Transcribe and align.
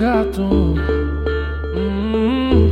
gato. 0.00 0.40
Hum, 1.76 2.70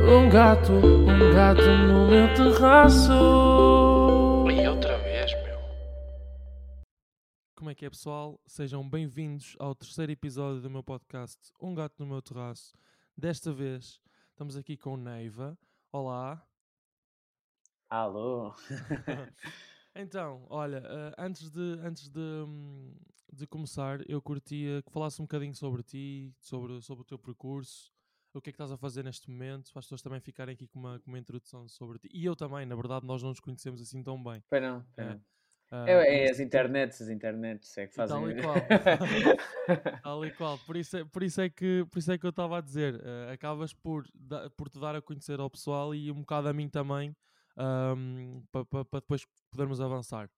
um 0.00 0.30
gato, 0.30 0.72
um 0.72 1.34
gato 1.34 1.60
no 1.60 2.08
meu 2.08 2.34
terraço. 2.34 3.12
E 4.50 4.66
outra 4.66 4.96
vez, 4.96 5.30
meu. 5.44 5.60
Como 7.54 7.68
é 7.68 7.74
que 7.74 7.84
é, 7.84 7.90
pessoal? 7.90 8.40
Sejam 8.46 8.88
bem-vindos 8.88 9.54
ao 9.58 9.74
terceiro 9.74 10.10
episódio 10.10 10.62
do 10.62 10.70
meu 10.70 10.82
podcast 10.82 11.52
Um 11.60 11.74
Gato 11.74 11.96
no 11.98 12.06
Meu 12.06 12.22
Terraço. 12.22 12.72
Desta 13.14 13.52
vez 13.52 14.00
estamos 14.30 14.56
aqui 14.56 14.78
com 14.78 14.96
Neiva. 14.96 15.58
Olá. 15.92 16.42
Alô? 17.90 18.54
Então, 19.94 20.46
olha, 20.48 20.82
eh, 20.84 21.14
antes, 21.18 21.50
de, 21.50 21.60
antes 21.82 22.08
de, 22.08 22.18
hum, 22.20 22.94
de 23.32 23.46
começar, 23.46 24.00
eu 24.08 24.22
curtia 24.22 24.82
que 24.82 24.90
falasse 24.90 25.20
um 25.20 25.24
bocadinho 25.26 25.54
sobre 25.54 25.82
ti, 25.82 26.34
sobre, 26.40 26.80
sobre 26.80 27.02
o 27.02 27.04
teu 27.04 27.18
percurso, 27.18 27.92
o 28.32 28.40
que 28.40 28.48
é 28.48 28.52
que 28.52 28.56
estás 28.56 28.72
a 28.72 28.78
fazer 28.78 29.04
neste 29.04 29.30
momento, 29.30 29.70
para 29.70 29.80
as 29.80 29.84
pessoas 29.84 30.00
também 30.00 30.18
ficarem 30.20 30.54
aqui 30.54 30.66
com 30.66 30.78
uma, 30.78 30.98
com 30.98 31.10
uma 31.10 31.18
introdução 31.18 31.68
sobre 31.68 31.98
ti. 31.98 32.08
E 32.10 32.24
eu 32.24 32.34
também, 32.34 32.64
na 32.64 32.74
verdade, 32.74 33.06
nós 33.06 33.22
não 33.22 33.28
nos 33.30 33.40
conhecemos 33.40 33.82
assim 33.82 34.02
tão 34.02 34.22
bem. 34.22 34.42
Pois 34.48 34.62
não, 34.62 34.82
pois 34.94 35.06
É. 35.06 35.10
não. 35.10 35.20
É, 35.86 36.26
é 36.26 36.30
as 36.30 36.38
internets, 36.38 37.00
as 37.00 37.08
internets 37.08 37.76
é 37.78 37.86
que 37.86 37.94
fazem. 37.94 38.16
tal 38.16 38.30
e 38.30 38.42
qual. 38.42 38.56
Tal 40.02 40.24
e 40.26 40.30
qual. 40.32 40.58
Por 40.66 40.76
isso 40.76 40.96
é, 40.96 41.04
por 41.04 41.22
isso 41.22 41.40
é, 41.40 41.48
que, 41.48 41.86
por 41.90 41.98
isso 41.98 42.12
é 42.12 42.18
que 42.18 42.26
eu 42.26 42.30
estava 42.30 42.58
a 42.58 42.60
dizer. 42.60 43.00
eh, 43.04 43.32
acabas 43.32 43.72
por, 43.72 44.04
da- 44.14 44.50
por 44.50 44.68
te 44.68 44.78
dar 44.80 44.94
a 44.96 45.00
conhecer 45.00 45.38
ao 45.40 45.48
pessoal 45.48 45.94
e 45.94 46.10
um 46.10 46.20
bocado 46.20 46.48
a 46.48 46.52
mim 46.52 46.68
também, 46.68 47.14
para 47.54 49.00
depois 49.00 49.26
podermos 49.50 49.80
avançar. 49.80 50.30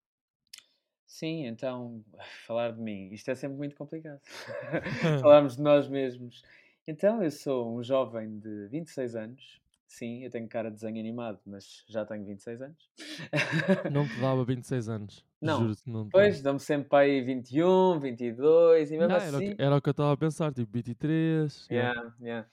Sim, 1.06 1.46
então, 1.46 2.04
falar 2.46 2.72
de 2.72 2.80
mim, 2.80 3.10
isto 3.12 3.30
é 3.30 3.34
sempre 3.34 3.56
muito 3.56 3.76
complicado. 3.76 4.20
Falarmos 5.20 5.56
de 5.56 5.62
nós 5.62 5.88
mesmos. 5.88 6.42
Então, 6.86 7.22
eu 7.22 7.30
sou 7.30 7.78
um 7.78 7.82
jovem 7.82 8.38
de 8.38 8.68
26 8.68 9.14
anos. 9.16 9.60
Sim, 9.86 10.24
eu 10.24 10.30
tenho 10.30 10.48
cara 10.48 10.70
de 10.70 10.76
desenho 10.76 10.98
animado, 10.98 11.40
mas 11.46 11.84
já 11.88 12.04
tenho 12.04 12.24
26 12.24 12.60
anos. 12.62 12.90
Não 13.88 14.08
te 14.08 14.18
dava 14.18 14.44
26 14.44 14.88
anos. 14.88 15.24
Não. 15.40 15.66
Juro-te, 15.66 15.88
não 15.88 16.10
te 16.10 16.12
Pois, 16.12 16.42
dão-me 16.42 16.60
sempre 16.60 16.88
para 16.88 17.04
aí 17.04 17.20
21, 17.22 17.98
22 18.00 18.90
e 18.90 18.96
mesmo 18.96 19.14
Não, 19.14 19.20
era, 19.20 19.38
o 19.38 19.42
assim. 19.42 19.42
que, 19.42 19.54
era 19.58 19.76
o 19.76 19.82
que 19.82 19.88
eu 19.88 19.90
estava 19.92 20.12
a 20.12 20.16
pensar, 20.16 20.52
tipo 20.54 20.70
23. 20.72 21.68
yeah. 21.70 21.92
Yeah, 21.92 22.10
yeah. 22.20 22.44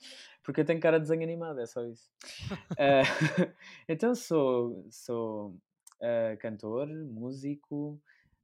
Porque 0.42 0.60
eu 0.60 0.64
tenho 0.64 0.80
cara 0.80 0.98
de 0.98 1.02
desenho 1.02 1.22
animado, 1.22 1.60
é 1.60 1.66
só 1.66 1.84
isso. 1.84 2.10
Eh, 2.78 3.02
então 3.88 4.14
sou, 4.14 4.86
sou 4.90 5.54
eh, 6.00 6.36
cantor, 6.40 6.88
músico 6.88 8.00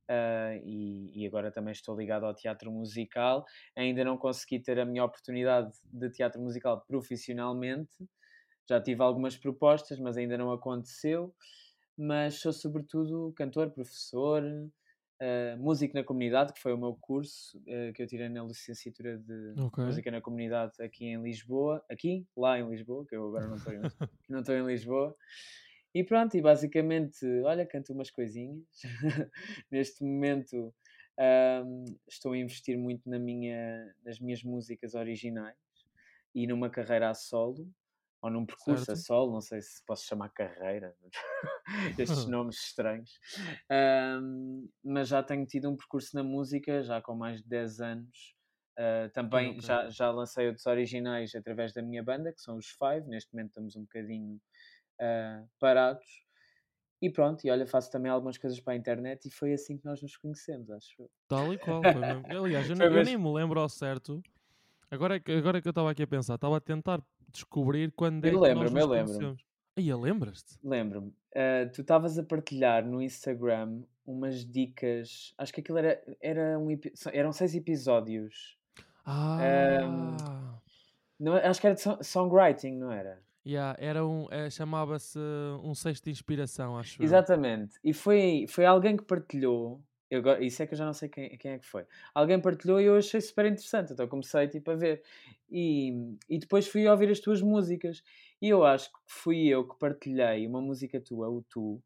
eh, 0.08 0.60
e, 0.64 1.22
e 1.22 1.26
agora 1.26 1.50
também 1.50 1.72
estou 1.72 1.96
ligado 1.96 2.24
ao 2.26 2.34
teatro 2.34 2.70
musical. 2.70 3.44
Ainda 3.76 4.04
não 4.04 4.16
consegui 4.16 4.60
ter 4.60 4.78
a 4.78 4.84
minha 4.84 5.04
oportunidade 5.04 5.72
de 5.84 6.10
teatro 6.10 6.40
musical 6.40 6.84
profissionalmente. 6.86 8.08
Já 8.68 8.80
tive 8.80 9.02
algumas 9.02 9.36
propostas, 9.36 9.98
mas 9.98 10.16
ainda 10.16 10.38
não 10.38 10.52
aconteceu. 10.52 11.34
Mas 11.96 12.36
sou 12.36 12.52
sobretudo 12.52 13.32
cantor, 13.36 13.70
professor, 13.70 14.42
eh, 15.20 15.56
músico 15.56 15.94
na 15.94 16.04
comunidade, 16.04 16.52
que 16.52 16.60
foi 16.60 16.72
o 16.72 16.78
meu 16.78 16.94
curso 17.00 17.60
eh, 17.66 17.92
que 17.92 18.02
eu 18.02 18.06
tirei 18.06 18.28
na 18.28 18.42
licenciatura 18.44 19.18
de 19.18 19.56
Ok. 19.56 19.78
música 19.80 20.10
na 20.10 20.20
comunidade 20.20 20.74
aqui 20.80 21.06
em 21.06 21.22
Lisboa, 21.22 21.84
aqui, 21.90 22.26
lá 22.36 22.58
em 22.58 22.68
Lisboa, 22.68 23.06
que 23.06 23.16
eu 23.16 23.26
agora 23.26 23.48
não 23.48 23.56
estou 23.56 23.72
em, 23.72 23.90
não 24.28 24.40
estou 24.40 24.54
em 24.54 24.66
Lisboa. 24.66 25.16
E 25.94 26.04
pronto, 26.04 26.36
e 26.36 26.42
basicamente, 26.42 27.26
olha, 27.44 27.66
canto 27.66 27.92
umas 27.92 28.10
coisinhas. 28.10 28.66
Neste 29.70 30.04
momento 30.04 30.74
estou 32.08 32.32
a 32.32 32.38
investir 32.38 32.76
muito 32.78 33.08
na 33.08 33.18
minha, 33.18 33.94
nas 34.04 34.18
minhas 34.20 34.42
músicas 34.42 34.94
originais 34.94 35.56
e 36.34 36.46
numa 36.46 36.70
carreira 36.70 37.10
a 37.10 37.14
solo, 37.14 37.68
ou 38.22 38.30
num 38.30 38.46
percurso 38.46 38.90
a 38.92 38.96
Certo. 38.96 38.96
solo, 38.96 39.32
não 39.32 39.40
sei 39.40 39.60
se 39.62 39.84
posso 39.86 40.04
chamar 40.06 40.30
carreira, 40.30 40.94
estes 41.98 42.26
nomes 42.28 42.56
estranhos. 42.58 43.18
Ahm, 43.70 44.68
mas 44.84 45.08
já 45.08 45.22
tenho 45.22 45.46
tido 45.46 45.70
um 45.70 45.76
percurso 45.76 46.16
na 46.16 46.22
música, 46.22 46.82
já 46.82 47.00
com 47.02 47.14
mais 47.14 47.42
de 47.42 47.48
10 47.48 47.80
anos. 47.80 48.34
Ah, 48.78 49.10
também 49.12 49.60
ok. 49.60 49.62
já, 49.62 49.88
já 49.90 50.10
lancei 50.10 50.46
outros 50.46 50.66
originais 50.66 51.34
através 51.34 51.72
da 51.72 51.82
minha 51.82 52.02
banda, 52.02 52.32
que 52.32 52.40
são 52.40 52.56
os 52.56 52.68
Five. 52.68 53.08
Neste 53.08 53.32
momento 53.34 53.48
estamos 53.50 53.76
um 53.76 53.82
bocadinho 53.82 54.40
ah, 55.00 55.44
parados. 55.60 56.06
E 57.02 57.10
pronto, 57.10 57.44
e 57.46 57.50
olha, 57.50 57.66
faço 57.66 57.90
também 57.92 58.10
algumas 58.10 58.38
coisas 58.38 58.60
para 58.60 58.74
a 58.74 58.76
internet 58.76 59.26
e 59.26 59.30
foi 59.32 59.52
assim 59.52 59.78
que 59.78 59.84
nós 59.84 60.02
nos 60.02 60.16
conhecemos, 60.16 60.70
acho. 60.70 61.10
Tal 61.28 61.52
e 61.52 61.58
qual. 61.58 61.90
Aliás, 62.42 62.68
eu, 62.70 62.76
eu 62.76 63.02
nem 63.02 63.16
me 63.18 63.30
lembro 63.32 63.60
ao 63.60 63.68
certo. 63.68 64.24
Agora 64.90 65.16
é 65.16 65.38
agora 65.38 65.58
é 65.58 65.62
que 65.62 65.68
eu 65.68 65.72
estava 65.72 65.90
aqui 65.90 66.02
a 66.04 66.08
pensar, 66.08 66.36
estava 66.36 66.58
a 66.58 66.60
tentar 66.60 67.02
descobrir 67.32 67.92
quando 67.92 68.24
é 68.24 68.28
Eu 68.28 68.32
que 68.32 68.38
nós 68.38 68.48
lembro-me, 68.48 68.74
nos 68.74 68.82
eu 68.82 68.88
lembro-me. 68.88 69.36
Aí, 69.76 69.94
lembras-te? 69.94 70.58
Lembro-me, 70.62 71.12
ah, 71.34 71.68
tu 71.72 71.82
estavas 71.82 72.18
a 72.18 72.22
partilhar 72.24 72.84
no 72.84 73.00
Instagram 73.00 73.82
umas 74.04 74.44
dicas, 74.44 75.34
acho 75.38 75.52
que 75.52 75.60
aquilo 75.60 75.78
era, 75.78 76.02
era 76.20 76.58
um, 76.58 76.68
eram 77.12 77.32
seis 77.32 77.54
episódios. 77.54 78.56
Ah! 79.04 80.58
Não, 81.18 81.34
acho 81.34 81.60
que 81.60 81.66
era 81.66 81.74
de 81.74 81.82
so- 81.82 81.98
songwriting, 82.02 82.76
não 82.76 82.92
era? 82.92 83.22
Yeah, 83.46 83.76
era 83.80 84.06
um, 84.06 84.26
eh, 84.30 84.50
chamava-se 84.50 85.18
um 85.62 85.74
sexto 85.74 86.04
de 86.04 86.10
inspiração, 86.10 86.76
acho 86.76 87.00
eu. 87.00 87.04
Exatamente. 87.04 87.76
E 87.82 87.92
foi, 87.94 88.44
foi 88.48 88.64
alguém 88.66 88.96
que 88.96 89.04
partilhou. 89.04 89.82
Eu, 90.10 90.22
isso 90.42 90.62
é 90.62 90.66
que 90.66 90.74
eu 90.74 90.78
já 90.78 90.86
não 90.86 90.94
sei 90.94 91.08
quem, 91.08 91.36
quem 91.38 91.52
é 91.52 91.58
que 91.58 91.66
foi. 91.66 91.86
Alguém 92.14 92.40
partilhou 92.40 92.80
e 92.80 92.84
eu 92.86 92.96
achei 92.96 93.20
super 93.20 93.44
interessante. 93.46 93.92
Então 93.92 94.08
comecei 94.08 94.48
tipo, 94.48 94.70
a 94.70 94.74
ver. 94.76 95.02
E, 95.50 95.92
e 96.28 96.38
depois 96.38 96.66
fui 96.68 96.86
ouvir 96.88 97.10
as 97.10 97.20
tuas 97.20 97.42
músicas. 97.42 98.02
E 98.40 98.48
eu 98.48 98.64
acho 98.64 98.90
que 98.92 98.98
fui 99.06 99.48
eu 99.48 99.66
que 99.68 99.78
partilhei 99.78 100.46
uma 100.46 100.60
música 100.62 101.00
tua, 101.00 101.28
o 101.28 101.42
Tu, 101.42 101.82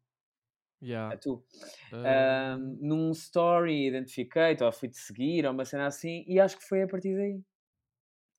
Yeah. 0.81 1.13
a 1.13 1.17
Tu, 1.17 1.43
Ah, 1.91 2.23
ahm, 2.55 2.77
num 2.81 3.11
story, 3.13 3.87
identifiquei-te, 3.87 4.63
ou 4.63 4.71
fui-te 4.71 4.97
seguir, 4.97 5.45
ou 5.45 5.51
uma 5.53 5.65
cena 5.65 5.87
assim, 5.87 6.23
e 6.27 6.39
acho 6.39 6.57
que 6.57 6.63
foi 6.67 6.83
a 6.83 6.87
partir 6.87 7.15
daí. 7.15 7.41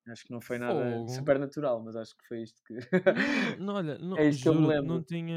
Acho 0.07 0.25
que 0.25 0.31
não 0.31 0.41
foi 0.41 0.57
nada 0.59 1.01
Fogo. 1.03 1.07
super 1.07 1.39
natural, 1.39 1.83
mas 1.83 1.95
acho 1.95 2.15
que 2.17 2.27
foi 2.27 2.43
isto 2.43 2.61
que. 2.63 2.75
não, 3.57 3.75
olha, 3.75 3.97
não, 3.99 4.19
é 4.21 4.29
isto 4.29 4.41
que 4.41 4.49
eu 4.49 4.55
me 4.55 4.65
juro, 4.65 4.75
lembro. 4.75 5.01
não 5.01 5.03
tinha. 5.03 5.35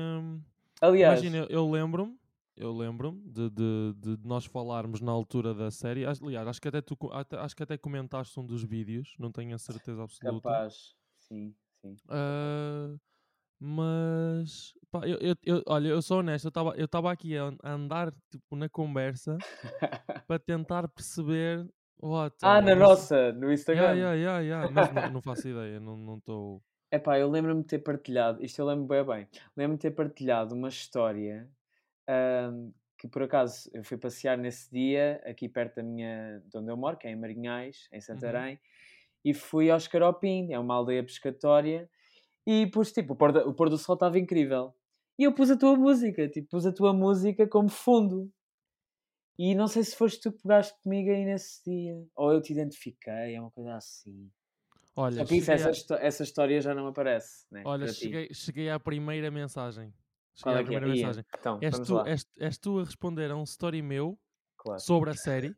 Aliás, 0.80 1.22
Imagina, 1.22 1.38
eu, 1.38 1.46
eu 1.50 1.70
lembro-me, 1.70 2.17
eu 2.58 2.72
lembro-me 2.76 3.20
de, 3.30 3.48
de, 3.50 3.94
de- 3.96 4.26
nós 4.26 4.44
falarmos 4.44 5.00
na 5.00 5.12
altura 5.12 5.54
da 5.54 5.70
série. 5.70 6.04
Aliás, 6.04 6.46
acho 6.48 6.60
que 6.60 6.68
até 6.68 6.80
tu 6.80 6.96
acho 7.12 7.56
que 7.56 7.62
até 7.62 7.78
comentaste 7.78 8.38
um 8.38 8.44
dos 8.44 8.62
vídeos, 8.64 9.14
não 9.18 9.30
tenho 9.30 9.54
a 9.54 9.58
certeza 9.58 10.02
absoluta. 10.02 10.48
capaz. 10.48 10.94
Sim, 11.20 11.54
sim. 11.80 11.96
Ah, 12.08 12.94
mas 13.60 14.74
pá, 14.90 15.06
eu, 15.06 15.18
eu, 15.18 15.36
eu- 15.44 15.62
olha, 15.66 15.88
eu 15.88 16.02
sou 16.02 16.18
honesto, 16.18 16.50
eu 16.76 16.84
estava 16.84 17.12
aqui 17.12 17.36
a, 17.36 17.52
andar 17.64 18.12
tipo, 18.30 18.56
na 18.56 18.68
conversa 18.68 19.36
para 20.26 20.38
tentar 20.38 20.88
perceber. 20.88 21.66
What, 22.00 22.36
Ah, 22.42 22.60
na 22.60 22.76
nossa, 22.76 23.32
no 23.32 23.52
Instagram. 23.52 23.96
Yeah, 23.96 24.14
yeah, 24.14 24.14
yeah, 24.14 24.40
yeah, 24.40 24.70
mas 24.72 24.88
não, 24.92 25.10
não 25.10 25.20
faço 25.20 25.48
ideia, 25.48 25.80
não 25.80 26.16
estou. 26.16 26.62
Epá, 26.92 27.18
eu 27.18 27.28
lembro-me 27.28 27.60
de 27.62 27.66
ter 27.68 27.80
partilhado, 27.80 28.42
isto 28.42 28.60
eu 28.60 28.66
lembro 28.66 28.86
bem 28.86 29.04
bem, 29.04 29.28
lembro-me 29.56 29.76
de 29.76 29.82
ter 29.82 29.90
partilhado 29.90 30.54
uma 30.54 30.68
história 30.68 31.50
que 32.98 33.08
por 33.08 33.22
acaso 33.22 33.70
eu 33.72 33.84
fui 33.84 33.96
passear 33.96 34.36
nesse 34.36 34.70
dia, 34.70 35.20
aqui 35.24 35.48
perto 35.48 35.76
da 35.76 35.82
minha, 35.82 36.42
de 36.46 36.58
onde 36.58 36.70
eu 36.70 36.76
moro, 36.76 36.96
que 36.96 37.06
é 37.06 37.10
em 37.10 37.16
Marinhais, 37.16 37.88
em 37.92 38.00
Santarém, 38.00 38.58
e 39.24 39.34
fui 39.34 39.70
ao 39.70 39.78
Escaropim, 39.78 40.52
é 40.52 40.58
uma 40.58 40.74
aldeia 40.74 41.04
pescatória, 41.04 41.88
e 42.46 42.66
pus 42.68 42.92
tipo, 42.92 43.14
o 43.14 43.16
pôr, 43.16 43.32
da- 43.32 43.46
o 43.46 43.54
pôr 43.54 43.70
do 43.70 43.78
sol 43.78 43.94
estava 43.94 44.18
incrível. 44.18 44.74
E 45.18 45.24
eu 45.24 45.34
pus 45.34 45.50
a 45.50 45.58
tua 45.58 45.76
música, 45.76 46.28
tipo, 46.28 46.48
pus 46.50 46.66
a 46.66 46.72
tua 46.72 46.92
música 46.94 47.46
como 47.48 47.68
fundo. 47.68 48.32
E 49.38 49.54
não 49.54 49.68
sei 49.68 49.84
se 49.84 49.94
foste 49.96 50.20
tu 50.20 50.32
que 50.32 50.42
pegaste 50.42 50.74
comigo 50.82 51.10
aí 51.10 51.24
nesse 51.24 51.62
dia, 51.64 52.04
ou 52.16 52.32
eu 52.32 52.42
te 52.42 52.52
identifiquei, 52.52 53.34
é 53.34 53.40
uma 53.40 53.50
coisa 53.50 53.76
assim. 53.76 54.30
Olha, 54.96 55.18
Só 55.18 55.24
que 55.24 55.36
isso, 55.36 55.52
essa, 55.52 55.68
a- 55.68 55.72
histó- 55.72 55.94
essa 55.96 56.22
história 56.24 56.60
já 56.60 56.74
não 56.74 56.88
aparece, 56.88 57.46
né? 57.50 57.62
olha 57.64 57.86
cheguei, 57.86 58.28
cheguei 58.34 58.68
à 58.70 58.80
primeira 58.80 59.30
mensagem. 59.30 59.92
Qual 60.42 60.56
é 60.56 60.64
que 60.64 60.74
é? 60.74 60.78
primeira 60.78 60.86
mensagem. 60.86 61.24
Então, 61.38 61.58
És 61.60 61.78
tu, 61.80 62.00
és, 62.06 62.26
és 62.38 62.58
tu 62.58 62.78
a 62.78 62.84
responder 62.84 63.30
a 63.30 63.36
um 63.36 63.42
story 63.44 63.82
meu 63.82 64.18
Claro. 64.56 64.80
sobre 64.80 65.10
a 65.10 65.14
série. 65.14 65.54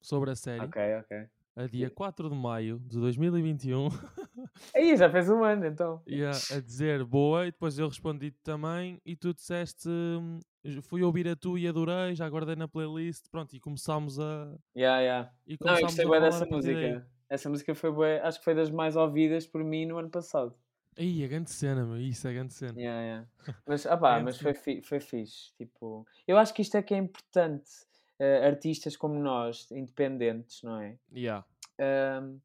Sobre 0.00 0.30
a 0.30 0.34
série. 0.36 0.64
Ok, 0.64 0.82
ok. 1.00 1.26
A 1.58 1.66
dia 1.66 1.88
4 1.90 2.28
de 2.28 2.36
maio 2.36 2.78
de 2.80 2.98
2021. 3.00 3.88
Aí, 4.76 4.94
já 4.96 5.08
fez 5.10 5.28
um 5.30 5.42
ano, 5.42 5.64
então. 5.66 6.02
e 6.06 6.22
a, 6.22 6.30
a 6.30 6.60
dizer 6.60 7.02
boa. 7.04 7.46
E 7.46 7.50
depois 7.50 7.78
eu 7.78 7.88
respondi 7.88 8.30
também. 8.42 9.00
E 9.06 9.16
tu 9.16 9.32
disseste. 9.32 9.88
hum, 9.88 10.38
Fui 10.82 11.02
ouvir 11.02 11.26
a 11.28 11.34
tu 11.36 11.56
e 11.56 11.66
adorei. 11.66 12.14
Já 12.14 12.28
guardei 12.28 12.56
na 12.56 12.68
playlist. 12.68 13.30
Pronto, 13.30 13.56
e 13.56 13.60
começámos 13.60 14.20
a. 14.20 14.54
Yeah, 14.76 15.00
yeah. 15.00 15.32
E 15.46 15.56
Não, 15.58 15.72
eu 15.72 15.80
começámos 15.80 15.82
gostei 15.82 16.04
a 16.04 16.08
bem 16.10 16.20
dessa 16.20 16.44
a 16.44 16.48
música. 16.48 17.08
Essa 17.28 17.48
música 17.50 17.74
foi 17.74 17.90
bué, 17.90 18.20
acho 18.20 18.38
que 18.38 18.44
foi 18.44 18.54
das 18.54 18.70
mais 18.70 18.94
ouvidas 18.94 19.46
por 19.46 19.64
mim 19.64 19.86
no 19.86 19.96
ano 19.98 20.10
passado. 20.10 20.54
Aí, 20.98 21.22
a 21.24 21.28
grande 21.28 21.50
cena, 21.50 21.84
meu. 21.84 21.98
Isso 21.98 22.26
é 22.26 22.32
grande 22.32 22.54
cena. 22.54 22.80
Yeah, 22.80 23.00
yeah. 23.02 23.28
Mas, 23.66 23.86
ah 23.86 23.96
pá, 23.96 24.14
Grande 24.14 24.24
mas 24.24 24.40
foi, 24.40 24.54
fi, 24.54 24.82
foi 24.82 25.00
fixe. 25.00 25.52
Tipo, 25.56 26.06
eu 26.26 26.38
acho 26.38 26.54
que 26.54 26.62
isto 26.62 26.76
é 26.76 26.82
que 26.82 26.94
é 26.94 26.98
importante. 26.98 27.70
eh, 28.18 28.46
artistas 28.46 28.96
como 28.96 29.14
nós, 29.20 29.70
independentes, 29.70 30.62
não 30.62 30.80
é? 30.80 30.96
Yeah. 31.14 31.44
Ahm, 31.78 32.38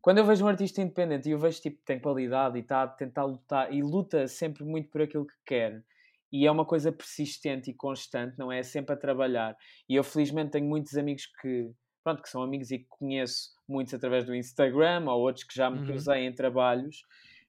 quando 0.00 0.18
eu 0.18 0.24
vejo 0.24 0.44
um 0.44 0.48
artista 0.48 0.80
independente 0.82 1.28
e 1.28 1.32
eu 1.32 1.38
vejo 1.38 1.60
tipo 1.60 1.82
tem 1.84 1.98
qualidade 2.00 2.56
e 2.58 2.62
está 2.62 2.82
a 2.84 2.88
tentar 2.88 3.24
lutar 3.24 3.72
e 3.72 3.82
luta 3.82 4.28
sempre 4.28 4.64
muito 4.64 4.88
por 4.90 5.02
aquilo 5.02 5.26
que 5.26 5.34
quer 5.44 5.84
e 6.32 6.46
é 6.46 6.50
uma 6.50 6.64
coisa 6.64 6.92
persistente 6.92 7.70
e 7.70 7.74
constante, 7.74 8.38
não 8.38 8.52
é? 8.52 8.60
É 8.60 8.62
sempre 8.62 8.94
a 8.94 8.98
trabalhar. 8.98 9.56
E 9.88 9.96
eu 9.96 10.04
felizmente 10.04 10.52
tenho 10.52 10.66
muitos 10.68 10.96
amigos 10.96 11.26
que, 11.40 11.70
pronto, 12.04 12.22
que 12.22 12.28
são 12.28 12.42
amigos 12.42 12.70
e 12.70 12.78
que 12.78 12.86
conheço 12.88 13.50
muitos 13.68 13.94
através 13.94 14.24
do 14.26 14.34
Instagram 14.34 15.06
ou 15.10 15.20
outros 15.20 15.44
que 15.44 15.54
já 15.56 15.68
me 15.70 15.80
Uhum. 15.80 15.84
cruzei 15.84 16.26
em 16.26 16.34
trabalhos, 16.34 17.02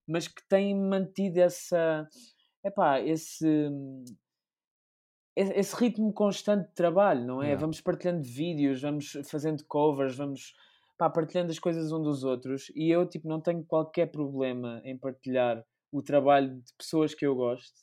mas 0.09 0.27
que 0.27 0.41
têm 0.49 0.75
mantido 0.75 1.39
essa, 1.39 2.07
epá, 2.63 2.99
esse, 2.99 3.45
esse 5.35 5.75
ritmo 5.75 6.11
constante 6.11 6.67
de 6.67 6.73
trabalho, 6.75 7.25
não 7.25 7.41
é? 7.41 7.47
Yeah. 7.47 7.61
Vamos 7.61 7.79
partilhando 7.79 8.23
vídeos, 8.23 8.81
vamos 8.81 9.13
fazendo 9.29 9.63
covers, 9.65 10.15
vamos 10.17 10.53
pá, 10.97 11.09
partilhando 11.09 11.51
as 11.51 11.59
coisas 11.59 11.91
um 11.91 12.01
dos 12.01 12.23
outros 12.23 12.69
e 12.75 12.89
eu 12.89 13.07
tipo 13.07 13.27
não 13.27 13.39
tenho 13.39 13.63
qualquer 13.63 14.07
problema 14.07 14.81
em 14.83 14.97
partilhar 14.97 15.63
o 15.91 16.01
trabalho 16.01 16.55
de 16.59 16.73
pessoas 16.77 17.15
que 17.15 17.25
eu 17.25 17.35
gosto, 17.35 17.73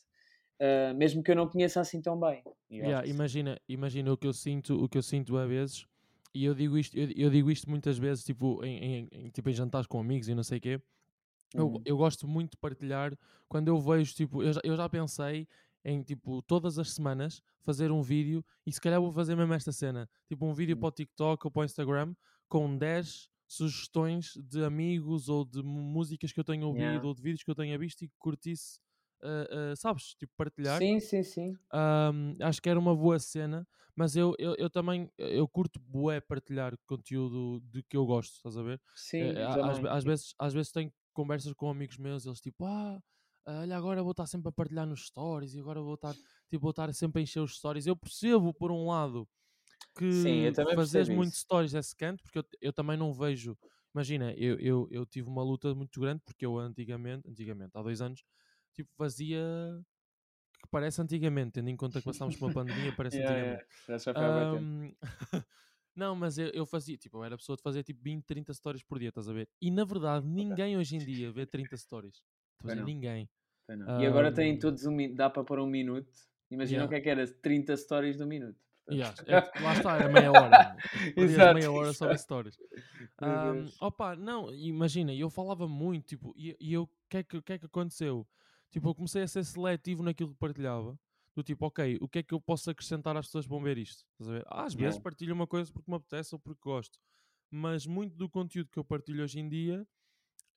ah, 0.61 0.93
mesmo 0.95 1.23
que 1.23 1.31
eu 1.31 1.37
não 1.37 1.49
conheça 1.49 1.81
assim 1.81 2.03
tão 2.03 2.19
bem. 2.21 2.43
Yeah, 2.71 3.07
imagina, 3.07 3.59
imagina 3.69 4.13
o 4.13 4.17
que 4.19 4.27
eu 4.27 4.33
sinto, 4.33 4.83
o 4.83 4.89
que 4.89 4.99
eu 4.99 5.03
sinto 5.03 5.37
a 5.39 5.47
vezes, 5.47 5.87
e 6.35 6.45
eu 6.45 6.55
digo 6.55 6.77
isto, 6.77 6.97
eu, 6.99 7.09
eu 7.17 7.31
digo 7.31 7.51
isto 7.51 7.71
muitas 7.71 7.97
vezes, 7.97 8.23
tipo 8.23 8.63
em, 8.65 8.79
em- 8.85 9.09
em- 9.11 9.31
tipo 9.31 9.49
em 9.49 9.53
jantares 9.55 9.87
com 9.87 9.99
amigos 9.99 10.29
e 10.29 10.35
não 10.35 10.43
sei 10.43 10.59
o 10.59 10.61
quê. 10.61 10.81
Eu, 11.57 11.73
Uhum. 11.73 11.87
eu 11.87 11.97
gosto 11.97 12.29
muito 12.29 12.53
de 12.53 12.57
partilhar 12.59 13.17
quando 13.49 13.69
eu 13.69 13.81
vejo, 13.81 14.15
tipo, 14.15 14.43
eu 14.43 14.53
já, 14.53 14.61
eu 14.65 14.77
já 14.77 14.89
pensei 14.89 15.49
em, 15.85 16.03
tipo, 16.03 16.43
todas 16.43 16.79
as 16.79 16.93
semanas 16.93 17.41
fazer 17.63 17.91
um 17.93 18.03
vídeo 18.03 18.45
e 18.67 18.73
se 18.73 18.81
calhar 18.81 19.01
vou 19.01 19.13
fazer 19.13 19.37
mesmo 19.37 19.55
esta 19.55 19.73
cena, 19.73 20.09
tipo 20.29 20.45
um 20.47 20.53
vídeo 20.53 20.77
Hum. 20.77 20.77
para 20.77 20.89
o 20.89 20.93
TikTok 20.93 21.47
ou 21.47 21.51
para 21.51 21.63
o 21.63 21.65
Instagram 21.65 22.15
com 22.49 22.77
10 22.77 23.29
sugestões 23.49 24.33
de 24.37 24.65
amigos 24.65 25.29
ou 25.29 25.45
de 25.45 25.63
músicas 25.63 26.33
que 26.33 26.41
eu 26.41 26.45
tenho 26.45 26.67
ouvido 26.67 27.05
Yeah. 27.05 27.07
ou 27.07 27.15
de 27.15 27.23
vídeos 27.23 27.43
que 27.45 27.51
eu 27.51 27.55
tenha 27.55 27.79
visto 27.79 28.03
e 28.03 28.09
que 28.09 28.15
curtisse, 28.19 28.81
ah, 29.23 29.73
ah, 29.73 29.77
sabes? 29.77 30.15
Tipo, 30.17 30.33
partilhar. 30.37 30.85
Sim, 30.85 31.01
sim, 31.01 31.23
sim. 31.23 31.59
Ahm, 31.73 32.37
acho 32.41 32.63
que 32.63 32.69
era 32.71 32.79
uma 32.79 32.95
boa 32.95 33.19
cena, 33.19 33.67
mas 33.95 34.15
eu, 34.17 34.35
eu, 34.39 34.55
eu 34.57 34.71
também 34.71 35.11
eu 35.19 35.49
curto 35.49 35.81
bué 35.81 36.21
partilhar 36.21 36.77
conteúdo 36.87 37.61
de 37.61 37.83
que 37.83 37.97
eu 37.97 38.07
gosto, 38.07 38.35
estás 38.37 38.57
a 38.57 38.63
ver? 38.63 38.81
Sim, 38.95 39.19
Eh, 39.19 39.43
às, 39.63 39.83
às 39.85 40.05
vezes, 40.05 40.35
às 40.39 40.55
vezes 40.55 40.71
tenho 40.73 40.93
conversas 41.17 41.53
com 41.55 41.71
amigos 41.71 41.99
meus, 41.99 42.27
eles 42.27 42.41
tipo, 42.41 42.65
ah, 42.67 43.01
olha, 43.47 43.77
agora 43.77 44.03
vou 44.03 44.13
estar 44.13 44.27
sempre 44.27 44.49
a 44.51 44.53
partilhar 44.53 44.87
nos 44.87 45.07
stories 45.07 45.55
e 45.55 45.61
agora 45.61 45.81
vou 45.83 45.95
estar, 45.95 46.15
tipo, 46.49 46.63
vou 46.63 46.71
estar 46.71 46.93
sempre 46.95 47.21
a 47.21 47.25
encher 47.25 47.41
os 47.41 47.57
stories. 47.59 47.87
Eu 47.87 47.97
percebo, 47.97 48.55
por 48.55 48.71
um 48.73 48.87
lado, 48.89 49.29
Sim, 50.09 50.51
que 50.51 50.55
também 50.55 50.77
fazeres 50.77 51.09
muito 51.11 51.37
stories 51.37 51.75
é 51.75 51.83
secante, 51.83 52.23
porque 52.23 52.39
eu, 52.39 52.45
eu 52.61 52.73
também 52.73 52.97
não 52.97 53.13
vejo. 53.15 53.59
Imagina, 53.95 54.33
eu, 54.35 54.59
eu, 54.61 54.89
eu 54.91 55.07
tive 55.07 55.29
uma 55.29 55.43
luta 55.43 55.75
muito 55.75 56.01
grande, 56.01 56.23
porque 56.25 56.47
eu 56.47 56.59
antigamente, 56.59 57.29
antigamente, 57.29 57.73
há 57.77 57.83
dois 57.83 58.01
anos, 58.03 58.25
tipo, 58.75 58.91
fazia 58.97 59.43
que 60.63 60.69
parece 60.71 61.01
antigamente, 61.03 61.53
tendo 61.53 61.71
em 61.71 61.77
conta 61.77 62.01
que 62.01 62.05
passámos 62.05 62.37
por 62.37 62.47
uma 62.47 62.51
pandemia, 62.53 62.93
parece 62.93 63.21
Yeah, 63.21 63.23
antigamente. 63.23 63.63
yeah. 63.89 63.89
Já 63.89 63.99
não, 65.97 66.15
mas 66.15 66.37
eu, 66.39 66.49
eu 66.49 66.67
fazia, 66.67 66.97
tipo, 66.97 67.19
eu 67.19 67.25
era 67.25 67.37
pessoa 67.37 67.57
de 67.57 67.63
fazer 67.63 67.83
tipo 67.83 68.03
20, 68.03 68.25
30 68.25 68.53
stories 68.53 68.83
por 68.83 68.99
dia, 68.99 69.09
estás 69.09 69.29
a 69.29 69.33
ver? 69.33 69.49
E 69.61 69.71
na 69.71 69.85
verdade, 69.85 70.27
ninguém 70.27 70.77
hoje 70.77 70.97
em 70.97 70.99
dia 70.99 71.33
vê 71.33 71.47
30 71.47 71.77
stories. 71.77 72.23
Estás 72.59 72.73
a 72.73 72.75
ver? 72.75 72.85
Ninguém. 72.85 73.29
Não. 73.69 74.01
E 74.01 74.07
agora 74.07 74.33
têm 74.33 74.53
Ahm, 74.53 74.59
todos 74.59 74.87
um 74.87 74.93
minuto, 74.93 75.17
dá 75.17 75.29
para 75.29 75.43
pôr 75.43 75.59
um 75.59 75.67
minuto. 75.67 76.13
Imagina 76.51 76.85
yeah. 76.85 76.87
o 76.87 76.89
que 76.89 76.95
é 76.95 77.01
que 77.01 77.09
era 77.09 77.27
30 77.27 77.77
stories 77.77 78.17
do 78.19 78.27
minuto. 78.27 78.61
Yeah, 78.89 79.13
é 79.27 79.41
que 79.41 79.63
lá 79.63 79.73
está, 79.73 79.97
era 79.97 80.09
meia 80.09 80.31
hora. 80.31 80.77
Perdias 81.17 81.31
Exato, 81.31 81.55
meia 81.55 81.73
hora 81.73 81.93
só 81.93 82.05
exato. 82.07 82.23
stories. 82.23 82.57
Deus. 83.21 83.77
opa, 83.81 84.15
não, 84.15 84.55
imagina, 84.55 85.13
eu 85.13 85.29
falava 85.29 85.67
muito, 85.67 86.07
tipo, 86.07 86.33
e, 86.37 86.57
e 86.61 86.73
eu, 86.73 86.83
o 86.83 86.89
que, 87.09 87.17
é 87.17 87.23
que, 87.25 87.37
o 87.39 87.43
que 87.43 87.53
é 87.55 87.59
que 87.59 87.67
aconteceu? 87.67 88.25
Tipo, 88.71 88.91
eu 88.91 88.95
comecei 88.95 89.23
a 89.23 89.29
ser 89.29 89.45
seletivo 89.45 90.05
naquilo 90.05 90.31
que 90.31 90.39
partilhava. 90.39 90.97
Do 91.37 91.43
tipo, 91.43 91.67
ok, 91.67 91.99
o 92.01 92.09
que 92.09 92.21
é 92.21 92.23
que 92.23 92.33
eu 92.35 92.41
posso 92.41 92.71
acrescentar 92.71 93.17
às 93.17 93.27
pessoas 93.27 93.45
que 93.45 93.51
vão 93.51 93.63
ver 93.63 93.77
isto? 93.77 94.07
Estás 94.13 94.31
a 94.31 94.33
ver? 94.35 94.45
Às 94.49 94.75
vezes 94.75 94.99
Yeah. 94.99 95.01
partilho 95.01 95.35
uma 95.35 95.47
coisa 95.47 95.71
porque 95.73 95.91
me 95.91 95.97
apetece 95.97 96.35
ou 96.35 96.39
porque 96.41 96.63
gosto. 96.65 96.99
Mas 97.51 97.87
muito 97.87 98.17
do 98.17 98.29
conteúdo 98.31 98.71
que 98.71 98.79
eu 98.79 98.85
partilho 98.85 99.23
hoje 99.23 99.39
em 99.39 99.49
dia 99.49 99.87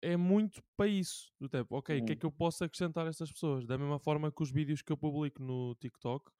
é 0.01 0.17
muito 0.17 0.63
para 0.77 0.87
isso. 0.87 1.31
Do 1.39 1.49
tipo, 1.49 1.77
ok, 1.77 1.99
o 1.99 2.03
que 2.03 2.13
é 2.13 2.15
Uhum. 2.15 2.17
que 2.17 2.25
eu 2.25 2.31
posso 2.31 2.63
acrescentar 2.63 3.07
a 3.07 3.09
estas 3.09 3.31
pessoas? 3.31 3.65
Da 3.67 3.77
mesma 3.77 3.99
forma 3.99 4.31
que 4.31 4.43
os 4.43 4.51
vídeos 4.51 4.81
que 4.81 4.91
eu 4.91 4.97
publico 4.97 5.43
no 5.43 5.75
TikTok, 5.75 6.31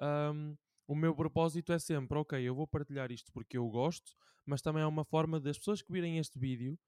ahm, 0.00 0.54
o 0.88 0.94
meu 0.96 1.14
propósito 1.14 1.72
é 1.72 1.78
sempre, 1.78 2.18
ok, 2.18 2.40
eu 2.42 2.54
vou 2.54 2.66
partilhar 2.68 3.12
isto 3.12 3.32
porque 3.32 3.58
eu 3.58 3.68
gosto, 3.68 4.12
mas 4.46 4.62
também 4.62 4.82
é 4.82 4.86
uma 4.86 5.04
forma 5.04 5.40
das 5.40 5.58
pessoas 5.58 5.82
que 5.82 5.92
virem 5.92 6.18
este 6.18 6.38
vídeo 6.38 6.78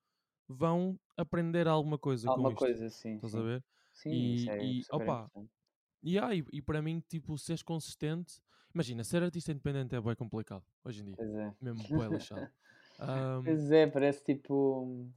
vão 0.48 0.98
aprender 1.16 1.68
alguma 1.68 1.98
coisa 1.98 2.30
com 2.30 2.48
Alguma 2.48 2.52
isto. 2.52 2.70
coisa, 2.70 2.88
sim, 2.88 3.20
Estás 3.20 3.34
a 3.36 3.42
sim. 3.42 3.44
ver? 3.44 3.64
Sim, 3.92 4.32
E, 4.32 4.32
isso 4.32 4.50
é 4.50 4.80
e 4.80 4.84
opa, 4.92 5.30
importante. 6.02 6.50
e, 6.52 6.58
e, 6.58 6.62
para 6.62 6.82
mim, 6.82 7.02
tipo, 7.08 7.36
seres 7.38 7.62
consistente. 7.62 8.40
Imagina, 8.74 9.02
ser 9.02 9.22
artista 9.22 9.50
independente 9.50 9.94
é 9.94 10.00
bem 10.00 10.14
complicado 10.14 10.62
hoje 10.84 11.02
em 11.02 11.06
dia. 11.06 11.14
Pois 11.16 11.34
é. 11.34 11.54
Mesmo 11.60 11.82
bem 11.98 12.08
lixado. 12.10 12.48
Ahm, 13.00 13.42
Pois 13.44 13.70
é, 13.70 13.86
parece 13.86 14.24
tipo. 14.24 15.08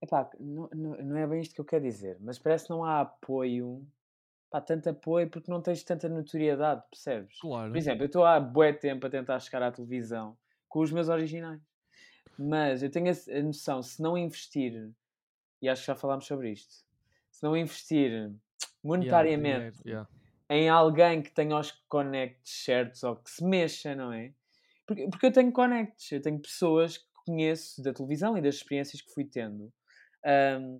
Epá, 0.00 0.30
não, 0.38 0.68
não, 0.74 0.96
não 1.02 1.16
é 1.16 1.26
bem 1.26 1.40
isto 1.40 1.54
que 1.54 1.60
eu 1.60 1.64
quero 1.64 1.84
dizer, 1.84 2.18
mas 2.20 2.38
parece 2.38 2.66
que 2.66 2.70
não 2.70 2.84
há 2.84 3.00
apoio, 3.00 3.86
pá, 4.50 4.60
tanto 4.60 4.90
apoio 4.90 5.28
porque 5.28 5.50
não 5.50 5.62
tens 5.62 5.82
tanta 5.82 6.08
notoriedade, 6.08 6.82
percebes? 6.90 7.38
Por 7.38 7.48
claro. 7.48 7.76
exemplo, 7.76 8.02
eu 8.02 8.06
estou 8.06 8.24
há 8.24 8.38
bué 8.38 8.74
tempo 8.74 9.06
a 9.06 9.10
tentar 9.10 9.40
chegar 9.40 9.62
à 9.62 9.72
televisão 9.72 10.36
com 10.68 10.80
os 10.80 10.92
meus 10.92 11.08
originais, 11.08 11.62
mas 12.38 12.82
eu 12.82 12.90
tenho 12.90 13.10
a, 13.10 13.42
noção, 13.42 13.82
se 13.82 14.02
não 14.02 14.18
investir, 14.18 14.90
e 15.62 15.68
acho 15.68 15.80
que 15.80 15.86
já 15.86 15.94
falámos 15.94 16.26
sobre 16.26 16.52
isto, 16.52 16.84
se 17.30 17.42
não 17.42 17.56
investir 17.56 18.30
Yeah, 18.86 18.86
monetariamente 18.86 19.80
yeah. 19.84 20.08
Em 20.50 20.68
alguém 20.68 21.22
que 21.22 21.32
tenha 21.32 21.58
os 21.58 21.72
connects 21.88 22.64
certos 22.64 23.02
ou 23.02 23.16
que 23.16 23.30
se 23.30 23.44
mexa, 23.44 23.94
não 23.94 24.12
é? 24.12 24.32
Porque, 24.86 25.08
porque 25.10 25.26
eu 25.26 25.32
tenho 25.32 25.52
connects, 25.52 26.12
eu 26.12 26.22
tenho 26.22 26.40
pessoas 26.40 26.98
que 26.98 27.04
conheço 27.26 27.82
da 27.82 27.92
televisão 27.92 28.36
e 28.38 28.42
das 28.42 28.56
experiências 28.56 29.02
que 29.02 29.12
fui 29.12 29.24
tendo, 29.24 29.72
ahm, 30.24 30.78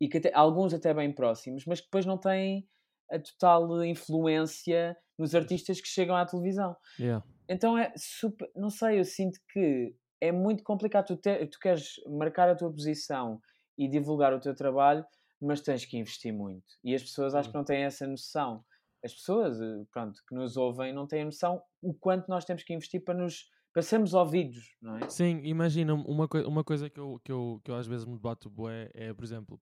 e 0.00 0.08
que 0.08 0.18
até- 0.18 0.32
alguns 0.34 0.74
até 0.74 0.92
bem 0.94 1.12
próximos, 1.12 1.64
mas 1.66 1.80
que 1.80 1.86
depois 1.86 2.06
não 2.06 2.18
têm 2.18 2.68
a 3.10 3.18
total 3.18 3.84
influência 3.84 4.96
nos 5.18 5.34
artistas 5.34 5.80
que 5.80 5.88
chegam 5.88 6.16
à 6.16 6.26
televisão. 6.26 6.76
Yeah. 6.98 7.22
Então 7.48 7.78
é 7.78 7.92
super, 7.96 8.50
não 8.54 8.70
sei, 8.70 8.98
eu 8.98 9.04
sinto 9.04 9.38
que 9.52 9.94
é 10.20 10.32
muito 10.32 10.64
complicado. 10.64 11.06
Tu, 11.06 11.16
te- 11.16 11.46
tu 11.46 11.58
queres 11.60 11.94
marcar 12.08 12.48
a 12.48 12.56
tua 12.56 12.70
posição 12.70 13.40
e 13.78 13.88
divulgar 13.88 14.32
o 14.34 14.40
teu 14.40 14.54
trabalho, 14.54 15.04
mas 15.40 15.60
tens 15.60 15.84
que 15.84 15.96
investir 15.98 16.32
muito. 16.32 16.64
E 16.82 16.94
as 16.94 17.02
pessoas 17.02 17.34
acho 17.34 17.50
que 17.50 17.54
não 17.56 17.64
têm 17.64 17.84
essa 17.84 18.06
noção. 18.06 18.64
As 19.04 19.14
pessoas, 19.14 19.60
eh, 19.60 19.84
pronto, 19.92 20.20
que 20.28 20.34
nos 20.34 20.56
ouvem 20.56 20.92
não 20.92 21.06
têm 21.06 21.24
noção 21.24 21.62
o 21.82 21.94
quanto 21.94 22.28
nós 22.28 22.44
temos 22.44 22.62
que 22.64 22.74
investir 22.74 23.02
para 23.04 23.14
nos 23.14 23.50
para 23.72 23.82
sermos 23.82 24.14
ouvidos, 24.14 24.76
não 24.80 24.96
é? 24.96 25.08
Sim, 25.08 25.40
imagina, 25.44 25.94
uma, 25.94 26.26
coi- 26.26 26.44
uma 26.44 26.64
coisa 26.64 26.90
que 26.90 26.98
eu, 26.98 27.20
que, 27.24 27.30
eu, 27.30 27.60
que 27.64 27.70
eu 27.70 27.76
às 27.76 27.86
vezes 27.86 28.04
me 28.04 28.14
debato 28.14 28.50
bué 28.50 28.90
é, 28.94 29.12
por 29.14 29.24
exemplo, 29.24 29.60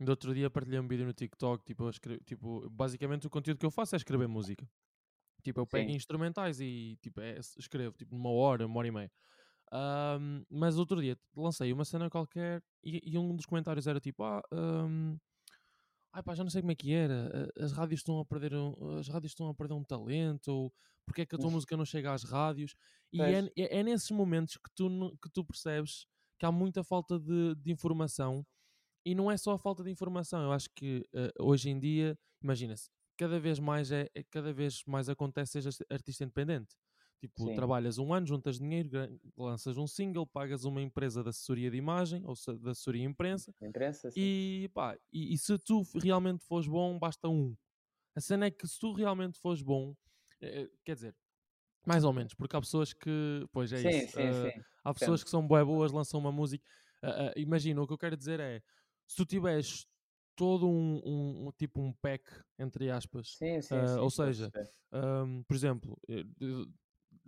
no 0.00 0.10
outro 0.10 0.34
dia 0.34 0.50
partilhei 0.50 0.80
um 0.80 0.88
vídeo 0.88 1.06
no 1.06 1.14
TikTok, 1.14 1.64
tipo, 1.64 1.90
tipo, 2.24 2.70
basicamente 2.70 3.26
o 3.26 3.30
conteúdo 3.30 3.58
que 3.58 3.66
eu 3.66 3.70
faço 3.70 3.94
é 3.96 3.98
escrever 3.98 4.28
música. 4.28 4.68
Tipo, 5.44 5.60
eu 5.60 5.66
pego 5.66 5.90
Sim. 5.90 5.92
instrumentais 5.92 6.60
e 6.60 6.98
tipo, 7.02 7.20
é, 7.20 7.38
escrevo 7.58 7.96
tipo 7.96 8.16
uma 8.16 8.30
hora, 8.30 8.66
uma 8.66 8.78
hora 8.78 8.88
e 8.88 8.92
meia. 8.92 9.12
Ahm, 9.72 10.44
mas 10.50 10.78
outro 10.78 11.00
dia 11.02 11.18
lancei 11.36 11.72
uma 11.72 11.84
cena 11.84 12.10
qualquer 12.10 12.62
e, 12.84 13.00
e 13.04 13.18
um 13.18 13.36
dos 13.36 13.46
comentários 13.46 13.86
era 13.86 14.00
tipo, 14.00 14.24
ah, 14.24 14.42
ahm, 14.52 15.16
ai 16.12 16.22
pá, 16.22 16.34
já 16.34 16.42
não 16.44 16.50
sei 16.50 16.62
como 16.62 16.72
é 16.72 16.74
que 16.74 16.92
era, 16.92 17.50
as 17.58 17.72
rádios 17.72 18.00
estão 18.00 18.18
a 18.20 18.24
perder 18.24 18.54
um, 18.54 18.98
as 18.98 19.08
rádios 19.08 19.32
estão 19.32 19.48
a 19.48 19.54
perder 19.54 19.74
um 19.74 19.84
talento, 19.84 20.48
ou 20.48 20.72
porque 21.06 21.22
é 21.22 21.26
que 21.26 21.34
a 21.36 21.38
tua 21.38 21.50
música 21.50 21.76
não 21.76 21.84
chega 21.84 22.12
às 22.12 22.22
rádios? 22.24 22.74
E 23.12 23.32
é, 23.32 23.40
é, 23.56 23.78
é 23.80 23.82
nesses 23.82 24.10
momentos 24.10 24.56
que 24.56 24.70
tu, 24.74 25.16
que 25.22 25.30
tu 25.30 25.44
percebes 25.44 26.06
que 26.38 26.46
há 26.46 26.52
muita 26.52 26.84
falta 26.84 27.18
de, 27.18 27.54
de 27.56 27.72
informação. 27.72 28.46
E 29.04 29.14
não 29.14 29.30
é 29.30 29.36
só 29.36 29.52
a 29.54 29.58
falta 29.58 29.82
de 29.84 29.90
informação, 29.90 30.42
eu 30.42 30.52
acho 30.52 30.68
que 30.76 31.06
eh, 31.14 31.30
hoje 31.40 31.70
em 31.70 31.78
dia, 31.80 32.18
imagina-se, 32.42 32.90
cada 33.16 33.40
vez 33.40 33.58
mais 33.58 33.90
é, 33.92 34.08
é- 34.14 34.24
cada 34.30 34.52
vez 34.52 34.82
mais 34.86 35.08
acontece 35.08 35.52
sejas 35.52 35.78
artista 35.90 36.24
independente. 36.24 36.76
Tipo, 37.20 37.44
Sim. 37.44 37.54
trabalhas 37.54 37.98
um 37.98 38.12
ano, 38.14 38.26
juntas 38.26 38.58
dinheiro, 38.58 38.90
lanças 39.36 39.76
um 39.76 39.86
single, 39.86 40.26
pagas 40.26 40.64
uma 40.64 40.80
empresa 40.80 41.22
de 41.22 41.30
assessoria 41.30 41.70
de 41.70 41.76
imagem 41.76 42.22
ou 42.24 42.34
de 42.34 42.70
assessoria 42.70 43.02
de 43.02 43.08
imprensa 43.08 43.52
imprensa, 43.60 44.10
sim. 44.10 44.20
e, 44.20 44.70
pá, 44.74 44.96
e, 45.12 45.34
e 45.34 45.38
se 45.38 45.58
tu 45.58 45.82
realmente 46.00 46.44
fores 46.44 46.66
bom, 46.68 46.98
basta 46.98 47.28
um. 47.28 47.56
A 48.16 48.20
cena 48.20 48.46
é 48.46 48.50
que 48.50 48.66
se 48.68 48.78
tu 48.78 48.92
realmente 48.92 49.38
fores 49.40 49.62
bom, 49.62 49.94
eh, 50.40 50.62
eh, 50.62 50.70
quer 50.84 50.94
dizer, 50.96 51.16
mais 51.86 52.04
ou 52.04 52.12
menos, 52.12 52.34
porque 52.34 52.56
há 52.56 52.60
pessoas 52.60 52.92
que, 52.92 53.46
pois 53.52 53.72
é 53.72 53.80
sim, 53.80 53.82
isso, 53.82 54.08
sim, 54.08 54.32
eh, 54.46 54.52
sim. 54.52 54.64
há 54.84 54.92
pessoas 54.94 55.24
que 55.24 55.30
são 55.30 55.46
bué 55.46 55.64
boas, 55.64 55.92
lançam 55.92 56.20
uma 56.20 56.32
música. 56.32 56.64
ah, 57.02 57.28
ah, 57.30 57.32
imagina, 57.36 57.80
o 57.82 57.86
que 57.86 57.92
eu 57.92 57.98
quero 57.98 58.16
dizer 58.16 58.40
é, 58.40 58.62
se 59.06 59.16
tu 59.16 59.24
tiveres 59.26 59.86
todo 60.36 60.68
um, 60.68 61.00
um- 61.04 61.48
um- 61.48 61.52
tipo 61.52 61.80
um 61.80 61.92
pack, 61.92 62.24
entre 62.58 62.90
aspas, 62.90 63.38
Sim, 63.38 63.60
sim, 63.62 63.86
ah, 63.86 63.86
sim, 63.86 64.00
ou 64.02 64.10
seja, 64.10 64.52
perceber. 64.52 64.70
Ahm, 64.92 65.42
por 65.46 65.54
exemplo, 65.54 65.98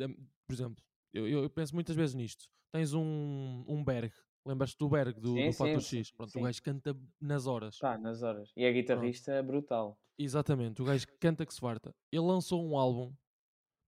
por 0.09 0.53
exemplo, 0.53 0.85
eu, 1.13 1.29
eu 1.29 1.51
penso 1.51 1.75
muitas 1.75 1.97
vezes 1.97 2.15
nisto. 2.15 2.47
Tens 2.73 2.95
um, 2.95 3.65
um 3.67 3.83
Berg, 3.85 4.13
Lembras-te 4.47 4.79
do 4.79 4.89
Berg, 4.89 5.21
do, 5.21 5.35
Sim, 5.35 5.45
do 5.45 5.53
sim, 5.53 5.53
Fator 5.53 5.81
sim, 5.81 5.99
X? 5.99 6.11
Pronto, 6.13 6.39
o 6.39 6.43
gajo 6.43 6.63
canta 6.63 6.97
nas 7.21 7.47
horas. 7.47 7.79
Pá, 7.79 7.99
nas 7.99 8.23
horas. 8.23 8.51
E 8.57 8.65
a 8.65 8.71
Pronto, 8.71 8.81
guitarrista 8.83 9.33
é 9.33 9.43
brutal. 9.43 9.99
exatamente, 10.19 10.81
o 10.83 10.85
gajo 10.85 11.07
canta 11.21 11.45
que 11.45 11.53
se 11.55 11.61
farta. 11.61 11.95
Ele 12.11 12.23
lançou 12.23 12.65
um 12.65 12.77
álbum, 12.77 13.15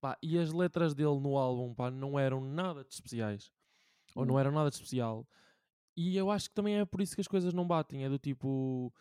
pá, 0.01 0.19
e 0.23 0.39
as 0.39 0.53
letras 0.53 0.95
dele 0.95 1.19
no 1.21 1.37
álbum, 1.39 1.75
pá, 1.75 1.91
não 1.91 2.19
eram 2.19 2.41
nada 2.41 2.85
de 2.85 2.93
especiais. 2.93 3.51
Ou 4.15 4.27
não 4.27 4.35
Hum. 4.35 4.39
eram 4.39 4.53
nada 4.53 4.69
de 4.71 4.77
especial. 4.77 5.27
E 5.97 6.17
eu 6.17 6.31
acho 6.31 6.49
que 6.49 6.55
também 6.55 6.79
é 6.79 6.85
por 6.85 7.01
isso 7.01 7.15
que 7.15 7.21
as 7.21 7.29
coisas 7.29 7.53
não 7.55 7.67
batem. 7.67 8.05
É 8.05 8.09
do 8.09 8.19
tipo. 8.19 8.93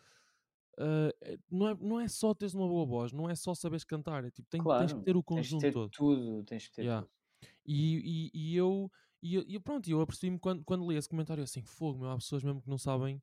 Ah, 0.78 1.10
é- 1.22 1.38
não, 1.50 1.68
é, 1.68 1.74
não 1.80 2.00
é 2.00 2.08
só 2.08 2.34
teres 2.34 2.54
uma 2.54 2.66
boa 2.68 2.86
voz, 2.86 3.12
não 3.12 3.28
é 3.30 3.34
só 3.34 3.54
saberes 3.54 3.84
cantar. 3.84 4.24
É 4.24 4.30
tipo, 4.30 4.48
tem- 4.50 4.60
tens 4.76 4.92
que 4.92 4.98
Claro, 4.98 5.04
ter 5.04 5.16
o 5.16 5.22
tens 5.22 5.24
conjunto 5.24 5.60
ter 5.60 5.72
todo. 5.72 5.90
tudo, 5.90 6.44
tens 6.44 6.62
de 6.64 6.70
ter 6.72 6.82
Yeah. 6.84 7.06
tudo. 7.06 7.12
E, 7.66 8.30
e, 8.34 8.52
e 8.52 8.56
eu, 8.56 8.90
e, 9.22 9.36
e 9.56 9.60
pronto, 9.60 9.88
eu 9.90 10.00
apercebi-me 10.00 10.38
quando, 10.38 10.64
quando 10.64 10.88
li 10.90 10.96
esse 10.96 11.08
comentário 11.08 11.42
assim: 11.44 11.62
fogo, 11.62 12.00
meu, 12.00 12.10
há 12.10 12.16
pessoas 12.16 12.42
mesmo 12.44 12.62
que 12.62 12.68
não 12.70 12.78
sabem 12.78 13.22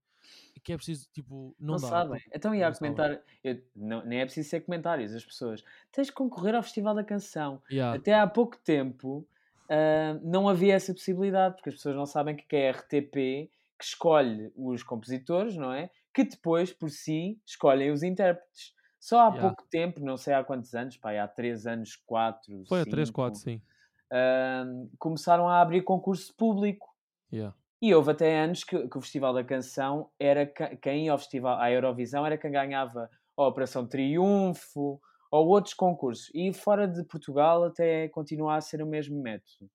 que 0.63 0.74
é 0.74 0.77
preciso, 0.77 1.08
tipo, 1.13 1.56
não, 1.60 1.75
Não 1.75 1.79
dá. 1.79 1.88
sabem. 1.89 2.20
porque 2.20 2.38
Então, 2.38 2.53
e 2.53 2.63
há 2.63 2.72
comentário. 2.74 3.22
eu- 3.44 3.62
não, 3.75 4.03
nem 4.06 4.20
é 4.20 4.25
preciso 4.25 4.50
ser 4.50 4.62
comentários, 4.62 5.13
as 5.13 5.24
pessoas. 5.25 5.63
Tens 5.91 6.08
de 6.08 6.13
concorrer 6.13 6.56
ao 6.56 6.63
Festival 6.63 6.94
da 6.96 7.03
Canção. 7.03 7.62
Yeah, 7.72 7.96
Até 7.98 8.13
há 8.13 8.27
pouco 8.27 8.58
tempo 8.58 9.27
ah, 9.70 10.20
não 10.24 10.50
havia 10.50 10.74
essa 10.75 10.94
possibilidade, 10.94 11.56
porque 11.56 11.70
as 11.70 11.75
pessoas 11.75 11.96
não 11.96 12.06
sabem 12.06 12.36
que 12.36 12.56
é 12.56 12.68
a 12.70 12.72
RTP 12.72 13.50
que 13.77 13.86
escolhe 13.86 14.51
os 14.58 14.84
compositores, 14.84 15.56
não 15.56 15.72
é? 15.72 15.89
Que 16.20 16.26
depois, 16.26 16.74
por 16.74 16.90
si, 16.90 17.40
escolhem 17.46 17.92
os 17.92 18.04
intérpretes. 18.04 18.74
Só 19.00 19.22
há 19.22 19.30
Yeah. 19.30 19.42
pouco 19.42 19.64
tempo, 19.70 20.02
não 20.02 20.18
sei 20.18 20.34
há 20.34 20.44
quantos 20.44 20.74
anos, 20.76 20.98
pá, 20.98 21.14
há 21.18 21.26
3 21.30 21.66
anos, 21.66 21.96
4, 21.96 22.66
Foi 22.68 22.82
a 22.82 22.86
3, 22.86 23.10
4, 23.10 23.40
5, 23.40 23.64
sim. 23.64 24.90
começaram 24.98 25.48
a 25.48 25.62
abrir 25.62 25.84
concurso 25.84 26.36
público. 26.36 26.94
Yeah. 27.32 27.56
E 27.82 27.96
houve 27.96 28.12
até 28.12 28.38
anos 28.38 28.66
que, 28.66 28.90
que 28.90 28.98
o 28.98 29.02
Festival 29.02 29.34
da 29.34 29.46
Canção 29.46 30.10
era 30.20 30.46
quem 30.46 31.06
ia 31.06 31.14
ao 31.14 31.18
festival, 31.18 31.58
à 31.58 31.72
Eurovisão 31.72 32.26
era 32.26 32.38
quem 32.38 32.52
ganhava 32.52 33.10
a 33.38 33.48
Operação 33.48 33.88
Triunfo 33.88 35.00
ou 35.32 35.48
outros 35.48 35.74
concursos. 35.74 36.30
E 36.34 36.52
fora 36.52 36.86
de 36.86 37.02
Portugal 37.06 37.64
até 37.64 38.10
continua 38.10 38.58
a 38.58 38.62
ser 38.62 38.82
o 38.82 38.86
mesmo 38.86 39.22
método. 39.22 39.70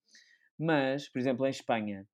Mas, 0.59 1.09
por 1.09 1.19
exemplo, 1.19 1.47
em 1.47 1.51
Espanha, 1.51 2.07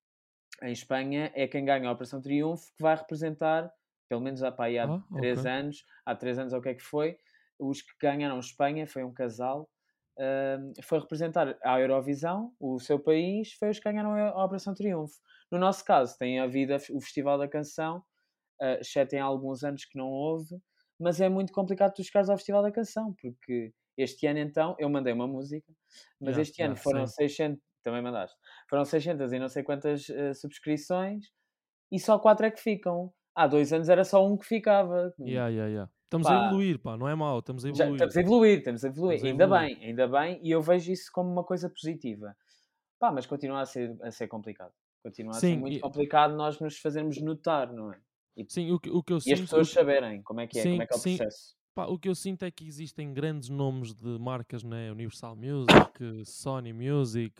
em 0.63 0.71
Espanha 0.71 1.33
é 1.35 1.49
quem 1.49 1.65
ganha 1.65 1.89
a 1.89 1.93
Operação 1.93 2.21
Triunfo 2.21 2.73
que 2.77 2.83
vai 2.83 2.95
representar, 2.95 3.73
pelo 4.11 4.23
menos 4.23 4.43
há, 4.45 4.53
pá, 4.53 4.67
há 4.69 4.91
Ah, 4.91 5.03
três 5.15 5.47
ok. 5.47 5.47
anos, 5.47 5.87
há 6.07 6.17
três 6.17 6.39
anos 6.41 6.53
ou 6.55 6.61
o 6.61 6.63
que 6.63 6.71
é 6.71 6.75
que 6.77 6.83
foi, 6.85 7.19
os 7.61 7.83
que 7.83 7.93
ganharam 8.03 8.41
Espanha, 8.41 8.87
foi 8.89 9.05
um 9.05 9.15
casal, 9.15 9.71
hum, 10.19 10.73
foi 10.83 11.01
representar 11.01 11.59
a 11.65 11.81
Eurovisão, 11.81 12.55
o 12.61 12.79
seu 12.81 12.99
país, 13.01 13.53
foi 13.55 13.71
os 13.71 13.79
que 13.79 13.85
ganharam 13.91 14.13
a 14.15 14.45
Operação 14.45 14.75
Triunfo. 14.75 15.15
No 15.53 15.59
nosso 15.59 15.85
caso, 15.85 16.17
tem 16.19 16.41
havido 16.41 16.75
o 16.93 17.01
Festival 17.01 17.39
da 17.39 17.49
Canção, 17.49 18.03
uh, 18.63 18.81
exceto 18.81 19.15
em 19.17 19.21
alguns 19.21 19.65
anos 19.65 19.85
que 19.85 19.99
não 19.99 20.09
houve, 20.09 20.57
mas 20.99 21.21
é 21.21 21.29
muito 21.29 21.53
complicado 21.53 21.95
tu 21.95 22.05
chegares 22.05 22.29
ao 22.31 22.37
Festival 22.37 22.63
da 22.63 22.73
Canção, 22.73 23.15
porque 23.21 23.73
este 23.97 24.27
ano 24.27 24.39
então, 24.39 24.77
eu 24.79 24.89
mandei 24.91 25.13
uma 25.13 25.27
música, 25.27 25.73
mas 26.25 26.39
este 26.39 26.63
ano 26.63 26.77
foram 26.77 27.07
same. 27.07 27.09
600, 27.09 27.61
também 27.83 28.03
mandaste, 28.03 28.37
foram 28.69 28.85
600 28.85 29.33
e 29.33 29.39
não 29.39 29.49
sei 29.49 29.63
quantas 29.63 30.09
uh, 30.09 30.35
subscrições, 30.35 31.27
e 31.93 31.99
só 32.01 32.19
quatro 32.19 32.47
é 32.47 32.51
que 32.51 32.61
ficam. 32.61 33.13
Há 33.35 33.47
dois 33.47 33.73
anos 33.73 33.89
era 33.89 34.05
só 34.05 34.25
um 34.27 34.37
que 34.37 34.47
ficava. 34.47 35.13
Yeah, 35.25 35.49
yeah, 35.49 35.69
yeah. 35.69 35.87
Estamos 36.05 36.31
a 36.31 36.35
Pá, 36.35 36.35
evoluir, 36.35 36.79
pá, 36.79 36.97
não 36.97 37.09
é 37.09 37.15
mau, 37.15 37.39
estamos 37.39 37.65
a 37.65 37.69
já 37.73 37.87
evoluir. 37.87 37.91
estamos 37.91 38.17
a 38.17 38.21
evoluir, 38.21 38.59
estamos 38.59 38.85
a 38.85 38.89
evoluir. 38.89 39.17
Estamos 39.17 39.25
a 39.25 39.29
ainda 39.29 39.47
evoluir. 39.47 39.49
bem, 39.49 39.85
ainda 39.85 40.09
bem, 40.09 40.41
e 40.43 40.51
eu 40.51 40.61
vejo 40.63 40.93
isso 40.93 41.11
como 41.13 41.31
uma 41.31 41.45
coisa 41.45 41.69
positiva. 41.69 42.37
Pá, 42.99 43.13
mas 43.13 43.27
continua 43.27 43.61
a 43.63 43.67
ser, 43.67 43.97
a 44.03 44.11
ser 44.11 44.29
complicado. 44.29 44.73
Continua 45.03 45.39
a 45.39 45.43
ser 45.43 45.55
Sim, 45.55 45.57
muito 45.57 45.79
e- 45.79 45.81
complicado 45.81 46.35
nós 46.37 46.61
nos 46.61 46.79
fazermos 46.79 47.21
notar, 47.23 47.73
não 47.73 47.93
é? 47.93 48.01
E, 48.37 48.49
sim, 48.49 48.71
o 48.73 48.79
que, 48.81 48.91
o 48.91 49.03
que 49.03 49.13
eu 49.13 49.21
e 49.27 49.33
as 49.33 49.41
sinto, 49.41 49.43
pessoas 49.43 49.71
o, 49.71 49.71
saberem 49.71 50.23
como 50.23 50.41
é 50.41 50.47
que 50.47 50.61
é, 50.61 50.69
como 50.69 50.83
sim, 50.83 50.83
é 50.83 50.87
que 50.87 50.93
é 50.95 50.97
o 50.97 51.01
sim, 51.01 51.01
processo. 51.01 51.57
pá, 51.75 51.87
o 51.87 51.99
que 51.99 52.09
eu 52.09 52.15
sinto 52.15 52.45
é 52.45 52.51
que 52.51 52.67
existem 52.67 53.13
grandes 53.15 53.49
nomes 53.49 53.95
de 53.95 54.19
marcas, 54.19 54.65
né? 54.65 54.91
Universal 54.93 55.37
Music, 55.37 56.25
Sony 56.27 56.73
Music, 56.73 57.35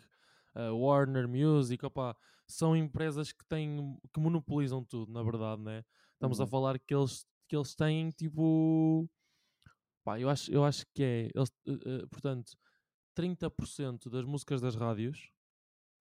uh, 0.55 0.75
Warner 0.75 1.27
Music, 1.27 1.85
opá, 1.85 2.15
são 2.51 2.75
empresas 2.75 3.31
que 3.31 3.45
têm, 3.45 3.97
que 4.13 4.19
monopolizam 4.19 4.83
tudo, 4.83 5.11
na 5.11 5.23
verdade, 5.23 5.61
né? 5.61 5.83
Estamos 6.13 6.39
a 6.39 6.43
Uhum. 6.43 6.49
falar 6.49 6.79
que 6.79 6.93
eles, 6.93 7.25
que 7.47 7.55
eles 7.55 7.73
têm 7.75 8.09
tipo, 8.11 9.09
pá, 10.03 10.19
eu 10.19 10.29
acho, 10.29 10.51
eu 10.51 10.63
acho 10.63 10.85
que 10.93 11.03
é, 11.03 11.29
eles, 11.33 11.49
uh, 11.67 12.03
uh, 12.03 12.07
portanto, 12.09 12.53
30% 13.15 14.09
das 14.09 14.25
músicas 14.25 14.61
das 14.61 14.75
rádios. 14.75 15.31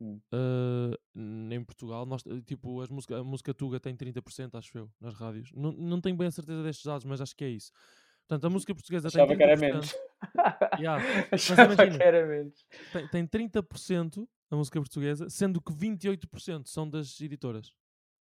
Uh, 0.03 0.97
em 1.53 1.63
Portugal, 1.63 2.07
nós, 2.07 2.23
tipo, 2.47 2.81
as 2.81 2.89
música, 2.89 3.19
a 3.19 3.25
música 3.25 3.53
Tuga 3.53 3.79
tem 3.79 3.95
30%, 3.95 4.55
acho 4.57 4.79
eu, 4.79 4.91
nas 4.99 5.13
rádios. 5.15 5.53
Não, 5.53 5.73
não 5.73 6.01
tenho 6.01 6.17
bem 6.17 6.29
a 6.29 6.31
certeza 6.31 6.63
destes 6.63 6.87
dados, 6.87 7.05
mas 7.05 7.21
acho 7.21 7.37
que 7.37 7.45
é 7.45 7.51
isso. 7.51 7.71
Portanto, 8.27 8.47
a 8.47 8.51
música 8.51 8.75
portuguesa 8.75 9.11
tem 9.11 9.21
Achava 9.21 9.37
que 9.37 9.43
era 9.43 9.57
30%. 9.57 9.61
menos. 9.61 9.95
Yeah, 10.81 11.05
Achava 11.33 11.75
imagina. 11.75 11.99
que 11.99 12.03
era 12.03 12.27
menos. 12.27 12.67
Tem, 12.93 13.09
tem 13.09 13.27
30% 13.27 14.27
a 14.51 14.57
música 14.57 14.81
portuguesa, 14.81 15.31
sendo 15.31 15.61
que 15.61 15.73
28% 15.73 16.67
são 16.69 16.89
das 16.89 17.21
editoras. 17.21 17.73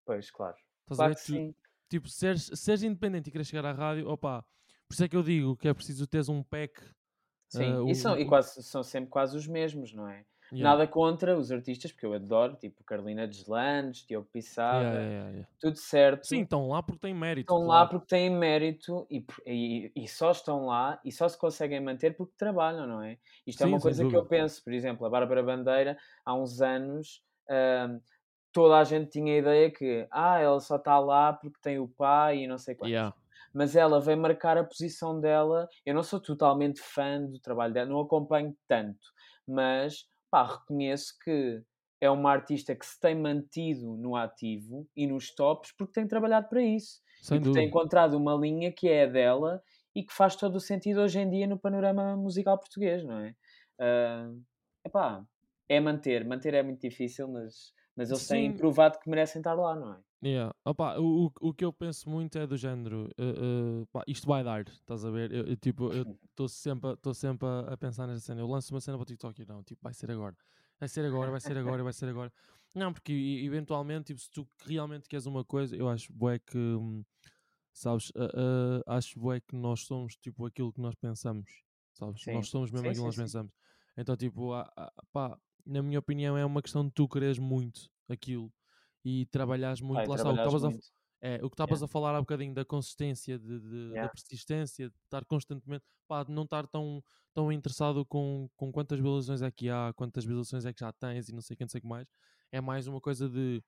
Pois, 0.04 0.30
claro. 0.30 0.56
Estás 0.82 0.98
Claro 0.98 1.12
a 1.12 1.14
ver? 1.14 1.20
Sim. 1.20 1.54
tipo, 1.88 2.08
seres, 2.08 2.50
seres 2.54 2.82
independente 2.82 3.28
e 3.28 3.32
queres 3.32 3.46
chegar 3.48 3.64
à 3.64 3.72
rádio, 3.72 4.08
opá, 4.08 4.42
por 4.86 4.94
isso 4.94 5.04
é 5.04 5.08
que 5.08 5.16
eu 5.16 5.22
digo 5.22 5.56
que 5.56 5.68
é 5.68 5.74
preciso 5.74 6.06
teres 6.06 6.28
um 6.28 6.42
pack. 6.42 6.82
Sim, 7.48 7.72
uh, 7.74 7.88
e, 7.88 7.94
são, 7.94 8.14
um- 8.14 8.18
e 8.18 8.26
quase, 8.26 8.62
são 8.62 8.82
sempre 8.82 9.08
quase 9.10 9.36
os 9.36 9.46
mesmos, 9.46 9.92
não 9.94 10.06
é? 10.06 10.24
Yeah, 10.52 10.70
Nada 10.70 10.86
contra 10.86 11.36
os 11.36 11.52
artistas, 11.52 11.92
porque 11.92 12.06
eu 12.06 12.14
adoro, 12.14 12.56
tipo 12.56 12.82
Carolina 12.84 13.26
Deslandes, 13.26 14.06
Diogo 14.06 14.28
Pissarra, 14.32 15.00
yeah, 15.00 15.30
yeah, 15.30 15.48
tudo 15.60 15.76
certo. 15.76 16.26
Sim, 16.26 16.42
estão 16.42 16.68
lá 16.68 16.82
porque 16.82 17.00
têm 17.00 17.14
mérito. 17.14 17.52
estão 17.52 17.66
lá 17.66 17.76
claro. 17.76 17.90
porque 17.90 18.06
têm 18.06 18.30
mérito 18.30 19.06
e, 19.10 19.24
e, 19.46 19.92
e 19.94 20.08
só 20.08 20.30
estão 20.30 20.66
lá 20.66 20.98
e 21.04 21.12
só 21.12 21.28
se 21.28 21.38
conseguem 21.38 21.80
manter 21.80 22.16
porque 22.16 22.32
trabalham, 22.36 22.86
não 22.86 23.02
é? 23.02 23.18
Isto 23.46 23.62
é 23.62 23.66
Sim, 23.66 23.72
uma 23.72 23.78
sem 23.78 23.82
coisa 23.82 24.02
que 24.02 24.16
eu 24.16 24.22
dúvida. 24.22 24.42
penso, 24.42 24.64
por 24.64 24.72
exemplo, 24.72 25.06
a 25.06 25.10
Bárbara 25.10 25.42
Bandeira, 25.42 25.98
há 26.24 26.34
uns 26.34 26.60
anos, 26.60 27.22
ahm, 27.48 27.98
toda 28.52 28.78
a 28.78 28.84
gente 28.84 29.10
tinha 29.10 29.34
a 29.34 29.38
ideia 29.38 29.70
que 29.70 30.06
ah, 30.10 30.38
ela 30.40 30.60
só 30.60 30.76
está 30.76 30.98
lá 30.98 31.32
porque 31.32 31.58
tem 31.62 31.78
o 31.78 31.88
pai 31.88 32.44
e 32.44 32.46
não 32.46 32.58
sei 32.58 32.74
quantos. 32.74 32.92
Yeah. 32.92 33.14
Mas 33.52 33.76
ela 33.76 34.00
vem 34.00 34.16
marcar 34.16 34.58
a 34.58 34.64
posição 34.64 35.20
dela. 35.20 35.68
Eu 35.84 35.94
não 35.94 36.02
sou 36.02 36.20
totalmente 36.20 36.80
fã 36.80 37.22
do 37.22 37.38
trabalho 37.38 37.72
dela, 37.72 37.88
não 37.88 38.00
acompanho 38.00 38.56
tanto, 38.66 38.98
mas 39.46 40.06
pá, 40.30 40.44
reconheço 40.58 41.14
que 41.22 41.62
é 42.00 42.10
uma 42.10 42.30
artista 42.30 42.74
que 42.76 42.86
se 42.86 42.98
tem 43.00 43.14
mantido 43.14 43.96
no 43.96 44.14
ativo 44.16 44.88
e 44.96 45.06
nos 45.06 45.34
tops 45.34 45.72
porque 45.76 45.92
tem 45.94 46.06
trabalhado 46.06 46.48
para 46.48 46.62
isso 46.62 47.00
Sem 47.20 47.38
e 47.38 47.40
porque 47.40 47.52
tem 47.52 47.66
dúvida. 47.68 47.68
encontrado 47.68 48.16
uma 48.16 48.34
linha 48.34 48.72
que 48.72 48.88
é 48.88 49.04
a 49.04 49.06
dela 49.06 49.62
e 49.94 50.04
que 50.04 50.12
faz 50.12 50.36
todo 50.36 50.56
o 50.56 50.60
sentido 50.60 51.00
hoje 51.00 51.18
em 51.20 51.28
dia 51.30 51.46
no 51.46 51.58
panorama 51.58 52.16
musical 52.16 52.58
português, 52.58 53.04
não 53.04 53.18
é? 53.18 53.34
Ah, 53.80 54.30
epá, 54.84 55.24
é 55.68 55.80
manter. 55.80 56.24
Manter 56.24 56.54
é 56.54 56.62
muito 56.62 56.80
difícil, 56.80 57.28
mas, 57.28 57.72
mas 57.96 58.10
eles 58.10 58.26
têm 58.26 58.52
Sim. 58.52 58.56
provado 58.56 58.98
que 59.00 59.08
merecem 59.10 59.40
estar 59.40 59.54
lá, 59.54 59.74
não 59.74 59.94
é? 59.94 60.00
Yeah. 60.20 60.52
Opa, 60.64 60.98
o, 60.98 61.26
o, 61.26 61.32
o 61.48 61.54
que 61.54 61.64
eu 61.64 61.72
penso 61.72 62.10
muito 62.10 62.36
é 62.38 62.46
do 62.46 62.56
género, 62.56 63.08
eh, 63.16 63.82
eh, 63.82 63.86
pá, 63.92 64.02
isto 64.06 64.26
vai 64.26 64.42
dar, 64.42 64.66
estás 64.68 65.04
a 65.04 65.10
ver? 65.10 65.30
Eu, 65.32 65.46
eu, 65.46 65.56
tipo, 65.56 65.92
eu 65.92 66.04
estou 66.30 66.48
sempre, 66.48 66.96
tô 66.96 67.14
sempre 67.14 67.46
a, 67.46 67.60
a 67.74 67.76
pensar 67.76 68.06
nessa 68.08 68.20
cena. 68.20 68.40
Eu 68.40 68.48
lanço 68.48 68.74
uma 68.74 68.80
cena 68.80 68.96
para 68.98 69.02
o 69.04 69.06
TikTok 69.06 69.40
e 69.42 69.46
não, 69.46 69.62
tipo, 69.62 69.80
vai 69.80 69.94
ser 69.94 70.10
agora, 70.10 70.36
vai 70.80 70.88
ser 70.88 71.04
agora, 71.04 71.30
vai 71.30 71.40
ser 71.40 71.56
agora, 71.56 71.84
vai 71.84 71.92
ser 71.92 72.08
agora. 72.08 72.32
Não, 72.74 72.92
porque 72.92 73.12
eventualmente, 73.44 74.06
tipo, 74.06 74.20
se 74.20 74.28
tu 74.30 74.48
realmente 74.66 75.08
queres 75.08 75.24
uma 75.26 75.44
coisa, 75.44 75.76
eu 75.76 75.88
acho 75.88 76.12
bué 76.12 76.40
que, 76.40 76.58
hum, 76.58 77.04
sabes, 77.72 78.10
eh, 78.16 78.82
acho 78.86 79.20
bué 79.20 79.40
que 79.40 79.54
nós 79.54 79.82
somos 79.82 80.16
tipo 80.16 80.44
aquilo 80.46 80.72
que 80.72 80.80
nós 80.80 80.96
pensamos, 80.96 81.62
sabes? 81.94 82.22
Sim. 82.22 82.32
Nós 82.32 82.48
somos 82.48 82.72
mesmo 82.72 82.88
Sim, 82.88 82.90
aquilo 82.90 83.04
que 83.04 83.06
nós 83.06 83.14
sim. 83.14 83.22
pensamos. 83.22 83.52
Então, 83.96 84.16
tipo, 84.16 84.52
há- 84.52 84.68
há- 84.76 84.92
pá, 85.12 85.38
na 85.64 85.82
minha 85.82 85.98
opinião, 86.00 86.36
é 86.36 86.44
uma 86.44 86.60
questão 86.62 86.84
de 86.84 86.90
tu 86.92 87.08
quereres 87.08 87.38
muito 87.38 87.88
aquilo 88.08 88.52
e 89.22 89.26
trabalhares 89.26 89.80
muito. 89.80 90.06
Lá 90.08 90.16
está, 90.16 90.30
o 90.30 90.34
que 90.34 90.40
estavas 90.40 90.64
a, 90.64 90.68
é, 91.20 91.36
o 91.44 91.48
que 91.50 91.54
estavas 91.54 91.82
a 91.82 91.88
falar 91.88 92.14
há 92.14 92.20
bocadinho 92.20 92.54
da 92.54 92.64
consistência, 92.64 93.38
de, 93.38 93.60
de- 93.60 93.98
da 94.00 94.08
Yeah. 94.08 94.10
persistência, 94.10 94.88
de 94.90 94.96
estar 95.04 95.24
constantemente, 95.24 95.84
pá, 96.06 96.22
de 96.24 96.32
não 96.32 96.44
estar 96.44 96.66
tão, 96.68 97.02
tão 97.34 97.50
interessado 97.52 98.04
com, 98.06 98.48
com 98.56 98.70
quantas 98.72 98.98
visualizações 98.98 99.42
é 99.42 99.50
que 99.50 99.68
há, 99.68 99.92
quantas 99.94 100.24
visualizações 100.24 100.64
é 100.64 100.72
que 100.72 100.80
já 100.80 100.92
tens 100.92 101.28
e 101.28 101.32
não 101.34 101.40
sei 101.42 101.56
quem, 101.56 101.64
não 101.64 101.70
sei 101.70 101.78
o 101.78 101.82
que 101.82 101.88
mais. 101.88 102.08
É 102.52 102.60
mais 102.60 102.86
uma 102.86 103.00
coisa 103.00 103.28
de, 103.28 103.62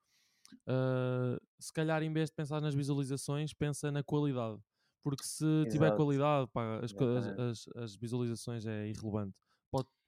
ah, 0.67 1.37
se 1.59 1.71
calhar 1.73 2.01
em 2.03 2.11
vez 2.13 2.29
de 2.29 2.35
pensar 2.35 2.61
nas 2.61 2.75
visualizações, 2.75 3.53
pensa 3.53 3.91
na 3.91 4.03
qualidade. 4.03 4.59
Porque 5.03 5.23
se 5.23 5.65
tiver 5.67 5.87
Exato. 5.87 5.95
qualidade, 5.97 6.47
pá, 6.53 6.79
as, 6.83 6.91
co- 6.93 7.05
as, 7.05 7.27
as, 7.39 7.67
as 7.75 7.95
visualizações 7.95 8.65
é 8.65 8.87
irrelevante. 8.89 9.35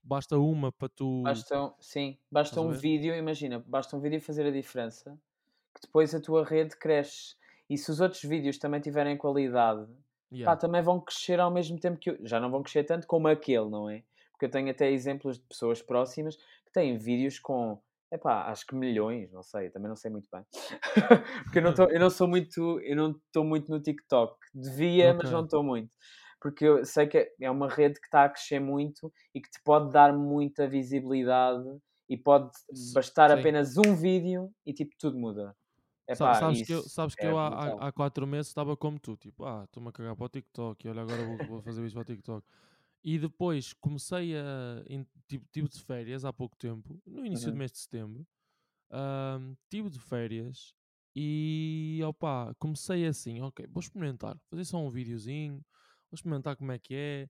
Basta 0.04 0.38
uma 0.38 0.72
para 0.72 0.90
tu. 0.90 1.24
Basta, 1.24 1.62
um- 1.62 1.74
sim, 1.80 2.18
basta 2.32 2.60
um 2.60 2.72
vídeo, 2.72 3.16
imagina, 3.16 3.64
basta 3.66 3.96
um 3.96 4.00
vídeo 4.02 4.20
fazer 4.22 4.46
a 4.46 4.52
diferença, 4.52 5.18
que 5.74 5.82
depois 5.82 6.14
a 6.14 6.22
tua 6.22 6.44
rede 6.44 6.76
cresce. 6.78 7.36
E 7.70 7.78
se 7.78 7.90
os 7.90 8.02
outros 8.02 8.22
vídeos 8.24 8.58
também 8.58 8.82
tiverem 8.82 9.18
qualidade, 9.18 9.86
pá, 10.44 10.56
Yeah. 10.56 10.60
também 10.60 10.82
vão 10.82 11.00
crescer 11.00 11.40
ao 11.40 11.52
mesmo 11.52 11.80
tempo 11.80 11.98
que 12.00 12.10
eu. 12.12 12.18
Já 12.26 12.40
não 12.40 12.52
vão 12.52 12.62
crescer 12.64 12.84
tanto 12.84 13.08
como 13.08 13.28
aquele, 13.28 13.70
não 13.70 13.90
é? 13.90 14.04
Porque 14.32 14.46
eu 14.46 14.50
tenho 14.52 14.70
até 14.70 14.92
exemplos 14.92 15.38
de 15.40 15.46
pessoas 15.46 15.82
próximas 15.82 16.36
que 16.36 16.72
têm 16.74 16.98
vídeos 16.98 17.40
com 17.40 17.80
Epá, 18.12 18.44
acho 18.52 18.68
que 18.68 18.76
milhões, 18.76 19.32
não 19.32 19.42
sei, 19.42 19.72
também 19.72 19.90
não 19.90 19.96
sei 19.96 20.12
muito 20.12 20.30
bem. 20.32 20.44
Porque 21.46 21.58
eu 21.58 21.64
não, 21.64 21.74
tô, 21.74 21.86
eu 21.90 22.00
não 22.00 22.12
sou 22.12 22.28
muito, 22.28 22.80
eu 22.82 22.96
não 22.96 23.10
estou 23.12 23.44
muito 23.44 23.72
no 23.72 23.82
TikTok. 23.82 24.38
Devia, 24.54 25.16
mas 25.16 25.24
Ok. 25.26 25.32
não 25.32 25.44
estou 25.44 25.64
muito. 25.64 25.90
Porque 26.44 26.66
eu 26.66 26.86
sei 26.86 27.08
que 27.08 27.34
é 27.42 27.50
uma 27.52 27.70
rede 27.70 28.02
que 28.02 28.08
está 28.08 28.26
a 28.26 28.30
crescer 28.30 28.60
muito 28.60 29.12
e 29.34 29.42
que 29.42 29.50
te 29.50 29.62
pode 29.64 29.94
dar 29.94 30.14
muita 30.14 30.68
visibilidade 30.68 31.64
e 32.10 32.18
pode 32.18 32.52
bastar 32.94 33.32
Sim. 33.32 33.40
apenas 33.40 33.78
um 33.78 33.96
vídeo 33.96 34.52
e 34.66 34.74
tipo 34.74 34.92
tudo 35.00 35.18
muda. 35.18 35.56
Epá, 36.08 36.36
sabes 36.36 36.62
que 36.62 36.74
eu, 36.74 36.88
sabes 36.90 37.16
que 37.16 37.26
é 37.26 37.30
eu 37.30 37.38
há, 37.38 37.68
há, 37.88 37.92
quatro 37.92 38.28
meses 38.28 38.48
estava 38.50 38.76
como 38.78 39.00
tu, 39.00 39.16
tipo, 39.18 39.46
ah, 39.46 39.64
estou-me 39.66 39.90
a 39.90 39.92
cagar 39.92 40.16
para 40.16 40.26
o 40.26 40.30
TikTok 40.30 40.86
e 40.86 40.90
olha, 40.90 41.02
agora 41.02 41.24
vou, 41.24 41.38
vou 41.40 41.62
fazer 41.62 41.86
isso 41.86 41.96
para 41.96 42.02
o 42.02 42.06
TikTok. 42.06 42.46
E 43.04 43.20
depois 43.20 43.74
comecei 43.74 44.36
a. 44.38 44.84
em- 44.90 45.08
Tipo, 45.28 45.46
tive 45.52 45.70
de 45.70 45.82
férias 45.84 46.26
há 46.26 46.34
pouco 46.34 46.56
tempo, 46.58 47.02
no 47.08 47.26
início 47.26 47.52
do 47.52 47.54
Uhum. 47.54 47.58
mês 47.58 47.72
de 47.72 47.80
setembro. 47.80 48.28
ahm, 48.92 49.56
tive 49.70 49.90
de 49.90 50.00
férias 50.00 50.74
e 51.16 52.02
opá, 52.06 52.54
comecei 52.60 53.06
assim, 53.08 53.42
ok, 53.42 53.68
vou 53.70 53.82
experimentar, 53.82 54.38
fazer 54.50 54.66
só 54.66 54.78
um 54.80 54.90
videozinho, 54.90 55.64
vou 56.14 56.18
experimentar 56.18 56.56
como 56.58 56.72
é 56.72 56.80
que 56.80 56.96
é. 56.96 57.30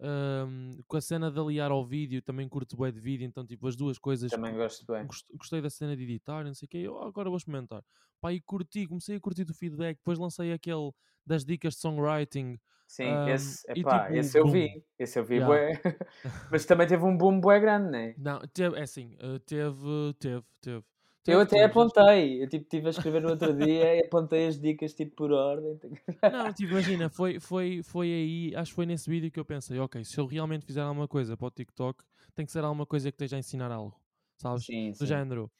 ahm, 0.00 0.72
com 0.88 0.96
a 0.96 1.00
cena 1.00 1.30
de 1.30 1.38
aliar 1.40 1.70
ao 1.70 1.84
vídeo, 1.86 2.22
também 2.22 2.48
curto 2.48 2.76
bué 2.76 2.90
de 2.92 3.00
vídeo, 3.00 3.26
então 3.26 3.46
tipo 3.46 3.66
as 3.68 3.76
duas 3.76 3.98
coisas 3.98 4.32
Também 4.32 4.56
gosto 4.56 4.84
bem. 4.86 5.08
gost- 5.08 5.28
gostei 5.36 5.60
da 5.62 5.70
cena 5.70 5.96
de 5.96 6.02
editar, 6.04 6.44
não 6.44 6.54
sei 6.54 6.66
o 6.66 6.70
quê, 6.70 6.78
eu 6.78 6.98
agora 7.02 7.30
vou 7.30 7.36
experimentar. 7.38 7.84
Pá, 8.20 8.32
e 8.32 8.40
curti, 8.42 8.86
comecei 8.88 9.16
a 9.16 9.20
curtir 9.20 9.44
do 9.44 9.54
feedback, 9.54 9.98
depois 9.98 10.18
lancei 10.18 10.52
aquele 10.52 10.92
das 11.26 11.44
dicas 11.44 11.74
de 11.74 11.80
songwriting. 11.80 12.58
Sim, 12.86 13.22
ahm, 13.22 13.24
esse, 13.24 13.64
e 13.74 13.84
epá, 13.84 13.86
tipo, 13.86 14.14
esse 14.14 14.38
eu 14.38 14.46
boom. 14.46 14.46
vi. 14.46 14.84
Esse 14.98 15.18
eu 15.18 15.24
vi, 15.24 15.40
Yeah. 15.40 15.40
bué. 15.40 15.80
Mas 16.50 16.66
também 16.66 16.86
teve 16.86 17.04
um 17.04 17.16
boom 17.16 17.40
bué 17.40 17.58
grande, 17.60 17.90
né? 17.90 18.16
Não, 18.16 18.40
teve, 18.48 18.78
é 18.78 18.82
assim, 18.82 19.16
eh, 19.18 19.38
teve, 19.40 20.14
teve, 20.18 20.44
teve. 20.60 20.84
Eu 21.26 21.40
até 21.40 21.62
apontei. 21.64 22.42
Eu 22.42 22.48
tipo, 22.48 22.64
estive 22.64 22.88
a 22.88 22.90
escrever 22.90 23.22
no 23.22 23.30
outro 23.30 23.54
dia 23.56 23.96
e 23.96 24.00
apontei 24.06 24.46
as 24.48 24.60
dicas 24.60 24.94
tipo 24.94 25.14
por 25.16 25.32
ordem. 25.32 25.78
Não, 26.24 26.52
tipo, 26.52 26.70
imagina, 26.72 27.10
foi, 27.10 27.40
foi, 27.40 27.82
foi 27.82 28.06
aí, 28.12 28.52
acho 28.56 28.70
que 28.70 28.76
foi 28.76 28.86
nesse 28.86 29.10
vídeo 29.10 29.30
que 29.30 29.40
eu 29.40 29.44
pensei, 29.44 29.78
ok, 29.78 30.04
se 30.04 30.18
eu 30.18 30.26
realmente 30.26 30.64
fizer 30.64 30.80
alguma 30.80 31.08
coisa 31.08 31.36
para 31.36 31.46
o 31.48 31.50
TikTok, 31.50 32.04
tem 32.34 32.46
que 32.46 32.52
ser 32.52 32.62
alguma 32.64 32.86
coisa 32.86 33.10
que 33.10 33.16
esteja 33.16 33.36
a 33.36 33.38
ensinar 33.40 33.72
algo, 33.72 34.00
sabes? 34.36 34.70
Sim, 34.70 34.94
do 34.98 35.04
sim. 35.04 35.06
género. 35.06 35.50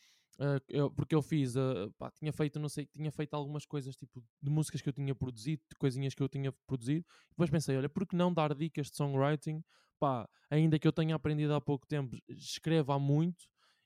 ah, 0.40 0.58
eu- 0.68 0.90
porque 0.90 1.14
eu 1.14 1.20
fiz, 1.22 1.56
ah, 1.56 1.90
pá, 1.98 2.10
tinha 2.10 2.32
feito, 2.32 2.58
não 2.60 2.68
sei, 2.68 2.86
tinha 2.86 3.10
feito 3.12 3.34
algumas 3.34 3.66
coisas 3.66 3.94
tipo 3.96 4.24
de 4.40 4.50
músicas 4.50 4.80
que 4.80 4.88
eu 4.88 4.92
tinha 4.92 5.14
produzido, 5.14 5.62
de 5.70 5.76
coisinhas 5.76 6.14
que 6.14 6.22
eu 6.22 6.28
tinha 6.28 6.50
produzido. 6.66 7.04
Depois 7.30 7.50
pensei, 7.50 7.76
olha, 7.76 7.88
por 7.88 8.06
que 8.06 8.16
não 8.16 8.32
dar 8.32 8.54
dicas 8.54 8.90
de 8.90 8.96
songwriting? 8.96 9.62
Pá, 10.00 10.26
ainda 10.50 10.78
que 10.78 10.88
eu 10.88 10.92
tenha 10.92 11.14
aprendido 11.14 11.54
há 11.54 11.60
pouco 11.60 11.86
tempo, 11.86 12.16
escrevo 12.28 12.92
há 12.92 12.98
muito 12.98 13.44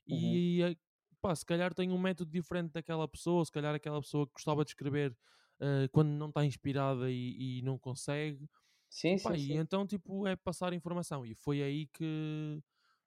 Uhum. 0.09 0.41
e 0.41 0.77
pá, 1.21 1.35
se 1.35 1.45
calhar 1.45 1.73
tenho 1.73 1.93
um 1.93 1.99
método 1.99 2.31
diferente 2.31 2.71
daquela 2.73 3.07
pessoa, 3.07 3.45
se 3.45 3.51
calhar 3.51 3.73
aquela 3.75 4.01
pessoa 4.01 4.25
que 4.27 4.33
gostava 4.33 4.63
de 4.63 4.71
escrever 4.71 5.15
ah, 5.59 5.87
quando 5.91 6.09
não 6.09 6.29
está 6.29 6.45
inspirada 6.45 7.09
e, 7.11 7.59
e 7.59 7.61
não 7.63 7.77
consegue. 7.77 8.47
Sim, 8.89 9.17
Pá, 9.21 9.33
sim, 9.33 9.37
e 9.37 9.55
sim. 9.55 9.57
então, 9.57 9.85
tipo, 9.85 10.27
é 10.27 10.35
passar 10.35 10.73
informação. 10.73 11.25
E 11.25 11.33
foi 11.35 11.61
aí 11.61 11.87
que. 11.87 12.61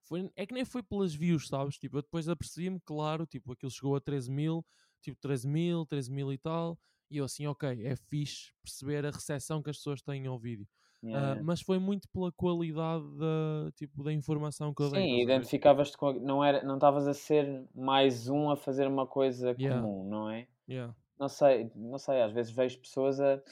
Foi, 0.05 0.31
é 0.37 0.47
que 0.47 0.55
nem 0.55 0.65
foi 0.65 0.83
pelas 0.83 1.15
views, 1.15 1.49
sabes? 1.49 1.79
Tipo, 1.79 1.99
eu 1.99 2.03
depois 2.03 2.29
apercebi-me, 2.29 2.81
claro, 2.81 3.27
tipo, 3.27 3.53
aquilo 3.53 3.71
chegou 3.71 3.95
a 3.97 4.01
13 4.01 4.31
mil, 4.31 4.67
tipo, 5.03 5.19
13 5.21 5.47
mil, 5.49 5.87
13 5.87 6.11
mil 6.11 6.33
e 6.33 6.39
tal. 6.39 6.79
E 7.11 7.19
eu 7.19 7.25
assim, 7.25 7.47
ok, 7.47 7.87
é 7.87 7.97
fixe 7.97 8.53
perceber 8.63 9.05
a 9.07 9.11
recepção 9.11 9.63
que 9.63 9.71
as 9.71 9.77
pessoas 9.77 10.03
têm 10.03 10.27
ao 10.27 10.39
vídeo. 10.39 10.67
Yeah, 11.03 11.27
Ah, 11.33 11.35
yeah. 11.35 11.43
mas 11.43 11.61
foi 11.63 11.79
muito 11.79 12.09
pela 12.11 12.31
qualidade 12.33 13.05
da, 13.19 13.73
tipo, 13.75 14.03
da 14.05 14.13
informação 14.13 14.73
que 14.75 14.83
eu 14.83 14.91
dei. 14.91 15.09
Sim, 15.09 15.21
identificavas-te 15.23 15.97
com. 15.97 16.09
a- 16.09 16.15
Não 16.15 16.45
era, 16.45 16.63
não 16.65 16.75
estavas 16.77 17.07
a 17.07 17.15
ser 17.15 17.67
mais 17.75 18.29
um 18.29 18.51
a 18.51 18.57
fazer 18.57 18.87
uma 18.87 19.07
coisa 19.07 19.55
Yeah. 19.57 19.71
comum, 19.79 20.05
não 20.09 20.31
é? 20.31 20.49
Yeah. 20.69 20.95
Não 21.19 21.29
sei, 21.29 21.71
não 21.77 21.99
sei, 21.99 22.23
às 22.23 22.33
vezes 22.33 22.53
vejo 22.53 22.81
pessoas 22.81 23.21
a. 23.21 23.43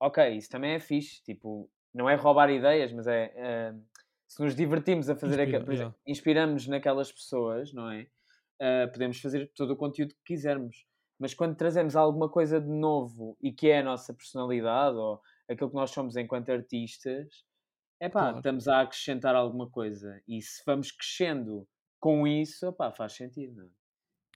Ok, 0.00 0.28
isso 0.36 0.50
também 0.50 0.72
é 0.74 0.80
fixe, 0.80 1.22
tipo, 1.24 1.70
não 1.94 2.08
é 2.10 2.16
roubar 2.16 2.50
ideias, 2.50 2.92
mas 2.92 3.06
é. 3.08 3.32
eh, 3.36 3.74
se 4.28 4.42
nos 4.42 4.54
divertimos 4.56 5.10
a 5.10 5.16
fazer. 5.16 5.40
Inspira, 5.40 5.60
por 5.64 5.72
exemplo, 5.72 5.98
inspiramos 6.06 6.66
naquelas 6.68 7.12
pessoas, 7.12 7.72
não 7.74 7.90
é? 7.90 8.08
Eh, 8.60 8.86
podemos 8.88 9.20
fazer 9.20 9.52
todo 9.54 9.72
o 9.72 9.76
conteúdo 9.76 10.14
que 10.16 10.34
quisermos. 10.34 10.86
Mas 11.18 11.34
quando 11.34 11.56
trazemos 11.56 11.96
alguma 11.96 12.28
coisa 12.30 12.60
de 12.60 12.68
novo 12.70 13.36
e 13.42 13.52
que 13.52 13.68
é 13.68 13.80
a 13.80 13.84
nossa 13.84 14.14
personalidade 14.14 14.96
ou 14.96 15.20
aquilo 15.50 15.70
que 15.70 15.76
nós 15.76 15.90
somos 15.90 16.16
enquanto 16.16 16.50
artistas, 16.50 17.44
é 18.00 18.08
pá, 18.08 18.32
Claro. 18.32 18.36
estamos 18.36 18.68
a 18.68 18.82
acrescentar 18.82 19.36
alguma 19.36 19.70
coisa. 19.70 20.20
E 20.28 20.42
se 20.42 20.62
vamos 20.66 20.92
crescendo 20.92 21.68
com 22.00 22.26
isso, 22.26 22.72
pá, 22.74 22.92
faz 22.92 23.14
sentido, 23.14 23.56
não 23.56 23.66
é? 23.66 23.70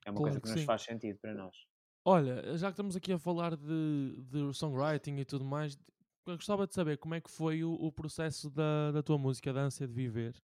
É 0.06 0.10
uma 0.12 0.22
coisa 0.22 0.40
Claro 0.40 0.40
que 0.40 0.48
que 0.48 0.48
nos 0.48 0.62
faz 0.64 0.82
sentido 0.82 1.18
para 1.20 1.34
nós. 1.34 1.56
Olha, 2.04 2.56
já 2.58 2.66
que 2.68 2.72
estamos 2.72 2.96
aqui 2.96 3.12
a 3.12 3.18
falar 3.18 3.56
de, 3.56 4.16
de 4.24 4.52
songwriting 4.54 5.16
e 5.18 5.24
tudo 5.24 5.44
mais, 5.44 5.78
eu 6.26 6.34
gostava 6.36 6.66
de 6.66 6.74
saber 6.74 6.98
como 6.98 7.14
é 7.14 7.20
que 7.20 7.30
foi 7.30 7.62
o, 7.62 7.72
o 7.74 7.92
processo 7.92 8.50
da, 8.50 8.90
da 8.90 9.02
tua 9.02 9.18
música, 9.18 9.52
da 9.52 9.60
ânsia 9.62 9.86
de 9.86 9.94
viver. 9.94 10.34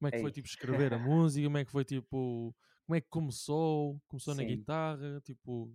Como 0.00 0.08
é 0.08 0.12
que 0.12 0.18
foi 0.20 0.30
Ei. 0.30 0.32
tipo 0.32 0.48
escrever 0.48 0.94
a 0.94 0.98
música? 1.00 1.46
Como 1.46 1.58
é 1.58 1.64
que 1.64 1.70
foi 1.72 1.84
tipo. 1.84 2.56
Como 2.86 2.96
é 2.96 3.00
que 3.00 3.08
começou? 3.08 4.00
Começou 4.08 4.34
na 4.34 4.42
Sim. 4.42 4.44
guitarra? 4.44 5.20
Tipo. 5.22 5.74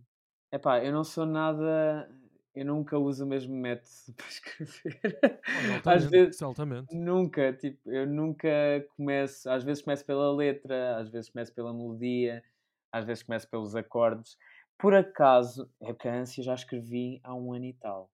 Epá, 0.51 0.83
eu 0.83 0.91
não 0.93 1.03
sou 1.03 1.25
nada. 1.25 2.07
Eu 2.55 2.65
nunca 2.65 2.97
uso 2.99 3.25
o 3.25 3.27
mesmo 3.27 3.55
método 3.55 3.89
para 4.15 4.27
escrever. 4.27 5.41
Olha, 5.55 5.81
Às 5.85 6.05
vezes, 6.05 6.35
isso 6.35 6.43
é 6.43 6.47
altamente. 6.47 6.91
nunca, 6.91 7.53
tipo, 7.53 7.91
eu 7.91 8.05
nunca 8.07 8.49
começo. 8.95 9.49
Às 9.49 9.63
vezes 9.63 9.83
começo 9.83 10.05
pela 10.05 10.31
letra, 10.33 10.97
às 10.97 11.09
vezes 11.09 11.29
começo 11.29 11.53
pela 11.53 11.73
melodia, 11.73 12.43
às 12.91 13.05
vezes 13.05 13.23
começo 13.23 13.49
pelos 13.49 13.75
acordes. 13.75 14.37
Por 14.77 14.93
acaso, 14.93 15.69
é 15.81 15.93
que 15.93 16.07
a 16.07 16.15
ânsia 16.15 16.43
já 16.43 16.53
escrevi 16.53 17.19
há 17.23 17.33
um 17.35 17.53
ano 17.53 17.65
e 17.65 17.73
tal. 17.73 18.11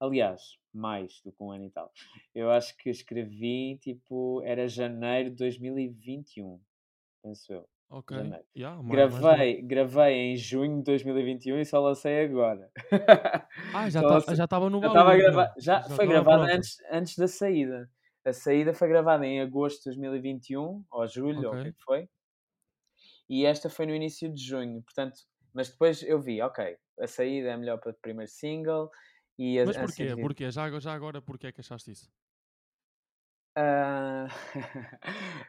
Aliás, 0.00 0.58
mais 0.72 1.20
do 1.22 1.32
que 1.32 1.42
um 1.42 1.52
ano 1.52 1.64
e 1.66 1.70
tal. 1.70 1.92
Eu 2.34 2.50
acho 2.50 2.76
que 2.76 2.90
escrevi, 2.90 3.78
tipo, 3.78 4.42
era 4.44 4.68
janeiro 4.68 5.30
de 5.30 5.36
2021, 5.36 6.60
penso 7.22 7.52
eu. 7.52 7.68
Ok. 7.90 8.16
Janeiro. 8.16 8.44
Yeah, 8.56 8.80
mais, 8.82 8.88
mais 8.88 9.10
novo. 9.10 9.22
Gravei, 9.26 9.62
gravei 9.62 10.14
em 10.32 10.36
junho 10.36 10.78
de 10.78 10.84
2021 10.84 11.58
e 11.58 11.64
só 11.64 11.80
lancei 11.80 12.24
agora. 12.24 12.70
Ah, 13.74 13.90
já 13.90 14.00
Só 14.00 14.08
tá- 14.08 14.14
lancei- 14.14 14.36
já 14.36 14.44
estava 14.44 14.70
no 14.70 14.80
já 14.80 14.86
baú. 14.88 14.92
estava 14.96 15.10
a 15.10 15.16
então. 15.18 15.26
gravar, 15.32 15.54
já, 15.58 15.80
Já 15.80 15.82
foi 15.82 16.04
estava 16.06 16.06
gravada 16.24 16.54
antes, 16.54 16.76
antes 16.90 17.16
da 17.16 17.26
saída. 17.28 17.90
A 18.24 18.32
saída 18.32 18.72
foi 18.74 18.88
gravada 18.88 19.26
em 19.26 19.40
agosto 19.40 19.78
de 19.78 19.84
2021, 19.86 20.84
ou 20.90 21.06
julho, 21.08 21.48
ou 21.48 21.54
o 21.54 21.62
que 21.62 21.68
é 21.68 21.72
que 21.72 21.82
foi. 21.82 22.08
E 23.28 23.44
esta 23.46 23.68
foi 23.70 23.86
no 23.86 23.94
início 23.94 24.32
de 24.32 24.42
junho, 24.42 24.82
portanto, 24.82 25.20
mas 25.54 25.68
depois 25.70 26.02
eu 26.02 26.20
vi, 26.20 26.40
ok, 26.42 26.76
a 27.00 27.06
saída 27.06 27.48
é 27.50 27.56
melhor 27.56 27.78
para 27.78 27.90
o 27.92 27.94
primeiro 27.94 28.30
single 28.30 28.90
e 29.38 29.58
a 29.58 29.66
Mas 29.66 29.76
a 29.76 29.80
porquê? 29.80 30.08
seguir- 30.10 30.20
Porquê? 30.20 30.50
Já, 30.50 30.64
agora- 30.64 30.80
já 30.80 30.92
agora, 30.92 31.22
porquê 31.22 31.46
é 31.48 31.52
que 31.52 31.60
achaste 31.60 31.90
isso? 31.92 32.10
Ah, 33.56 34.28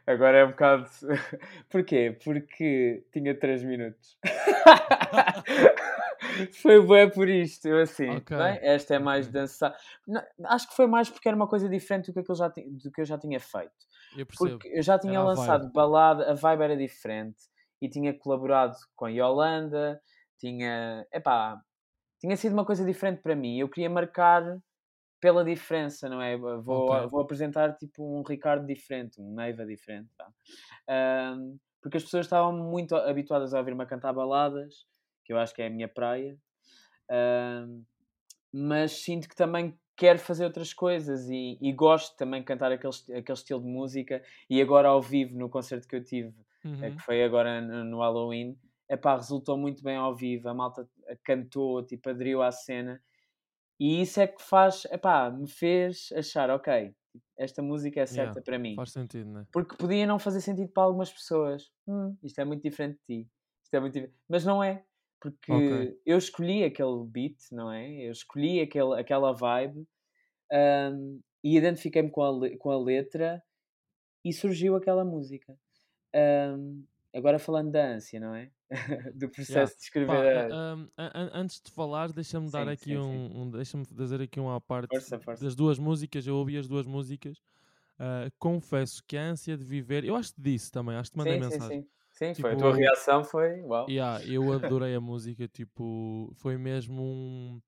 agora 0.08 0.40
é 0.40 0.46
um 0.46 0.52
bocado. 0.52 0.90
Porquê? 1.70 2.18
Porque 2.24 3.04
tinha 3.12 3.38
3 3.38 3.64
minutos. 3.64 4.18
foi 6.62 6.82
bué 6.82 7.10
por 7.10 7.30
isto. 7.30 7.68
Eu 7.68 7.82
assim, 7.82 8.10
Ok, 8.10 8.36
bem, 8.36 8.60
esta 8.62 8.96
é 8.96 9.00
mais 9.00 9.28
ok. 9.28 9.40
dançar. 9.40 9.76
Não, 10.08 10.22
acho 10.46 10.70
que 10.70 10.76
foi 10.76 10.88
mais 10.88 11.10
porque 11.10 11.28
era 11.28 11.36
uma 11.36 11.48
coisa 11.48 11.70
diferente 11.70 12.08
do 12.08 12.14
que, 12.14 12.20
aquilo 12.20 12.36
já 12.36 12.48
do 12.48 12.92
que 12.92 13.02
eu 13.02 13.06
já 13.06 13.18
tinha 13.18 13.40
feito. 13.40 13.72
Eu 14.18 14.26
percebo. 14.26 14.52
Porque 14.52 14.68
eu 14.78 14.82
já 14.82 14.98
tinha 14.98 15.14
Era 15.14 15.22
a 15.22 15.26
lançado 15.26 15.62
vibe. 15.62 15.74
balada, 15.74 16.32
a 16.32 16.34
vibe 16.34 16.64
era 16.64 16.78
diferente 16.78 17.44
e 17.82 17.90
tinha 17.90 18.14
colaborado 18.14 18.76
com 18.96 19.06
a 19.06 19.10
Yolanda, 19.10 20.02
tinha. 20.40 21.06
Epá, 21.14 21.60
tinha 22.20 22.36
sido 22.38 22.54
uma 22.54 22.66
coisa 22.66 22.86
diferente 22.86 23.22
para 23.22 23.36
mim. 23.36 23.60
Eu 23.60 23.70
queria 23.70 23.90
marcar 23.90 24.58
pela 25.22 25.46
diferença, 25.46 26.10
não 26.10 26.22
é? 26.22 26.38
Vou, 26.38 26.62
Ok. 26.68 26.92
vou 27.10 27.22
apresentar 27.22 27.76
tipo 27.78 28.04
um 28.04 28.24
Ricardo 28.24 28.68
diferente, 28.68 29.22
um 29.22 29.34
Neiva 29.36 29.66
diferente. 29.66 30.10
tá? 30.18 30.30
Ahm, 30.90 31.58
porque 31.82 31.98
as 31.98 32.04
pessoas 32.04 32.26
estavam 32.28 32.54
muito 32.54 32.96
habituadas 32.96 33.54
a 33.54 33.60
ouvir-me 33.60 33.84
a 33.84 33.88
cantar 33.88 34.14
baladas, 34.14 34.88
que 35.26 35.34
eu 35.34 35.40
acho 35.40 35.54
que 35.56 35.62
é 35.62 35.68
a 35.68 35.72
minha 35.72 35.88
praia. 35.90 36.38
Ahm, 37.10 37.84
mas 38.54 38.92
sinto 39.04 39.28
que 39.30 39.36
também 39.36 39.78
quero 39.96 40.20
fazer 40.20 40.46
outras 40.46 40.74
coisas 40.74 41.30
e, 41.30 41.58
e 41.62 41.72
gosto 41.74 42.16
também 42.18 42.42
de 42.42 42.46
cantar 42.48 42.72
aquele, 42.72 42.94
aquele 43.18 43.38
estilo 43.38 43.62
de 43.62 43.68
música. 43.68 44.24
E 44.50 44.62
agora 44.62 44.90
ao 44.90 45.02
vivo, 45.02 45.38
no 45.38 45.50
concerto 45.50 45.88
que 45.88 45.96
eu 45.96 46.04
tive, 46.04 46.34
eh, 46.80 46.92
Uhum. 46.92 46.92
que 46.92 47.02
foi 47.04 47.24
agora 47.24 47.62
no, 47.62 47.84
no 47.86 48.00
Halloween, 48.00 48.58
epá, 48.90 49.16
resultou 49.16 49.58
muito 49.58 49.84
bem 49.84 49.96
ao 49.96 50.16
vivo. 50.16 50.50
A 50.50 50.54
malta 50.54 50.88
cantou, 51.24 51.86
tipo, 51.86 52.10
aderiu 52.10 52.42
à 52.42 52.52
cena. 52.52 53.02
E 53.82 54.02
isso 54.04 54.22
é 54.22 54.28
que 54.28 54.44
faz, 54.44 54.86
epá, 54.88 55.32
me 55.32 55.50
fez 55.50 56.12
achar, 56.16 56.52
ok, 56.52 56.96
esta 57.40 57.64
música 57.64 58.02
é 58.02 58.08
certa 58.08 58.40
Yeah, 58.40 58.42
para 58.42 58.60
mim. 58.60 58.76
Faz 58.76 58.92
sentido, 58.92 59.30
né? 59.32 59.48
Porque 59.52 59.76
podia 59.78 60.08
não 60.08 60.20
fazer 60.20 60.42
sentido 60.42 60.72
para 60.72 60.84
algumas 60.84 61.12
pessoas. 61.12 61.72
Hum, 61.88 62.18
isto 62.24 62.40
é 62.40 62.46
muito 62.46 62.64
diferente 62.64 63.00
de 63.10 63.24
ti. 63.26 63.30
Isto 63.64 63.76
é 63.76 63.80
muito 63.82 63.94
dif- 63.94 64.14
Mas 64.30 64.46
não 64.46 64.64
é. 64.64 64.86
Porque 65.22 65.52
Ok. 65.58 65.72
eu 66.06 66.18
escolhi 66.18 66.64
aquele 66.64 67.06
beat, 67.06 67.38
não 67.52 67.72
é? 67.72 67.90
Eu 68.08 68.12
escolhi 68.12 68.62
aquele, 68.62 69.00
aquela 69.00 69.34
vibe 69.34 69.88
hum, 70.54 71.22
e 71.44 71.58
identifiquei-me 71.58 72.12
com 72.12 72.24
a, 72.24 72.58
com 72.58 72.72
a 72.72 72.80
letra 72.80 73.44
e 74.26 74.34
surgiu 74.34 74.76
aquela 74.76 75.04
música. 75.06 75.58
Hum, 76.16 76.86
agora 77.14 77.40
falando 77.40 77.72
da 77.72 77.86
ânsia, 77.86 78.20
não 78.20 78.36
é? 78.36 78.52
Do 79.16 79.30
Yeah. 79.48 79.66
processo 79.66 79.76
de 79.78 79.84
Pá, 80.06 80.26
escrever 80.26 80.38
a- 80.50 80.56
a... 80.56 80.76
um, 80.76 80.90
antes 81.34 81.62
de 81.62 81.72
falar, 81.72 82.12
deixa-me 82.12 82.50
dar 82.50 82.68
Sim, 82.68 82.68
aqui 82.68 82.96
sim, 82.96 83.00
sim. 83.02 83.24
um, 83.24 83.42
um- 83.44 83.52
deixa-me 83.52 83.86
fazer 83.86 84.22
aqui 84.22 84.40
uma 84.40 84.60
parte 84.60 84.92
Força, 84.92 85.20
força. 85.20 85.46
das 85.46 85.56
duas 85.56 85.78
músicas. 85.80 86.26
Eu 86.28 86.36
ouvi 86.38 86.58
as 86.58 86.68
duas 86.68 86.86
músicas. 86.86 87.42
Ah, 88.00 88.30
confesso 88.40 89.04
que 89.08 89.18
a 89.18 89.24
ânsia 89.24 89.58
de 89.58 89.66
viver, 89.66 90.06
eu 90.06 90.16
acho 90.16 90.34
que 90.36 90.42
disse 90.42 90.72
também, 90.72 90.96
acho 90.98 91.12
que 91.12 91.16
te 91.16 91.20
mandei 91.20 91.38
Sim, 91.38 91.42
sim, 91.42 91.60
mensagem. 91.60 91.84
sim. 91.84 91.90
Sim, 92.12 92.34
foi. 92.36 92.52
A 92.54 92.56
tua 92.58 92.74
Tipo, 92.74 92.76
reação 92.76 93.24
foi... 93.24 93.62
Uau. 93.64 93.90
yeah, 93.90 94.24
eu 94.26 94.52
adorei 94.52 94.96
a 94.96 95.02
música. 95.02 95.48
Tipo, 95.48 96.32
foi 96.36 96.58
mesmo 96.58 97.02
um. 97.04 97.62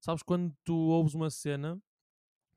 Sabes 0.00 0.22
quando 0.24 0.54
tu 0.64 0.74
ouves 0.76 1.14
uma 1.14 1.30
cena? 1.30 1.80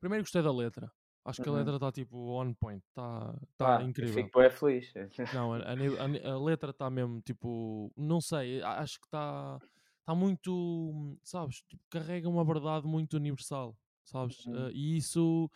Primeiro 0.00 0.24
gostei 0.24 0.42
da 0.42 0.52
letra. 0.52 0.92
Acho 1.24 1.40
que 1.40 1.48
a 1.48 1.52
Uhum. 1.52 1.58
letra 1.58 1.74
está 1.76 1.92
tipo 1.92 2.16
on 2.16 2.54
point, 2.54 2.82
está 2.88 3.34
tá 3.56 3.82
eu 3.82 3.84
incrível. 3.84 4.14
fico 4.24 4.38
bem 4.40 4.50
feliz. 4.50 4.92
Não, 5.30 5.52
a, 5.52 5.58
a 5.58 6.32
a 6.34 6.38
letra 6.38 6.70
está 6.70 6.88
mesmo 6.90 7.20
tipo, 7.20 7.92
não 7.96 8.20
sei, 8.20 8.62
acho 8.62 8.98
que 9.00 9.06
está 9.06 9.60
tá 10.04 10.14
muito, 10.14 11.18
sabes, 11.22 11.60
tipo, 11.68 11.82
carrega 11.90 12.28
uma 12.28 12.44
verdade 12.44 12.86
muito 12.86 13.14
universal, 13.16 13.76
sabes? 14.04 14.46
Uhum. 14.46 14.54
Ah, 14.54 14.70
e 14.72 14.96
isso 14.96 15.50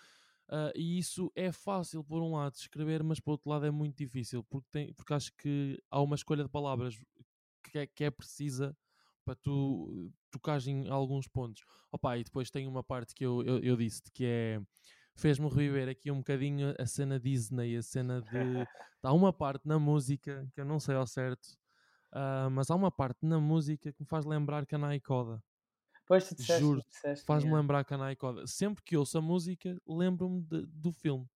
ah, 0.51 0.73
e 0.77 0.99
isso 0.99 1.33
é 1.37 1.53
fácil 1.53 2.05
por 2.05 2.23
um 2.23 2.33
lado 2.35 2.53
de 2.55 2.61
escrever, 2.61 3.03
mas 3.05 3.21
por 3.21 3.33
outro 3.33 3.51
lado 3.51 3.67
é 3.67 3.71
muito 3.71 3.97
difícil, 3.99 4.45
porque, 4.45 4.69
tem, 4.73 4.95
porque 4.95 5.15
acho 5.15 5.33
que 5.37 5.79
há 5.91 6.01
uma 6.03 6.17
escolha 6.17 6.45
de 6.45 6.51
palavras 6.51 6.97
que 7.71 7.79
é, 7.79 7.87
que 7.87 8.05
é 8.05 8.11
precisa 8.11 8.77
para 9.25 9.35
tu 9.37 10.11
tocares 10.31 10.67
em 10.67 10.89
alguns 10.89 11.29
pontos. 11.29 11.63
Opa, 11.93 12.19
e 12.19 12.25
depois 12.25 12.51
tem 12.51 12.67
uma 12.67 12.83
parte 12.83 13.15
que 13.15 13.25
eu, 13.25 13.43
eu, 13.45 13.59
eu 13.61 13.77
disse 13.77 14.03
que 14.13 14.25
é 14.25 14.61
fez-me 15.15 15.49
reviver 15.49 15.89
aqui 15.89 16.11
um 16.11 16.19
bocadinho 16.19 16.75
a 16.79 16.87
cena 16.87 17.19
Disney, 17.21 17.77
a 17.77 17.83
cena 17.83 18.23
de. 18.23 18.29
Há 19.03 19.13
uma 19.13 19.33
parte 19.33 19.67
na 19.67 19.79
música 19.79 20.49
que 20.55 20.61
eu 20.61 20.65
não 20.65 20.79
sei 20.81 20.95
ao 20.95 21.07
certo, 21.07 21.59
ah, 22.13 22.49
mas 22.51 22.71
há 22.71 22.75
uma 22.77 22.91
parte 22.91 23.27
na 23.27 23.41
música 23.41 23.93
que 23.93 24.03
me 24.03 24.07
faz 24.09 24.25
lembrar 24.25 24.67
Kanai 24.67 25.01
Koda. 25.01 25.43
Pois 26.07 26.29
tu 26.29 26.35
disseste, 26.37 26.61
Juro, 26.61 26.81
Faz-me 27.27 27.51
yeah. 27.51 27.61
lembrar 27.61 27.85
Kanai 27.85 28.17
Koda. 28.17 28.47
Sempre 28.47 28.83
que 28.85 28.97
ouço 28.97 29.19
a 29.19 29.23
música, 29.23 29.77
lembro-me 29.87 30.43
do 30.69 30.93
filme. 30.93 31.27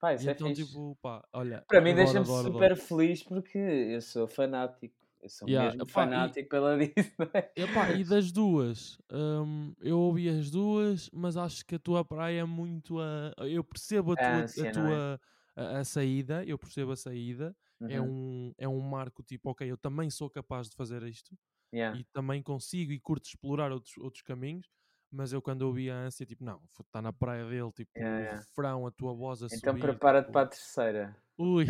Pá, 0.00 0.14
isso 0.14 0.26
E 0.26 0.30
é 0.30 0.32
então, 0.32 0.48
fixe. 0.48 0.62
tipo, 0.66 0.96
pá, 1.02 1.26
olha. 1.32 1.66
Para 1.68 1.80
mim 1.80 1.94
deixa-me 1.94 2.26
super 2.26 2.72
adoro. 2.72 2.76
feliz 2.76 3.22
porque 3.22 3.58
eu 3.58 4.00
sou 4.00 4.26
fanático. 4.28 5.03
Eu 5.24 5.30
sou 5.30 5.48
Yeah, 5.48 5.72
mesmo 5.72 5.84
epá, 5.84 6.10
e- 6.14 6.34
fanático 6.34 6.50
pela 6.50 6.76
Disney. 6.78 7.14
Epá, 7.56 7.92
e 7.92 8.02
das 8.02 8.32
duas, 8.32 8.98
hum, 9.12 9.74
eu 9.80 9.96
ouvi 10.00 10.28
as 10.28 10.50
duas, 10.50 11.08
mas 11.12 11.36
acho 11.36 11.64
que 11.64 11.76
a 11.76 11.78
tua 11.78 12.04
praia 12.04 12.40
é 12.40 12.44
muito 12.44 12.98
a. 12.98 13.32
Eu 13.48 13.62
percebo 13.62 14.10
a 14.12 14.16
tua, 14.16 14.50
a 14.60 14.66
não 14.74 14.88
é? 14.90 15.04
tua 15.06 15.20
a, 15.54 15.78
a 15.78 15.84
saída, 15.84 16.44
eu 16.44 16.58
percebo 16.58 16.90
a 16.92 16.96
saída. 16.96 17.56
É, 17.86 18.00
Uhum, 18.00 18.02
um, 18.02 18.52
é 18.58 18.66
um 18.66 18.80
marco 18.80 19.22
tipo, 19.22 19.50
ok, 19.50 19.70
eu 19.70 19.76
também 19.76 20.08
sou 20.10 20.28
capaz 20.30 20.68
de 20.70 20.74
fazer 20.76 21.02
isto 21.04 21.36
yeah. 21.72 21.96
e 21.96 22.04
também 22.04 22.42
consigo 22.42 22.92
e 22.92 23.00
curto 23.00 23.26
explorar 23.26 23.72
outros, 23.72 23.96
outros 23.98 24.22
caminhos. 24.22 24.68
Mas 25.14 25.32
eu 25.32 25.40
quando 25.40 25.62
ouvi 25.62 25.88
a 25.90 25.94
ânsia, 25.96 26.26
tipo, 26.26 26.42
não, 26.44 26.60
está 26.80 27.00
na 27.00 27.12
praia 27.12 27.44
dele, 27.48 27.70
tipo, 27.72 27.92
Yeah, 27.96 28.18
o 28.18 28.24
yeah. 28.24 28.44
refrão, 28.50 28.86
a 28.86 28.90
tua 28.90 29.14
voz 29.14 29.42
a 29.44 29.48
Então 29.50 29.76
prepara-te 29.76 30.30
tipo, 30.30 30.32
para 30.32 30.42
a 30.42 30.48
terceira. 30.48 31.16
Ui, 31.38 31.66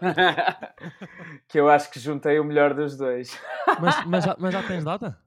que 1.48 1.58
eu 1.58 1.68
acho 1.68 1.90
que 1.90 2.00
juntei 2.00 2.38
o 2.38 2.44
melhor 2.44 2.74
dos 2.74 2.96
dois. 2.96 3.38
mas, 3.76 4.00
mas, 4.02 4.24
já, 4.24 4.36
mas 4.38 4.52
já 4.52 4.62
tens 4.62 4.84
data? 4.84 5.18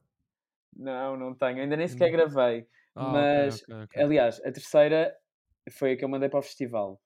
Não, 0.76 1.16
não 1.18 1.36
tenho. 1.36 1.62
Ainda 1.62 1.76
nem 1.78 1.88
sequer 1.88 2.10
Não. 2.10 2.12
gravei. 2.12 2.68
Ah, 2.96 3.20
Mas, 3.36 3.56
ok, 3.56 3.70
ok, 3.84 3.98
ok. 4.08 4.08
aliás, 4.08 4.40
a 4.44 4.52
terceira 4.52 5.16
foi 5.72 5.94
a 5.94 5.98
que 5.98 6.04
eu 6.04 6.10
mandei 6.10 6.30
para 6.30 6.40
o 6.40 6.44
festival. 6.44 7.02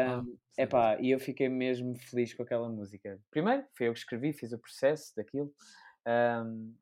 Ah, 0.00 0.22
Ahm, 0.22 0.38
certo. 0.50 0.82
epá, 0.82 0.98
e 1.00 1.10
eu 1.10 1.20
fiquei 1.20 1.48
mesmo 1.48 1.96
feliz 1.98 2.34
com 2.34 2.42
aquela 2.42 2.68
música. 2.68 3.20
Primeiro, 3.30 3.66
foi 3.76 3.88
eu 3.88 3.92
que 3.92 3.98
escrevi, 4.00 4.32
fiz 4.32 4.52
o 4.52 4.58
processo 4.58 5.14
daquilo. 5.16 5.52
Ahm, 6.06 6.74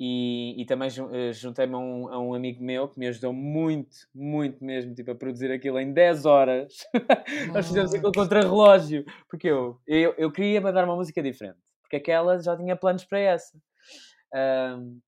e, 0.00 0.54
e 0.62 0.64
também 0.64 0.88
eh, 0.88 1.32
juntei-me 1.32 1.74
a 1.74 1.78
um, 1.78 2.08
a 2.08 2.18
um 2.20 2.34
amigo 2.34 2.62
meu 2.62 2.88
que 2.88 2.98
me 2.98 3.08
ajudou 3.08 3.32
muito, 3.32 3.96
muito 4.14 4.64
mesmo, 4.64 4.94
tipo, 4.94 5.10
a 5.10 5.14
produzir 5.14 5.50
aquilo 5.50 5.80
em 5.80 5.92
10 5.92 6.24
horas. 6.24 6.72
Nós 7.52 7.66
fizemos 7.66 7.92
aquilo 7.92 8.12
contra 8.12 8.40
relógio, 8.40 9.04
porque 9.28 9.48
eu, 9.48 9.80
eu, 9.86 10.14
eu 10.16 10.30
queria 10.30 10.60
mandar 10.60 10.84
uma 10.84 10.94
música 10.94 11.20
diferente, 11.20 11.58
porque 11.82 11.96
aquela 11.96 12.38
já 12.40 12.56
tinha 12.56 12.76
planos 12.76 13.04
para 13.04 13.18
essa. 13.18 13.58
Ahm, 14.32 15.00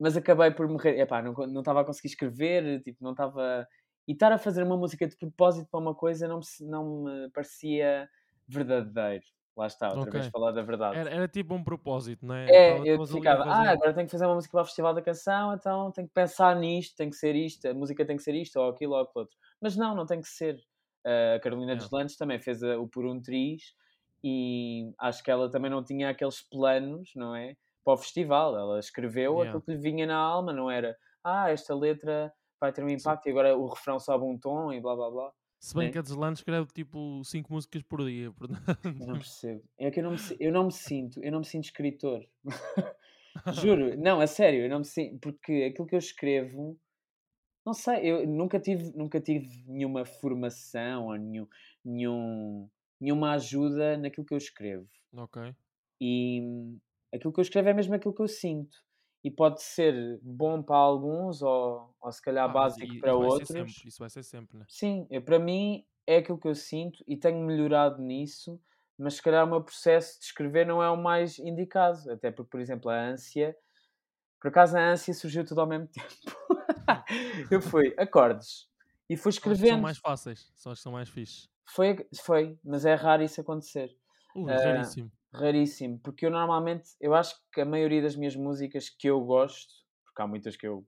mas 0.00 0.16
acabei 0.16 0.50
por 0.50 0.68
morrer, 0.68 0.98
epá, 0.98 1.22
não 1.22 1.60
estava 1.60 1.82
a 1.82 1.84
conseguir 1.84 2.08
escrever, 2.08 2.82
tipo, 2.82 3.02
não 3.02 3.12
estava... 3.12 3.66
E 4.08 4.12
estar 4.12 4.30
a 4.32 4.38
fazer 4.38 4.62
uma 4.62 4.76
música 4.76 5.06
de 5.06 5.16
propósito 5.16 5.68
para 5.70 5.80
uma 5.80 5.94
coisa 5.94 6.28
não 6.28 6.38
me, 6.38 6.44
não 6.68 7.04
me 7.04 7.30
parecia 7.30 8.08
verdadeiro. 8.48 9.24
Lá 9.56 9.66
está, 9.66 9.90
outra 9.92 10.12
vez 10.12 10.26
Ok. 10.26 10.32
falar 10.32 10.52
da 10.52 10.62
verdade. 10.62 11.00
Era, 11.00 11.10
era 11.10 11.28
tipo 11.28 11.54
um 11.54 11.64
propósito, 11.64 12.26
não 12.26 12.34
é? 12.34 12.58
É, 12.58 12.60
Tava- 12.60 12.86
eu 12.88 13.00
ficava, 13.10 13.42
ah, 13.48 13.70
agora 13.72 13.92
tenho 13.92 14.06
que 14.06 14.12
fazer 14.12 14.24
uma 14.26 14.36
música 14.36 14.52
para 14.52 14.62
o 14.62 14.64
Festival 14.64 14.94
da 14.94 15.02
Canção, 15.02 15.52
então 15.54 15.90
tenho 15.90 16.06
que 16.06 16.14
pensar 16.14 16.54
nisto, 16.54 16.94
tem 16.96 17.10
que 17.10 17.16
ser 17.16 17.34
isto, 17.34 17.66
a 17.66 17.74
música 17.74 18.06
tem 18.06 18.16
que 18.16 18.22
ser 18.22 18.34
isto, 18.36 18.56
ou 18.60 18.68
aquilo, 18.70 18.94
ou 18.94 19.00
aquilo 19.00 19.20
outro. 19.22 19.36
Mas 19.60 19.76
não, 19.76 19.94
não 19.96 20.06
tem 20.06 20.20
que 20.20 20.28
ser. 20.28 20.54
Uh, 21.04 21.36
a 21.36 21.40
Carolina 21.40 21.74
Yeah. 21.74 21.88
Deslandes 21.88 22.16
também 22.16 22.38
fez 22.40 22.62
a- 22.62 22.78
o 22.78 22.88
Por 22.88 23.04
Um 23.06 23.20
Triz 23.20 23.74
e 24.22 24.92
acho 24.98 25.22
que 25.24 25.30
ela 25.30 25.50
também 25.50 25.70
não 25.70 25.84
tinha 25.84 26.10
aqueles 26.10 26.40
planos, 26.48 27.10
não 27.16 27.34
é? 27.34 27.56
Para 27.84 27.94
o 27.94 27.96
festival. 27.96 28.56
Ela 28.56 28.78
escreveu 28.80 29.40
Yeah. 29.40 29.42
aquilo 29.42 29.62
que 29.62 29.72
lhe 29.72 29.78
vinha 29.78 30.06
na 30.06 30.16
alma, 30.16 30.52
não 30.52 30.70
era, 30.70 30.96
ah, 31.24 31.50
esta 31.50 31.74
letra 31.74 32.32
vai 32.60 32.72
ter 32.72 32.82
um 32.84 32.88
Sim. 32.98 33.16
impacto 33.16 33.26
e 33.26 33.30
agora 33.30 33.56
o 33.56 33.66
refrão 33.68 33.98
sobe 34.00 34.24
um 34.24 34.38
tom 34.38 34.72
e 34.72 34.80
blá 34.80 34.94
blá 34.96 35.10
blá. 35.10 35.32
Se 35.60 35.74
bem 35.74 35.86
né? 35.86 35.92
que 35.92 35.98
a 35.98 36.02
Deslandes 36.02 36.40
escreve 36.40 36.66
tipo 36.72 37.22
5 37.24 37.52
músicas 37.52 37.82
por 37.82 38.04
dia, 38.04 38.32
Eu 39.00 39.06
não 39.06 39.18
portanto. 39.18 39.18
percebo. 39.18 39.62
É 39.78 39.90
que 39.90 40.00
eu 40.00 40.04
não 40.04 40.12
me, 40.12 40.18
eu 40.40 40.52
não 40.52 40.64
me 40.66 40.72
sinto, 40.72 41.22
eu 41.22 41.32
não 41.32 41.40
me 41.40 41.44
sinto 41.46 41.64
escritor. 41.64 42.26
Juro, 43.50 43.96
não, 43.98 44.20
a 44.20 44.26
sério, 44.26 44.62
eu 44.64 44.68
não 44.70 44.78
me 44.80 44.84
sinto, 44.84 45.18
porque 45.20 45.68
aquilo 45.70 45.86
que 45.86 45.94
eu 45.94 45.98
escrevo, 45.98 46.78
não 47.66 47.74
sei, 47.74 48.10
eu 48.10 48.26
nunca 48.26 48.60
tive, 48.60 48.92
nunca 48.96 49.20
tive 49.20 49.48
nenhuma 49.66 50.04
formação 50.04 51.06
ou 51.06 51.16
nenhum, 51.16 51.48
nenhum, 51.84 52.70
nenhuma 53.00 53.32
ajuda 53.34 53.96
naquilo 53.98 54.26
que 54.26 54.34
eu 54.34 54.38
escrevo. 54.38 54.88
ok. 55.12 55.54
E 56.00 56.40
hum, 56.42 56.78
aquilo 57.14 57.32
que 57.32 57.40
eu 57.40 57.42
escrevo 57.42 57.68
é 57.68 57.74
mesmo 57.74 57.94
aquilo 57.94 58.14
que 58.14 58.22
eu 58.22 58.28
sinto. 58.28 58.85
E 59.26 59.30
pode 59.32 59.62
ser 59.62 60.20
bom 60.22 60.62
para 60.62 60.76
alguns 60.76 61.42
ou, 61.42 61.94
ou 62.00 62.12
se 62.12 62.22
calhar 62.22 62.48
Ah, 62.48 62.52
básico 62.52 62.94
i- 62.94 63.00
para 63.00 63.14
isso 63.26 63.44
outros. 63.44 63.46
sempre, 63.46 63.88
isso 63.88 63.98
vai 63.98 64.10
ser 64.10 64.22
sempre, 64.22 64.58
né? 64.58 64.66
Sim, 64.68 65.06
eu- 65.10 65.22
para 65.22 65.38
mim 65.38 65.84
é 66.06 66.18
aquilo 66.18 66.38
que 66.38 66.48
eu 66.48 66.54
sinto 66.54 67.04
e 67.06 67.16
tenho 67.16 67.40
melhorado 67.44 68.00
nisso, 68.02 68.60
mas 68.98 69.14
se 69.14 69.22
calhar 69.22 69.44
o 69.44 69.48
meu 69.50 69.62
processo 69.62 70.18
de 70.20 70.26
escrever 70.26 70.66
não 70.66 70.82
é 70.82 70.90
o 70.90 70.96
mais 70.96 71.38
indicado. 71.38 72.10
Até 72.10 72.30
porque, 72.30 72.50
por 72.50 72.60
exemplo, 72.60 72.90
a 72.90 73.00
ânsia, 73.00 73.56
por 74.40 74.48
acaso 74.50 74.76
a 74.78 74.82
ânsia 74.92 75.14
surgiu 75.14 75.44
tudo 75.46 75.62
ao 75.62 75.68
mesmo 75.68 75.88
tempo. 75.88 76.36
eu 77.50 77.60
fui 77.60 77.94
acordes 77.98 78.68
e 79.08 79.16
fui 79.16 79.30
que 79.40 79.54
são 79.56 79.78
escrevendo. 79.78 79.80
mais 79.80 79.96
fáceis, 79.98 80.52
são 80.54 80.72
as 80.72 80.78
que 80.78 80.82
são 80.82 80.92
mais 80.92 81.08
fixes. 81.08 81.48
Foi, 81.74 81.96
foi, 82.24 82.58
mas 82.64 82.84
é 82.84 82.94
raro 82.94 83.22
isso 83.22 83.40
acontecer. 83.40 83.96
Ui, 84.34 84.54
Ah, 84.54 84.56
raríssimo. 84.56 85.10
Raríssimo, 85.36 85.98
porque 86.00 86.26
eu 86.26 86.30
normalmente, 86.30 86.90
eu 87.00 87.14
acho 87.14 87.36
que 87.52 87.60
a 87.60 87.64
maioria 87.64 88.02
das 88.02 88.16
minhas 88.16 88.34
músicas 88.34 88.88
que 88.88 89.08
eu 89.08 89.20
gosto, 89.20 89.72
porque 90.04 90.22
há 90.22 90.26
muitas 90.26 90.56
que 90.56 90.66
eu, 90.66 90.86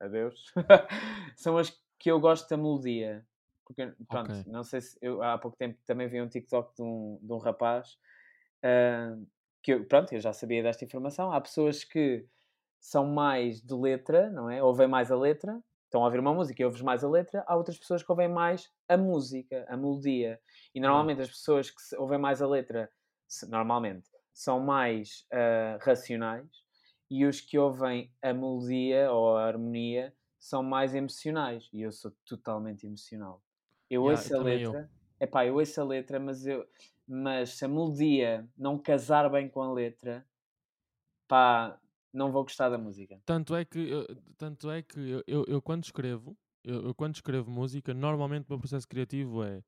adeus, 0.00 0.52
são 1.36 1.56
as 1.56 1.70
que 1.98 2.10
eu 2.10 2.20
gosto 2.20 2.48
da 2.48 2.56
melodia. 2.56 3.26
Porque, 3.64 3.92
pronto, 4.08 4.30
Ok. 4.30 4.44
não 4.46 4.62
sei 4.62 4.80
se, 4.80 4.98
eu 5.02 5.22
há 5.22 5.36
pouco 5.38 5.56
tempo 5.56 5.78
também 5.86 6.06
vi 6.06 6.20
um 6.20 6.28
TikTok 6.28 6.74
de 6.76 6.82
um, 6.82 7.18
de 7.20 7.32
um 7.32 7.38
rapaz, 7.38 7.98
ah, 8.62 9.16
que 9.62 9.72
eu, 9.72 9.84
pronto, 9.86 10.12
eu 10.12 10.20
já 10.20 10.32
sabia 10.32 10.62
desta 10.62 10.84
informação, 10.84 11.32
há 11.32 11.40
pessoas 11.40 11.82
que 11.82 12.26
são 12.80 13.06
mais 13.06 13.60
de 13.60 13.74
letra, 13.74 14.30
não 14.30 14.48
é? 14.48 14.62
Ouvem 14.62 14.86
mais 14.86 15.10
a 15.10 15.16
letra, 15.16 15.60
estão 15.84 16.02
a 16.02 16.04
ouvir 16.06 16.20
uma 16.20 16.34
música 16.34 16.62
e 16.62 16.64
ouves 16.64 16.82
mais 16.82 17.02
a 17.02 17.08
letra, 17.08 17.44
há 17.46 17.56
outras 17.56 17.78
pessoas 17.78 18.02
que 18.02 18.12
ouvem 18.12 18.28
mais 18.28 18.70
a 18.88 18.96
música, 18.96 19.66
a 19.68 19.76
melodia. 19.76 20.40
E 20.74 20.80
normalmente 20.80 21.22
as 21.22 21.28
pessoas 21.28 21.70
que 21.70 21.96
ouvem 21.96 22.18
mais 22.18 22.40
a 22.42 22.46
letra, 22.46 22.90
normalmente, 23.48 24.10
são 24.32 24.60
mais 24.60 25.26
ah, 25.32 25.78
racionais 25.82 26.48
e 27.10 27.24
os 27.24 27.40
que 27.40 27.58
ouvem 27.58 28.12
a 28.22 28.32
melodia 28.34 29.10
ou 29.12 29.36
a 29.36 29.46
harmonia 29.46 30.14
são 30.38 30.62
mais 30.62 30.94
emocionais. 30.94 31.68
E 31.72 31.82
eu 31.82 31.92
sou 31.92 32.12
totalmente 32.24 32.86
emocional. 32.86 33.42
Eu 33.88 34.02
Yeah, 34.02 34.22
ouço 34.22 34.34
a 34.36 34.40
eu. 34.40 34.78
letra, 34.78 34.90
epá, 35.20 35.46
eu 35.46 35.54
ouço 35.56 35.80
a 35.80 35.84
letra, 35.84 36.18
mas, 36.20 36.46
eu, 36.46 36.66
mas 37.06 37.50
se 37.50 37.64
a 37.64 37.68
melodia 37.68 38.48
não 38.56 38.78
casar 38.78 39.28
bem 39.30 39.48
com 39.48 39.62
a 39.62 39.72
letra, 39.72 40.26
pá, 41.28 41.80
não 42.12 42.32
vou 42.32 42.42
gostar 42.44 42.68
da 42.68 42.78
música. 42.78 43.22
Tanto 43.24 43.54
é 43.56 43.64
que, 43.64 43.78
eu, 43.90 44.06
tanto 44.36 44.70
é 44.70 44.82
que 44.82 44.98
eu, 45.00 45.22
eu, 45.26 45.44
eu 45.48 45.62
quando 45.62 45.82
escrevo, 45.84 46.38
eu, 46.62 46.86
eu 46.88 46.94
quando 46.94 47.14
escrevo 47.16 47.50
música, 47.50 47.92
normalmente 47.92 48.46
o 48.46 48.52
meu 48.52 48.58
processo 48.58 48.86
criativo 48.88 49.42
é 49.42 49.62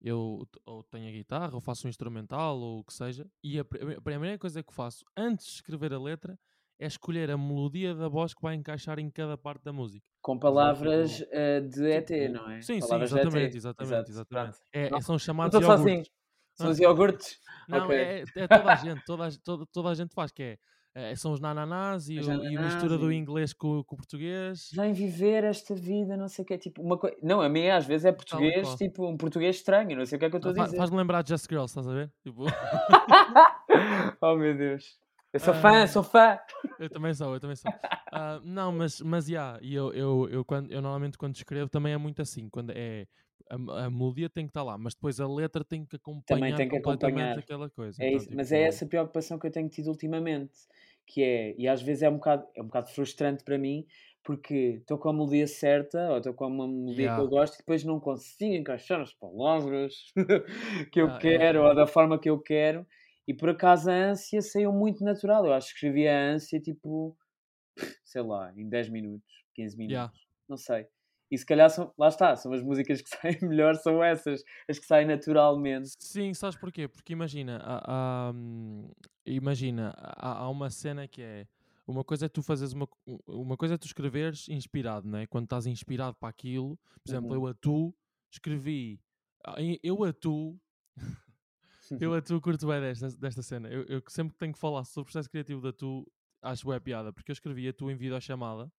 eu 0.00 0.46
ou 0.64 0.82
tenho 0.84 1.08
a 1.08 1.12
guitarra, 1.12 1.54
ou 1.54 1.60
faço 1.60 1.86
um 1.86 1.90
instrumental, 1.90 2.58
ou 2.58 2.80
o 2.80 2.84
que 2.84 2.92
seja, 2.92 3.26
e 3.42 3.58
a, 3.58 3.62
a 3.62 4.00
primeira 4.00 4.38
coisa 4.38 4.62
que 4.62 4.72
faço 4.72 5.04
antes 5.16 5.46
de 5.46 5.52
escrever 5.52 5.92
a 5.92 5.98
letra 5.98 6.38
é 6.78 6.86
escolher 6.86 7.30
a 7.30 7.36
melodia 7.36 7.94
da 7.94 8.08
voz 8.08 8.32
que 8.32 8.40
vai 8.40 8.54
encaixar 8.54 8.98
em 8.98 9.10
cada 9.10 9.36
parte 9.36 9.62
da 9.62 9.72
música. 9.72 10.04
Com 10.22 10.38
palavras 10.38 11.22
ah, 11.30 11.60
de 11.60 11.86
ET, 11.86 12.06
tipo, 12.06 12.32
não 12.32 12.50
é? 12.50 12.62
Sim, 12.62 12.80
sim, 12.80 12.88
Palavras 12.88 13.12
ET. 13.12 13.18
exatamente, 13.18 13.56
exatamente, 13.56 14.10
exatamente. 14.10 14.58
É, 14.72 15.00
são 15.02 15.18
chamados 15.18 15.54
estou 15.54 15.70
sozinho. 15.70 15.96
iogurtes. 15.96 16.12
São 16.54 16.70
os 16.70 16.78
iogurtes? 16.78 17.38
Não, 17.68 17.84
Ok. 17.84 17.96
é, 17.96 18.24
é 18.34 18.48
toda 18.48 18.72
a 18.72 18.76
gente, 18.76 19.04
toda 19.04 19.26
a, 19.26 19.30
toda, 19.44 19.66
toda 19.66 19.88
a 19.90 19.94
gente 19.94 20.14
faz, 20.14 20.32
que 20.32 20.42
é, 20.42 20.58
eh, 21.00 21.16
são 21.16 21.32
os 21.32 21.40
nananás 21.40 22.08
e, 22.08 22.18
Os 22.18 22.28
o- 22.28 22.44
e 22.44 22.56
a 22.56 22.62
mistura 22.62 22.96
do 22.98 23.12
inglês 23.12 23.52
com, 23.52 23.82
com 23.84 23.94
o 23.94 23.98
português. 23.98 24.70
Vem 24.74 24.92
viver 24.92 25.44
esta 25.44 25.74
vida, 25.74 26.16
não 26.16 26.28
sei 26.28 26.42
o 26.42 26.46
que 26.46 26.54
é 26.54 26.58
tipo 26.58 26.82
uma 26.82 26.96
coisa. 26.98 27.16
Não, 27.22 27.40
a 27.40 27.48
minha 27.48 27.76
às 27.76 27.86
vezes 27.86 28.04
é 28.04 28.12
português, 28.12 28.74
tipo 28.76 29.06
um 29.06 29.16
português 29.16 29.56
estranho, 29.56 29.96
não 29.96 30.04
sei 30.06 30.16
o 30.16 30.18
que 30.18 30.24
é 30.26 30.28
que 30.30 30.36
eu 30.36 30.38
estou 30.38 30.52
a 30.52 30.64
dizer. 30.64 30.76
Faz-me 30.76 30.96
lembrar 30.96 31.22
de 31.22 31.30
Just 31.30 31.46
Girls, 31.48 31.70
estás 31.70 31.88
a 31.88 31.92
ver? 31.92 32.12
Tipo, 32.22 32.44
oh 34.20 34.36
meu 34.36 34.56
Deus. 34.56 34.98
Eu 35.32 35.38
sou 35.40 35.54
Ah. 35.54 35.60
fã, 35.60 35.86
sou 35.86 36.02
fã. 36.02 36.38
eu 36.78 36.90
também 36.90 37.14
sou, 37.14 37.32
eu 37.34 37.40
também 37.40 37.56
sou. 37.56 37.70
Ah, 38.12 38.40
não, 38.42 38.72
mas, 38.72 39.00
mas 39.00 39.28
yeah, 39.28 39.56
eu, 39.62 39.92
eu, 39.94 40.28
eu, 40.30 40.44
quando, 40.44 40.68
eu 40.72 40.82
normalmente 40.82 41.16
quando 41.16 41.36
escrevo 41.36 41.68
também 41.70 41.92
é 41.92 41.96
muito 41.96 42.20
assim, 42.20 42.48
quando 42.48 42.70
é 42.74 43.06
a, 43.48 43.84
a 43.84 43.88
melodia 43.90 44.28
tem 44.28 44.46
que 44.46 44.50
estar 44.50 44.64
lá, 44.64 44.76
mas 44.76 44.94
depois 44.94 45.20
a 45.20 45.28
letra 45.28 45.62
tem 45.64 45.84
que 45.86 45.94
acompanhar 45.94 46.56
tem 46.56 46.68
que 46.68 46.76
acompanhar. 46.76 47.38
aquela 47.38 47.70
coisa. 47.70 48.02
É 48.02 48.08
Então, 48.08 48.18
isso, 48.18 48.28
mas 48.34 48.48
tipo, 48.48 48.58
é 48.58 48.62
essa 48.64 48.84
preocupação 48.86 49.38
que 49.38 49.46
eu 49.46 49.50
tenho 49.52 49.68
tido 49.68 49.86
ultimamente, 49.86 50.50
que 51.10 51.22
é, 51.22 51.54
e 51.58 51.66
às 51.68 51.82
vezes 51.82 52.02
é 52.02 52.08
um 52.10 52.14
bocado, 52.16 52.46
é 52.56 52.62
um 52.62 52.66
bocado 52.66 52.90
frustrante 52.90 53.44
para 53.44 53.58
mim, 53.58 53.86
porque 54.22 54.78
estou 54.80 54.98
com 54.98 55.08
a 55.10 55.12
melodia 55.12 55.46
certa, 55.46 56.10
ou 56.10 56.18
estou 56.18 56.34
com 56.34 56.46
uma 56.46 56.68
melodia 56.68 57.10
que 57.10 57.18
Yeah. 57.18 57.20
eu 57.20 57.28
gosto, 57.28 57.54
e 57.54 57.58
depois 57.58 57.84
não 57.84 57.98
consigo 58.00 58.54
encaixar 58.54 59.00
as 59.00 59.12
palavras 59.14 59.94
que 60.92 61.00
eu 61.00 61.14
Ah, 61.14 61.20
é, 61.24 61.36
quero, 61.40 61.62
é. 61.64 61.64
ou 61.64 61.74
da 61.74 61.86
forma 61.86 62.18
que 62.20 62.30
eu 62.30 62.38
quero, 62.40 62.86
e 63.26 63.34
por 63.34 63.50
acaso 63.50 63.90
a 63.90 63.94
ânsia 63.94 64.42
saiu 64.42 64.72
muito 64.72 65.04
natural. 65.04 65.46
Eu 65.46 65.52
acho 65.54 65.68
que 65.68 65.74
escrevi 65.74 66.08
a 66.08 66.18
ânsia 66.32 66.60
tipo, 66.60 67.16
sei 68.04 68.22
lá, 68.22 68.52
em 68.56 68.68
10 68.68 68.88
minutos, 68.90 69.30
15 69.54 69.76
minutos, 69.76 70.04
Yeah. 70.04 70.10
não 70.48 70.56
sei. 70.56 70.86
E 71.30 71.38
se 71.38 71.46
calhar 71.46 71.70
são, 71.70 71.92
lá 71.98 72.08
está, 72.08 72.36
são 72.36 72.52
as 72.52 72.62
músicas 72.62 73.00
que 73.02 73.08
saem 73.16 73.38
melhor, 73.42 73.76
são 73.76 74.02
essas, 74.02 74.42
as 74.68 74.78
que 74.78 74.86
saem 74.86 75.06
naturalmente. 75.06 75.90
Sim, 75.98 76.32
sabes 76.34 76.56
porquê? 76.56 76.88
Porque 76.88 77.12
imagina, 77.12 77.58
há, 77.62 78.28
há, 78.28 78.32
hum, 78.32 78.90
imagina, 79.26 79.92
há, 79.96 80.38
há 80.38 80.48
uma 80.48 80.70
cena 80.70 81.06
que 81.06 81.20
é 81.22 81.46
uma 81.86 82.04
coisa 82.04 82.26
é 82.26 82.28
tu 82.28 82.42
fazeres 82.42 82.72
uma, 82.72 82.88
uma 83.26 83.56
coisa 83.56 83.74
é 83.74 83.78
tu 83.78 83.86
escreveres 83.86 84.48
inspirado, 84.48 85.08
não 85.08 85.18
é? 85.18 85.26
Quando 85.26 85.44
estás 85.44 85.66
inspirado 85.66 86.16
para 86.16 86.28
aquilo, 86.28 86.76
por 87.04 87.10
exemplo, 87.10 87.34
Uhum. 87.34 87.42
eu 87.42 87.46
a 87.48 87.54
tu 87.54 87.94
escrevi, 88.30 89.00
ah, 89.44 89.56
eu 89.82 90.02
a 90.04 90.12
tu, 90.12 90.58
eu 92.00 92.14
a 92.14 92.22
tu 92.22 92.40
curto 92.40 92.66
bem 92.66 92.80
desta, 92.80 93.08
desta 93.10 93.42
cena. 93.42 93.68
Eu, 93.68 93.84
eu 93.84 94.02
sempre 94.08 94.32
que 94.34 94.38
tenho 94.38 94.52
que 94.52 94.58
falar 94.58 94.84
sobre 94.84 95.02
o 95.02 95.04
processo 95.12 95.30
criativo 95.30 95.60
da 95.60 95.72
tu, 95.72 96.10
acho 96.42 96.66
bem 96.68 96.80
piada, 96.80 97.12
porque 97.12 97.30
eu 97.30 97.34
escrevi 97.34 97.68
a 97.68 97.72
tu 97.72 97.90
em 97.90 97.96
videochamada. 97.96 98.72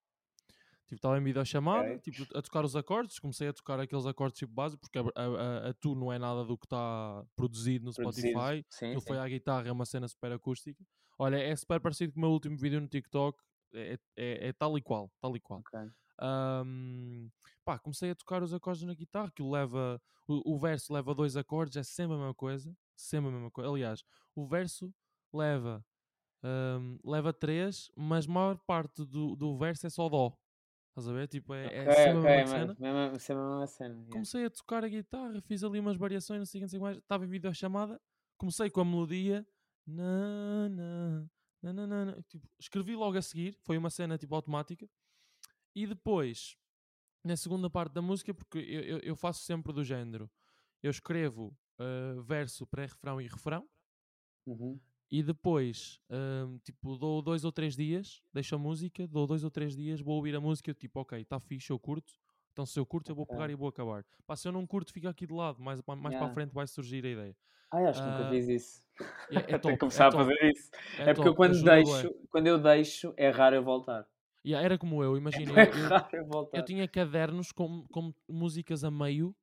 Tipo, 0.91 0.97
estava 0.99 1.17
em 1.17 1.23
videochamada, 1.23 1.87
Ok. 1.93 1.99
tipo, 2.11 2.37
a 2.37 2.41
tocar 2.41 2.65
os 2.65 2.75
acordes, 2.75 3.17
comecei 3.17 3.47
a 3.47 3.53
tocar 3.53 3.79
aqueles 3.79 4.05
acordes 4.05 4.37
tipo 4.37 4.51
básicos, 4.53 4.89
porque 4.89 4.99
a, 4.99 5.21
a, 5.21 5.69
a- 5.69 5.73
tu 5.75 5.95
não 5.95 6.11
é 6.11 6.19
nada 6.19 6.43
do 6.43 6.57
que 6.57 6.65
está 6.65 7.23
produzido 7.33 7.85
no 7.85 7.93
Produzido. 7.93 8.27
Spotify. 8.27 8.65
Sim, 8.69 8.99
sim. 8.99 9.07
foi 9.07 9.17
à 9.17 9.25
guitarra, 9.25 9.69
é 9.69 9.71
uma 9.71 9.85
cena 9.85 10.05
super 10.09 10.33
acústica. 10.33 10.83
Olha, 11.17 11.37
é 11.37 11.55
super 11.55 11.79
parecido 11.79 12.11
com 12.11 12.19
o 12.19 12.21
meu 12.23 12.31
último 12.31 12.57
vídeo 12.57 12.81
no 12.81 12.89
TikTok. 12.89 13.41
É, 13.73 13.97
é, 14.17 14.47
é 14.49 14.53
tal 14.53 14.77
e 14.77 14.81
qual, 14.81 15.09
tal 15.21 15.33
e 15.33 15.39
qual. 15.39 15.61
Ok. 15.61 15.79
Ahm, 16.19 17.29
pá, 17.63 17.79
comecei 17.79 18.11
a 18.11 18.15
tocar 18.15 18.43
os 18.43 18.53
acordes 18.53 18.83
na 18.83 18.93
guitarra, 18.93 19.27
aquilo 19.29 19.49
leva. 19.49 20.01
O, 20.27 20.55
o 20.55 20.59
verso 20.59 20.91
leva 20.93 21.15
dois 21.15 21.37
acordes, 21.37 21.77
é 21.77 21.83
sempre 21.83 22.15
a 22.15 22.17
mesma 22.17 22.33
coisa. 22.35 22.75
Sempre 22.97 23.29
a 23.29 23.31
mesma 23.33 23.49
coisa. 23.49 23.69
Aliás, 23.69 24.03
o 24.35 24.45
verso 24.45 24.93
leva. 25.33 25.85
ahm, 26.43 26.97
leva 27.05 27.31
três, 27.31 27.89
mas 27.95 28.27
a 28.27 28.31
maior 28.31 28.57
parte 28.67 29.05
do, 29.05 29.35
do 29.37 29.57
verso 29.57 29.87
é 29.87 29.89
só 29.89 30.09
dó. 30.09 30.35
Estás 31.01 31.07
a 31.07 31.13
ver? 31.13 31.27
Tipo, 31.27 31.53
é, 31.55 31.65
é 31.65 31.81
Ok, 31.81 31.93
sempre 31.95 32.11
a 32.11 32.19
ok, 32.19 32.29
mesma 32.29 32.47
cena. 32.47 32.77
mesma, 32.79 33.19
sempre 33.19 33.41
a 33.43 33.47
mesma 33.47 33.67
cena. 33.67 33.93
yeah. 33.95 34.11
Comecei 34.11 34.45
a 34.45 34.49
tocar 34.49 34.83
a 34.83 34.87
guitarra, 34.87 35.41
fiz 35.41 35.63
ali 35.63 35.79
umas 35.79 35.97
variações, 35.97 36.39
não 36.39 36.45
sei, 36.45 36.61
não 36.61 36.67
sei 36.67 36.79
mais. 36.79 36.97
Estava 36.97 37.25
em 37.25 37.27
videochamada, 37.27 37.99
comecei 38.37 38.69
com 38.69 38.81
a 38.81 38.85
melodia. 38.85 39.45
Na, 39.87 40.69
na, 40.69 41.27
na, 41.63 41.73
na, 41.73 41.87
na, 41.87 42.05
na, 42.05 42.21
tipo, 42.23 42.47
escrevi 42.59 42.95
logo 42.95 43.17
a 43.17 43.21
seguir, 43.21 43.57
foi 43.63 43.77
uma 43.77 43.89
cena 43.89 44.15
tipo 44.17 44.35
automática. 44.35 44.87
E 45.75 45.87
depois, 45.87 46.55
na 47.23 47.35
segunda 47.35 47.69
parte 47.69 47.93
da 47.93 48.01
música, 48.01 48.31
porque 48.33 48.59
eu, 48.59 48.81
eu, 48.83 48.99
eu 48.99 49.15
faço 49.15 49.43
sempre 49.43 49.73
do 49.73 49.83
género: 49.83 50.29
eu 50.83 50.91
escrevo 50.91 51.57
ah, 51.79 52.21
verso, 52.21 52.67
pré-refrão 52.67 53.19
e 53.19 53.27
refrão. 53.27 53.67
Uhum. 54.45 54.79
E 55.11 55.21
depois, 55.21 55.99
hum, 56.09 56.57
tipo, 56.63 56.97
dou 56.97 57.21
dois 57.21 57.43
ou 57.43 57.51
três 57.51 57.75
dias, 57.75 58.21
deixo 58.33 58.55
a 58.55 58.57
música, 58.57 59.05
dou 59.07 59.27
dois 59.27 59.43
ou 59.43 59.51
três 59.51 59.75
dias, 59.75 59.99
vou 59.99 60.15
ouvir 60.15 60.33
a 60.35 60.39
música, 60.39 60.71
eu 60.71 60.75
tipo, 60.75 61.01
ok, 61.01 61.19
está 61.21 61.39
fixe, 61.39 61.69
eu 61.71 61.77
curto. 61.79 62.13
Então 62.53 62.65
se 62.65 62.79
eu 62.79 62.85
curto, 62.85 63.11
eu 63.11 63.15
vou 63.15 63.25
pegar 63.25 63.49
e 63.49 63.55
vou 63.55 63.67
acabar. 63.67 64.05
Pá, 64.25 64.35
se 64.37 64.47
eu 64.47 64.51
não 64.51 64.65
curto, 64.65 64.93
fica 64.93 65.09
aqui 65.09 65.27
de 65.27 65.33
lado, 65.33 65.61
mais, 65.61 65.81
mais 65.85 66.15
para 66.15 66.27
a 66.27 66.29
Yeah. 66.29 66.33
frente 66.33 66.53
vai 66.53 66.65
surgir 66.67 67.05
a 67.05 67.09
ideia. 67.09 67.37
Ai, 67.73 67.85
acho 67.85 68.01
que 68.01 68.09
nunca 68.09 68.23
Ah, 68.23 68.29
fiz 68.29 68.47
isso. 68.47 68.81
é- 69.35 69.51
é 69.53 69.57
top, 69.57 69.77
que 69.77 69.77
começar 69.77 70.07
é 70.07 70.07
a 70.07 70.11
fazer 70.11 70.33
top, 70.33 70.41
isso. 70.43 70.69
É, 71.05 71.13
porque 71.13 71.27
eu 71.27 71.35
quando 71.35 71.63
deixo, 71.63 72.13
quando 72.29 72.47
eu 72.47 72.57
deixo, 72.61 73.13
é 73.17 73.29
raro 73.29 73.55
eu 73.55 73.63
voltar. 73.63 74.07
Yeah, 74.45 74.63
era 74.65 74.77
como 74.77 75.03
eu, 75.03 75.15
imagina, 75.17 75.53
É 75.55 75.63
eu, 75.63 75.71
eu, 75.73 75.89
raro 75.89 76.47
eu 76.53 76.63
tinha 76.63 76.87
cadernos 76.87 77.51
com, 77.51 77.85
com 77.89 78.13
músicas 78.27 78.83
a 78.83 78.89
meio, 78.91 79.35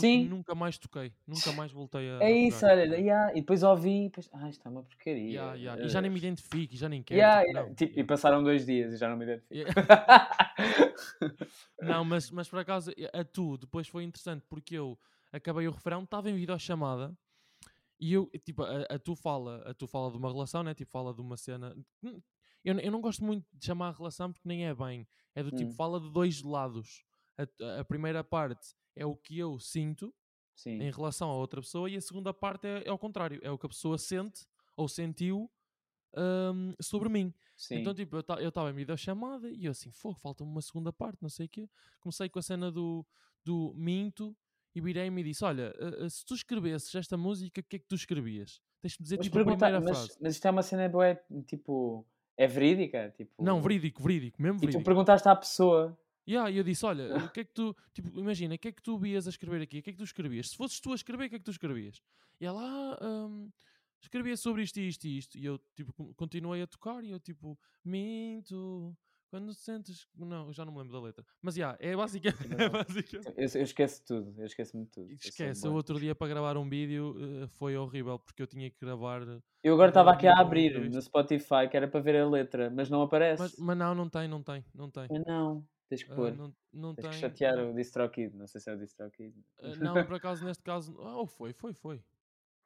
Sim, 0.00 0.28
nunca 0.28 0.54
mais 0.54 0.78
toquei, 0.78 1.12
nunca 1.26 1.52
mais 1.52 1.72
voltei 1.72 2.08
a, 2.10 2.24
é 2.26 2.30
isso, 2.32 2.66
olha. 2.66 2.96
yeah, 2.96 3.30
E 3.36 3.40
depois 3.40 3.62
ouvi 3.62 4.04
e 4.06 4.08
depois, 4.08 4.28
ah, 4.32 4.48
isto 4.48 4.66
é 4.66 4.70
uma 4.70 4.82
porcaria. 4.82 5.32
Yeah, 5.32 5.54
yeah, 5.56 5.76
E 5.82 5.88
já 5.88 6.00
nem 6.00 6.10
me 6.10 6.16
eh, 6.16 6.18
identifico, 6.18 6.74
e 6.74 6.76
já 6.76 6.88
nem 6.88 7.02
quero. 7.02 7.18
yeah, 7.18 7.40
tipo, 7.44 7.52
não, 7.52 7.74
Tipo, 7.74 8.00
E 8.00 8.04
passaram 8.04 8.42
dois 8.42 8.64
dias 8.66 8.92
e 8.92 8.96
já 8.96 9.08
não 9.08 9.16
me 9.16 9.24
identifico. 9.24 9.70
Não, 11.80 12.04
mas, 12.04 12.30
mas 12.30 12.48
por 12.48 12.58
acaso 12.58 12.90
a 13.12 13.24
tu 13.24 13.56
depois 13.56 13.86
foi 13.88 14.04
interessante 14.04 14.44
porque 14.48 14.74
eu 14.74 14.98
acabei 15.32 15.66
o 15.68 15.70
refrão, 15.70 16.02
estava 16.02 16.30
em 16.30 16.34
videochamada 16.34 17.16
e 18.00 18.12
eu, 18.14 18.30
tipo, 18.44 18.62
a, 18.62 18.82
a 18.82 18.98
tu 18.98 19.14
fala, 19.16 19.62
a 19.68 19.74
tu 19.74 19.86
fala 19.86 20.10
de 20.10 20.18
uma 20.18 20.30
relação, 20.32 20.62
né? 20.62 20.74
Tipo, 20.74 20.90
fala 20.92 21.14
de 21.14 21.20
uma 21.20 21.36
cena. 21.36 21.76
Eu, 22.64 22.78
eu 22.80 22.92
não 22.92 23.00
gosto 23.00 23.24
muito 23.24 23.46
de 23.52 23.66
chamar 23.66 23.92
relação 23.94 24.32
porque 24.32 24.48
nem 24.48 24.66
é 24.66 24.74
bem. 24.74 25.06
É 25.34 25.42
do 25.42 25.52
tipo, 25.52 25.72
Hum. 25.72 25.76
fala 25.76 26.00
de 26.00 26.10
dois 26.12 26.42
lados. 26.42 27.04
A, 27.38 27.80
a 27.80 27.84
primeira 27.84 28.24
parte 28.24 28.74
é 28.96 29.06
o 29.06 29.14
que 29.14 29.38
eu 29.38 29.58
sinto 29.58 30.12
Sim. 30.54 30.82
em 30.82 30.90
relação 30.90 31.30
a 31.30 31.34
outra 31.34 31.60
pessoa 31.60 31.88
e 31.88 31.96
a 31.96 32.00
segunda 32.00 32.34
parte 32.34 32.66
é, 32.66 32.82
é 32.84 32.90
ao 32.90 32.98
contrário, 32.98 33.40
é 33.42 33.50
o 33.50 33.56
que 33.56 33.66
a 33.66 33.68
pessoa 33.68 33.96
sente 33.96 34.44
ou 34.76 34.88
sentiu 34.88 35.50
hum, 36.16 36.74
sobre 36.80 37.08
mim. 37.08 37.32
Sim. 37.56 37.76
Então, 37.76 37.94
tipo, 37.94 38.16
eu 38.16 38.48
estava 38.48 38.70
em 38.70 38.74
videochamada 38.74 39.50
e 39.50 39.64
eu 39.64 39.72
assim, 39.72 39.90
fogo, 39.90 40.18
falta-me 40.18 40.50
uma 40.50 40.62
segunda 40.62 40.92
parte, 40.92 41.22
não 41.22 41.28
sei 41.28 41.46
o 41.46 41.48
quê. 41.48 41.68
Comecei 42.00 42.28
com 42.28 42.38
a 42.38 42.42
cena 42.42 42.70
do, 42.70 43.04
do 43.44 43.72
minto 43.76 44.36
e 44.74 44.80
virei-me 44.80 45.20
e 45.20 45.24
disse: 45.24 45.44
Olha, 45.44 45.74
eh, 45.76 46.04
eh, 46.04 46.08
se 46.08 46.24
tu 46.24 46.34
escrevesses 46.34 46.94
esta 46.94 47.16
música, 47.16 47.60
o 47.60 47.64
que 47.64 47.76
é 47.76 47.78
que 47.78 47.86
tu 47.86 47.96
escrevias? 47.96 48.60
Tens-me 48.80 49.02
dizer 49.02 49.16
mas, 49.16 49.26
tipo 49.26 49.38
a 49.40 49.44
primeira 49.44 49.80
mas, 49.80 49.90
frase. 49.90 50.18
mas 50.20 50.34
isto 50.34 50.46
é 50.46 50.50
uma 50.50 50.62
cena 50.62 50.88
bué, 50.88 51.20
tipo, 51.46 52.06
é 52.36 52.46
verídica? 52.46 53.12
Tipo, 53.16 53.42
Não, 53.42 53.60
verídico, 53.60 54.00
verídico, 54.00 54.40
mesmo 54.40 54.58
E 54.58 54.60
tu 54.60 54.60
verídico. 54.60 54.84
perguntaste 54.84 55.28
à 55.28 55.34
pessoa. 55.34 55.98
E 56.28 56.36
aí 56.36 56.58
eu 56.58 56.62
disse: 56.62 56.84
Olha, 56.84 57.24
o 57.24 57.30
que 57.30 57.40
é 57.40 57.44
que 57.44 57.54
tu, 57.54 57.74
tipo, 57.94 58.20
imagina, 58.20 58.54
o 58.54 58.58
que 58.58 58.68
é 58.68 58.72
que 58.72 58.82
tu 58.82 58.98
vias 58.98 59.26
a 59.26 59.30
escrever 59.30 59.62
aqui? 59.62 59.78
O 59.78 59.82
que 59.82 59.88
é 59.88 59.92
que 59.94 59.98
tu 59.98 60.04
escrevias? 60.04 60.50
Se 60.50 60.56
fosses 60.56 60.78
tu 60.78 60.92
a 60.92 60.94
escrever, 60.94 61.24
o 61.24 61.28
que 61.30 61.36
é 61.36 61.38
que 61.38 61.44
tu 61.44 61.50
escrevias? 61.50 62.02
E 62.38 62.44
ela, 62.44 62.60
ah, 63.00 63.26
hum, 63.26 63.50
escrevia 64.02 64.36
sobre 64.36 64.62
isto 64.62 64.78
e 64.78 64.88
isto 64.88 65.04
e 65.06 65.16
isto. 65.18 65.38
E 65.38 65.44
eu, 65.46 65.58
tipo, 65.74 65.90
con- 65.94 66.12
continuei 66.12 66.60
a 66.60 66.66
tocar 66.66 67.02
e 67.02 67.10
eu, 67.12 67.18
tipo, 67.18 67.58
minto. 67.82 68.94
Quando 69.30 69.52
sentes. 69.54 70.06
Não, 70.14 70.48
eu 70.48 70.52
já 70.52 70.64
não 70.66 70.72
me 70.72 70.78
lembro 70.80 70.92
da 70.92 71.00
letra. 71.00 71.24
Mas, 71.40 71.54
já, 71.54 71.76
é 71.80 71.96
básica. 71.96 72.28
É 72.58 72.68
básica. 72.68 73.20
Eu, 73.36 73.48
eu 73.54 73.62
esqueço 73.62 74.02
tudo, 74.06 74.34
eu 74.38 74.44
esqueço-me 74.46 74.84
de 74.84 74.90
tudo. 74.90 75.10
eu 75.10 75.14
Esquece, 75.14 75.66
o 75.66 75.70
bué. 75.70 75.76
outro 75.76 75.98
dia 76.00 76.14
para 76.14 76.28
gravar 76.28 76.56
um 76.58 76.68
vídeo 76.68 77.14
eh, 77.42 77.46
foi 77.46 77.76
horrível 77.76 78.18
porque 78.18 78.42
eu 78.42 78.46
tinha 78.46 78.70
que 78.70 78.76
gravar. 78.80 79.22
eh, 79.22 79.40
Eu 79.62 79.74
agora 79.74 79.88
estava 79.90 80.12
aqui 80.12 80.26
a 80.26 80.38
abrir 80.38 80.90
no 80.90 81.00
Spotify 81.00 81.68
que 81.70 81.76
era 81.76 81.88
para 81.88 82.00
ver 82.00 82.16
a 82.16 82.28
letra, 82.28 82.70
mas 82.70 82.88
não 82.90 83.02
aparece. 83.02 83.42
Mas, 83.42 83.56
mas 83.58 83.76
não, 83.78 83.94
não 83.94 84.08
tem, 84.08 84.28
não 84.28 84.42
tem, 84.42 84.64
não 84.74 84.90
tem. 84.90 85.08
Não, 85.26 85.66
tens 85.88 86.02
que 86.02 86.12
Ah, 86.12 86.14
pôr. 86.14 86.32
não, 86.36 86.54
não 86.72 86.94
tens 86.94 87.02
tem. 87.02 87.10
que 87.10 87.16
chatear 87.18 87.56
não. 87.56 87.70
o 87.70 87.74
DistroKid. 87.74 88.34
Não 88.36 88.46
sei 88.46 88.60
se 88.60 88.70
é 88.70 88.74
o 88.74 88.78
DistroKid. 88.78 89.34
Ah, 89.60 89.62
não, 90.02 90.06
por 90.06 90.14
acaso, 90.16 90.44
neste 90.44 90.62
caso. 90.62 90.94
Oh, 90.98 91.26
foi, 91.26 91.52
foi, 91.52 91.72
foi. 91.72 92.02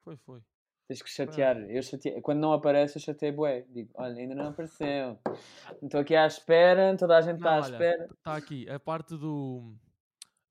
Foi, 0.01 0.15
foi. 0.17 0.41
Tens 0.87 1.01
que 1.01 1.09
chatear. 1.09 1.57
Eu 1.69 1.81
chatei- 1.81 2.19
Quando 2.21 2.39
não 2.39 2.51
aparece, 2.51 2.97
eu 2.97 3.01
chatei 3.01 3.31
bué. 3.31 3.61
Digo, 3.69 3.89
olha, 3.95 4.19
ainda 4.19 4.35
não 4.35 4.47
apareceu. 4.49 5.17
Estou 5.81 6.01
aqui 6.01 6.13
à 6.15 6.27
espera, 6.27 6.95
toda 6.97 7.17
a 7.17 7.21
gente 7.21 7.37
está 7.37 7.51
à 7.53 7.61
olha, 7.61 7.71
espera. 7.71 8.05
Está 8.13 8.35
aqui 8.35 8.69
a 8.69 8.79
parte 8.79 9.15
do 9.17 9.73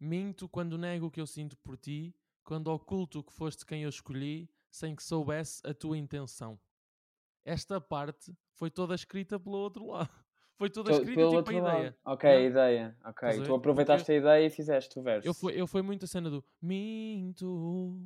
minto 0.01 0.49
quando 0.49 0.79
nego 0.79 1.07
o 1.07 1.11
que 1.11 1.21
eu 1.21 1.27
sinto 1.27 1.57
por 1.59 1.77
ti, 1.77 2.15
quando 2.43 2.69
oculto 2.69 3.23
que 3.23 3.33
foste 3.33 3.65
quem 3.67 3.83
eu 3.83 3.89
escolhi, 3.91 4.49
sem 4.71 4.97
que 4.97 5.03
soubesse 5.03 5.61
a 5.67 5.75
tua 5.75 5.99
intenção. 5.99 6.59
Esta 7.45 7.79
parte 7.81 8.33
foi 8.55 8.71
toda 8.71 8.95
escrita 8.95 9.39
pelo 9.39 9.57
outro 9.59 9.87
lado. 9.89 10.11
Foi 10.63 10.71
toda 10.71 10.93
escrita 10.93 11.17
pelo 11.17 11.43
tipo 11.43 11.51
a 11.51 11.61
lado. 11.61 11.77
ideia. 11.77 11.97
Ok, 12.05 12.31
a 12.31 12.41
ideia. 12.41 12.97
Ok. 13.05 13.29
Estás 13.29 13.35
a? 13.35 13.43
Tu 13.43 13.47
Porque 13.47 13.57
aproveitaste 13.57 14.13
a 14.13 14.15
ideia 14.15 14.47
e 14.47 14.51
fizeste 14.51 14.97
o 14.97 15.03
verso. 15.03 15.27
Eu 15.27 15.35
fui, 15.35 15.61
eu 15.61 15.67
fui 15.67 15.83
muito 15.83 16.05
a 16.05 16.07
cena 16.07 16.31
do 16.31 16.45
minto 16.63 18.01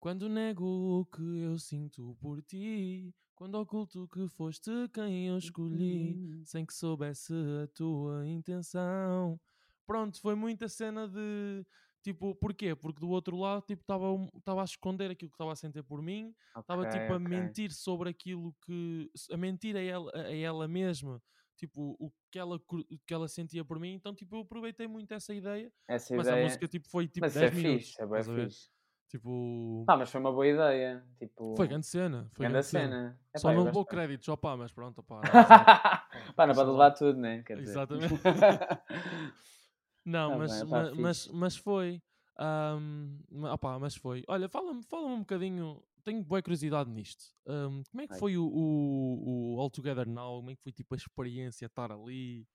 quando 0.00 0.28
nego 0.28 0.64
o 0.64 1.04
que 1.04 1.22
eu 1.22 1.56
sinto 1.56 2.16
por 2.20 2.42
ti, 2.42 3.14
quando 3.36 3.54
oculto 3.54 4.08
que 4.08 4.26
foste 4.26 4.72
quem 4.92 5.28
eu 5.28 5.38
escolhi, 5.38 6.16
Hum. 6.16 6.42
sem 6.44 6.66
que 6.66 6.74
soubesse 6.74 7.32
a 7.62 7.68
tua 7.68 8.26
intenção. 8.26 9.38
Pronto, 9.86 10.20
foi 10.20 10.34
muita 10.34 10.68
cena 10.68 11.06
de 11.06 11.64
Tipo, 12.02 12.34
porquê? 12.34 12.74
Porque 12.74 12.98
do 12.98 13.10
outro 13.10 13.36
lado, 13.36 13.62
tipo, 13.66 13.82
estava 13.82 14.62
a 14.62 14.64
esconder 14.64 15.10
aquilo 15.10 15.30
que 15.30 15.34
estava 15.34 15.52
a 15.52 15.56
sentir 15.56 15.82
por 15.82 16.00
mim, 16.00 16.34
estava 16.58 16.82
Ok, 16.82 16.92
tipo 16.98 17.12
a 17.12 17.16
ok. 17.16 17.28
mentir 17.28 17.72
sobre 17.72 18.08
aquilo 18.08 18.54
que. 18.64 19.10
a 19.30 19.36
mentir 19.36 19.76
a 19.76 19.80
ela, 19.82 20.10
a 20.14 20.34
ela 20.34 20.66
mesma, 20.66 21.22
tipo, 21.60 21.94
o 22.00 22.10
que 22.30 22.38
ela, 22.38 22.58
que 23.06 23.12
ela 23.14 23.28
sentia 23.28 23.62
por 23.64 23.78
mim. 23.78 23.92
Então, 23.92 24.14
tipo, 24.14 24.34
eu 24.36 24.40
aproveitei 24.40 24.88
muito 24.88 25.12
essa 25.12 25.34
ideia, 25.34 25.70
Essa 25.86 26.16
mas 26.16 26.26
a 26.26 26.30
ideia. 26.32 26.44
música, 26.46 26.66
tipo, 26.66 26.88
foi 26.88 27.06
tipo 27.06 27.20
Mas 27.20 27.32
isso 27.32 27.40
10 27.40 27.52
é 27.52 27.54
minutos. 27.54 27.86
fixe, 27.86 28.02
é 28.02 28.06
bem 28.06 28.18
a 28.20 28.24
fixe. 28.24 28.70
Tipo, 29.08 29.84
Pá, 29.86 29.96
mas 29.96 30.10
foi 30.10 30.20
uma 30.20 30.32
boa 30.32 30.46
ideia. 30.46 31.04
Tipo, 31.18 31.54
foi 31.56 31.66
grande 31.68 31.86
cena. 31.86 32.30
Foi 32.32 32.44
grande 32.46 32.52
grande 32.52 32.66
cena. 32.66 32.84
cena. 32.96 33.20
Epá, 33.30 33.38
Só 33.40 33.50
eu 33.50 33.56
não 33.56 33.64
levou 33.64 33.84
créditos, 33.84 34.28
ó 34.28 34.36
pá, 34.36 34.56
mas 34.56 34.72
pronto, 34.72 35.02
pá. 35.02 35.20
Pá, 36.36 36.46
não 36.46 36.54
pode 36.54 36.70
levar 36.70 36.90
tudo, 36.92 37.18
né? 37.18 37.42
Quer 37.44 37.56
dizer. 37.58 37.70
Exatamente. 37.72 38.14
Não, 40.04 40.30
Tá 40.30 40.38
mas, 40.38 40.50
bem, 40.62 40.70
pá, 40.70 40.82
ma- 40.82 40.94
mas, 40.96 41.22
fixe. 41.24 41.36
mas 41.36 41.56
foi. 41.56 42.02
ma- 43.30 43.52
opá, 43.54 43.78
mas 43.78 43.94
foi. 43.96 44.24
Olha, 44.28 44.48
fala-me 44.48 44.82
fala 44.84 45.06
um 45.08 45.20
bocadinho. 45.20 45.82
Tenho 46.04 46.22
boa 46.24 46.42
curiosidade 46.42 46.90
nisto. 46.90 47.24
Ahm, 47.46 47.82
como 47.90 48.02
é 48.02 48.06
que 48.06 48.14
Ai. 48.14 48.18
foi 48.18 48.36
o, 48.36 48.44
o, 48.44 49.54
o 49.56 49.60
All 49.60 49.70
Together 49.70 50.06
Now? 50.08 50.38
Como 50.38 50.50
é 50.50 50.56
que 50.56 50.62
foi 50.62 50.72
tipo 50.72 50.94
a 50.94 50.96
experiência 50.96 51.66
estar 51.66 51.90
ali? 51.92 52.46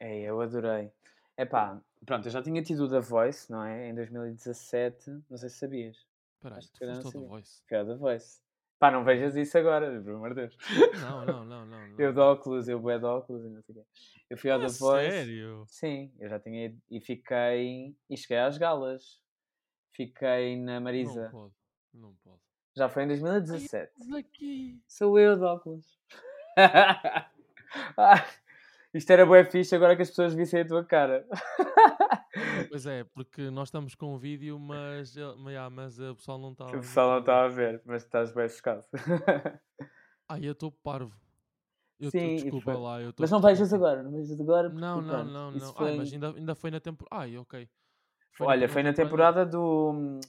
É, 0.00 0.22
eu 0.22 0.40
adorei. 0.40 0.90
Epá, 1.36 1.80
pronto, 2.04 2.26
eu 2.26 2.30
já 2.32 2.42
tinha 2.42 2.62
tido 2.62 2.84
o 2.84 2.90
The 2.90 3.00
Voice, 3.00 3.50
não 3.50 3.62
é? 3.64 3.88
Em 3.88 3.94
2017, 3.94 5.10
não 5.30 5.36
sei 5.36 5.48
se 5.48 5.56
sabias. 5.58 5.96
Espera 6.36 6.56
aí, 6.56 6.58
Acho 6.58 6.72
tu 6.72 6.86
não 6.86 6.94
foste 6.94 7.06
ao 7.06 7.12
The 7.12 7.18
sabia. 7.18 7.28
Voice? 7.28 7.62
Foi 7.68 7.78
ao 7.78 7.86
The 7.86 7.94
Voice. 7.96 8.40
Pá, 8.78 8.90
não 8.92 9.04
vejas 9.04 9.34
isso 9.36 9.58
agora, 9.58 10.00
pelo 10.02 10.16
amor 10.16 10.34
de 10.34 10.46
Deus. 10.46 10.56
Não, 11.00 11.26
não, 11.26 11.44
não, 11.44 11.66
não. 11.66 11.78
Eu 11.98 12.06
não. 12.08 12.14
de 12.14 12.20
óculos, 12.20 12.68
eu 12.68 12.78
bué 12.80 12.96
de 12.98 13.04
óculos 13.04 13.44
e 13.44 13.48
não 13.48 13.60
sei 13.62 13.74
o 13.74 13.78
quê. 13.78 13.84
Eu 14.30 14.38
fui 14.38 14.50
ao 14.50 14.58
Ah, 14.60 14.66
The 14.66 14.72
Voice. 14.78 15.10
sério? 15.10 15.64
Sim, 15.68 16.12
eu 16.20 16.28
já 16.28 16.38
tinha 16.38 16.66
ido 16.66 16.80
e 16.90 17.00
fiquei. 17.00 17.96
E 18.08 18.16
cheguei 18.16 18.38
às 18.38 18.56
galas. 18.56 19.20
Fiquei 19.92 20.56
na 20.56 20.74
Não 20.74 20.82
Marisa. 20.82 21.28
pode. 21.30 21.54
Não 21.92 22.14
pode. 22.22 22.40
Já 22.78 22.88
foi 22.88 23.02
em 23.02 23.08
2017. 23.08 23.92
Mas 23.98 24.12
aqui. 24.14 24.80
Sou 24.86 25.18
eu 25.18 25.36
de 25.36 25.42
óculos. 25.44 25.98
Ah, 27.98 28.24
Isto 28.94 29.10
era 29.12 29.26
bué 29.26 29.44
fixe 29.44 29.76
agora 29.76 29.94
que 29.94 30.00
as 30.00 30.08
pessoas 30.08 30.32
vissem 30.32 30.60
a 30.62 30.66
tua 30.66 30.82
cara. 30.84 31.26
Pois 32.70 32.86
é, 32.86 33.04
porque 33.04 33.50
nós 33.50 33.68
estamos 33.68 33.94
com 33.94 34.14
o 34.14 34.18
vídeo, 34.18 34.58
mas, 34.58 35.16
ele- 35.16 35.34
mas, 35.38 35.56
ah, 35.56 35.68
mas 35.70 35.98
o 35.98 36.14
pessoal 36.14 36.38
não 36.38 36.52
está 36.52 36.66
Que 36.66 36.76
o 36.76 36.80
pessoal 36.80 37.10
não 37.10 37.18
está 37.18 37.44
a 37.44 37.48
ver, 37.48 37.82
mas 37.84 38.04
estás 38.04 38.32
bem 38.32 38.48
chocado. 38.48 38.84
Ai, 40.28 40.40
eu 40.46 40.52
estou 40.52 40.70
parvo. 40.70 41.14
Eu 41.98 42.10
Sim, 42.10 42.36
tô, 42.36 42.42
desculpa 42.42 42.72
foi- 42.72 42.80
lá. 42.80 43.02
Eu 43.02 43.12
tô 43.12 43.22
Mas 43.22 43.30
não 43.30 43.40
vejas 43.40 43.72
agora, 43.72 44.02
não 44.02 44.12
vejas 44.12 44.40
agora. 44.40 44.68
Não, 44.68 45.02
não, 45.02 45.24
não, 45.24 45.50
não. 45.50 45.72
Foi... 45.74 45.90
Ai, 45.90 45.96
mas 45.96 46.12
ainda, 46.12 46.30
ainda 46.30 46.54
foi 46.54 46.70
na 46.70 46.80
temporada. 46.80 47.22
Ai, 47.22 47.36
ok. 47.36 47.68
Olha, 48.40 48.68
foi 48.68 48.82
na 48.82 48.92
temporada 48.92 49.44
do. 49.44 50.20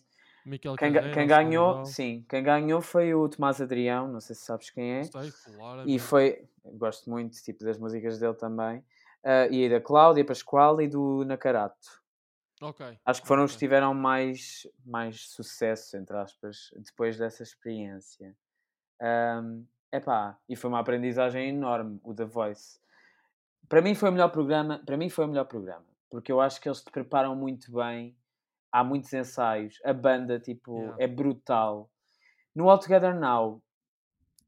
Miquel 0.46 0.76
Quem, 0.76 0.94
Carreira, 0.94 1.14
quem 1.14 1.26
o 1.26 1.28
ganhou, 1.28 1.86
sim, 1.86 2.26
quem 2.30 2.44
ganhou 2.44 2.82
foi 2.82 3.14
o 3.14 3.28
Tomás 3.28 3.62
Adrião, 3.62 4.08
não 4.08 4.20
sei 4.20 4.36
se 4.36 4.44
sabes 4.44 4.70
quem 4.70 5.00
é. 5.00 5.04
Sei, 5.04 5.32
claro. 5.32 5.90
E 5.90 6.00
foi, 6.00 6.48
gosto 6.64 7.10
muito 7.10 7.42
tipo, 7.44 7.64
das 7.64 7.78
músicas 7.78 8.20
dele 8.20 8.34
também. 8.36 8.84
ah, 9.24 9.48
e 9.48 9.70
da 9.70 9.82
Cláudia 9.82 10.26
Pascoal 10.26 10.82
e 10.82 10.88
do 10.88 11.24
Nacarato. 11.26 12.00
Ok. 12.62 13.00
Acho 13.06 13.22
que 13.22 13.28
foram 13.28 13.46
os 13.46 13.54
que 13.54 13.60
tiveram 13.60 13.94
mais, 13.94 14.68
mais 14.86 15.30
sucesso, 15.30 15.98
entre 15.98 16.16
aspas, 16.18 16.72
depois 16.76 17.18
dessa 17.18 17.42
experiência. 17.44 18.36
Ahm, 19.02 19.64
epá, 19.92 20.38
e 20.48 20.56
foi 20.56 20.70
uma 20.70 20.80
aprendizagem 20.80 21.50
enorme, 21.50 22.00
o 22.04 22.14
The 22.14 22.26
Voice. 22.26 22.80
Para 23.70 23.82
mim 23.82 23.96
foi 23.96 24.10
o 24.10 24.12
melhor 24.12 24.30
programa, 24.30 24.80
para 24.86 24.98
mim 24.98 25.10
foi 25.10 25.26
o 25.26 25.28
melhor 25.28 25.46
programa, 25.46 25.86
porque 26.10 26.32
eu 26.32 26.42
acho 26.42 26.60
que 26.60 26.68
eles 26.68 26.84
te 26.84 26.92
preparam 26.92 27.36
muito 27.36 27.72
bem, 27.72 28.16
há 28.72 28.84
muitos 28.84 29.12
ensaios, 29.14 29.80
a 29.84 29.94
banda, 29.94 30.40
tipo, 30.40 30.78
Yeah. 30.80 31.04
é 31.04 31.08
brutal. 31.08 31.90
No 32.56 32.70
All 32.70 32.80
Together 32.80 33.16
Now, 33.16 33.62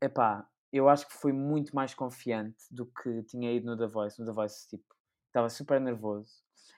epá, 0.02 0.48
eu 0.72 0.88
acho 0.90 1.08
que 1.08 1.14
fui 1.14 1.34
muito 1.34 1.76
mais 1.76 1.94
confiante 1.94 2.64
do 2.70 2.86
que 2.86 3.24
tinha 3.24 3.52
ido 3.52 3.66
no 3.66 3.78
The 3.78 3.88
Voice. 3.88 4.20
No 4.20 4.26
The 4.26 4.34
Voice, 4.34 4.68
tipo, 4.68 4.86
estava 5.28 5.50
super 5.50 5.80
nervoso. 5.80 6.32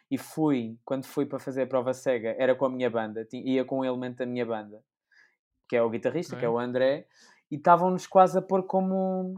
E 0.09 0.17
fui, 0.17 0.77
quando 0.85 1.05
fui 1.05 1.25
para 1.25 1.39
fazer 1.39 1.63
a 1.63 1.67
prova 1.67 1.93
cega, 1.93 2.35
era 2.37 2.53
com 2.55 2.65
a 2.65 2.69
minha 2.69 2.89
banda, 2.89 3.27
ia 3.33 3.65
com 3.65 3.79
um 3.79 3.85
elemento 3.85 4.17
da 4.17 4.25
minha 4.25 4.45
banda, 4.45 4.83
que 5.67 5.75
é 5.75 5.81
o 5.81 5.89
guitarrista, 5.89 6.35
que 6.35 6.45
é 6.45 6.49
o 6.49 6.59
André, 6.59 7.07
e 7.49 7.55
estavam-nos 7.55 8.05
quase 8.05 8.37
a 8.37 8.41
pôr 8.41 8.63
como 8.63 9.35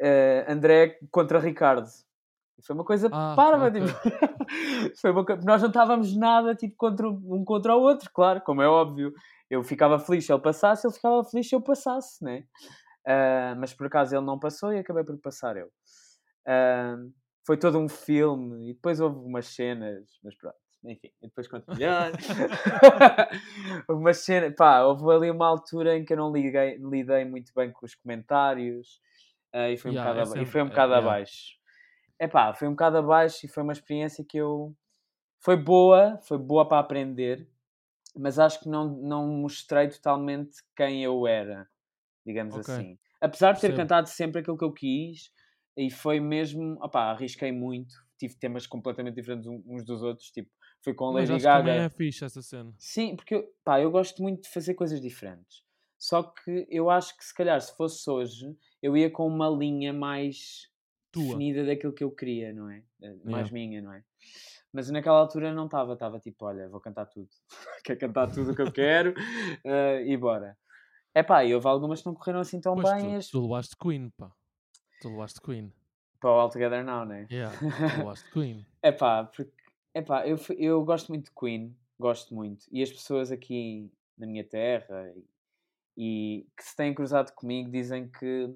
eh, 0.00 0.44
André 0.48 0.98
contra 1.10 1.38
Ricardo. 1.38 1.88
E 2.58 2.62
Foi 2.64 2.74
uma 2.74 2.84
coisa 2.84 3.08
Ah, 3.12 3.34
parva, 3.36 3.66
ok. 3.68 3.80
tipo, 3.80 3.98
foi 5.00 5.10
uma 5.10 5.24
nós 5.44 5.60
não 5.62 5.68
estávamos 5.68 6.16
nada 6.16 6.54
tipo, 6.54 6.74
contra, 6.76 7.08
um 7.08 7.44
contra 7.44 7.74
o 7.74 7.80
outro, 7.80 8.10
claro, 8.12 8.40
como 8.42 8.62
é 8.62 8.68
óbvio. 8.68 9.12
Eu 9.50 9.62
ficava 9.62 9.98
feliz 9.98 10.24
se 10.24 10.32
ele 10.32 10.40
passasse, 10.42 10.86
ele 10.86 10.94
ficava 10.94 11.22
feliz 11.24 11.48
se 11.48 11.54
eu 11.54 11.60
passasse, 11.60 12.22
né? 12.24 12.44
Ah, 13.06 13.54
mas 13.58 13.74
por 13.74 13.86
acaso 13.86 14.14
ele 14.16 14.24
não 14.24 14.38
passou 14.38 14.72
e 14.72 14.78
acabei 14.78 15.04
por 15.04 15.18
passar 15.18 15.56
eu. 15.56 15.68
Ah, 16.46 16.96
foi 17.46 17.56
todo 17.58 17.78
um 17.78 17.88
filme 17.88 18.70
e 18.70 18.74
depois 18.74 19.00
houve 19.00 19.18
umas 19.18 19.46
cenas, 19.48 20.18
mas 20.24 20.34
pronto, 20.36 20.56
enfim, 20.84 21.10
e 21.20 21.26
depois 21.26 21.46
continuar. 21.48 22.12
houve 23.88 24.00
umas 24.00 24.18
cenas, 24.18 24.54
pá, 24.56 24.82
houve 24.82 25.04
ali 25.12 25.30
uma 25.30 25.46
altura 25.46 25.96
em 25.96 26.04
que 26.04 26.12
eu 26.12 26.16
não 26.16 26.32
liguei, 26.32 26.78
lidei 26.78 27.24
muito 27.24 27.52
bem 27.54 27.70
com 27.72 27.84
os 27.84 27.94
comentários 27.94 29.00
ah, 29.52 29.68
e 29.70 29.76
foi 29.76 29.90
um 29.90 29.94
Yeah, 29.94 30.10
bocado, 30.12 30.20
é 30.20 30.22
aba- 30.22 30.30
e 30.30 30.32
sempre- 30.46 30.52
foi 30.52 30.62
um 30.62 30.68
bocado 30.68 30.92
yeah. 30.92 31.06
abaixo. 31.06 31.63
É 32.18 32.28
pá, 32.28 32.54
foi 32.54 32.68
um 32.68 32.72
bocado 32.72 32.98
abaixo 32.98 33.44
e 33.44 33.48
foi 33.48 33.62
uma 33.62 33.72
experiência 33.72 34.24
que 34.24 34.36
eu. 34.38 34.76
Foi 35.40 35.56
boa, 35.56 36.18
foi 36.24 36.38
boa 36.38 36.66
para 36.68 36.80
aprender, 36.80 37.48
mas 38.16 38.38
acho 38.38 38.60
que 38.60 38.68
não, 38.68 38.88
não 38.88 39.28
mostrei 39.28 39.88
totalmente 39.88 40.58
quem 40.76 41.04
eu 41.04 41.26
era, 41.26 41.68
digamos 42.26 42.56
Ok. 42.56 42.68
assim. 42.68 42.98
Apesar 43.20 43.52
de 43.54 43.60
ter 43.62 43.72
Percebo. 43.72 43.74
cantado 43.74 44.08
sempre 44.08 44.40
aquilo 44.40 44.58
que 44.58 44.64
eu 44.64 44.72
quis, 44.72 45.32
e 45.76 45.90
foi 45.90 46.20
mesmo. 46.20 46.78
Opá, 46.84 47.12
arrisquei 47.12 47.52
muito, 47.52 47.94
tive 48.18 48.36
temas 48.36 48.66
completamente 48.66 49.16
diferentes 49.16 49.46
uns 49.48 49.84
dos 49.84 50.02
outros, 50.02 50.30
tipo, 50.30 50.50
fui 50.82 50.94
com 50.94 51.06
a 51.08 51.12
Mas 51.12 51.22
Lady 51.22 51.30
acho 51.30 51.46
que 51.46 51.52
também 51.52 51.72
Gaga. 51.72 51.80
é 51.80 51.88
fixe 51.88 52.24
essa 52.24 52.42
cena. 52.42 52.74
Sim, 52.78 53.16
porque 53.16 53.48
pá, 53.64 53.80
eu 53.80 53.90
gosto 53.90 54.22
muito 54.22 54.42
de 54.44 54.48
fazer 54.50 54.74
coisas 54.74 55.00
diferentes. 55.00 55.64
Só 55.98 56.22
que 56.22 56.66
eu 56.70 56.90
acho 56.90 57.16
que 57.16 57.24
se 57.24 57.34
calhar 57.34 57.60
se 57.60 57.74
fosse 57.76 58.08
hoje, 58.10 58.56
eu 58.82 58.96
ia 58.96 59.10
com 59.10 59.26
uma 59.26 59.48
linha 59.48 59.92
mais 59.92 60.68
Tua. 61.14 61.26
definida 61.26 61.64
daquilo 61.64 61.92
que 61.92 62.04
eu 62.04 62.10
queria, 62.10 62.52
não 62.52 62.68
é? 62.70 62.82
Eh, 63.02 63.14
Mais 63.24 63.48
Yeah. 63.48 63.52
minha, 63.52 63.80
não 63.82 63.92
é? 63.92 64.04
Mas 64.72 64.90
naquela 64.90 65.18
altura 65.18 65.52
não 65.54 65.66
estava, 65.66 65.94
estava 65.94 66.18
tipo, 66.20 66.44
olha, 66.44 66.68
vou 66.68 66.80
cantar 66.80 67.06
tudo. 67.06 67.28
Quero 67.84 67.98
cantar 68.00 68.26
tudo 68.30 68.52
o 68.52 68.54
que 68.54 68.62
eu 68.62 68.72
quero 68.72 69.14
eh, 69.64 70.04
e 70.06 70.16
bora. 70.16 70.56
É 71.14 71.22
pá, 71.22 71.44
e 71.44 71.54
houve 71.54 71.66
algumas 71.68 72.00
que 72.00 72.06
não 72.06 72.14
correram 72.14 72.40
assim 72.40 72.60
tão 72.60 72.74
Pois 72.74 72.90
bem 72.90 73.12
tu, 73.12 73.16
as... 73.18 73.28
tu 73.28 73.40
levaste 73.42 73.76
Queen, 73.80 74.10
pá. 74.18 74.32
Tu 75.00 75.08
levaste 75.08 75.40
Queen. 75.40 75.72
para 76.20 76.30
o 76.30 76.34
All 76.40 76.50
Together 76.50 76.84
Now, 76.84 77.04
não 77.04 77.14
é? 77.14 77.26
Yeah, 77.30 77.56
tu 77.56 77.62
levaste 78.00 78.30
Queen. 78.30 78.66
É 78.82 78.90
pá, 78.92 79.24
porque, 79.24 79.52
epá, 79.94 80.26
eu, 80.26 80.36
fui- 80.36 80.56
eu 80.58 80.84
gosto 80.84 81.08
muito 81.08 81.26
de 81.26 81.32
Queen, 81.38 81.76
gosto 81.98 82.34
muito. 82.34 82.66
E 82.72 82.82
as 82.82 82.90
pessoas 82.90 83.30
aqui 83.30 83.90
na 84.18 84.26
minha 84.26 84.42
terra 84.44 85.12
e, 85.16 85.24
e 85.96 86.46
que 86.56 86.64
se 86.64 86.74
têm 86.76 86.94
cruzado 86.94 87.32
comigo 87.32 87.70
dizem 87.70 88.08
que 88.10 88.52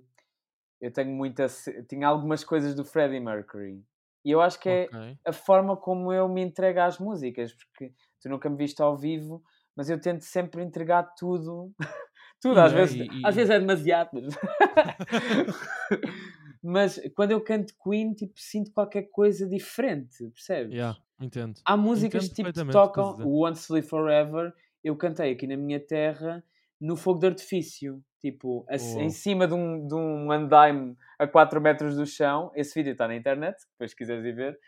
eu 0.81 0.93
tenho 0.93 1.11
muita. 1.11 1.47
Tinha 1.88 2.09
algumas 2.09 2.45
coisas 2.45 2.75
do 2.75 2.85
Freddie 2.85 3.21
Mercury. 3.21 3.83
E 4.25 4.31
eu 4.31 4.41
acho 4.41 4.59
que 4.61 4.69
é 4.69 4.85
Ok. 4.85 5.19
a 5.27 5.33
forma 5.33 5.77
como 5.77 6.12
eu 6.12 6.29
me 6.29 6.43
entrego 6.43 6.81
às 6.81 6.99
músicas, 6.99 7.53
porque 7.55 7.93
tu 8.21 8.29
nunca 8.29 8.51
me 8.51 8.57
viste 8.57 8.81
ao 8.83 8.97
vivo, 8.97 9.43
mas 9.77 9.88
eu 9.88 10.01
tento 10.01 10.23
sempre 10.23 10.62
entregar 10.62 11.03
tudo. 11.17 11.73
tudo, 12.41 12.59
E 12.59 12.62
às, 12.62 12.73
é, 12.73 12.77
vezes, 12.77 12.97
e- 12.97 13.23
às 13.25 13.35
vezes 13.35 13.51
é 13.51 13.59
demasiado. 13.59 14.11
Mas... 14.12 14.25
mas 16.62 17.01
quando 17.14 17.31
eu 17.33 17.41
canto 17.41 17.73
Queen, 17.83 18.12
tipo, 18.14 18.35
sinto 18.37 18.73
qualquer 18.73 19.03
coisa 19.11 19.47
diferente, 19.49 20.29
percebes? 20.31 20.75
Yeah, 20.75 20.99
entendo. 21.21 21.61
Há 21.64 21.77
músicas 21.77 22.25
Entendo 22.27 22.53
tipo, 22.53 22.67
que 22.67 22.73
tocam 22.73 23.17
o 23.25 23.47
Once 23.47 23.73
Live 23.73 23.88
Forever. 23.88 24.53
Eu 24.83 24.97
cantei 24.97 25.33
aqui 25.33 25.47
na 25.47 25.57
minha 25.57 25.81
terra 25.81 26.45
no 26.81 26.97
fogo 26.97 27.18
de 27.20 27.26
artifício, 27.26 28.01
tipo, 28.20 28.64
a- 28.68 28.76
em 28.76 29.01
Uau. 29.03 29.11
cima 29.11 29.47
de 29.47 29.55
um, 29.55 29.87
de 29.87 29.95
um 29.95 30.31
andaime 30.31 30.97
a 31.18 31.26
4 31.26 31.61
metros 31.61 31.97
do 31.97 32.07
chão. 32.07 32.51
Esse 32.55 32.74
vídeo 32.74 32.93
está 32.93 33.07
na 33.09 33.16
internet, 33.16 33.57
depois 33.72 33.91
se 33.91 33.97
quiseres 33.97 34.24
ir 34.24 34.35
ver. 34.35 34.59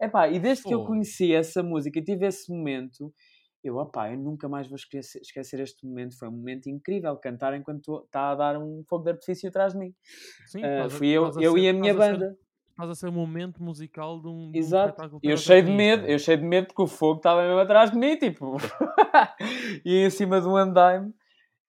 Epá, 0.00 0.28
e 0.28 0.38
desde 0.38 0.64
que 0.64 0.74
eu 0.74 0.84
conheci 0.84 1.32
essa 1.32 1.62
música 1.62 1.98
e 1.98 2.02
tive 2.04 2.26
esse 2.26 2.52
momento, 2.52 3.12
eu, 3.62 3.76
opá, 3.76 4.10
eu 4.12 4.18
nunca 4.18 4.48
mais 4.48 4.66
vou 4.68 4.76
esquecer, 4.76 5.20
esquecer 5.22 5.60
este 5.60 5.86
momento. 5.86 6.18
Foi 6.18 6.28
um 6.28 6.32
momento 6.32 6.68
incrível 6.68 7.16
cantar 7.16 7.54
enquanto 7.54 8.02
está 8.04 8.32
a 8.32 8.34
dar 8.34 8.58
um 8.58 8.82
fogo 8.88 9.04
de 9.04 9.10
artifício 9.12 9.48
atrás 9.48 9.72
de 9.72 9.78
mim. 9.78 9.94
Sim, 10.46 10.62
a- 10.64 10.90
fui 10.90 11.08
eu, 11.08 11.24
a 11.26 11.28
eu 11.40 11.52
ser- 11.52 11.58
e 11.60 11.68
a 11.68 11.72
minha 11.72 11.92
estás 11.92 12.08
a 12.08 12.12
ser- 12.12 12.18
banda. 12.20 12.38
Estás 12.70 12.90
a 12.90 12.94
ser 12.96 13.08
um 13.08 13.12
momento 13.12 13.62
musical 13.62 14.20
de 14.20 14.26
um, 14.26 14.50
de 14.50 14.58
um 14.58 14.60
Exato. 14.60 14.90
espetáculo 14.90 15.20
Eu 15.22 15.36
cheio 15.36 15.64
de 15.64 15.70
medo, 15.70 16.06
eu 16.06 16.18
cheio 16.18 16.38
de 16.38 16.44
medo 16.44 16.66
porque 16.66 16.82
o 16.82 16.86
fogo 16.88 17.18
estava 17.18 17.40
mesmo 17.42 17.60
atrás 17.60 17.92
de 17.92 17.96
mim, 17.96 18.16
tipo. 18.18 18.56
e 19.84 20.04
em 20.04 20.10
cima 20.10 20.40
do 20.40 20.56
andaime. 20.56 21.14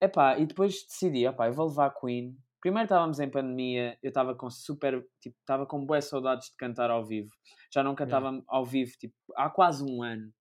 Epá, 0.05 0.37
e 0.37 0.45
depois 0.45 0.85
decidi, 0.87 1.27
opá, 1.27 1.47
eu 1.47 1.53
vou 1.53 1.67
levar 1.67 1.87
a 1.87 1.89
Queen. 1.89 2.37
Primeiro 2.61 2.85
estávamos 2.85 3.19
em 3.19 3.27
pandemia, 3.27 3.97
eu 4.03 4.09
estava 4.09 4.35
com 4.35 4.51
super, 4.51 5.03
tipo, 5.19 5.35
estava 5.39 5.65
com 5.65 5.83
boas 5.83 6.05
saudades 6.05 6.49
de 6.49 6.55
cantar 6.57 6.91
ao 6.91 7.03
vivo. 7.03 7.29
Já 7.73 7.83
não 7.83 7.95
cantava 7.95 8.39
ao 8.47 8.63
vivo, 8.63 8.91
tipo, 8.99 9.15
há 9.35 9.49
quase 9.49 9.83
um 9.83 10.03
ano. 10.03 10.31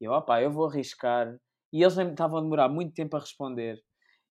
E 0.00 0.04
eu, 0.04 0.12
opá, 0.12 0.42
eu 0.42 0.50
vou 0.50 0.66
arriscar. 0.66 1.32
E 1.72 1.80
eles 1.80 1.96
nem 1.96 2.10
estavam 2.10 2.38
a 2.38 2.42
demorar 2.42 2.68
muito 2.68 2.92
tempo 2.92 3.16
a 3.16 3.20
responder. 3.20 3.78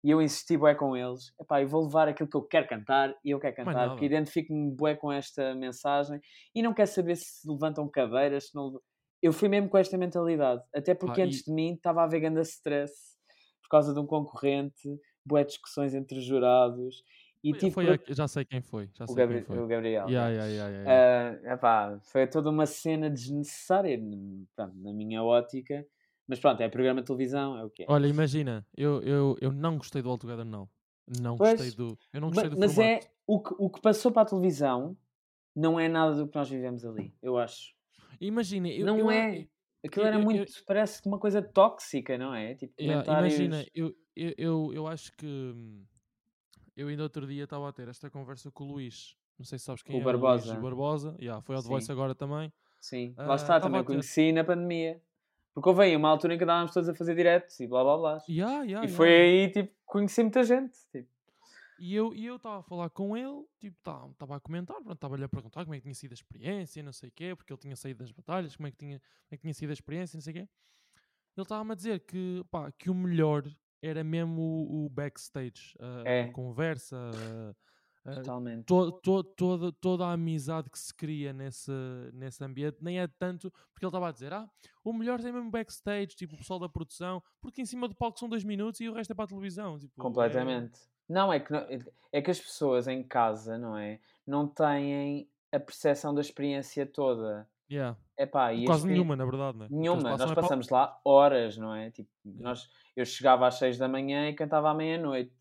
E 0.04 0.10
eu 0.10 0.20
insisti 0.20 0.58
bué 0.58 0.74
com 0.74 0.98
eles. 0.98 1.32
Epá, 1.40 1.62
eu 1.62 1.68
vou 1.68 1.84
levar 1.84 2.08
aquilo 2.08 2.28
que 2.28 2.38
eu 2.38 2.42
quero 2.42 2.68
cantar 2.68 3.14
e 3.24 3.30
eu 3.30 3.40
quero 3.40 3.56
cantar, 3.56 3.90
porque 3.90 4.06
identifico-me 4.06 4.76
bué 4.76 4.96
com 4.96 5.12
esta 5.12 5.54
mensagem 5.54 6.20
e 6.56 6.64
não 6.64 6.74
quero 6.74 6.90
saber 6.90 7.16
se 7.18 7.48
levantam 7.48 7.88
cadeiras, 7.88 8.50
se 8.50 8.56
não... 8.56 8.82
Eu 9.22 9.32
fui 9.32 9.48
mesmo 9.48 9.70
com 9.70 9.78
esta 9.78 9.96
mentalidade. 9.96 10.64
Até 10.74 10.96
porque 10.96 11.22
Pá, 11.22 11.28
antes 11.28 11.42
e- 11.42 11.46
de 11.46 11.52
mim 11.54 11.74
estava 11.74 12.02
a 12.02 12.06
haver 12.06 12.20
grande 12.20 12.42
stress 12.42 13.11
causa 13.72 13.94
de 13.94 14.00
um 14.00 14.06
concorrente, 14.06 14.90
bué 15.26 15.44
discussões 15.44 15.94
entre 15.94 16.20
jurados. 16.22 17.04
E 17.44 17.54
tive 17.54 17.72
foi 17.72 18.00
já 18.10 18.28
sei 18.28 18.46
quem 18.46 18.62
foi. 18.62 18.88
Já 18.94 19.06
o, 19.06 19.08
sei 19.08 19.16
Gabri- 19.16 19.38
quem 19.38 19.46
foi. 19.46 19.58
o 19.60 19.68
Gabriel. 19.68 20.08
Yeah, 20.08 20.30
yeah, 20.30 20.46
yeah, 20.52 20.70
yeah. 20.70 21.42
Ah, 21.46 21.54
epá, 21.54 22.00
foi 22.04 22.28
toda 22.28 22.50
uma 22.52 22.68
cena 22.68 23.10
desnecessária, 23.10 24.00
pronto, 24.56 24.76
na 24.78 24.94
minha 24.94 25.24
ótica. 25.24 25.86
Mas 26.28 26.40
pronto, 26.40 26.62
é 26.62 26.70
programa 26.70 27.02
de 27.02 27.08
televisão, 27.08 27.58
é 27.58 27.64
o 27.66 27.70
que 27.70 27.84
é. 27.84 27.86
Olha, 27.90 28.08
imagina, 28.08 28.66
eu, 28.78 29.02
eu, 29.02 29.38
eu 29.42 29.52
não 29.52 29.78
gostei 29.78 30.02
do 30.02 30.10
All 30.10 30.18
Together 30.20 30.46
Now. 30.46 30.70
Não 31.20 31.36
Pois, 31.36 31.54
gostei 31.60 31.72
do. 31.72 31.98
Eu 32.14 32.22
não 32.22 32.30
gostei 32.30 32.50
do 32.50 32.58
Mas 32.58 32.76
formato. 32.76 33.06
é 33.08 33.12
o 33.28 33.42
que, 33.42 33.56
o 33.58 33.70
que 33.70 33.82
passou 33.82 34.12
para 34.12 34.22
a 34.22 34.26
televisão 34.26 34.96
não 35.56 35.80
é 35.80 35.90
nada 35.90 36.16
do 36.16 36.28
que 36.28 36.36
nós 36.38 36.50
vivemos 36.50 36.86
ali, 36.86 37.14
eu 37.22 37.38
acho. 37.38 37.74
Imagina, 38.22 38.70
eu, 38.70 38.86
não 38.86 38.98
eu, 39.00 39.12
é. 39.12 39.48
Aquilo 39.86 40.04
eu- 40.06 40.08
era 40.08 40.16
eu- 40.18 40.20
eu- 40.20 40.26
muito. 40.26 40.52
Parece 40.66 41.02
uma 41.08 41.18
coisa 41.20 41.42
tóxica, 41.42 42.18
não 42.18 42.34
é? 42.34 42.56
Tipo, 42.56 42.74
Yeah, 42.80 43.04
comentários. 43.04 43.34
imagina, 43.40 43.66
eu, 43.74 43.96
eu, 44.16 44.34
eu, 44.38 44.74
eu 44.74 44.88
acho 44.88 45.12
que 45.18 45.26
hum, 45.26 45.84
eu 46.76 46.88
ainda 46.88 47.04
outro 47.04 47.26
dia 47.28 47.44
estava 47.46 47.68
a 47.68 47.74
ter 47.74 47.88
esta 47.88 48.10
conversa 48.10 48.52
com 48.52 48.66
o 48.66 48.74
Luís. 48.74 49.16
Não 49.40 49.46
sei 49.46 49.58
se 49.58 49.66
sabes 49.66 49.82
quem 49.82 49.96
O 49.98 50.02
é, 50.02 50.04
Barbosa. 50.04 50.50
o 50.50 50.54
Luís 50.54 50.64
Barbosa. 50.64 51.16
Yeah, 51.20 51.42
foi 51.42 51.56
ao 51.56 51.62
The. 51.64 51.68
Voice 51.68 51.92
agora 51.92 52.14
também. 52.14 52.54
Sim, 52.80 53.14
Ah, 53.18 53.26
lá 53.28 53.36
está, 53.36 53.48
tava 53.60 53.62
também 53.66 53.82
ter- 53.82 53.88
conheci 53.88 54.32
na 54.32 54.44
pandemia. 54.44 55.02
Porque 55.54 55.68
houve 55.68 55.84
aí 55.84 55.96
uma 55.96 56.10
altura 56.10 56.36
em 56.36 56.38
que 56.38 56.44
andávamos 56.44 56.72
todos 56.74 56.88
a 56.88 56.94
fazer 56.96 57.14
diretos 57.16 57.60
e 57.60 57.68
blá 57.68 57.84
blá 57.84 57.98
blá. 57.98 58.18
Yeah, 58.30 58.64
yeah, 58.64 58.86
e 58.86 58.90
foi 58.90 59.10
aí, 59.10 59.52
tipo, 59.52 59.74
conheci 59.86 60.22
muita 60.24 60.44
gente. 60.44 60.78
Tipo, 60.92 61.10
E 61.84 61.96
eu 61.96 62.14
e 62.14 62.24
eu 62.28 62.36
estava 62.36 62.60
a 62.60 62.62
falar 62.62 62.92
com 62.92 63.18
ele, 63.18 63.44
tipo, 63.60 63.76
estava 64.12 64.36
a 64.36 64.40
comentar, 64.40 64.78
estava-lhe 64.88 65.24
a 65.24 65.28
perguntar 65.28 65.64
como 65.66 65.74
é 65.74 65.78
que 65.80 65.82
tinha 65.82 65.96
sido 65.96 66.12
a 66.12 66.14
experiência, 66.14 66.84
não 66.84 66.94
sei 66.94 67.10
o 67.10 67.12
quê, 67.12 67.36
porque 67.36 67.52
ele 67.52 67.60
tinha 67.60 67.76
saído 67.76 68.04
das 68.04 68.12
batalhas, 68.12 68.56
como 68.56 68.68
é 68.68 68.72
que 68.72 68.78
tinha, 68.78 69.00
como 69.00 69.32
é 69.32 69.36
que 69.38 69.42
tinha 69.42 69.54
sido 69.56 69.72
a 69.72 69.74
experiência, 69.74 70.16
não 70.16 70.22
sei 70.22 70.32
o 70.32 70.36
quê. 70.36 70.50
Ele 71.36 71.44
estava-me 71.44 71.72
a 71.72 71.76
dizer 71.76 72.02
que, 72.02 72.46
pá, 72.52 72.72
que 72.72 72.88
o 72.88 72.94
melhor 72.94 73.44
era 73.82 74.04
mesmo 74.04 74.40
o, 74.44 74.86
o 74.86 74.90
backstage, 74.90 75.74
a, 75.80 76.02
a 76.04 76.08
É. 76.08 76.28
conversa, 76.28 76.96
a- 78.06 78.12
a- 78.12 78.16
totalmente. 78.18 78.66
to- 78.66 78.92
to- 79.02 79.24
toda, 79.24 79.72
toda 79.72 80.06
a 80.06 80.12
amizade 80.14 80.70
que 80.70 80.78
se 80.78 80.94
cria 80.94 81.34
nesse, 81.34 81.72
nesse 82.14 82.44
ambiente, 82.44 82.78
nem 82.80 83.00
é 83.00 83.08
tanto, 83.08 83.50
porque 83.74 83.84
ele 83.84 83.90
estava 83.90 84.10
a 84.10 84.12
dizer, 84.12 84.32
ah, 84.34 84.48
o 84.84 84.94
melhor 84.94 85.20
é 85.20 85.32
mesmo 85.32 85.50
backstage, 85.50 86.10
tipo, 86.10 86.36
o 86.36 86.38
pessoal 86.38 86.60
da 86.60 86.70
produção, 86.70 87.24
porque 87.42 87.60
em 87.60 87.66
cima 87.66 87.88
do 87.88 87.96
palco 87.96 88.20
são 88.20 88.30
dois 88.30 88.44
minutos 88.44 88.80
e 88.82 88.88
o 88.88 88.94
resto 88.94 89.14
é 89.14 89.16
para 89.16 89.26
a 89.26 89.28
televisão. 89.30 89.80
Tipo, 89.80 90.00
é- 90.00 90.04
Completamente. 90.04 90.80
Não, 91.12 91.32
é 91.34 91.40
que, 91.40 91.52
não- 91.52 91.68
é 92.14 92.22
que 92.22 92.32
as 92.32 92.40
pessoas 92.40 92.88
em 92.88 93.04
casa, 93.04 93.58
não 93.58 93.78
é? 93.78 94.00
Não 94.26 94.48
têm 94.48 95.30
a 95.52 95.60
percepção 95.60 96.14
da 96.16 96.22
experiência 96.22 96.86
toda. 96.86 97.46
Yeah. 97.70 97.98
Epá, 98.18 98.54
e 98.54 98.66
Quase 98.66 98.88
nenhuma, 98.88 99.16
na 99.16 99.26
verdade, 99.26 99.58
né? 99.58 99.68
Nenhuma. 99.70 100.18
Nós 100.18 100.32
é 100.32 100.36
passamos 100.36 100.70
lá 100.70 101.00
horas, 101.04 101.58
não 101.58 101.76
é? 101.76 101.92
Tipo, 101.92 102.10
Yeah. 102.26 102.44
nós, 102.50 102.70
eu 102.96 103.06
chegava 103.06 103.46
às 103.48 103.56
6 103.56 103.78
da 103.78 103.88
manhã 103.88 104.30
e 104.30 104.34
cantava 104.34 104.70
à 104.70 104.74
meia-noite. 104.74 105.34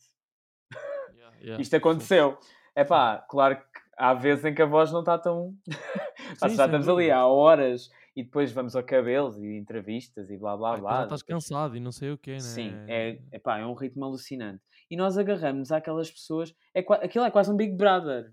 Yeah, 1.14 1.36
yeah. 1.40 1.62
Isto 1.62 1.76
aconteceu. 1.76 2.38
Epá, 2.74 3.18
claro 3.28 3.56
que 3.56 3.62
há 3.96 4.14
vezes 4.14 4.44
em 4.44 4.54
que 4.54 4.62
a 4.62 4.66
voz 4.66 4.90
não 4.90 5.00
está 5.00 5.18
tão. 5.18 5.54
Pá, 6.40 6.48
Sim, 6.48 6.56
já 6.56 6.64
estamos 6.66 6.88
ali 6.88 7.10
há 7.10 7.26
horas 7.26 7.90
e 8.20 8.24
depois 8.24 8.52
vamos 8.52 8.76
a 8.76 8.82
cabelos 8.82 9.38
e 9.38 9.56
entrevistas 9.56 10.30
e 10.30 10.36
blá 10.36 10.56
blá 10.56 10.76
blá. 10.76 10.90
já 10.98 11.02
estás 11.04 11.22
depois- 11.22 11.44
cansado 11.44 11.76
e 11.76 11.80
não 11.80 11.92
sei 11.92 12.10
o 12.12 12.18
quê, 12.18 12.32
né? 12.32 12.38
Sim, 12.40 12.72
é, 12.86 13.18
epá, 13.32 13.58
é 13.58 13.66
um 13.66 13.74
ritmo 13.74 14.04
alucinante. 14.04 14.62
E 14.90 14.96
nós 14.96 15.16
agarramos 15.16 15.72
àquelas 15.72 16.10
pessoas, 16.10 16.54
é, 16.74 16.80
aquilo 16.80 17.24
é 17.24 17.30
quase 17.30 17.50
um 17.50 17.56
Big 17.56 17.74
Brother. 17.76 18.32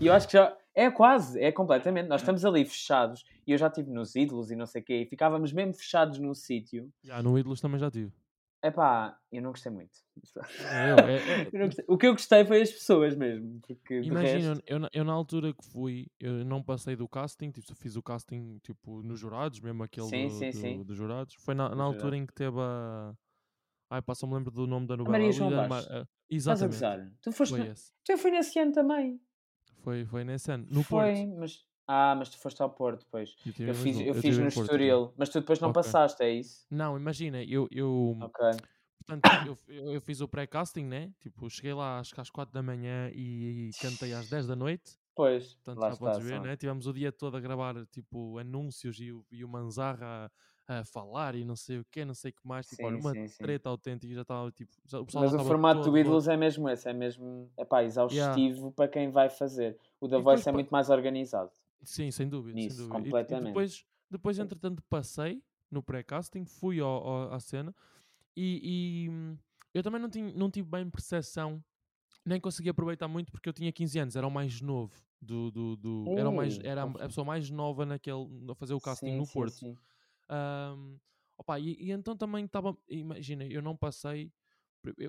E 0.00 0.06
eu 0.06 0.12
acho 0.12 0.26
que 0.26 0.32
já. 0.34 0.56
É 0.74 0.90
quase, 0.90 1.38
é 1.38 1.52
completamente. 1.52 2.08
Nós 2.08 2.22
estamos 2.22 2.46
ali 2.46 2.64
fechados, 2.64 3.22
e 3.46 3.52
eu 3.52 3.58
já 3.58 3.66
estive 3.66 3.90
nos 3.90 4.16
ídolos 4.16 4.50
e 4.50 4.56
não 4.56 4.64
sei 4.64 4.80
o 4.80 4.84
quê, 4.84 5.02
e 5.02 5.06
ficávamos 5.06 5.52
mesmo 5.52 5.74
fechados 5.74 6.18
num 6.18 6.32
sítio. 6.32 6.88
Já, 7.02 7.22
no 7.22 7.38
Ídolos 7.38 7.60
também 7.60 7.78
já 7.78 7.90
tive. 7.90 8.10
Epá, 8.64 9.18
eu 9.32 9.42
não 9.42 9.50
gostei 9.50 9.72
muito. 9.72 9.90
É 10.70 10.90
é- 10.90 11.48
é- 11.54 11.58
não 11.58 11.66
gostei. 11.66 11.84
O 11.88 11.98
que 11.98 12.06
eu 12.06 12.12
gostei 12.12 12.44
foi 12.44 12.62
as 12.62 12.70
pessoas 12.70 13.16
mesmo. 13.16 13.60
Porque 13.66 14.00
Imagina, 14.02 14.50
resto, 14.54 14.64
eu, 14.66 14.78
na- 14.78 14.90
eu 14.92 15.04
na 15.04 15.12
altura 15.12 15.52
que 15.52 15.64
fui, 15.64 16.06
eu 16.20 16.44
não 16.44 16.62
passei 16.62 16.94
do 16.94 17.08
casting, 17.08 17.50
tipo, 17.50 17.74
fiz 17.74 17.96
o 17.96 18.02
casting 18.02 18.58
tipo, 18.62 19.02
nos 19.02 19.18
jurados, 19.18 19.58
mesmo 19.60 19.82
aquele 19.82 20.06
Sim, 20.06 20.28
do- 20.28 20.34
sim, 20.34 20.50
do- 20.50 20.56
sim. 20.56 20.82
dos 20.84 20.96
jurados. 20.96 21.34
Foi 21.40 21.54
na, 21.54 21.74
na 21.74 21.82
altura 21.82 22.16
em 22.16 22.24
que 22.24 22.32
teve 22.32 22.56
a. 22.60 23.12
Ai, 23.90 24.00
pá, 24.00 24.14
só 24.14 24.26
me 24.26 24.34
lembro 24.34 24.50
do 24.52 24.66
nome 24.66 24.86
da 24.86 24.96
novela. 24.96 25.18
Maria 25.18 25.32
João 25.32 25.50
Liliana 25.50 25.68
Bastos. 25.68 25.92
Ma- 25.92 26.00
a- 26.02 26.06
estás 26.30 26.62
a 26.62 26.66
Exatamente. 26.66 27.16
Tu 27.20 27.32
foste. 27.32 27.56
Foi 27.56 27.66
esse. 27.68 27.92
Tu 28.04 28.12
eu 28.12 28.18
fui 28.18 28.30
nesse 28.30 28.58
ano 28.58 28.72
também. 28.72 29.20
Foi, 29.80 30.04
foi 30.06 30.22
nesse 30.24 30.52
ano. 30.52 30.66
No 30.70 30.82
foi, 30.84 31.14
Porto. 31.14 31.36
mas. 31.38 31.64
Ah, 31.86 32.14
mas 32.16 32.28
tu 32.30 32.38
foste 32.38 32.62
ao 32.62 32.70
Porto, 32.70 33.06
pois. 33.10 33.36
Eu, 33.58 33.66
Eu 33.66 33.74
fiz, 33.74 33.98
eu 34.00 34.14
fiz 34.14 34.38
no 34.38 34.48
Porto. 34.50 34.72
Estoril, 34.72 35.12
mas 35.16 35.28
tu 35.28 35.40
depois 35.40 35.60
não 35.60 35.70
Ok. 35.70 35.72
passaste, 35.72 36.22
é 36.22 36.30
isso? 36.30 36.66
Não, 36.70 36.96
imagina, 36.98 37.42
eu, 37.44 37.68
eu, 37.70 38.16
Ok. 38.20 38.40
Portanto, 39.06 39.30
eu, 39.44 39.58
eu, 39.68 40.00
fiz 40.00 40.20
o 40.20 40.28
pré-casting, 40.28 40.84
né? 40.86 41.12
Tipo, 41.20 41.50
cheguei 41.50 41.74
lá 41.74 42.00
acho 42.00 42.14
que 42.14 42.20
às 42.20 42.30
4 42.30 42.54
da 42.54 42.62
manhã 42.62 43.10
e, 43.14 43.74
cantei 43.78 44.12
às 44.14 44.28
10 44.28 44.46
da 44.46 44.56
noite. 44.56 44.98
Pois, 45.14 45.58
Portanto, 45.64 45.80
lá 45.80 45.88
já 45.88 45.94
está. 45.94 45.96
podes 45.96 46.20
ver, 46.20 46.40
só. 46.40 46.42
né? 46.42 46.56
Tivemos 46.56 46.86
o 46.86 46.92
dia 46.94 47.12
todo 47.12 47.36
a 47.36 47.40
gravar, 47.40 47.86
tipo, 47.88 48.38
anúncios 48.38 49.00
e 49.00 49.12
o, 49.12 49.26
e 49.30 49.44
o 49.44 49.48
Manzarra 49.48 50.30
a, 50.68 50.80
a 50.80 50.84
falar 50.84 51.34
e 51.36 51.44
não 51.44 51.56
sei 51.56 51.80
o 51.80 51.86
quê, 51.90 52.04
não 52.04 52.14
sei 52.14 52.30
o 52.32 52.34
que 52.34 52.46
mais. 52.46 52.66
Tipo, 52.68 52.86
olha, 52.86 52.96
Sim, 52.96 53.00
uma 53.00 53.12
sim, 53.12 53.28
sim. 53.28 53.42
treta 53.42 53.68
autêntica. 53.70 54.14
Já 54.14 54.22
estava, 54.22 54.52
tipo, 54.52 54.72
já, 54.86 55.00
o 55.00 55.06
Mas 55.12 55.32
o 55.34 55.38
formato 55.40 55.90
do 55.90 55.96
todo 55.96 55.98
Ídolos 55.98 56.26
é 56.28 56.36
mesmo 56.36 56.68
esse, 56.68 56.88
é 56.88 56.92
mesmo 56.92 57.50
epá, 57.58 57.82
exaustivo 57.84 58.72
para 58.72 58.88
quem 58.88 59.10
vai 59.10 59.28
fazer. 59.30 59.78
O 60.00 60.08
da 60.08 60.18
E 60.18 60.22
depois 60.22 60.42
Voice 60.42 60.48
é 60.48 60.52
muito 60.52 60.70
mais 60.70 60.90
organizado. 60.90 61.50
Sim, 61.84 62.10
sem 62.10 62.28
dúvida, 62.28 62.58
Nisso, 62.58 62.68
sem 62.68 62.76
dúvida. 62.76 63.08
E- 63.10 63.16
E, 63.28 63.34
completamente. 63.34 63.36
depois, 63.36 63.84
depois, 64.10 64.38
entretanto, 64.38 64.82
passei 64.88 65.42
no 65.70 65.82
pré-casting, 65.82 66.44
fui 66.44 66.80
ao, 66.80 66.88
ao- 67.06 67.32
à 67.32 67.40
cena 67.40 67.74
e, 68.36 69.06
e, 69.06 69.10
hum, 69.10 69.38
eu 69.74 69.82
também 69.82 70.00
não, 70.00 70.10
tinha, 70.10 70.32
não 70.34 70.50
tive 70.50 70.68
bem 70.68 70.88
percepção, 70.90 71.64
nem 72.26 72.40
consegui 72.40 72.70
aproveitar 72.70 73.08
muito 73.08 73.32
porque 73.32 73.48
eu 73.48 73.52
tinha 73.54 73.72
15 73.72 73.98
anos, 73.98 74.16
era 74.16 74.26
o 74.26 74.30
mais 74.30 74.60
novo. 74.60 74.94
Do, 75.20 75.50
do, 75.52 75.76
do- 75.76 76.12
era, 76.16 76.28
o 76.30 76.32
mais, 76.32 76.58
Ei, 76.58 76.62
era 76.64 76.84
a- 76.84 77.08
pessoa 77.08 77.24
mais 77.26 77.50
nova 77.50 77.86
naquele, 77.86 78.26
a 78.50 78.54
fazer 78.54 78.74
o 78.74 78.80
casting 78.80 79.10
Sim, 79.10 79.16
no 79.16 79.26
sim, 79.26 79.30
Porto. 79.32 79.56
sim. 79.58 79.78
Ahm, 80.28 80.98
opa, 81.38 81.58
e, 81.60 81.76
e 81.80 81.90
então 81.92 82.16
também 82.16 82.44
estava. 82.44 82.76
Imagina, 82.88 83.44
eu 83.46 83.62
não 83.62 83.76
passei. 83.76 84.32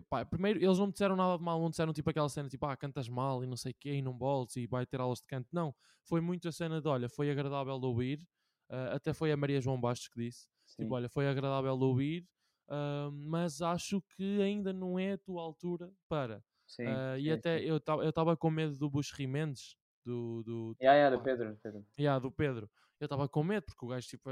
Pá, 0.10 0.26
primeiro, 0.26 0.60
eles 0.64 0.78
não 0.78 0.88
me 0.88 0.92
disseram 0.92 1.16
nada 1.16 1.38
de 1.38 1.44
mal, 1.44 1.60
não 1.60 1.70
disseram 1.70 1.94
tipo 1.94 2.10
aquela 2.10 2.30
cena 2.30 2.50
tipo, 2.50 2.66
ah, 2.66 2.76
cantas 2.78 3.10
mal 3.10 3.44
e 3.44 3.48
não 3.48 3.58
sei 3.58 3.72
o 3.72 3.76
quê, 3.80 3.94
e 3.94 4.02
não 4.02 4.18
voltes 4.18 4.56
e 4.56 4.68
vai 4.68 4.86
ter 4.86 5.00
aulas 5.00 5.20
de 5.20 5.28
canto. 5.28 5.48
Não, 5.52 5.74
foi 6.04 6.22
muito 6.22 6.48
a 6.48 6.52
cena 6.52 6.82
de, 6.82 6.88
olha, 6.88 7.10
foi 7.10 7.32
agradável 7.32 7.80
de 7.80 7.86
ouvir. 7.86 8.28
ah, 8.70 8.96
até 8.96 9.14
foi 9.14 9.32
a 9.32 9.38
Maria 9.38 9.62
João 9.62 9.80
Bastos 9.80 10.08
que 10.08 10.20
disse: 10.20 10.48
sim. 10.66 10.84
tipo, 10.84 10.96
olha, 10.96 11.10
foi 11.10 11.28
agradável 11.28 11.78
de 11.78 11.84
ouvir, 11.84 12.28
ah, 12.70 13.10
mas 13.12 13.62
acho 13.62 14.02
que 14.16 14.42
ainda 14.42 14.72
não 14.74 14.98
é 14.98 15.14
a 15.14 15.18
tua 15.18 15.42
altura 15.42 15.92
para. 16.08 16.44
Sim, 16.66 16.86
e 17.20 17.24
sim, 17.24 17.30
até 17.32 17.60
sim. 17.60 17.66
eu 17.66 17.78
estava 17.78 18.38
com 18.38 18.50
medo 18.50 18.78
do 18.78 18.90
Bush 18.90 19.12
Rimendes, 19.12 19.76
do, 20.06 20.44
do, 20.44 20.76
Yeah, 20.82 20.98
yeah, 20.98 21.16
do 21.16 21.24
Pedro, 21.24 21.58
Pedro. 21.62 21.86
Yeah, 22.00 22.20
do 22.20 22.32
Pedro. 22.32 22.70
Eu 23.00 23.06
estava 23.06 23.28
com 23.28 23.44
medo, 23.44 23.66
porque 23.66 23.86
o 23.86 23.90
gajo, 23.90 24.08
tipo, 24.08 24.30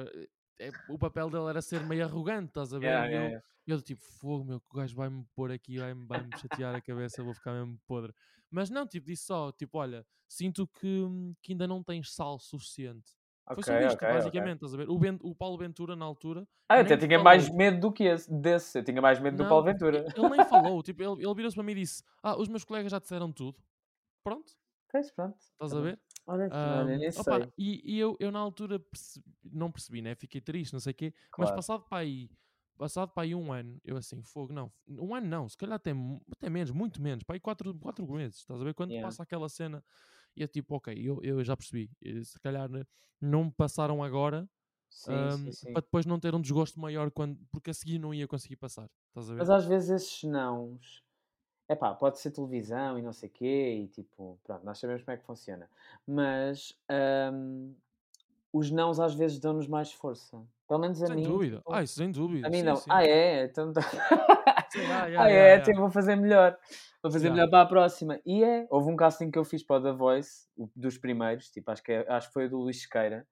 é- 0.68 0.74
o 0.88 0.98
papel 0.98 1.30
dele 1.30 1.50
era 1.50 1.62
ser 1.62 1.84
meio 1.84 2.04
arrogante, 2.06 2.50
estás 2.50 2.74
a 2.74 2.80
ver? 2.80 2.88
Yeah, 2.88 3.08
e 3.08 3.10
yeah, 3.10 3.26
eu, 3.26 3.30
yeah. 3.30 3.46
eu, 3.68 3.82
tipo, 3.82 4.04
fogo, 4.04 4.44
meu, 4.46 4.60
que 4.60 4.68
o 4.72 4.78
gajo 4.78 4.96
vai-me 4.96 5.26
pôr 5.36 5.52
aqui, 5.52 5.78
vai-me 5.80 6.06
vai 6.06 6.24
chatear 6.34 6.76
a 6.76 6.82
cabeça, 6.82 7.22
eu 7.22 7.26
vou 7.26 7.34
ficar 7.34 7.54
mesmo 7.54 7.80
podre. 7.88 8.14
Mas 8.50 8.70
não, 8.70 8.86
tipo, 8.88 9.08
disse 9.08 9.26
só, 9.26 9.52
tipo, 9.52 9.78
olha, 9.78 10.06
sinto 10.28 10.68
que, 10.68 11.06
que 11.42 11.54
ainda 11.54 11.68
não 11.68 11.84
tens 11.84 12.14
sal 12.14 12.38
suficiente. 12.40 13.12
Foi 13.54 13.64
Ok, 13.64 13.74
só 13.74 13.80
isto, 13.82 13.96
ok, 13.96 14.08
ok. 14.08 14.14
basicamente, 14.14 14.56
estás 14.56 14.74
a 14.74 14.78
ver? 14.78 14.90
O, 14.90 14.98
Ben- 15.00 15.20
o 15.22 15.36
Paulo 15.36 15.58
Ventura, 15.58 15.96
na 15.96 16.06
altura, 16.06 16.48
Ah, 16.70 16.78
eu 16.78 16.82
até 16.82 16.96
tinha 16.96 17.20
mais 17.20 17.48
falou. 17.48 17.58
medo 17.58 17.80
do 17.82 17.92
que 17.92 18.04
esse, 18.06 18.32
desse. 18.34 18.80
Eu 18.80 18.84
tinha 18.84 19.02
mais 19.02 19.20
medo 19.20 19.38
do 19.38 19.44
Não, 19.44 19.50
Paulo 19.50 19.66
porque 19.66 19.84
Ventura. 19.84 20.06
ele 20.16 20.30
nem 20.30 20.44
falou, 20.46 20.82
tipo, 20.84 21.02
ele, 21.04 21.26
ele 21.26 21.34
virou-se 21.36 21.56
para 21.56 21.64
mim 21.64 21.74
e 21.74 21.76
disse, 21.76 22.04
ah, 22.24 22.38
os 22.40 22.48
meus 22.48 22.64
colegas 22.64 22.92
já 22.92 23.00
disseram 23.00 23.32
tudo. 23.32 23.58
Pronto, 24.24 24.54
Pois, 24.92 25.12
pronto. 25.12 25.38
estás 25.38 25.72
tá 25.72 25.78
a 25.78 25.82
ver? 25.82 26.00
Olha, 26.26 26.56
olha, 26.64 26.84
Ahm, 26.90 27.00
nem 27.00 27.12
opa, 27.16 27.40
sei. 27.40 27.54
e, 27.58 27.82
e 27.96 28.00
eu, 28.00 28.18
eu 28.20 28.32
na 28.32 28.40
altura 28.40 28.80
perce- 28.80 29.24
não 29.44 29.72
percebi, 29.72 30.02
né? 30.02 30.16
Fiquei 30.16 30.42
triste, 30.42 30.74
não 30.74 30.80
sei 30.80 30.92
o 30.92 30.96
quê. 30.96 31.14
Mas 31.38 31.50
Claro. 31.50 31.52
passado 31.52 31.86
para 31.88 32.00
aí, 32.00 32.30
passado 32.78 33.12
para 33.14 33.24
aí 33.24 33.34
um 33.36 33.54
ano, 33.54 33.80
eu 33.86 33.96
assim, 33.98 34.22
fogo, 34.24 34.52
não, 34.54 34.72
um 34.88 35.16
ano 35.16 35.28
não, 35.28 35.48
se 35.48 35.56
calhar 35.58 35.76
até, 35.76 35.92
até 36.32 36.50
menos, 36.50 36.72
muito 36.72 37.02
menos, 37.02 37.24
para 37.24 37.36
aí 37.36 37.40
quatro, 37.40 37.78
quatro 37.80 38.06
meses, 38.12 38.40
estás 38.40 38.60
a 38.60 38.64
ver? 38.64 38.74
Quando 38.74 38.94
Yeah. 38.94 39.00
passa 39.00 39.24
aquela 39.24 39.48
cena, 39.50 39.84
e 40.36 40.44
é 40.44 40.48
tipo, 40.48 40.76
ok, 40.76 40.94
eu, 40.98 41.20
eu 41.24 41.44
já 41.44 41.56
percebi, 41.58 41.92
eh, 42.04 42.24
se 42.24 42.40
calhar 42.40 42.70
né, 42.70 42.86
não 43.22 43.46
me 43.46 43.52
passaram 43.52 44.04
agora, 44.04 44.50
Sim, 44.90 45.28
ahm, 45.30 45.52
sim, 45.52 45.54
sim. 45.54 45.74
para 45.74 45.82
depois 45.84 46.06
não 46.06 46.20
ter 46.20 46.36
um 46.36 46.42
desgosto 46.42 46.80
maior, 46.80 47.12
quando, 47.12 47.40
porque 47.52 47.72
a 47.72 47.74
seguir 47.76 48.00
não 48.00 48.14
ia 48.14 48.28
conseguir 48.28 48.58
passar, 48.58 48.90
estás 49.10 49.30
a 49.32 49.36
ver? 49.36 49.38
Mas 49.38 49.50
às 49.50 49.66
vezes 49.66 49.90
esses 49.90 50.24
nãos, 50.24 51.04
epá, 51.72 51.94
pode 51.94 52.20
ser 52.20 52.32
televisão 52.32 52.98
e 53.00 53.02
não 53.02 53.14
sei 53.14 53.30
quê, 53.30 53.82
e 53.84 53.88
tipo, 53.88 54.38
pronto, 54.44 54.64
nós 54.66 54.78
sabemos 54.80 55.04
como 55.04 55.14
é 55.16 55.18
que 55.18 55.26
funciona. 55.26 55.70
Mas 56.06 56.78
hum, 57.34 57.74
os 58.54 58.70
nãos 58.72 59.00
às 59.00 59.14
vezes 59.16 59.40
dão-nos 59.40 59.68
mais 59.68 59.92
força. 59.92 60.42
Pelo 60.68 60.80
menos 60.80 61.02
a 61.02 61.08
Sem 61.08 61.16
mim, 61.16 61.24
dúvida. 61.24 61.58
tipo, 61.58 61.74
Ah, 61.74 61.84
isso 61.84 61.96
sem 61.96 62.12
dúvida. 62.12 62.48
a 62.48 62.50
mim 62.50 62.58
Sim, 62.60 62.66
não. 62.66 62.76
sim. 62.76 62.90
Ah, 62.90 63.04
é? 63.04 63.44
Então, 63.46 63.74
ah, 63.76 64.68
yeah, 64.76 64.96
ah, 64.96 65.08
yeah, 65.08 65.30
é? 65.30 65.30
yeah. 65.30 65.62
Então 65.62 65.82
vou 65.82 65.92
fazer 65.92 66.16
melhor. 66.16 66.58
Vou 67.04 67.12
fazer 67.12 67.28
Yeah. 67.28 67.36
melhor 67.36 67.50
para 67.50 67.62
a 67.62 67.66
próxima. 67.66 68.20
E 68.26 68.44
é, 68.44 68.68
houve 68.70 68.90
um 68.92 68.96
casting 68.96 69.32
que 69.32 69.40
eu 69.40 69.44
fiz 69.44 69.64
para 69.64 69.78
o 69.78 69.84
The 69.84 69.92
Voice, 69.94 70.48
dos 70.76 70.98
primeiros, 70.98 71.50
tipo, 71.50 71.72
acho 71.72 71.82
que, 71.84 71.92
é- 71.92 72.06
acho 72.08 72.28
que 72.28 72.34
foi 72.34 72.46
o 72.46 72.50
do 72.50 72.58
Luís 72.60 72.82
Sequeira. 72.82 73.28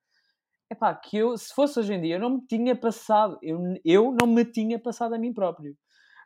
Epá, 0.72 0.94
que 0.94 1.18
eu, 1.18 1.36
se 1.38 1.54
fosse 1.54 1.80
hoje 1.80 1.94
em 1.94 2.02
dia, 2.02 2.16
eu 2.16 2.20
não 2.20 2.30
me 2.32 2.42
tinha 2.46 2.76
passado, 2.76 3.40
eu, 3.42 3.60
eu 3.84 4.16
não 4.20 4.28
me 4.28 4.46
tinha 4.46 4.78
passado 4.80 5.14
a 5.16 5.18
mim 5.18 5.34
próprio. 5.34 5.76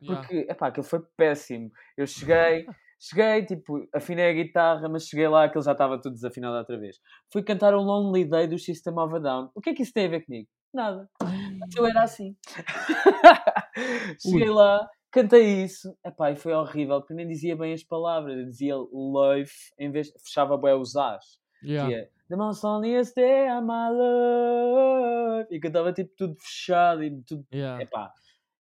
Yeah. 0.04 0.22
Porque, 0.22 0.48
epá, 0.50 0.68
aquilo 0.68 0.86
foi 0.86 1.00
péssimo. 1.16 1.72
Eu 1.98 2.06
cheguei, 2.06 2.66
cheguei, 3.00 3.46
tipo, 3.46 3.88
afinei 3.94 4.30
a 4.30 4.34
guitarra, 4.34 4.90
mas 4.90 5.08
cheguei 5.08 5.28
lá, 5.28 5.46
aquilo 5.46 5.64
já 5.64 5.72
estava 5.72 6.00
tudo 6.00 6.14
desafinado 6.14 6.58
outra 6.58 6.78
vez. 6.78 7.00
Fui 7.32 7.44
cantar 7.44 7.74
o 7.74 7.82
Lonely 7.82 8.26
Day 8.26 8.48
do 8.48 8.60
System 8.60 8.98
of 8.98 9.16
a 9.16 9.20
Down. 9.20 9.52
O 9.56 9.62
que 9.62 9.72
é 9.72 9.74
que 9.74 9.84
isso 9.84 9.94
tem 9.94 10.06
a 10.06 10.10
ver 10.10 10.26
comigo? 10.26 10.48
Nada. 10.74 11.10
Mas 11.22 11.76
eu 11.76 11.86
era 11.86 12.04
assim. 12.04 12.36
cheguei 14.22 14.50
Ui. 14.50 14.56
lá, 14.56 14.88
cantei 15.12 15.64
isso, 15.64 15.96
epá, 16.06 16.32
e 16.32 16.36
foi 16.36 16.54
horrível, 16.54 17.00
porque 17.00 17.14
nem 17.14 17.28
dizia 17.28 17.56
bem 17.56 17.74
as 17.74 17.84
palavras. 17.84 18.38
Eu 18.38 18.46
dizia 18.46 18.76
life, 18.76 19.74
em 19.80 19.92
vez, 19.92 20.12
fechava 20.24 20.58
bem 20.58 20.74
os 20.74 20.96
as. 20.96 21.42
Yeah. 21.64 21.88
Que 21.88 21.96
é, 21.96 22.10
The 22.30 22.38
most 22.38 22.64
loneliest 22.64 23.16
day 23.16 23.48
of 23.48 23.64
my 23.64 23.90
life. 23.92 25.54
E 25.54 25.60
cantava 25.60 25.94
tipo 25.94 26.12
tudo 26.18 26.36
fechado 26.40 27.04
e 27.04 27.22
tudo. 27.22 27.46
Yeah. 27.54 27.84
Epá, 27.84 28.12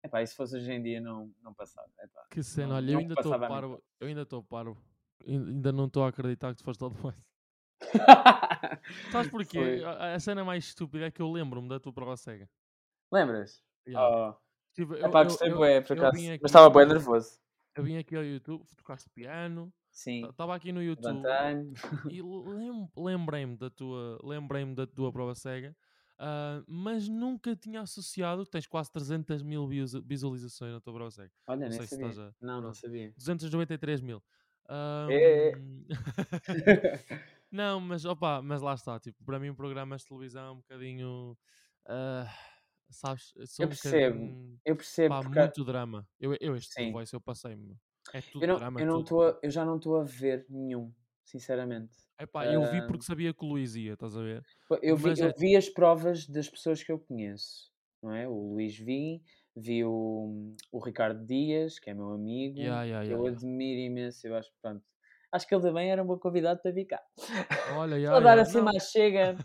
epá, 0.03 0.23
e 0.23 0.27
se 0.27 0.35
fosse 0.35 0.57
hoje 0.57 0.73
em 0.73 0.83
dia 0.83 1.01
não, 1.01 1.33
não 1.43 1.53
passava. 1.55 1.89
Epá. 2.03 2.25
Que 2.31 2.43
cena, 2.43 2.69
Não- 2.69 2.77
olha, 2.77 2.93
eu 2.93 2.99
ainda 2.99 3.15
estou 3.15 3.39
parvo. 3.39 3.83
Eu 4.01 4.07
ainda 4.09 4.23
estou 4.23 4.43
parvo. 4.43 4.83
Ain- 5.27 5.47
Ainda 5.49 5.73
não 5.73 5.87
estou 5.87 6.05
a 6.05 6.09
acreditar 6.09 6.51
que 6.53 6.59
tu 6.59 6.65
foste 6.65 6.83
ao 6.83 6.91
Voice. 6.91 7.19
Sabes 9.13 9.31
porquê? 9.31 9.83
A, 9.85 10.15
a 10.15 10.21
cena 10.21 10.45
mais 10.45 10.65
estúpida 10.65 11.07
é 11.07 11.11
que 11.11 11.21
eu 11.23 11.31
lembro-me 11.31 11.69
da 11.69 11.79
tua 11.81 11.93
prova 11.93 12.17
cega. 12.17 12.49
Lembras? 13.13 13.63
Yeah. 13.87 14.31
Oh. 14.31 14.35
Tipo, 14.75 14.95
eu- 14.95 15.07
Epá, 15.07 15.25
gostei 15.25 15.51
bué, 15.51 15.81
por 15.81 15.97
acaso. 15.99 16.17
Mas 16.17 16.43
estava 16.45 16.71
bem 16.71 16.87
nervoso. 16.87 17.39
Eu 17.75 17.85
vim 17.85 17.97
aqui 17.97 18.17
ao 18.17 18.25
YouTube, 18.25 18.65
tocaste 18.77 19.09
piano, 19.11 19.73
Sim. 19.91 20.27
estava 20.29 20.55
aqui 20.55 20.73
no 20.73 20.83
YouTube 20.83 21.23
Levantei-me. 21.23 21.73
e 22.11 22.21
lem- 22.23 22.89
lembrei-me 22.97 23.57
da 23.57 23.71
tua, 23.71 24.19
lembrei-me 24.23 24.75
da 24.75 24.87
tua 24.87 25.13
prova 25.13 25.35
cega, 25.35 25.75
ah, 26.21 26.65
mas 26.69 27.09
nunca 27.09 27.57
tinha 27.57 27.83
associado, 27.83 28.47
tens 28.47 28.67
quase 28.69 28.93
300 28.93 29.43
mil 29.43 29.67
visu- 29.69 30.03
visualizações 30.07 30.73
na 30.75 30.81
tua 30.81 31.11
cega. 31.13 31.33
Olha, 31.47 31.69
Não 31.69 31.71
nem 31.71 31.79
sei 31.79 31.87
se 31.87 31.95
sabia. 31.95 32.07
estás 32.15 32.19
a- 32.19 32.35
Não, 32.41 32.61
não 32.63 32.73
sabia. 32.75 33.15
293 33.17 34.01
mil. 34.03 34.23
É, 35.07 35.49
é. 35.51 35.53
Ahm, 35.53 35.87
não, 37.51 37.81
mas 37.81 38.05
opa, 38.05 38.43
mas 38.43 38.63
lá 38.63 38.75
está, 38.75 38.99
tipo, 39.01 39.25
para 39.25 39.39
mim 39.41 39.55
programas 39.55 40.03
de 40.03 40.09
televisão 40.09 40.47
é 40.47 40.51
um 40.53 40.57
bocadinho, 40.59 41.39
ah, 41.89 42.27
sabes, 42.91 43.33
Eu 43.59 43.67
um 43.67 43.69
percebo, 43.69 44.37
bocadinho, 44.39 44.61
Eu 44.65 44.77
percebo. 44.77 45.15
pá, 45.15 45.23
porque 45.23 45.39
muito 45.39 45.65
drama. 45.65 46.09
Eu, 46.21 46.37
eu 46.41 46.57
este 46.57 46.77
Sim. 46.77 46.91
Voice 46.91 47.15
eu 47.15 47.21
passei-me, 47.21 47.77
é 48.13 48.23
tudo 48.23 48.47
eu, 48.47 48.49
não, 48.49 48.61
drama, 48.61 48.83
eu, 48.83 48.87
não 48.87 49.05
tudo. 49.05 49.05
tô 49.05 49.23
a- 49.23 49.39
eu 49.43 49.51
já 49.51 49.65
não 49.65 49.77
estou 49.77 49.97
a 49.97 50.05
ver 50.05 50.47
nenhum, 50.49 50.93
sinceramente. 51.31 51.93
Epá, 52.19 52.47
eu 52.47 52.63
vi 52.63 52.83
porque 52.83 53.05
sabia 53.05 53.33
que 53.33 53.45
o 53.45 53.49
Luís 53.49 53.75
ia, 53.75 53.95
estás 53.95 54.17
a 54.17 54.23
ver? 54.23 54.43
Eu 54.83 54.97
vi, 54.97 55.09
Mas 55.09 55.21
eu 55.21 55.29
é- 55.29 55.33
vi 55.33 55.57
as 55.57 55.69
provas 55.69 56.27
das 56.27 56.49
pessoas 56.49 56.83
que 56.83 56.93
eu 56.93 56.99
conheço, 56.99 57.71
não 58.03 58.13
é? 58.15 58.29
O 58.29 58.53
Luís 58.53 58.77
vi, 58.79 59.23
vi 59.57 59.85
o, 59.85 60.55
o 60.71 60.79
Ricardo 60.79 61.25
Dias, 61.25 61.79
que 61.79 61.91
é 61.91 61.95
meu 61.95 62.11
amigo, 62.13 62.59
Yeah, 62.59 62.85
yeah, 62.85 63.05
que 63.05 63.13
yeah, 63.13 63.29
eu 63.29 63.33
admiro 63.35 63.81
imenso, 63.81 64.27
eu 64.27 64.37
acho, 64.37 64.51
pronto. 64.61 64.85
Acho 65.33 65.47
que 65.47 65.55
ele 65.55 65.63
também 65.63 65.91
era 65.91 66.03
um 66.03 66.07
bom 66.07 66.19
convidado 66.19 66.61
para 66.61 66.73
vir 66.73 66.87
cá. 66.87 67.01
Olha, 67.79 67.97
yeah, 67.99 68.19
dar 68.21 68.39
yeah, 68.39 68.43
assim 68.43 68.59
não, 68.59 68.65
mais 68.65 68.91
chega, 68.91 69.39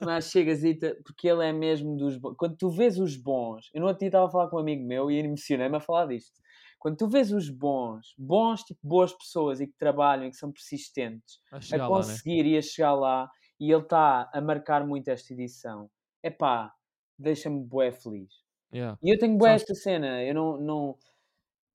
mais 0.00 0.30
chegazita, 0.30 0.96
porque 1.04 1.28
ele 1.28 1.44
é 1.44 1.52
mesmo 1.52 1.96
dos 1.96 2.16
bons. 2.16 2.34
Quando 2.36 2.56
tu 2.56 2.70
vês 2.70 2.98
os 2.98 3.16
bons, 3.16 3.68
eu 3.74 3.80
no 3.80 3.86
outro 3.88 4.00
dia 4.00 4.08
estava 4.08 4.26
a 4.26 4.30
falar 4.30 4.48
com 4.48 4.56
um 4.56 4.60
amigo 4.60 4.84
meu 4.86 5.10
e 5.10 5.18
emocionei-me 5.18 5.76
a 5.76 5.80
falar 5.80 6.06
disto. 6.06 6.40
Quando 6.86 6.98
tu 6.98 7.08
vês 7.08 7.32
os 7.32 7.50
bons, 7.50 8.14
bons, 8.16 8.62
tipo 8.62 8.78
boas 8.80 9.12
pessoas 9.12 9.60
e 9.60 9.66
que 9.66 9.76
trabalham 9.76 10.28
e 10.28 10.30
que 10.30 10.36
são 10.36 10.52
persistentes, 10.52 11.40
a 11.50 11.56
a 11.56 11.60
chegar 11.60 11.88
lá, 11.88 11.98
né? 11.98 12.04
conseguir 12.04 12.46
e 12.46 12.56
a 12.56 12.62
chegar 12.62 12.94
lá 12.94 13.28
e 13.58 13.72
ele 13.72 13.82
está 13.82 14.30
a 14.32 14.40
marcar 14.40 14.86
muito 14.86 15.08
esta 15.08 15.32
edição. 15.32 15.90
Epá, 16.22 16.72
deixa-me 17.18 17.60
bué 17.60 17.90
feliz. 17.90 18.32
Yeah. 18.72 18.96
E 19.02 19.12
eu 19.12 19.18
tenho 19.18 19.36
bué 19.36 19.54
esta 19.54 19.74
cena, 19.74 20.22
eu 20.22 20.32
não, 20.32 20.60
não, 20.60 20.98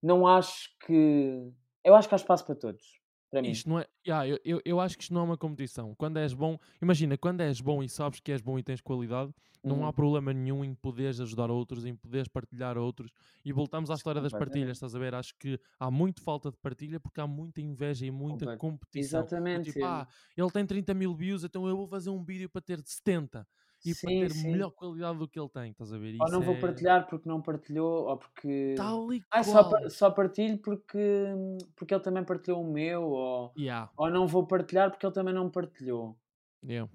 não 0.02 0.26
acho 0.26 0.70
que... 0.86 1.52
Eu 1.84 1.94
acho 1.94 2.08
que 2.08 2.16
há 2.16 2.18
espaço 2.18 2.46
para 2.46 2.56
todos, 2.56 3.01
para 3.32 3.42
mim. 3.42 3.50
Isto 3.52 3.70
não 3.70 3.80
é. 3.80 3.88
Yeah, 4.06 4.28
eu, 4.28 4.40
eu, 4.44 4.62
eu 4.66 4.80
acho 4.80 4.98
que 4.98 5.04
isto 5.04 5.14
não 5.14 5.22
é 5.22 5.24
uma 5.24 5.38
competição. 5.38 5.96
Quando 5.96 6.18
és 6.18 6.34
bom, 6.34 6.58
imagina, 6.82 7.18
quando 7.18 7.42
és 7.42 7.62
bom 7.62 7.82
e 7.82 7.90
sabes 7.90 8.20
que 8.20 8.32
és 8.32 8.42
bom 8.42 8.60
e 8.60 8.64
tens 8.64 8.82
qualidade, 8.82 9.34
não 9.64 9.84
há 9.86 9.88
Uhum. 9.88 9.94
problema 9.94 10.34
nenhum 10.34 10.66
em 10.66 10.74
poderes 10.76 11.20
ajudar 11.22 11.50
outros, 11.52 11.86
em 11.86 11.96
poderes 11.96 12.28
partilhar 12.28 12.78
outros. 12.78 13.12
E 13.46 13.54
voltamos 13.54 13.90
à 13.92 13.94
história 13.96 14.20
das 14.22 14.34
partilhas, 14.34 14.78
estás 14.78 14.96
a 14.96 15.00
ver? 15.00 15.14
Acho 15.16 15.34
que 15.40 15.60
há 15.80 15.90
muito 15.90 16.22
falta 16.22 16.52
de 16.52 16.58
partilha 16.58 17.00
porque 17.00 17.22
há 17.22 17.28
muita 17.28 17.62
inveja 17.62 18.06
e 18.06 18.12
muita 18.12 18.58
competição. 18.58 19.22
Exatamente. 19.22 19.72
Tipo, 19.72 19.86
ah, 19.86 20.08
ele 20.36 20.52
tem 20.52 20.66
30 20.66 20.94
mil 20.94 21.14
views, 21.16 21.44
então 21.44 21.68
eu 21.68 21.78
vou 21.78 21.88
fazer 21.88 22.10
um 22.10 22.24
vídeo 22.24 22.50
para 22.50 22.62
ter 22.62 22.82
70 22.84 23.48
e 23.86 23.96
para 23.96 24.10
Sim, 24.10 24.20
ter 24.20 24.32
sim. 24.32 24.52
melhor 24.52 24.72
qualidade 24.72 25.18
do 25.18 25.28
que 25.28 25.40
ele 25.40 25.50
tem, 25.50 25.72
estás 25.72 25.92
a 25.92 25.98
ver? 25.98 26.16
Ou 26.20 26.26
Isso 26.26 26.34
não 26.36 26.42
vou 26.42 26.56
é 26.56 26.60
partilhar 26.60 27.08
porque 27.08 27.28
não 27.28 27.42
partilhou, 27.42 28.08
ou 28.08 28.18
porque... 28.18 28.76
Tal 28.78 29.14
e 29.14 29.24
Ah, 29.32 29.44
só, 29.44 29.90
só 29.90 30.12
partilho 30.12 30.58
porque, 30.60 31.28
porque 31.76 31.94
ele 31.94 32.04
também 32.04 32.24
partilhou 32.24 32.62
o 32.62 32.72
meu, 32.72 33.04
ou, 33.04 33.54
Yeah, 33.58 33.92
ou 33.98 34.10
não 34.10 34.28
vou 34.28 34.46
partilhar 34.46 34.92
porque 34.92 35.06
ele 35.06 35.14
também 35.14 35.34
não 35.34 35.50
partilhou. 35.50 36.18
yeah. 36.64 36.92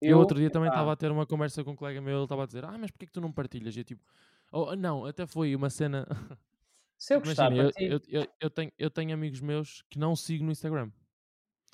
Eu, 0.00 0.18
outro 0.18 0.38
dia 0.38 0.48
também 0.48 0.68
estava 0.68 0.92
a 0.92 0.96
ter 0.96 1.10
uma 1.10 1.26
conversa 1.26 1.64
com 1.64 1.72
um 1.72 1.76
colega 1.76 2.00
meu, 2.00 2.14
ele 2.14 2.22
estava 2.22 2.44
a 2.44 2.46
dizer, 2.46 2.64
ah, 2.64 2.78
mas 2.78 2.90
porquê 2.90 3.06
que 3.06 3.12
tu 3.12 3.20
não 3.20 3.32
partilhas? 3.32 3.74
E 3.76 3.80
eu 3.80 3.84
tipo, 3.84 4.02
oh, 4.52 4.76
não, 4.76 5.04
até 5.04 5.26
foi 5.26 5.56
uma 5.56 5.70
cena. 5.70 6.06
Se 6.96 7.14
eu 7.14 7.20
gostar, 7.20 7.52
Imagina, 7.52 7.72
eu, 7.78 8.00
eu, 8.08 8.20
eu, 8.20 8.28
eu 8.40 8.50
tenho, 8.50 8.72
eu 8.78 8.90
tenho 8.90 9.12
amigos 9.12 9.40
meus 9.40 9.82
que 9.90 9.98
não 9.98 10.14
sigo 10.14 10.44
no 10.44 10.52
Instagram. 10.52 10.90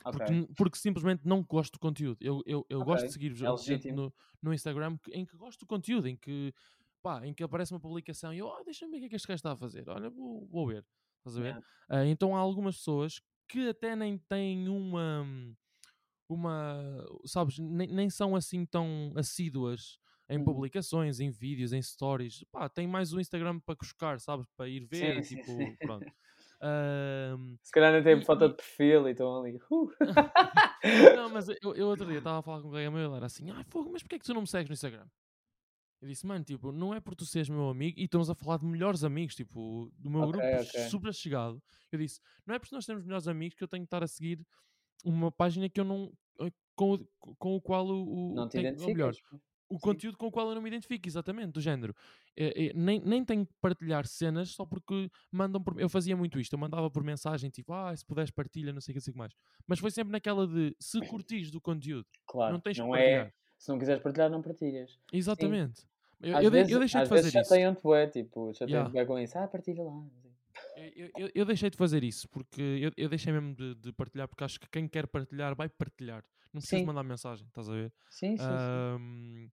Ok. 0.04 0.18
Porque, 0.18 0.54
porque 0.56 0.78
simplesmente 0.78 1.22
não 1.26 1.42
gosto 1.42 1.74
do 1.74 1.78
conteúdo. 1.78 2.18
Eu, 2.20 2.42
eu, 2.46 2.66
eu 2.68 2.82
gosto 2.84 3.04
Ok, 3.04 3.06
de 3.06 3.12
seguir 3.12 3.32
é 3.32 3.92
no, 3.92 4.12
no 4.42 4.52
Instagram 4.52 4.98
em 5.12 5.24
que 5.24 5.36
gosto 5.36 5.60
do 5.60 5.66
conteúdo, 5.66 6.08
em 6.08 6.16
que, 6.16 6.52
pá, 7.02 7.26
em 7.26 7.32
que 7.32 7.42
aparece 7.42 7.72
uma 7.72 7.80
publicação 7.80 8.32
e 8.32 8.38
eu, 8.38 8.46
oh, 8.46 8.62
deixa-me 8.64 8.92
ver 8.92 8.96
o 8.96 9.00
que 9.00 9.06
é 9.06 9.08
que 9.10 9.16
este 9.16 9.28
gajo 9.28 9.36
está 9.36 9.52
a 9.52 9.56
fazer. 9.56 9.88
Olha, 9.88 10.10
vou, 10.10 10.46
vou 10.48 10.66
ver. 10.66 10.84
Estás 11.18 11.38
a 11.38 11.40
ver? 11.40 11.48
Yeah. 11.52 11.66
Ah, 11.88 12.06
então 12.06 12.36
há 12.36 12.40
algumas 12.40 12.76
pessoas 12.76 13.20
que 13.48 13.68
até 13.68 13.94
nem 13.96 14.18
têm 14.18 14.68
uma. 14.68 15.26
uma 16.28 17.04
sabes, 17.26 17.58
nem, 17.58 17.88
nem 17.88 18.10
são 18.10 18.34
assim 18.36 18.64
tão 18.66 19.12
assíduas 19.16 19.98
em 20.28 20.38
Uhum. 20.38 20.44
publicações, 20.44 21.20
em 21.20 21.30
vídeos, 21.30 21.72
em 21.72 21.82
stories. 21.82 22.44
Pá, 22.50 22.68
tem 22.68 22.86
mais 22.86 23.12
o 23.12 23.20
Instagram 23.20 23.60
para 23.60 23.74
buscar, 23.74 24.18
sabes? 24.20 24.46
Para 24.56 24.68
ir 24.68 24.84
ver, 24.86 25.16
Sim, 25.16 25.22
sim, 25.22 25.36
tipo, 25.36 25.76
sim. 25.76 25.76
pronto. 25.82 26.06
Ahm, 26.66 27.56
Se 27.62 27.70
calhar 27.72 27.92
não 27.92 28.02
tem 28.02 28.18
E- 28.18 28.24
foto 28.24 28.44
e- 28.44 28.48
de 28.48 28.54
perfil 28.54 29.08
e 29.08 29.10
estão 29.12 29.40
ali. 29.40 29.58
Uh. 29.70 29.90
não, 31.16 31.30
mas 31.30 31.48
eu, 31.48 31.74
eu 31.74 31.86
outro 31.88 32.06
dia 32.06 32.18
estava 32.18 32.38
a 32.38 32.42
falar 32.42 32.60
com 32.60 32.68
um 32.68 32.70
colega 32.70 32.90
meu, 32.90 33.06
ele 33.06 33.16
era 33.16 33.26
assim, 33.26 33.50
ah, 33.50 33.64
fogo, 33.68 33.90
mas 33.92 34.02
porquê 34.02 34.16
é 34.16 34.18
que 34.18 34.24
tu 34.24 34.34
não 34.34 34.40
me 34.42 34.46
segues 34.46 34.68
no 34.68 34.74
Instagram? 34.74 35.06
Eu 36.00 36.08
disse, 36.08 36.26
mano, 36.26 36.44
tipo, 36.44 36.70
não 36.72 36.92
é 36.94 37.00
por 37.00 37.14
tu 37.14 37.24
seres 37.24 37.48
meu 37.48 37.68
amigo 37.70 37.98
e 37.98 38.04
estamos 38.04 38.28
a 38.28 38.34
falar 38.34 38.58
de 38.58 38.66
melhores 38.66 39.02
amigos, 39.04 39.34
tipo, 39.34 39.90
do 39.96 40.10
meu 40.10 40.22
Ok, 40.22 40.32
grupo 40.32 40.46
ok. 40.62 40.80
super 40.90 41.14
chegado. 41.14 41.62
Eu 41.90 41.98
disse, 41.98 42.20
não 42.46 42.54
é 42.54 42.58
porque 42.58 42.74
nós 42.74 42.84
temos 42.84 43.02
melhores 43.04 43.26
amigos 43.26 43.56
que 43.56 43.64
eu 43.64 43.68
tenho 43.68 43.82
que 43.84 43.86
estar 43.86 44.02
a 44.02 44.06
seguir 44.06 44.38
uma 45.04 45.30
página 45.32 45.68
que 45.68 45.80
eu 45.80 45.84
não. 45.84 46.12
eh, 46.40 46.50
com, 46.74 46.98
com 47.38 47.56
o 47.56 47.60
qual 47.60 47.86
o. 47.86 48.32
o 48.32 48.34
Não 48.34 48.48
te 48.48 48.52
tenho- 48.60 48.82
ou 48.82 48.88
melhor? 48.88 49.14
O 49.76 49.78
conteúdo 49.80 50.16
com 50.16 50.26
o 50.26 50.30
qual 50.30 50.48
eu 50.48 50.54
não 50.54 50.62
me 50.62 50.68
identifico, 50.68 51.06
exatamente, 51.08 51.52
do 51.52 51.60
género. 51.60 51.94
Eh, 52.36 52.66
eh, 52.68 52.72
nem, 52.74 53.00
nem 53.00 53.24
tenho 53.24 53.46
que 53.46 53.52
partilhar 53.60 54.06
cenas 54.06 54.50
só 54.50 54.64
porque 54.66 55.10
mandam 55.30 55.62
por. 55.62 55.80
Eu 55.80 55.88
fazia 55.88 56.16
muito 56.16 56.38
isto, 56.38 56.52
eu 56.52 56.58
mandava 56.58 56.90
por 56.90 57.02
mensagem 57.04 57.50
tipo, 57.50 57.72
ah, 57.72 57.94
se 57.96 58.04
puderes 58.04 58.30
partilha, 58.30 58.72
não 58.72 58.80
sei 58.80 58.92
o 58.92 58.94
que, 58.94 58.98
não 58.98 59.04
sei 59.04 59.12
que 59.12 59.18
mais. 59.18 59.32
Mas 59.66 59.78
foi 59.78 59.90
sempre 59.90 60.12
naquela 60.12 60.46
de 60.46 60.74
se 60.80 61.00
curtires 61.06 61.50
do 61.50 61.60
conteúdo, 61.60 62.06
Claro. 62.26 62.52
não 62.52 62.60
tens 62.60 62.76
que 62.76 62.82
não 62.82 62.90
partilhar. 62.90 63.26
é. 63.26 63.32
Se 63.58 63.68
não 63.70 63.78
quiseres 63.78 64.02
partilhar, 64.02 64.30
não 64.30 64.42
partilhas. 64.42 64.98
Exatamente. 65.12 65.82
Eu, 66.20 66.36
Às 66.36 66.44
eu, 66.44 66.50
vezes, 66.50 66.72
eu 66.72 66.78
deixei 66.78 67.00
às 67.00 67.08
de 67.08 67.14
fazer 67.14 67.28
isso. 67.28 67.38
chateiam-te 67.48 67.82
bué, 67.82 68.06
tipo, 68.06 68.52
chateiam-te 68.54 68.70
Yeah. 68.72 68.90
bué 68.90 69.04
com 69.06 69.18
isso. 69.18 69.38
Ah, 69.38 69.46
partilha 69.48 69.82
lá. 69.82 70.04
Eu, 70.76 71.10
eu- 71.16 71.30
eu 71.34 71.44
deixei 71.44 71.68
de 71.70 71.76
fazer 71.76 72.02
isso 72.04 72.28
porque 72.28 72.60
eu, 72.62 72.90
eu 72.96 73.08
deixei 73.08 73.32
mesmo 73.32 73.54
de, 73.54 73.74
de 73.74 73.92
partilhar 73.92 74.28
porque 74.28 74.44
acho 74.44 74.58
que 74.60 74.68
quem 74.70 74.88
quer 74.88 75.06
partilhar 75.06 75.54
vai 75.54 75.68
partilhar. 75.68 76.24
Não 76.52 76.60
precisas 76.60 76.80
Sim. 76.80 76.86
mandar 76.86 77.02
mensagem, 77.02 77.46
estás 77.46 77.68
a 77.68 77.72
ver? 77.72 77.92
Sim, 78.08 78.36
sim, 78.36 78.44
sim. 78.44 79.50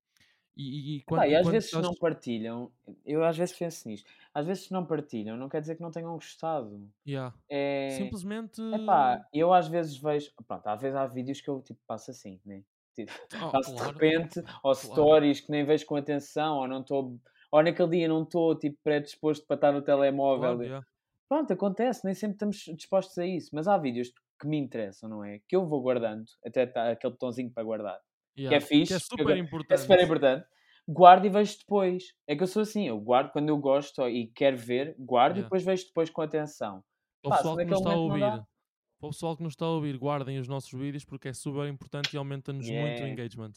E, 0.56 0.98
e- 0.98 1.04
quando, 1.04 1.26
e 1.28 1.36
às 1.36 1.48
vezes 1.50 1.78
não 1.78 1.96
partilham, 1.96 2.72
eu 3.06 3.24
às 3.24 3.38
vezes 3.38 3.58
penso 3.58 3.88
nisto, 3.88 4.10
às 4.34 4.46
vezes 4.46 4.70
não 4.70 4.86
partilham, 4.86 5.38
não 5.38 5.50
quer 5.50 5.62
dizer 5.62 5.76
que 5.76 5.82
não 5.82 5.92
tenham 5.92 6.14
gostado. 6.14 6.90
Yeah. 7.06 7.32
É, 7.50 8.14
Simplesmente. 8.14 8.62
epá, 8.74 9.20
eu 9.34 9.54
às 9.54 9.68
vezes 9.68 9.98
vejo, 9.98 10.32
pronto, 10.48 10.68
às 10.68 10.82
vezes 10.82 10.96
há 10.98 11.08
vídeos 11.08 11.42
que 11.42 11.50
eu 11.50 11.62
tipo 11.62 11.82
passo 11.88 12.12
assim, 12.12 12.42
né? 12.46 12.64
Tipo, 12.96 13.14
Oh, 13.34 13.52
passo 13.52 13.76
de 13.76 13.84
claro. 13.84 13.94
repente, 13.94 14.44
ou 14.64 14.76
stories 14.76 15.42
que 15.42 15.52
nem 15.52 15.66
vejo 15.66 15.86
com 15.86 15.96
atenção, 15.98 16.58
ou 16.60 16.68
não 16.68 16.82
estou, 16.82 17.20
ou 17.52 17.64
naquele 17.64 17.90
dia 17.90 18.08
não 18.08 18.24
estou 18.24 18.58
tipo 18.58 18.78
predisposto 18.84 19.46
para 19.48 19.56
estar 19.56 19.72
no 19.74 19.82
telemóvel. 19.84 20.58
Claro, 20.58 20.64
yeah. 20.64 20.82
Pronto, 21.30 21.54
acontece, 21.54 22.06
nem 22.06 22.14
sempre 22.14 22.36
estamos 22.36 22.58
dispostos 22.78 23.18
a 23.18 23.26
isso, 23.26 23.50
mas 23.54 23.68
há 23.68 23.78
vídeos 23.78 24.14
que 24.40 24.48
me 24.48 24.58
interessam, 24.58 25.10
não 25.10 25.24
é? 25.24 25.40
Que 25.48 25.56
eu 25.56 25.66
vou 25.68 25.82
guardando, 25.82 26.26
até 26.46 26.66
tá 26.68 26.92
aquele 26.92 27.14
botãozinho 27.14 27.52
para 27.52 27.64
guardar. 27.64 28.02
Que 28.36 28.42
é 28.42 28.50
Yeah, 28.50 28.66
fixe, 28.66 28.88
Que 28.88 28.94
é 28.96 29.00
super 29.00 29.22
agora- 29.22 29.36
é 29.38 29.40
importante. 29.40 29.82
super 29.82 30.04
importante, 30.04 30.46
guardo 30.88 31.26
e 31.26 31.30
vejo 31.30 31.58
depois. 31.60 32.04
É 32.28 32.36
que 32.36 32.44
eu 32.44 32.48
sou 32.48 32.62
assim, 32.62 32.88
eu 32.88 33.00
guardo 33.00 33.32
quando 33.32 33.50
eu 33.50 33.58
gosto 33.58 34.08
e 34.08 34.28
quero 34.28 34.58
ver, 34.58 34.96
guardo 35.00 35.34
e 35.36 35.40
Yeah. 35.40 35.44
depois 35.48 35.64
vejo 35.64 35.86
depois 35.88 36.10
com 36.10 36.22
atenção. 36.22 36.84
Para 37.22 37.34
o 37.34 37.38
pessoal 37.38 37.58
que 37.58 37.66
nos 37.66 37.78
está 37.80 37.92
a 37.92 37.98
ouvir, 37.98 38.20
para 39.00 39.08
o 39.08 39.10
pessoal 39.10 39.38
que 39.38 39.44
nos 39.44 39.54
está 39.54 39.66
a 39.66 39.70
ouvir, 39.70 39.98
guardem 39.98 40.40
os 40.40 40.48
nossos 40.48 40.72
vídeos 40.72 41.06
porque 41.06 41.28
é 41.30 41.34
super 41.34 41.68
importante 41.68 42.14
e 42.14 42.18
aumenta-nos 42.18 42.66
muito 42.68 42.78
o 42.80 42.86
Yeah. 42.88 43.10
engagement. 43.10 43.52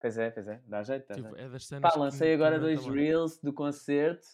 Pois 0.00 0.16
é, 0.16 0.30
pois 0.30 0.48
é, 0.48 0.62
dá 0.66 0.82
jeito, 0.82 1.06
dá 1.08 1.14
Tipo, 1.14 1.28
jeito. 1.28 1.40
é 1.40 1.48
das 1.50 1.66
cenas 1.66 1.82
Pá, 1.82 1.90
que 1.92 1.98
lancei 1.98 2.28
que 2.28 2.34
agora 2.34 2.58
dois 2.58 2.86
reels 2.86 3.38
do 3.42 3.52
concerto. 3.52 4.26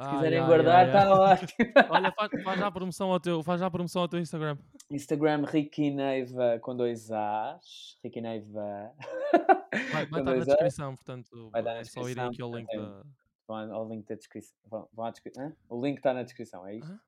Se 0.00 0.08
quiserem 0.10 0.38
yeah, 0.38 0.46
guardar, 0.46 0.86
yeah, 0.86 1.02
yeah. 1.02 1.34
está 1.34 1.56
ótimo. 1.56 1.72
Olha, 1.90 2.12
faz, 2.12 2.42
faz 2.42 2.60
já 2.60 2.66
a 2.66 2.70
promoção 2.70 3.10
ao 3.10 3.20
teu, 3.20 3.42
faz 3.42 3.60
já 3.60 3.66
a 3.66 3.70
promoção 3.70 4.02
ao 4.02 4.08
teu 4.08 4.20
Instagram. 4.20 4.56
Instagram 4.90 5.44
Ricky 5.44 5.90
Neiva 5.90 6.58
com 6.60 6.76
dois 6.76 7.10
As. 7.10 7.98
Ricky 8.04 8.20
Neiva. 8.20 8.92
Vai, 9.92 10.06
vai 10.06 10.06
com 10.06 10.18
estar 10.18 10.36
na 10.36 10.44
descrição, 10.44 10.94
portanto, 10.94 11.50
Vai 11.50 11.60
estar 11.60 11.74
na 11.74 11.80
é 11.80 11.84
só 11.84 12.00
irem 12.08 12.14
descrição, 12.14 12.28
aqui 12.28 12.42
ao 12.42 12.56
link 12.56 12.66
portanto, 12.68 13.04
da. 13.04 13.10
Vão 13.48 13.74
ao 13.74 13.88
link 13.88 14.06
da 14.06 14.14
descrição. 14.14 14.56
Vão, 14.66 14.88
vão 14.92 15.06
à 15.06 15.10
descrição. 15.10 15.52
O 15.68 15.84
link 15.84 15.96
está 15.96 16.14
na 16.14 16.22
descrição, 16.22 16.66
é 16.66 16.76
isso? 16.76 17.00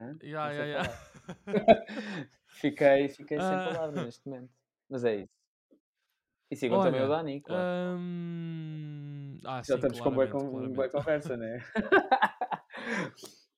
Hã? 0.00 0.16
Yeah, 0.22 0.50
yeah, 0.52 0.84
falar. 0.84 2.26
fiquei 2.46 3.08
fiquei 3.08 3.38
sem 3.38 3.46
Ah. 3.46 3.70
palavras 3.72 4.04
neste 4.04 4.28
momento. 4.28 4.50
Mas 4.88 5.04
é 5.04 5.16
isso. 5.16 5.40
E 6.50 6.56
sigam 6.56 6.82
também 6.82 7.00
o 7.00 7.04
Olha, 7.04 7.16
Dani, 7.18 7.40
claro. 7.40 7.96
hum, 7.96 9.09
Ah, 9.44 9.58
Já 9.58 9.64
sim, 9.64 9.74
estamos 9.74 10.00
com 10.00 10.10
boa, 10.10 10.26
com 10.28 10.38
boa 10.38 10.70
claramente. 10.70 10.92
conversa, 10.92 11.36
né? 11.36 11.58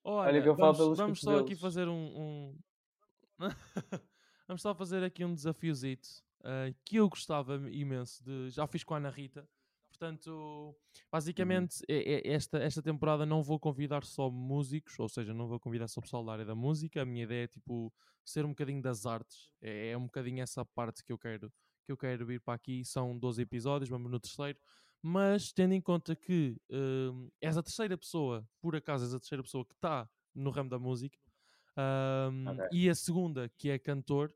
Olha, 0.04 0.42
que 0.42 0.48
eu 0.48 0.56
falo 0.56 0.72
vamos, 0.72 0.78
pelos 0.78 0.98
vamos 0.98 1.20
só 1.20 1.38
aqui 1.38 1.54
fazer 1.56 1.88
um. 1.88 1.94
um- 2.20 2.58
vamos 4.48 4.62
só 4.62 4.74
fazer 4.74 5.02
aqui 5.04 5.24
um 5.24 5.34
desafiozito 5.34 6.08
ah, 6.44 6.72
que 6.84 6.96
eu 6.96 7.08
gostava 7.08 7.56
imenso 7.70 8.22
de. 8.24 8.50
Já 8.50 8.66
fiz 8.66 8.82
com 8.84 8.94
a 8.94 8.96
Ana 8.96 9.10
Rita. 9.10 9.48
Portanto, 9.90 10.30
Uhum. 10.30 10.74
basicamente, 11.12 11.76
é- 11.88 12.14
é- 12.28 12.32
esta, 12.34 12.58
esta 12.58 12.82
temporada 12.82 13.24
não 13.26 13.42
vou 13.42 13.60
convidar 13.60 14.02
só 14.04 14.28
músicos, 14.30 14.98
ou 14.98 15.08
seja, 15.08 15.32
não 15.34 15.46
vou 15.46 15.60
convidar 15.60 15.86
só 15.86 16.00
pessoal 16.00 16.24
da 16.24 16.32
área 16.32 16.44
da 16.44 16.54
música. 16.54 17.02
A 17.02 17.04
minha 17.04 17.22
ideia 17.24 17.44
é 17.44 17.48
tipo 17.48 17.92
ser 18.24 18.44
um 18.44 18.48
bocadinho 18.50 18.82
das 18.82 19.06
artes. 19.06 19.50
É, 19.60 19.90
é 19.90 19.96
um 19.98 20.06
bocadinho 20.06 20.42
essa 20.42 20.64
parte 20.64 21.04
que 21.04 21.12
eu 21.12 21.18
quero 21.18 21.52
que 21.84 21.90
eu 21.92 21.96
quero 21.96 22.24
vir 22.26 22.40
para 22.40 22.54
aqui. 22.54 22.84
São 22.84 23.16
12 23.18 23.42
episódios, 23.42 23.88
vamos 23.90 24.10
no 24.10 24.18
terceiro. 24.18 24.58
Mas 25.02 25.52
tendo 25.52 25.72
em 25.74 25.80
conta 25.80 26.14
que 26.14 26.56
hum, 26.70 27.28
és 27.40 27.56
a 27.56 27.62
terceira 27.62 27.98
pessoa, 27.98 28.46
por 28.60 28.76
acaso 28.76 29.04
és 29.04 29.12
a 29.14 29.18
terceira 29.18 29.42
pessoa 29.42 29.64
que 29.66 29.74
está 29.74 30.08
no 30.34 30.50
ramo 30.50 30.70
da 30.70 30.78
música, 30.78 31.18
hum, 32.30 32.46
Ok. 32.48 32.68
e 32.72 32.88
a 32.88 32.94
segunda 32.94 33.48
que 33.58 33.68
é 33.70 33.78
cantor, 33.80 34.32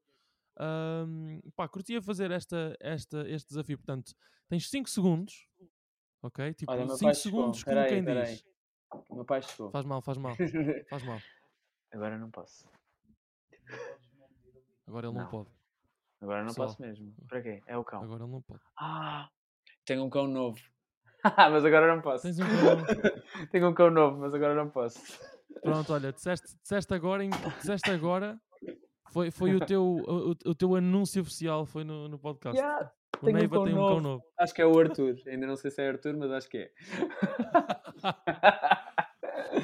hum, 0.59 1.41
pá, 1.55 1.69
curtia 1.69 2.03
fazer 2.03 2.31
esta, 2.33 2.77
esta, 2.81 3.29
este 3.29 3.49
desafio. 3.51 3.79
Portanto, 3.79 4.13
tens 4.49 4.69
5 4.69 4.89
segundos, 4.91 5.49
ok? 6.21 6.53
Tipo, 6.55 6.73
Olha, 6.73 6.83
o 6.83 6.87
meu 6.89 6.97
5 6.97 7.07
pai 7.07 7.15
chegou. 7.15 7.41
segundos 7.41 7.63
como 7.63 7.77
Peraí, 7.77 7.89
quem 7.91 8.05
peraí. 8.05 8.35
diz. 8.35 8.45
O 9.09 9.15
meu 9.15 9.25
pai 9.25 9.43
chegou. 9.43 9.71
Faz 9.71 9.85
mal, 9.85 10.03
faz 10.03 10.19
mal, 10.19 10.35
faz 10.91 11.03
mal. 11.05 11.21
Agora 11.93 12.19
não 12.19 12.31
posso. 12.31 12.69
Agora 14.87 15.07
ele 15.09 15.15
não, 15.17 15.23
Não. 15.25 15.31
pode. 15.31 15.51
Agora 16.21 16.41
não 16.41 16.49
Pessoal. 16.49 16.69
posso 16.69 16.83
mesmo. 16.83 17.15
Para 17.29 17.43
quê? 17.43 17.63
É 17.67 17.77
o 17.77 17.85
cão. 17.85 18.03
Agora 18.03 18.25
ele 18.25 18.33
não 18.33 18.41
pode. 18.43 18.63
Ah, 18.79 19.29
tenho 19.85 20.05
um 20.05 20.11
cão 20.11 20.27
novo. 20.27 20.59
mas 21.37 21.65
agora 21.65 21.95
não 21.95 22.03
posso. 22.03 22.23
Tens 22.23 22.39
um 22.39 22.45
cão. 22.45 22.85
tenho 23.51 23.69
um 23.69 23.75
cão 23.75 23.91
novo, 23.91 24.19
mas 24.19 24.35
agora 24.35 24.55
não 24.55 24.71
posso. 24.71 25.01
Pronto, 25.63 25.93
olha, 25.93 26.13
disseste, 26.13 26.57
disseste 26.63 26.95
agora, 26.95 27.25
disseste 27.59 27.91
agora, 27.91 28.39
foi, 29.11 29.31
foi 29.31 29.55
o, 29.55 29.61
teu, 29.61 29.83
o, 29.83 30.31
o- 30.31 30.55
teu 30.55 30.75
anúncio 30.77 31.23
oficial, 31.23 31.65
foi 31.65 31.85
no, 31.85 32.09
no 32.09 32.19
podcast. 32.19 32.59
Yeah, 32.59 32.91
o 33.21 33.25
tenho 33.25 33.37
um 33.37 33.41
Neiva 33.41 33.57
cão 33.57 33.65
tem 33.65 33.75
um 33.75 33.77
cão 33.77 33.89
novo. 33.89 34.01
novo. 34.01 34.25
Acho 34.39 34.55
que 34.55 34.63
é 34.63 34.67
o 34.67 34.79
Arthur. 34.79 35.17
Ainda 35.27 35.47
não 35.47 35.57
sei 35.57 35.71
se 35.71 35.83
é 35.83 35.89
Arthur, 35.89 36.17
mas 36.17 36.31
acho 36.31 36.49
que 36.49 36.59
é. 36.59 36.71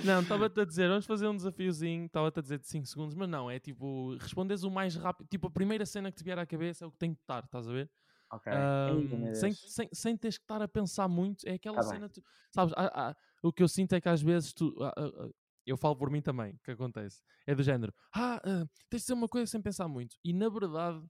Não, 0.04 0.20
estava-te 0.20 0.60
a 0.60 0.64
dizer, 0.64 0.88
vamos 0.88 1.06
fazer 1.06 1.26
um 1.28 1.36
desafiozinho, 1.36 2.06
estava-te 2.06 2.38
a 2.38 2.42
dizer 2.42 2.58
de 2.58 2.66
5 2.66 2.86
segundos, 2.86 3.14
mas 3.14 3.28
não, 3.28 3.50
é 3.50 3.58
tipo, 3.58 4.16
respondes 4.16 4.62
o 4.64 4.70
mais 4.70 4.96
rápido, 4.96 5.28
tipo, 5.28 5.46
a 5.46 5.50
primeira 5.50 5.86
cena 5.86 6.10
que 6.10 6.18
te 6.18 6.24
vier 6.24 6.38
à 6.38 6.46
cabeça 6.46 6.84
é 6.84 6.88
o 6.88 6.90
que 6.90 6.98
tem 6.98 7.14
que 7.14 7.20
estar, 7.20 7.44
estás 7.44 7.68
a 7.68 7.72
ver? 7.72 7.90
Ok. 8.32 8.46
Ai, 8.50 9.02
meu 9.02 9.18
Ahm, 9.18 9.32
sem, 9.34 9.54
sem, 9.66 9.88
sem 9.92 10.16
teres 10.16 10.38
que 10.38 10.44
estar 10.44 10.60
a 10.62 10.68
pensar 10.68 11.08
muito, 11.08 11.46
é 11.48 11.54
aquela 11.54 11.76
Tá 11.76 11.82
cena, 11.82 12.08
tu, 12.08 12.22
sabes, 12.50 12.74
há- 12.76 13.10
há- 13.10 13.16
o 13.42 13.52
que 13.52 13.62
eu 13.62 13.68
sinto 13.68 13.94
é 13.94 14.00
que 14.00 14.08
às 14.08 14.22
vezes 14.22 14.52
tu, 14.52 14.74
ah, 14.82 14.92
ah, 14.96 15.10
ah, 15.24 15.30
eu 15.66 15.76
falo 15.76 15.96
por 15.96 16.10
mim 16.10 16.20
também, 16.22 16.58
que 16.64 16.70
acontece, 16.72 17.22
é 17.46 17.54
do 17.54 17.62
género, 17.62 17.94
ah, 18.14 18.36
ah, 18.44 18.66
tens 18.90 19.00
de 19.02 19.06
ser 19.06 19.14
uma 19.14 19.28
coisa 19.28 19.46
sem 19.50 19.62
pensar 19.62 19.88
muito, 19.88 20.16
e 20.24 20.32
na 20.34 20.48
verdade, 20.50 21.02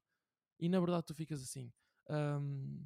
e 0.61 0.69
na 0.69 0.81
verdade 0.81 1.07
tu 1.07 1.15
ficas 1.15 1.43
assim, 1.43 1.73
ahm, 2.11 2.81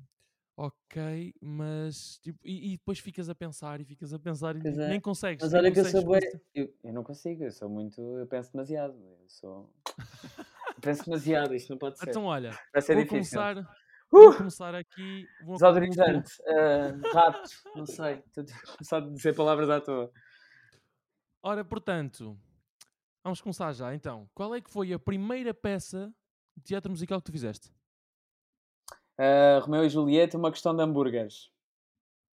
ok, 0.56 1.34
mas, 1.42 2.18
tipo, 2.20 2.38
e, 2.44 2.74
e 2.74 2.78
depois 2.78 2.98
ficas 2.98 3.28
a 3.28 3.34
pensar, 3.34 3.80
e 3.80 3.84
ficas 3.84 4.12
a 4.14 4.18
pensar, 4.18 4.56
e 4.56 4.60
é. 4.66 4.88
nem 4.88 5.00
consegues, 5.00 5.42
Mas 5.44 5.54
olha 5.54 5.72
que 5.72 5.80
eu 5.80 5.84
sou 5.84 6.04
bué. 6.04 6.20
Eu, 6.54 6.72
eu 6.82 6.92
não 6.92 7.04
consigo, 7.04 7.44
eu 7.44 7.52
sou 7.52 7.68
muito. 7.68 8.00
Eu 8.00 8.26
penso 8.26 8.52
demasiado. 8.52 8.94
Eu 8.96 9.28
sou. 9.28 9.70
penso 10.82 11.04
demasiado, 11.04 11.54
isto 11.54 11.70
não 11.70 11.78
pode 11.78 11.98
ser. 11.98 12.08
Então 12.10 12.24
olha, 12.24 12.58
Vai 12.72 12.82
ser 12.82 12.94
vou 12.94 13.04
difícil. 13.04 13.40
começar, 13.40 13.85
vou 14.10 14.30
Uh! 14.30 14.36
começar 14.36 14.74
aqui, 14.74 15.26
vou, 15.44 15.54
Desodorizante, 15.54 16.32
ah, 16.46 16.92
rato, 17.12 17.50
não 17.74 17.86
sei. 17.86 18.22
Só 18.82 19.00
de 19.00 19.12
dizer 19.12 19.34
palavras 19.34 19.68
à 19.70 19.80
toa. 19.80 20.10
Ora, 21.42 21.64
portanto, 21.64 22.36
vamos 23.22 23.40
começar 23.40 23.72
já 23.72 23.94
então. 23.94 24.28
Qual 24.34 24.54
é 24.54 24.60
que 24.60 24.70
foi 24.70 24.92
a 24.92 24.98
primeira 24.98 25.52
peça 25.54 26.12
de 26.56 26.64
teatro 26.64 26.90
musical 26.90 27.20
que 27.20 27.26
tu 27.26 27.32
fizeste? 27.32 27.70
Ah, 29.18 29.60
Romeu 29.62 29.84
e 29.84 29.88
Julieta, 29.88 30.36
uma 30.36 30.50
questão 30.50 30.74
de 30.76 30.82
hambúrgueres. 30.82 31.50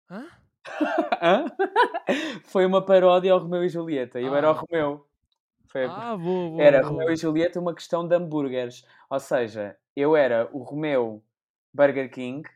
Hã? 0.09 0.27
Hã? 1.21 1.45
Foi 2.45 2.65
uma 2.65 2.85
paródia 2.85 3.33
ao 3.33 3.39
Romeu 3.39 3.63
e 3.63 3.69
Julieta. 3.69 4.19
Eu 4.19 4.35
era 4.35 4.47
o 4.49 4.51
Ah. 4.51 4.53
Romeu. 4.61 5.07
Foi 5.67 5.85
Ah, 5.85 6.15
boa, 6.17 6.49
boa. 6.51 6.63
Era 6.63 6.81
boa. 6.81 6.91
Romeu 6.91 7.11
e 7.11 7.15
Julieta, 7.15 7.59
uma 7.59 7.73
questão 7.73 8.07
de 8.07 8.15
hambúrgueres. 8.15 8.85
Ou 9.09 9.19
seja, 9.19 9.77
eu 9.95 10.15
era 10.15 10.49
o 10.53 10.59
Romeu 10.63 11.23
Burger 11.73 12.09
King 12.09 12.47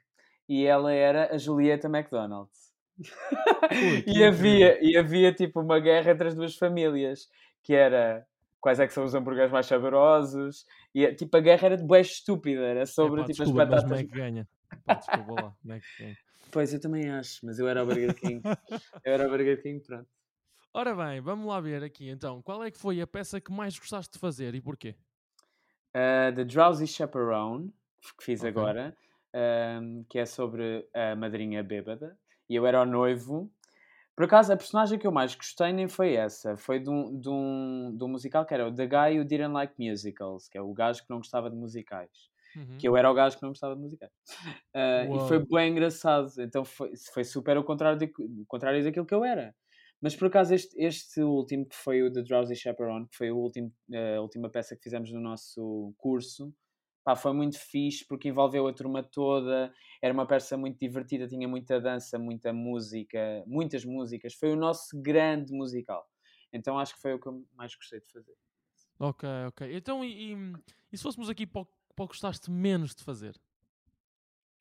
e 0.48 0.66
ela 0.66 0.94
era 0.94 1.34
a 1.34 1.38
Julieta 1.38 1.88
McDonald's. 1.88 2.68
E, 4.08 4.24
havia, 4.24 4.80
e 4.84 4.98
havia 4.98 5.34
tipo 5.34 5.60
uma 5.62 5.80
guerra 5.80 6.12
entre 6.12 6.30
as 6.30 6.36
duas 6.36 6.56
famílias, 6.56 7.30
que 7.62 7.74
era 7.74 8.26
quais 8.60 8.80
é 8.80 8.88
que 8.88 8.94
são 8.94 9.04
os 9.04 9.14
hambúrgueres 9.14 9.52
mais 9.52 9.66
saborosos. 9.66 10.66
E 10.96 11.14
tipo, 11.14 11.36
a 11.38 11.40
guerra 11.42 11.68
era 11.68 11.78
de 11.78 11.84
bué 11.84 12.02
estúpida, 12.02 12.62
era 12.62 12.86
sobre 12.86 13.22
Epá, 13.22 13.28
tipo 13.28 13.44
desculpa, 13.44 13.64
as 13.64 13.70
mas 13.70 13.84
batatas. 13.84 14.02
Mac 14.04 14.12
ganha. 14.16 14.48
Pá, 14.86 14.96
desculpa 14.96 15.34
lá, 15.34 15.54
Mac 15.64 15.84
ganha. 16.00 16.18
Pois 16.52 16.74
eu 16.74 16.80
também 16.80 17.10
acho, 17.10 17.46
mas 17.46 17.60
eu 17.60 17.68
era 17.68 17.84
o 17.84 17.86
Burger 17.86 18.16
King. 18.16 18.42
eu 19.06 19.14
era 19.14 19.28
o 19.28 19.30
Burger 19.30 19.62
King, 19.62 19.84
pronto. 19.86 20.10
Ora 20.74 20.96
bem, 20.96 21.20
vamos 21.22 21.46
lá 21.46 21.60
ver 21.60 21.84
aqui 21.84 22.10
então. 22.10 22.42
Qual 22.42 22.64
é 22.64 22.72
que 22.72 22.78
foi 22.78 23.02
a 23.02 23.08
peça 23.08 23.42
que 23.42 23.52
mais 23.52 23.78
gostaste 23.78 24.14
de 24.14 24.20
fazer 24.20 24.56
e 24.56 24.62
porquê? 24.62 24.96
Uh, 25.96 26.34
The 26.36 26.44
Drowsy 26.46 26.88
Chaperone, 26.88 27.74
que 28.18 28.24
fiz 28.24 28.42
Ok. 28.42 28.50
agora, 28.50 28.96
um, 29.38 30.04
que 30.10 30.20
é 30.20 30.26
sobre 30.26 30.88
a 30.94 31.16
madrinha 31.16 31.64
bêbada, 31.64 32.18
e 32.50 32.56
eu 32.56 32.66
era 32.66 32.82
o 32.82 32.86
noivo. 32.86 33.52
Por 34.16 34.26
acaso, 34.26 34.52
a 34.52 34.58
personagem 34.58 34.98
que 34.98 35.06
eu 35.06 35.12
mais 35.12 35.36
gostei 35.36 35.72
nem 35.72 35.88
foi 35.88 36.16
essa, 36.16 36.58
foi 36.58 36.80
de 36.80 36.90
um, 36.90 37.20
de 37.20 37.30
um, 37.30 37.96
de 37.96 38.04
um 38.04 38.08
musical 38.08 38.46
que 38.46 38.54
era 38.54 38.68
o 38.68 38.74
The 38.74 38.88
Guy 38.88 39.20
Who 39.20 39.26
Didn't 39.26 39.54
Like 39.54 39.74
Musicals, 39.78 40.48
que 40.48 40.58
é 40.58 40.62
o 40.62 40.74
gajo 40.74 41.04
que 41.04 41.10
não 41.10 41.18
gostava 41.18 41.50
de 41.50 41.56
musicais. 41.56 42.10
Uhum. 42.56 42.78
Que 42.80 42.88
eu 42.88 42.98
era 42.98 43.12
o 43.12 43.14
gajo 43.14 43.36
que 43.36 43.44
não 43.44 43.50
gostava 43.50 43.76
de 43.76 43.82
musicais. 43.82 44.12
Uh, 44.78 45.16
e 45.16 45.28
foi 45.28 45.44
bem 45.44 45.72
engraçado, 45.72 46.30
então 46.38 46.64
foi, 46.64 46.92
foi 47.12 47.24
super 47.24 47.58
o 47.58 47.64
contrário, 47.64 47.98
de, 47.98 48.06
o 48.06 48.46
contrário 48.48 48.84
daquilo 48.84 49.08
que 49.08 49.14
eu 49.14 49.26
era. 49.26 49.56
Mas 50.00 50.16
por 50.16 50.28
acaso 50.28 50.54
este, 50.54 50.80
este 50.80 51.22
último, 51.22 51.66
que 51.66 51.76
foi 51.76 52.04
o 52.04 52.14
The 52.14 52.22
Drowsy 52.22 52.56
Chaperone, 52.56 53.08
que 53.08 53.18
foi 53.18 53.32
o 53.32 53.38
último, 53.38 53.74
a 53.92 54.22
última 54.22 54.50
peça 54.50 54.76
que 54.76 54.84
fizemos 54.84 55.12
no 55.12 55.20
nosso 55.20 55.96
curso, 55.98 56.54
pá, 57.08 57.16
foi 57.16 57.32
muito 57.34 57.58
fixe 57.58 58.06
porque 58.06 58.28
envolveu 58.30 58.68
a 58.68 58.74
turma 58.74 59.02
toda, 59.02 59.74
era 60.02 60.14
uma 60.14 60.28
peça 60.28 60.58
muito 60.58 60.78
divertida, 60.80 61.26
tinha 61.28 61.48
muita 61.48 61.80
dança, 61.80 62.20
muita 62.20 62.52
música, 62.52 63.44
muitas 63.48 63.86
músicas, 63.86 64.34
foi 64.34 64.52
o 64.52 64.56
nosso 64.58 65.02
grande 65.02 65.54
musical. 65.54 66.06
Então 66.52 66.78
acho 66.78 66.96
que 66.96 67.02
foi 67.02 67.14
o 67.14 67.20
que 67.20 67.28
eu 67.28 67.46
mais 67.56 67.74
gostei 67.76 68.02
de 68.02 68.12
fazer. 68.12 68.36
Ok, 69.00 69.24
ok. 69.48 69.62
Então, 69.76 70.04
e, 70.04 70.34
e- 70.34 70.54
e 70.92 70.98
se 70.98 71.04
fôssemos 71.04 71.30
aqui 71.30 71.46
para 71.46 71.62
o, 71.62 71.66
que 71.66 71.72
gostaste 72.08 72.50
menos 72.52 72.96
de 72.96 73.04
fazer? 73.04 73.40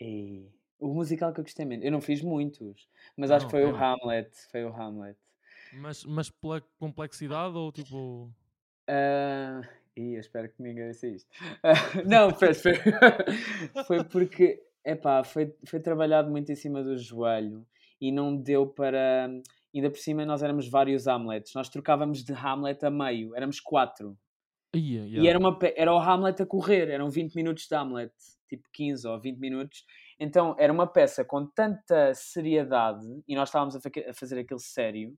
E 0.00 0.50
o 0.78 0.88
musical 0.94 1.32
que 1.32 1.40
eu 1.40 1.44
gostei 1.44 1.64
menos, 1.66 1.84
eu 1.84 1.92
não 1.92 2.00
fiz 2.00 2.22
muitos, 2.22 2.88
mas 3.16 3.30
acho 3.30 3.44
Não, 3.44 3.50
que 3.50 3.50
foi 3.50 3.64
o. 3.64 3.74
Hamlet, 3.76 4.30
foi 4.50 4.64
o 4.64 4.72
Hamlet. 4.74 5.18
Mas, 5.70 6.04
mas 6.04 6.30
pela 6.30 6.60
complexidade 6.78 7.56
ou 7.56 7.70
tipo. 7.72 8.32
Ah, 8.88 9.62
ih, 9.96 10.14
eu 10.14 10.20
espero 10.20 10.48
que 10.50 10.62
ninguém 10.62 10.88
ouça 10.88 11.06
isto. 11.06 11.28
Não, 12.06 12.30
foi, 12.34 12.54
foi, 12.54 12.72
foi 13.86 14.04
porque 14.04 14.62
epá, 14.84 15.24
foi, 15.24 15.54
foi 15.66 15.80
trabalhado 15.80 16.30
muito 16.30 16.50
em 16.52 16.56
cima 16.56 16.82
do 16.82 16.96
joelho 16.98 17.66
e 18.00 18.12
não 18.12 18.36
deu 18.36 18.66
para. 18.66 19.28
Ainda 19.74 19.90
por 19.90 19.98
cima, 19.98 20.24
nós 20.24 20.42
éramos 20.42 20.68
vários 20.68 21.06
Hamlets. 21.06 21.52
Nós 21.54 21.68
trocávamos 21.68 22.24
de 22.24 22.32
Hamlet 22.32 22.84
a 22.84 22.90
meio, 22.90 23.34
éramos 23.36 23.60
quatro. 23.60 24.16
Ia, 24.74 25.04
E 25.22 25.28
era, 25.28 25.38
uma, 25.38 25.58
era 25.76 25.92
o 25.92 25.98
Hamlet 25.98 26.42
a 26.42 26.46
correr, 26.46 26.88
eram 26.90 27.10
20 27.10 27.34
minutos 27.34 27.66
de 27.66 27.74
Hamlet. 27.74 28.12
tipo 28.48 28.68
15 28.72 29.06
ou 29.08 29.20
20 29.20 29.38
minutos. 29.38 29.84
Então 30.20 30.54
era 30.58 30.72
uma 30.72 30.86
peça 30.86 31.24
com 31.24 31.46
tanta 31.46 32.14
seriedade 32.14 33.04
e 33.26 33.34
nós 33.34 33.48
estávamos 33.48 33.76
a, 33.76 33.80
fa- 33.80 33.90
a 34.10 34.14
fazer 34.14 34.38
aquilo 34.38 34.60
sério 34.60 35.14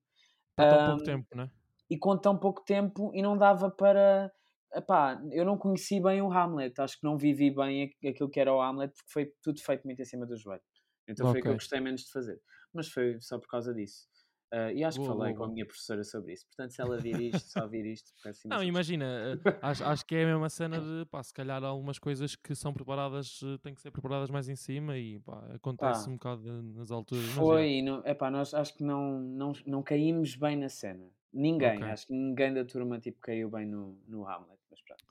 Para 0.55 0.67
tão 0.67 0.83
pouco 0.85 1.03
Ahm, 1.03 1.05
tempo, 1.05 1.37
né? 1.37 1.51
e 1.91 1.99
com 1.99 2.17
tão 2.19 2.39
pouco 2.39 2.65
tempo 2.65 3.11
e 3.15 3.23
não 3.23 3.37
dava 3.39 3.71
para. 3.71 4.33
Epá, 4.75 5.21
eu 5.33 5.45
não 5.45 5.57
conheci 5.59 6.01
bem 6.01 6.21
o 6.23 6.31
Hamlet, 6.33 6.79
acho 6.81 6.99
que 7.01 7.05
não 7.05 7.17
vivi 7.17 7.51
bem 7.51 7.85
aqu- 7.85 8.09
aquilo 8.09 8.31
que 8.31 8.39
era 8.41 8.53
o 8.53 8.61
Hamlet 8.61 8.93
porque 8.95 9.11
foi 9.13 9.33
tudo 9.43 9.61
feito 9.63 9.85
muito 9.85 10.01
em 10.03 10.05
cima 10.05 10.27
do 10.27 10.37
joelho. 10.37 10.63
Então 11.09 11.27
foi 11.27 11.41
o 11.41 11.45
que 11.45 11.51
eu 11.51 11.55
gostei 11.55 11.81
menos 11.81 12.03
de 12.05 12.13
fazer. 12.13 12.41
Mas 12.73 12.89
foi 12.89 13.19
só 13.21 13.39
por 13.39 13.49
causa 13.49 13.73
disso. 13.75 14.07
Ah, 14.53 14.73
e 14.73 14.85
acho 14.85 15.01
que 15.01 15.07
Boa, 15.07 15.07
falei 15.07 15.33
boa, 15.33 15.35
com 15.35 15.45
a 15.45 15.49
minha 15.49 15.67
professora 15.67 16.05
sobre 16.05 16.35
isso. 16.35 16.47
Portanto, 16.49 16.73
se 16.73 16.83
ela 16.83 17.01
vir 17.01 17.19
isto, 17.19 17.51
só 17.53 17.67
vir 17.69 17.87
isto, 17.87 18.13
peço 18.23 18.49
Não, 18.51 18.63
imagina, 18.63 19.39
acho, 19.61 19.85
acho 19.85 20.07
que 20.07 20.15
é 20.15 20.25
a 20.25 20.27
mesma 20.27 20.49
cena 20.49 20.81
de, 21.03 21.07
pá, 21.07 21.23
se 21.23 21.33
calhar 21.35 21.63
algumas 21.65 21.99
coisas 21.99 22.35
que 22.37 22.55
são 22.55 22.73
preparadas, 22.73 23.41
eh, 23.43 23.59
têm 23.59 23.75
que 23.75 23.81
ser 23.83 23.91
preparadas 23.91 24.31
mais 24.31 24.49
em 24.49 24.57
cima 24.57 24.97
e, 24.97 25.21
pá, 25.21 25.55
acontece 25.55 26.09
Pá, 26.09 26.09
um 26.09 26.15
bocado 26.15 26.63
nas 26.63 26.91
alturas. 26.91 27.35
Foi, 27.35 27.83
não, 27.83 28.05
epá, 28.07 28.31
nós 28.31 28.55
acho 28.55 28.75
que 28.77 28.83
não, 28.85 29.21
não, 29.21 29.53
não 29.67 29.83
caímos 29.83 30.35
bem 30.37 30.57
na 30.57 30.69
cena. 30.69 31.11
Ninguém, 31.33 31.79
Ok. 31.79 31.91
acho 31.91 32.07
que 32.07 32.13
ninguém 32.13 32.53
da 32.55 32.65
turma 32.65 32.99
tipo, 32.99 33.21
caiu 33.21 33.51
bem 33.51 33.67
no, 33.67 34.01
no 34.07 34.27
Hamlet. 34.27 34.58
Mas 34.79 34.87
pronto. 34.87 35.05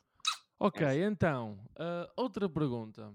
Ok, 0.59 0.85
Essa. 0.85 0.97
então, 0.99 1.59
ah, 1.77 2.09
outra 2.15 2.47
pergunta. 2.49 3.13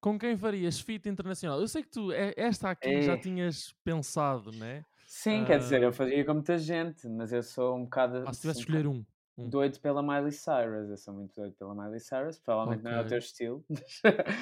Com 0.00 0.18
quem 0.18 0.36
farias 0.36 0.80
fit 0.80 1.08
internacional? 1.08 1.60
Eu 1.60 1.68
sei 1.68 1.82
que 1.82 1.90
tu, 1.90 2.10
eh, 2.10 2.32
esta 2.36 2.70
aqui 2.70 3.02
já 3.02 3.12
É. 3.12 3.16
tinhas 3.18 3.74
pensado, 3.84 4.50
né? 4.52 4.84
Sim, 5.06 5.44
quer 5.44 5.58
dizer, 5.58 5.82
eu 5.82 5.90
Ah, 5.90 5.92
fazia 5.92 6.24
com 6.24 6.34
muita 6.34 6.56
gente, 6.58 7.06
mas 7.08 7.32
eu 7.32 7.42
sou 7.42 7.76
um 7.76 7.84
bocado, 7.84 8.22
pá, 8.24 8.32
se 8.32 8.40
tivesse 8.40 8.60
um 8.60 8.62
escolher 8.62 8.86
um. 8.86 9.04
Um. 9.36 9.48
doido 9.48 9.78
pela 9.80 10.02
Miley 10.02 10.32
Cyrus. 10.32 10.88
Eu 10.90 10.96
sou 10.96 11.14
muito 11.14 11.34
doido 11.34 11.54
pela 11.54 11.74
Miley 11.74 12.00
Cyrus. 12.00 12.38
Provavelmente 12.38 12.82
não 12.84 12.92
é 12.92 13.00
o 13.00 13.06
teu 13.06 13.18
estilo. 13.18 13.64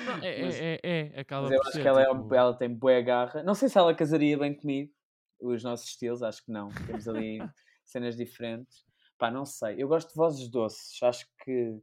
Não, 0.07 0.25
é, 0.25 0.43
mas, 0.43 0.55
é, 0.61 0.81
é, 0.83 1.13
é, 1.15 1.21
acaba 1.21 1.43
mas 1.43 1.53
eu 1.53 1.61
acho 1.63 1.73
ser, 1.73 1.83
que 1.83 1.89
ela, 1.89 2.03
é, 2.03 2.07
tipo... 2.07 2.35
ela 2.35 2.55
tem 2.55 2.75
boa 2.75 3.01
garra. 3.01 3.43
Não 3.43 3.55
sei 3.55 3.69
se 3.69 3.79
ela 3.79 3.95
casaria 3.95 4.37
bem 4.39 4.55
comigo, 4.55 4.93
os 5.41 5.63
nossos 5.63 5.89
estilos, 5.89 6.23
acho 6.23 6.45
que 6.45 6.51
não. 6.53 6.69
Temos 6.87 7.07
ali 7.09 7.39
cenas 7.85 8.17
diferentes. 8.17 8.85
Pá, 9.19 9.31
não 9.31 9.45
sei. 9.45 9.83
Eu 9.83 9.89
gosto 9.89 10.11
de 10.11 10.15
vozes 10.15 10.49
doces, 10.49 11.03
acho 11.03 11.27
que 11.45 11.77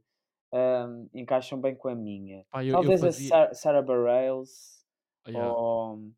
ahm, 0.52 1.06
encaixam 1.12 1.60
bem 1.60 1.74
com 1.76 1.88
a 1.88 1.94
minha. 1.94 2.44
Pá, 2.50 2.64
eu, 2.64 2.68
eu 2.70 2.72
Talvez 2.82 3.02
a 3.02 3.06
fazia... 3.06 3.28
Sa- 3.28 3.54
Sarah 3.54 3.82
Bareilles 3.82 4.84
Ah, 5.26 5.30
yeah, 5.30 5.52
ou 5.52 6.10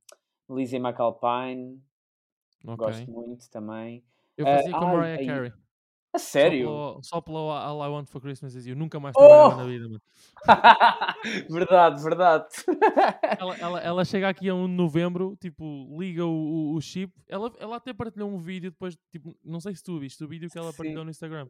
Lizzie 0.51 0.79
McAlpine, 0.79 1.83
gosto 2.65 3.11
ok. 3.11 3.15
muito 3.15 3.51
também. 3.51 4.05
Eu 4.37 4.47
Ah, 4.47 4.57
fazia 4.59 4.73
com 4.73 4.85
ai, 4.85 4.97
Mariah 4.97 5.27
Carey. 5.27 5.53
A 6.19 6.21
Só 6.21 6.31
sério? 6.31 6.67
pelo, 6.67 7.01
só 7.03 7.21
pelo 7.21 7.51
All 7.51 7.85
I 7.85 7.89
Want 7.89 8.07
For 8.09 8.21
Christmas 8.21 8.55
Is 8.55 8.67
You. 8.67 8.77
Nunca 8.77 8.99
mais 9.01 9.15
trabalhava 9.17 9.57
na 9.57 9.63
Oh! 9.65 9.67
vida, 9.67 9.85
mano. 9.89 10.03
verdade, 11.51 12.03
verdade. 12.03 12.47
Ela, 13.41 13.57
ela, 13.59 13.81
ela 13.81 14.05
chega 14.05 14.29
aqui 14.29 14.49
a 14.49 14.55
1 14.55 14.67
de 14.67 14.73
novembro, 14.75 15.37
tipo, 15.41 15.65
liga 15.99 16.25
o, 16.25 16.31
o, 16.31 16.75
o 16.75 16.81
chip. 16.81 17.13
Ela, 17.29 17.53
ela 17.59 17.77
até 17.77 17.93
partilhou 17.93 18.31
um 18.31 18.39
vídeo 18.39 18.71
depois, 18.71 18.97
tipo, 19.11 19.37
não 19.45 19.61
sei 19.61 19.75
se 19.75 19.83
tu 19.83 19.99
viste 19.99 20.23
o 20.25 20.29
vídeo 20.29 20.49
que 20.51 20.59
ela 20.59 20.73
partilhou 20.73 21.01
Sim. 21.01 21.05
no 21.05 21.11
Instagram. 21.11 21.49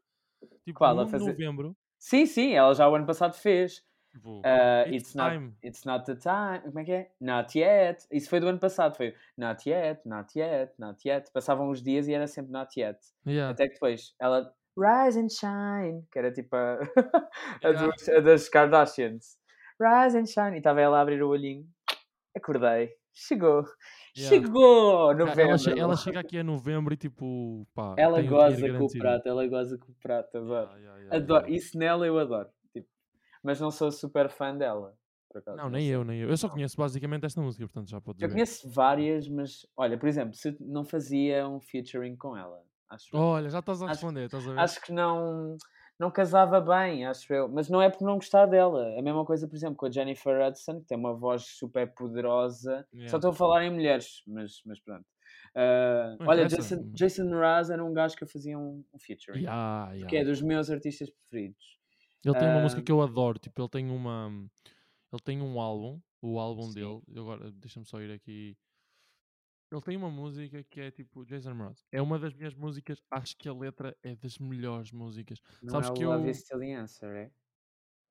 Tipo, 0.65 0.79
Qual? 0.79 0.95
no 0.95 1.01
A 1.01 1.05
1 1.05 1.07
de 1.07 1.11
fazer. 1.13 1.31
novembro, 1.31 1.77
Sim, 1.99 2.27
sim, 2.27 2.53
ela 2.55 2.75
já 2.75 2.89
o 2.89 2.95
ano 2.95 3.07
passado 3.07 3.35
fez. 3.35 3.83
tipo, 4.13 4.41
Ah, 4.45 4.85
it's 4.87 5.09
it's, 5.09 5.15
not, 5.15 5.31
time. 5.35 5.55
it's 5.65 5.85
not 5.85 6.05
the 6.07 6.15
time. 6.15 6.61
Como 6.65 6.79
é 6.79 6.85
que 6.85 6.93
é? 6.93 7.11
Not 7.21 7.59
yet. 7.59 8.07
Isso 8.13 8.31
foi 8.31 8.39
do 8.41 8.47
ano 8.49 8.59
passado. 8.59 8.97
Foi 8.97 9.15
not 9.37 9.69
yet, 9.69 10.01
not 10.07 10.39
yet, 10.39 10.73
not 10.79 11.07
yet. 11.09 11.31
Passavam 11.33 11.69
os 11.71 11.83
dias 11.83 12.07
e 12.07 12.15
era 12.15 12.27
sempre 12.29 12.53
not 12.53 12.79
yet. 12.79 12.99
Yeah, 13.27 13.51
Até 13.53 13.67
que 13.67 13.75
depois 13.75 14.15
ela 14.21 14.55
Rise 14.79 15.19
and 15.19 15.29
Shine, 15.29 16.05
que 16.13 16.19
era 16.19 16.31
tipo 16.33 16.55
a, 16.55 16.79
a, 17.65 17.73
dos- 17.73 18.09
a 18.09 18.21
das 18.21 18.49
Kardashians. 18.49 19.37
Rise 19.81 20.19
and 20.19 20.27
Shine. 20.27 20.55
E 20.55 20.59
estava 20.59 20.81
ela 20.81 20.99
a 20.99 21.01
abrir 21.03 21.23
o 21.23 21.29
olhinho. 21.29 21.67
Acordei. 22.37 22.91
Chegou. 23.13 23.65
Yeah. 24.17 24.29
Chegou! 24.29 25.11
Ela, 25.11 25.23
ela, 25.23 25.35
che- 25.35 25.45
Novembro. 25.71 25.81
ela 25.81 25.97
chega 25.97 26.21
aqui 26.21 26.39
a 26.39 26.45
novembro 26.45 26.95
e 26.95 26.97
tipo, 26.97 27.67
pá, 27.75 27.95
Ela 27.99 28.23
goza 28.23 28.73
com 28.73 28.85
o 28.85 28.89
prato, 28.99 29.29
ela 29.29 29.47
goza 29.49 29.77
com 29.79 29.91
o 29.91 29.95
prato, 30.01 30.37
adoro. 30.39 30.71
Yeah, 30.77 30.99
yeah, 30.99 31.17
Adoro. 31.17 31.49
Isso 31.53 31.77
nela 31.79 32.07
eu 32.07 32.19
adoro. 32.19 32.49
Tipo, 32.73 32.87
mas 33.43 33.61
não 33.61 33.71
sou 33.71 33.91
super 33.91 34.29
fã 34.29 34.57
dela. 34.57 34.95
Não, 35.57 35.69
nem 35.69 35.87
eu, 35.89 36.05
nem 36.05 36.21
eu. 36.21 36.31
Eu 36.31 36.37
só 36.37 36.49
conheço 36.49 36.77
basicamente 36.77 37.25
esta 37.27 37.41
música, 37.41 37.65
portanto 37.67 37.91
já 37.91 38.01
podes 38.01 38.21
Eu 38.23 38.29
ver. 38.29 38.35
conheço 38.35 38.69
várias, 38.71 39.29
mas 39.29 39.67
olha, 39.77 39.97
por 39.99 40.09
exemplo, 40.09 40.35
se 40.35 40.57
não 40.61 40.85
fazia 40.85 41.47
um 41.49 41.61
featuring 41.61 42.17
com 42.17 42.37
ela, 42.37 42.63
acho. 42.89 43.13
Olha, 43.13 43.51
já 43.51 43.59
estás 43.61 43.83
a 43.83 43.87
Acho, 43.87 43.89
responder, 43.89 44.25
estás 44.27 44.47
a 44.49 44.53
ver? 44.53 44.65
acho 44.65 44.81
que 44.83 44.93
não, 44.93 45.57
não 45.99 46.11
casava 46.11 46.61
bem, 46.61 47.07
acho 47.07 47.33
eu. 47.33 47.49
Mas 47.49 47.69
não 47.69 47.81
é 47.83 47.91
por 47.91 48.05
não 48.05 48.17
gostar 48.17 48.47
dela. 48.47 48.99
A 48.99 49.03
mesma 49.03 49.25
coisa, 49.25 49.49
por 49.49 49.57
exemplo, 49.57 49.77
com 49.77 49.87
a 49.87 49.91
Jennifer 49.91 50.47
Hudson, 50.47 50.81
que 50.81 50.87
tem 50.89 50.99
uma 50.99 51.15
voz 51.15 51.45
super 51.45 51.93
poderosa. 51.95 52.87
Só 53.07 53.17
Yeah. 53.17 53.19
estou 53.19 53.31
a 53.31 53.35
falar 53.35 53.65
em 53.65 53.71
mulheres, 53.73 54.23
mas, 54.27 54.63
mas 54.67 54.81
pronto. 54.81 55.07
Não 56.19 56.27
olha, 56.27 56.45
interessa. 56.45 56.47
Jason, 56.47 56.91
Jason 56.93 57.25
Mraz 57.31 57.71
era 57.71 57.85
um 57.85 57.93
gajo 57.93 58.17
que 58.17 58.25
eu 58.25 58.29
fazia 58.29 58.59
um, 58.59 58.85
um 58.93 58.99
featuring. 58.99 59.43
Yeah, 59.43 59.95
Que 60.09 60.19
é 60.19 60.25
yeah. 60.25 60.25
dos 60.25 60.43
meus 60.43 60.71
artistas 60.71 61.11
preferidos. 61.11 61.79
Ele 62.25 62.35
tem 62.35 62.49
uma 62.49 62.61
música 62.61 62.83
Ah, 62.83 62.83
que 62.83 62.91
eu 62.93 63.01
adoro, 63.03 63.39
tipo, 63.39 63.61
ele 63.61 63.69
tem 63.69 63.91
uma. 63.91 64.29
Ele 65.13 65.23
tem 65.23 65.41
um 65.43 65.61
álbum, 65.61 66.01
o 66.23 66.39
álbum 66.39 66.73
sim. 66.73 66.75
dele. 66.75 67.03
Agora, 67.17 67.53
deixa-me 67.53 67.87
só 67.87 68.01
ir 68.01 68.13
aqui. 68.13 68.57
Ele 69.71 69.83
tem 69.83 69.97
uma 69.97 70.11
música 70.11 70.65
que 70.65 70.81
é 70.81 70.91
tipo 70.91 71.25
Jason 71.25 71.55
Mraz. 71.55 71.85
É 71.93 72.01
uma 72.01 72.19
das 72.19 72.35
minhas 72.35 72.55
músicas, 72.55 73.03
acho 73.11 73.37
que 73.37 73.49
a 73.49 73.53
letra 73.55 73.97
é 74.03 74.17
das 74.17 74.39
melhores 74.39 74.93
músicas. 74.93 75.41
Não 75.61 75.81
Sabes 75.81 75.89
é 75.89 75.91
o 75.91 75.95
que 75.95 76.03
Love 76.03 76.27
eu. 76.27 76.31
is 76.31 76.41
Still 76.41 76.59
the 76.61 76.73
Answer, 76.75 77.15
é? 77.17 77.33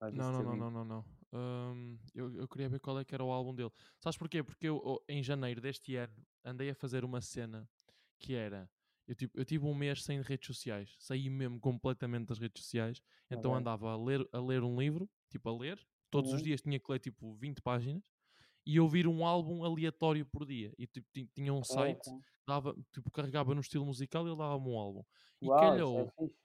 Não, 0.09 0.31
não, 0.31 0.41
não, 0.43 0.55
não, 0.55 0.71
não, 0.71 0.85
não. 0.85 1.05
Hum, 1.33 1.99
eu, 2.13 2.33
eu 2.37 2.47
queria 2.47 2.69
ver 2.69 2.79
qual 2.79 2.97
é 2.99 3.03
que 3.03 3.13
era 3.13 3.23
o 3.23 3.31
álbum 3.31 3.53
dele. 3.53 3.71
Sabes 4.01 4.17
porquê? 4.17 4.41
Porque 4.43 4.67
eu, 4.67 4.77
oh, 4.83 5.03
em 5.09 5.21
janeiro 5.21 5.59
deste 5.59 5.95
ano, 5.95 6.25
andei 6.45 6.69
a 6.69 6.75
fazer 6.75 7.03
uma 7.03 7.19
cena 7.21 7.69
que 8.19 8.33
era. 8.33 8.71
Eu, 9.05 9.15
tipo, 9.15 9.37
eu 9.37 9.43
tive 9.45 9.65
um 9.65 9.73
mês 9.75 10.03
sem 10.03 10.21
redes 10.21 10.47
sociais. 10.47 10.95
Saí 10.99 11.29
mesmo 11.29 11.59
completamente 11.59 12.27
das 12.27 12.39
redes 12.39 12.63
sociais. 12.63 13.01
Então 13.29 13.53
Ok. 13.53 13.55
andava 13.55 13.91
a 13.91 13.97
ler, 13.97 14.25
a 14.31 14.39
ler 14.39 14.63
um 14.63 14.79
livro, 14.79 15.09
tipo 15.29 15.49
a 15.49 15.57
ler. 15.57 15.79
Todos 16.09 16.31
os 16.31 16.41
Uhum. 16.41 16.41
dias 16.41 16.61
tinha 16.61 16.79
que 16.79 16.89
ler 16.91 16.99
tipo 16.99 17.33
20 17.35 17.61
páginas. 17.61 18.03
E 18.69 18.79
ouvir 18.81 19.07
um 19.07 19.25
álbum 19.25 19.63
aleatório 19.63 20.25
por 20.25 20.45
dia. 20.45 20.73
E 20.77 20.85
tipo, 20.85 21.07
ti- 21.13 21.29
tinha 21.33 21.53
um 21.53 21.63
site, 21.63 22.09
dava, 22.45 22.75
tipo, 22.93 23.09
carregava 23.11 23.55
no 23.55 23.61
estilo 23.61 23.85
musical 23.85 24.27
e 24.27 24.29
ele 24.29 24.37
dava-me 24.37 24.69
um 24.69 24.77
álbum. 24.77 25.03
E 25.41 25.47
Uau, 25.47 25.57
é 25.63 25.69
calhou, 25.71 26.11
fixe. 26.17 26.35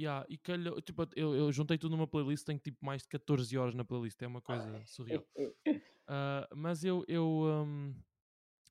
Yeah, 0.00 0.24
e 0.30 0.38
calhou, 0.38 0.80
tipo, 0.80 1.02
eu, 1.14 1.34
eu 1.36 1.52
juntei 1.52 1.76
tudo 1.76 1.94
numa 1.94 2.06
playlist, 2.06 2.46
tenho 2.46 2.58
tipo 2.58 2.78
mais 2.84 3.02
de 3.02 3.08
14 3.08 3.58
horas 3.58 3.74
na 3.74 3.84
playlist, 3.84 4.20
é 4.22 4.26
uma 4.26 4.40
coisa 4.40 4.82
surreal. 4.86 5.22
Ah, 6.08 6.48
mas 6.56 6.82
eu 6.84 7.04
eu 7.06 7.24
hum, 7.64 7.94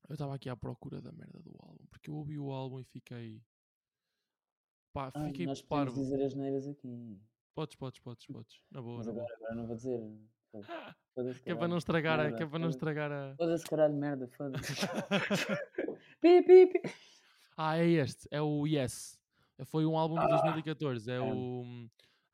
eu 0.09 0.13
estava 0.13 0.35
aqui 0.35 0.49
à 0.49 0.57
procura 0.57 1.01
da 1.01 1.11
merda 1.11 1.39
do 1.41 1.55
álbum, 1.59 1.85
porque 1.89 2.09
eu 2.09 2.15
ouvi 2.15 2.37
o 2.39 2.51
álbum 2.51 2.79
e 2.79 2.83
fiquei 2.83 3.41
pá, 4.93 5.11
Ai, 5.13 5.27
fiquei 5.27 5.45
nós 5.45 5.61
parvo. 5.61 6.01
dizer 6.01 6.21
as 6.23 6.33
neiras 6.33 6.67
aqui. 6.67 7.19
Podes, 7.55 7.75
podes, 7.75 7.99
podes, 8.01 8.25
podes. 8.25 8.61
Na 8.71 8.81
boa, 8.81 8.97
Mas 8.97 9.07
agora, 9.07 9.35
agora 9.35 9.55
não 9.55 9.67
vou 9.67 9.75
dizer. 9.75 9.99
Foda-se, 11.15 11.41
Que 11.43 11.51
é 11.51 11.55
para 11.55 11.67
não 11.67 11.77
estragar, 11.77 12.17
Merda, 12.19 12.37
que 12.37 12.43
é 12.43 12.47
para 12.47 12.59
não 12.59 12.69
estragar 12.69 13.11
a. 13.11 13.35
Foda-se, 13.37 13.65
caralho, 13.65 13.95
merda, 13.95 14.27
foda-se. 14.27 14.63
pi, 16.21 16.41
pi, 16.43 16.67
pi. 16.67 16.81
ah, 17.57 17.77
é 17.77 17.87
este, 17.87 18.27
é 18.31 18.41
o 18.41 18.65
Yes. 18.67 19.19
Foi 19.65 19.85
um 19.85 19.97
álbum 19.97 20.15
de 20.17 20.25
Ah, 20.25 20.27
2014, 20.27 21.11
é 21.11 21.15
é. 21.15 21.19
o 21.21 21.63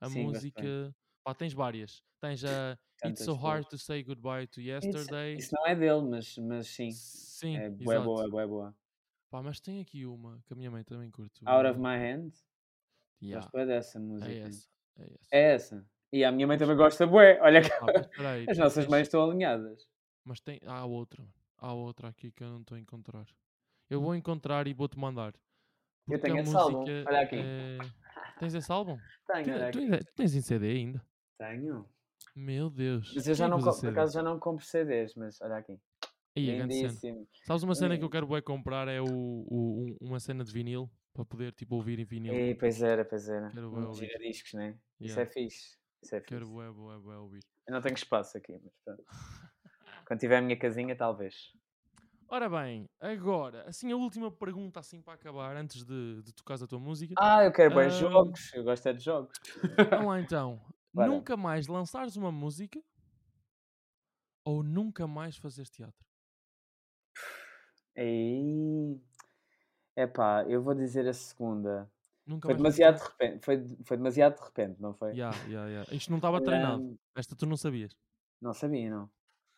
a 0.02 0.10
Sim, 0.10 0.24
música, 0.26 0.96
pá, 1.24 1.34
tens 1.34 1.54
várias. 1.54 2.04
Tens 2.22 2.44
a 2.44 2.78
It's 3.04 3.24
So 3.24 3.34
Hard 3.34 3.68
to 3.70 3.78
Say 3.78 4.04
Goodbye 4.04 4.48
to 4.48 4.62
Yesterday. 4.62 5.36
isso 5.38 5.56
não 5.56 5.66
é 5.68 5.76
dele, 5.76 6.02
mas, 6.02 6.38
mas 6.38 6.68
sim. 6.68 6.92
Sim, 6.92 7.58
É 7.58 7.70
boa, 7.70 8.26
é 8.26 8.30
bué 8.30 8.46
boa. 8.48 8.76
Pá, 9.32 9.42
mas 9.42 9.60
tem 9.60 9.82
aqui 9.82 10.06
uma 10.06 10.42
que 10.46 10.54
a 10.54 10.56
minha 10.56 10.70
mãe 10.72 10.84
também 10.84 11.10
curte. 11.12 11.42
Out 11.46 11.68
of 11.68 11.80
my 11.80 11.96
hand. 11.98 12.32
Yeah, 13.22 13.46
Gosto 13.46 13.52
bué 13.52 13.66
dessa 13.66 14.00
música. 14.00 14.32
é 14.32 14.38
essa, 14.40 14.70
é 14.98 15.04
essa. 15.04 15.28
É 15.32 15.42
essa. 15.54 15.90
E 16.12 16.24
a 16.24 16.32
minha 16.32 16.48
mãe 16.48 16.58
também 16.58 16.76
gosta 16.76 17.06
bué. 17.06 17.40
Olha 17.42 17.62
que 17.62 17.72
ah, 17.72 18.30
aí, 18.32 18.46
as 18.50 18.58
nossas 18.58 18.88
mães 18.88 19.04
estão 19.08 19.24
alinhadas. 19.30 19.88
mas 20.24 20.40
tem, 20.40 20.60
há 20.66 20.86
outra, 20.86 21.24
há 21.58 21.74
outra 21.74 22.08
aqui 22.10 22.32
que 22.32 22.44
eu 22.44 22.50
não 22.50 22.62
estou 22.62 22.76
a 22.78 22.80
encontrar. 22.80 23.26
Eu 23.90 24.02
vou 24.02 24.16
encontrar 24.16 24.68
e 24.68 24.74
vou-te 24.74 24.98
mandar. 24.98 25.34
Eu 26.08 26.16
a 26.18 26.20
tenho 26.20 26.38
esse 26.40 26.56
álbum. 26.56 26.84
Olha 27.08 27.22
aqui. 27.22 27.36
é... 27.38 27.78
Tens 28.40 28.54
esse 28.54 28.72
álbum? 28.72 28.98
Tenho, 29.28 29.44
Tu, 29.46 29.52
olha 29.52 29.60
tu 29.72 29.78
aqui. 29.78 29.80
ainda, 29.80 29.98
tu 30.00 30.14
tens 30.16 30.36
em 30.36 30.42
CD 30.42 30.72
ainda? 30.72 31.06
Tenho. 31.38 31.86
Meu 32.36 32.70
Deus. 32.70 33.12
Mas 33.16 33.28
eu 33.28 33.34
já 33.36 33.48
não, 33.48 33.60
por 33.60 33.88
acaso 33.88 34.14
já 34.14 34.22
não 34.24 34.40
compro 34.40 34.66
CDs, 34.66 35.14
mas 35.16 35.40
olha 35.42 35.58
aqui. 35.58 35.78
Grande 36.36 36.74
cena. 36.76 36.88
Lindíssimo. 36.90 37.28
Sabes 37.46 37.64
uma 37.64 37.74
cena 37.76 37.98
que 37.98 38.04
eu 38.04 38.10
quero 38.10 38.28
bué 38.28 38.42
comprar 38.42 38.88
é 38.90 39.00
o, 39.02 39.06
o- 39.06 39.86
um- 39.86 39.98
uma 40.02 40.20
cena 40.20 40.44
de 40.44 40.52
vinil 40.52 40.90
para 41.14 41.24
poder 41.24 41.54
tipo 41.54 41.76
ouvir 41.76 41.98
em 42.00 42.04
vinil. 42.04 42.34
E, 42.34 42.54
pois 42.56 42.82
era, 42.82 43.06
pois 43.06 43.30
era. 43.30 43.50
Quero 43.52 43.70
bué 43.72 43.86
ouvir. 43.86 44.08
giradiscos, 44.08 44.54
né? 44.54 44.78
Isso 45.00 45.18
Yeah. 45.18 45.22
é 45.22 45.26
fixe. 45.34 45.78
Isso 46.06 46.16
é 46.16 46.20
fixe. 46.20 46.36
Quero 46.36 46.48
bué, 46.48 46.72
bué, 46.72 47.00
bué 47.00 47.18
ouvir. 47.18 47.44
Eu 47.68 47.74
não 47.74 47.82
tenho 47.82 47.96
espaço 47.96 48.38
aqui, 48.38 48.54
mas 48.64 48.74
pronto. 48.84 49.04
Quando 50.08 50.20
tiver 50.20 50.38
a 50.38 50.42
minha 50.42 50.58
casinha, 50.58 50.96
talvez. 50.96 51.52
Ora 52.28 52.48
bem, 52.48 52.88
agora, 53.00 53.68
assim 53.68 53.92
a 53.92 53.96
última 53.96 54.32
pergunta 54.32 54.80
assim 54.80 55.02
para 55.02 55.14
acabar, 55.14 55.56
antes 55.56 55.84
de, 55.84 56.22
de 56.22 56.34
tocares 56.34 56.62
a 56.62 56.68
tua 56.68 56.80
música. 56.80 57.16
Ah, 57.18 57.44
eu 57.44 57.52
quero 57.52 57.74
bem 57.74 57.86
Ahm, 57.86 57.90
jogos. 57.90 58.54
Eu 58.54 58.64
gosto 58.64 58.88
é 58.88 58.94
de 58.94 59.04
jogos. 59.04 59.36
Vamos 59.90 60.08
lá 60.08 60.20
então. 60.20 60.62
Bora. 60.94 61.08
Nunca 61.08 61.36
mais 61.36 61.68
lançares 61.68 62.16
uma 62.16 62.32
música 62.32 62.80
ou 64.44 64.62
nunca 64.62 65.08
mais 65.08 65.38
fazeres 65.38 65.70
teatro? 65.72 66.06
Aí. 67.98 69.00
Epá, 69.96 70.46
eu 70.48 70.62
vou 70.62 70.76
dizer 70.76 71.08
a 71.08 71.14
segunda. 71.14 71.90
Nunca 72.26 72.50
Foi 72.50 72.56
demasiado 72.56 72.98
de 73.00 73.04
repente. 73.10 73.46
Foi, 73.46 73.58
foi 73.86 73.98
demasiado 73.98 74.36
de 74.38 74.44
repente, 74.44 74.82
não 74.82 74.94
foi? 74.94 75.20
Ya, 75.20 75.42
ya, 75.46 75.68
ya. 75.70 75.84
Isto 75.92 76.10
não 76.12 76.18
estava 76.18 76.42
treinado. 76.42 76.84
Esta 77.16 77.36
tu 77.36 77.46
não 77.46 77.58
sabias. 77.58 77.94
não 78.42 78.54
sabia, 78.54 78.90
não. 78.90 79.10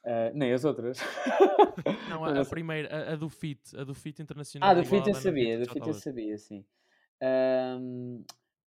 Ah, 0.06 0.32
nem 0.34 0.54
as 0.54 0.66
outras. 0.66 1.00
Não, 2.06 2.24
a, 2.26 2.42
a 2.42 2.46
primeira, 2.46 2.88
a, 3.12 3.14
a 3.14 3.16
do 3.16 3.30
FIT, 3.30 3.76
a 3.78 3.84
do 3.84 3.94
FIT 3.94 4.22
internacional 4.22 4.72
Ah, 4.72 4.74
do 4.74 4.84
FIT 4.84 5.08
eu 5.10 5.14
sabia, 5.16 5.60
do 5.60 5.68
FIT 5.68 5.88
eu 5.90 5.94
sabia, 5.94 6.38
sim. 6.38 6.66
Ahm, 7.22 8.24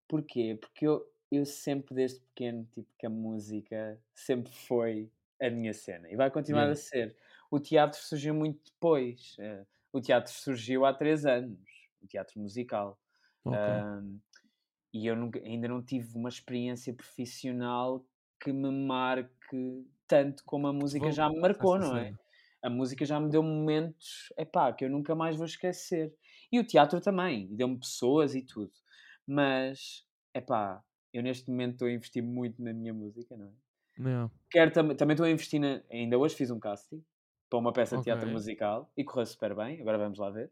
porquê? 0.07 0.57
Porque 0.59 0.87
eu, 0.87 1.05
eu 1.31 1.45
sempre, 1.45 1.95
desde 1.95 2.21
pequeno, 2.21 2.65
tipo, 2.73 2.89
que 2.97 3.05
a 3.05 3.09
música 3.09 4.01
sempre 4.13 4.51
foi 4.53 5.11
a 5.41 5.49
minha 5.49 5.73
cena 5.73 6.09
e 6.11 6.15
vai 6.15 6.31
continuar 6.31 6.65
Yeah. 6.65 6.71
a 6.71 6.75
ser. 6.75 7.17
O 7.51 7.59
teatro 7.59 7.99
surgiu 8.01 8.33
muito 8.35 8.63
depois. 8.71 9.35
eh, 9.39 9.65
o 9.93 10.01
teatro 10.01 10.31
surgiu 10.33 10.85
há 10.85 10.93
três 10.93 11.25
anos, 11.25 11.59
o 12.01 12.07
teatro 12.07 12.39
musical. 12.41 12.99
Ok. 13.43 13.67
Ahm, 13.69 14.19
e 14.93 15.07
eu 15.07 15.15
nunca- 15.15 15.39
ainda 15.39 15.67
não 15.67 15.83
tive 15.83 16.17
uma 16.17 16.29
experiência 16.29 16.93
profissional 16.93 18.05
que 18.41 18.51
me 18.53 18.71
marque 18.71 19.85
tanto 20.07 20.43
como 20.45 20.67
a 20.67 20.73
música 20.73 21.11
já 21.11 21.29
me 21.29 21.39
marcou, 21.41 21.79
não 21.79 21.97
é? 21.97 22.15
A 22.63 22.69
música 22.69 23.05
já 23.05 23.19
me 23.19 23.29
deu 23.29 23.43
momentos, 23.43 24.33
epá, 24.37 24.73
que 24.73 24.85
eu 24.85 24.89
nunca 24.89 25.15
mais 25.15 25.35
vou 25.37 25.45
esquecer. 25.45 26.13
E 26.51 26.59
o 26.59 26.65
teatro 26.67 27.01
também, 27.01 27.55
deu-me 27.55 27.79
pessoas 27.79 28.35
e 28.35 28.43
tudo. 28.45 28.73
Mas, 29.27 30.05
epá, 30.33 30.83
eu 31.13 31.23
neste 31.23 31.49
momento 31.49 31.73
estou 31.73 31.87
a 31.87 31.91
investir 31.93 32.23
muito 32.23 32.61
na 32.63 32.73
minha 32.73 32.93
música, 32.93 33.37
não 33.37 33.47
é? 33.47 33.53
Yeah. 33.97 34.27
Quero 34.51 34.71
tam 34.73 34.95
também 34.95 35.13
estou 35.15 35.25
a 35.25 35.29
investir 35.31 35.59
na... 35.59 35.81
Ainda 35.91 36.17
hoje 36.17 36.35
fiz 36.35 36.51
um 36.51 36.59
casting 36.59 37.03
para 37.49 37.59
uma 37.59 37.73
peça 37.73 37.97
de 37.97 38.03
teatro 38.05 38.29
musical 38.29 38.91
e 38.97 39.03
correu 39.03 39.25
super 39.25 39.55
bem, 39.55 39.81
agora 39.81 39.97
vamos 39.97 40.19
lá 40.19 40.29
ver. 40.29 40.51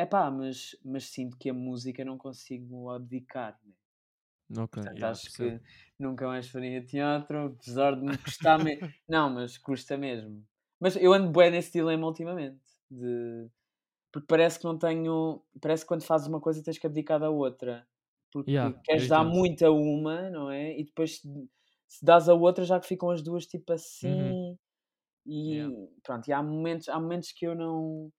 Ahm, 0.00 0.04
epá, 0.04 0.30
mas, 0.30 0.76
mas 0.84 1.04
sinto 1.06 1.36
que 1.38 1.50
a 1.50 1.54
música 1.54 2.04
não 2.04 2.18
consigo 2.18 2.90
abdicar, 2.90 3.58
né? 3.64 3.72
Ok, 4.56 4.76
Portanto, 4.82 5.02
yeah, 5.02 5.12
acho 5.12 5.22
percebo. 5.22 5.56
que 5.56 5.60
nunca 5.98 6.26
mais 6.26 6.48
faria 6.48 6.84
teatro, 6.84 7.46
apesar 7.46 7.96
de 7.96 8.02
me 8.04 8.18
custar 8.18 8.58
me... 8.58 8.82
Não, 9.08 9.28
mas 9.30 9.58
custa 9.58 9.96
mesmo. 9.96 10.46
Mas 10.80 10.96
eu 10.96 11.12
ando 11.12 11.30
bem 11.32 11.50
nesse 11.50 11.72
dilema 11.72 12.06
ultimamente. 12.06 12.60
De... 12.90 13.48
Porque 14.12 14.26
parece 14.28 14.58
que 14.58 14.64
não 14.66 14.78
tenho. 14.78 15.42
Parece 15.60 15.84
que 15.84 15.88
quando 15.88 16.04
fazes 16.04 16.28
uma 16.28 16.40
coisa 16.40 16.62
tens 16.64 16.78
que 16.78 16.86
abdicar 16.86 17.20
da 17.20 17.30
outra. 17.30 17.86
Porque 18.32 18.46
Yeah, 18.46 18.72
queres 18.84 19.08
dar 19.08 19.24
entendo. 19.24 19.24
muito 19.24 19.64
a 19.66 19.70
uma, 19.72 20.30
não 20.30 20.50
é? 20.50 20.78
E 20.78 20.84
depois 20.84 21.22
se, 21.88 22.04
dás 22.04 22.28
a 22.28 22.34
outra 22.34 22.64
já 22.64 22.80
que 22.80 22.86
ficam 22.88 23.10
as 23.10 23.22
duas 23.22 23.46
tipo 23.46 23.72
Uhum. 24.02 24.36
assim. 24.36 24.56
E 25.26 25.44
Yeah. 25.46 25.70
pronto, 26.04 26.28
e 26.28 26.32
há 26.32 26.42
momentos, 26.42 26.88
há 26.88 27.00
momentos 27.00 27.32
que 27.32 27.46
eu 27.46 27.54
não. 27.54 28.12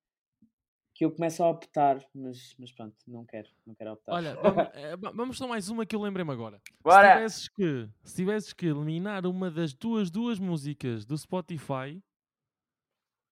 Que 1.02 1.06
eu 1.06 1.12
começo 1.12 1.42
a 1.44 1.50
optar, 1.50 2.00
mas, 2.14 2.56
mas 2.60 2.72
pronto, 2.72 2.96
não 3.08 3.26
quero, 3.26 3.50
não 3.66 3.74
quero 3.74 3.94
optar. 3.94 4.14
Olha, 4.14 4.36
vamos, 4.36 4.68
eh, 4.76 4.96
va- 4.98 5.12
vamos 5.12 5.36
só 5.36 5.48
mais 5.48 5.68
uma 5.68 5.84
que 5.84 5.96
eu 5.96 6.02
lembrei-me 6.04 6.32
agora. 6.32 6.62
Se 6.64 6.74
Bora! 6.84 7.14
tivesses 7.16 7.50
que, 7.50 7.90
se 8.04 8.16
tivesses 8.18 8.54
que 8.54 8.68
eliminar 8.68 9.26
uma 9.26 9.50
das 9.50 9.74
tuas 9.74 10.12
duas 10.12 10.38
músicas 10.38 11.04
do 11.04 11.18
Spotify, 11.18 12.00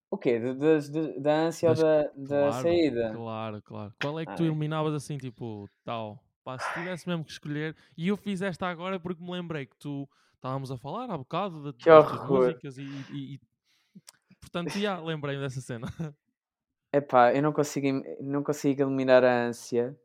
O 0.09 0.17
quê? 0.17 0.39
De- 0.39 0.55
das- 0.55 0.89
de- 0.89 1.19
da 1.19 1.41
ânsia 1.41 1.69
ou 1.69 1.75
das, 1.75 1.83
da, 1.83 2.01
da 2.15 2.49
claro, 2.49 2.63
saída? 2.63 3.11
claro, 3.13 3.61
claro. 3.61 3.93
Qual 4.01 4.19
é 4.19 4.25
que 4.25 4.35
tu 4.35 4.41
Ai. 4.41 4.47
eliminavas 4.49 4.95
assim, 4.95 5.19
tipo, 5.19 5.69
tal? 5.85 6.17
Pá, 6.43 6.57
se 6.57 6.73
tivesse 6.73 7.07
mesmo 7.07 7.23
que 7.23 7.31
escolher, 7.31 7.75
e 7.95 8.07
eu 8.07 8.17
fiz 8.17 8.41
esta 8.41 8.67
agora 8.67 8.99
porque 8.99 9.21
me 9.23 9.29
lembrei 9.29 9.67
que 9.67 9.75
tu 9.77 10.09
estávamos 10.33 10.71
a 10.71 10.77
falar 10.79 11.11
há 11.11 11.15
bocado 11.15 11.65
da- 11.65 11.73
Que 11.73 11.87
das 11.87 12.27
músicas 12.27 12.79
e, 12.79 12.81
e- 13.13 13.35
e- 13.35 13.39
portanto, 14.41 14.71
já 14.71 14.99
lembrei-me 14.99 15.43
dessa 15.43 15.61
cena. 15.61 15.85
Epá, 16.91 17.33
eu 17.35 17.41
não 17.43 17.53
consigo, 17.53 18.01
não 18.19 18.43
consigo 18.43 18.81
eliminar 18.81 19.23
a 19.23 19.45
ânsia, 19.45 19.95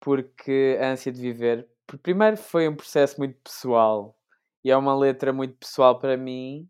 porque 0.00 0.78
a 0.80 0.90
ânsia 0.90 1.12
de 1.12 1.20
viver, 1.20 1.68
primeiro 2.02 2.36
foi 2.36 2.68
um 2.68 2.76
processo 2.76 3.18
muito 3.18 3.38
pessoal 3.42 4.16
e 4.64 4.70
é 4.70 4.76
uma 4.76 4.96
letra 4.96 5.32
muito 5.32 5.56
pessoal 5.58 5.98
para 5.98 6.16
mim, 6.16 6.68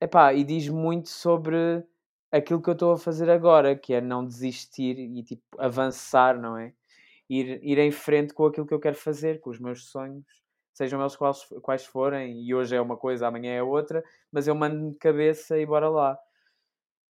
epá, 0.00 0.32
e 0.34 0.44
diz 0.44 0.68
muito 0.68 1.08
sobre 1.10 1.84
aquilo 2.32 2.62
que 2.62 2.70
eu 2.70 2.74
estou 2.74 2.92
a 2.92 2.98
fazer 2.98 3.30
agora, 3.30 3.76
que 3.76 3.94
é 3.94 4.00
não 4.00 4.26
desistir 4.26 4.98
e 4.98 5.22
tipo 5.24 5.44
avançar, 5.60 6.38
não 6.40 6.56
é? 6.58 6.74
Ir, 7.30 7.60
ir 7.64 7.78
em 7.78 7.92
frente 7.92 8.34
com 8.34 8.46
aquilo 8.46 8.66
que 8.66 8.74
eu 8.74 8.80
quero 8.80 8.96
fazer, 8.96 9.40
com 9.40 9.50
os 9.50 9.60
meus 9.60 9.86
sonhos, 9.90 10.24
sejam 10.74 11.00
eles 11.00 11.16
quais, 11.16 11.44
quais 11.62 11.86
forem, 11.86 12.42
e 12.44 12.54
hoje 12.54 12.76
é 12.76 12.80
uma 12.80 12.96
coisa, 12.96 13.28
amanhã 13.28 13.52
é 13.54 13.62
outra, 13.62 14.04
mas 14.32 14.48
eu 14.48 14.54
mando-me 14.54 14.92
de 14.92 14.98
cabeça 14.98 15.58
e 15.58 15.66
bora 15.66 15.88
lá. 15.90 16.18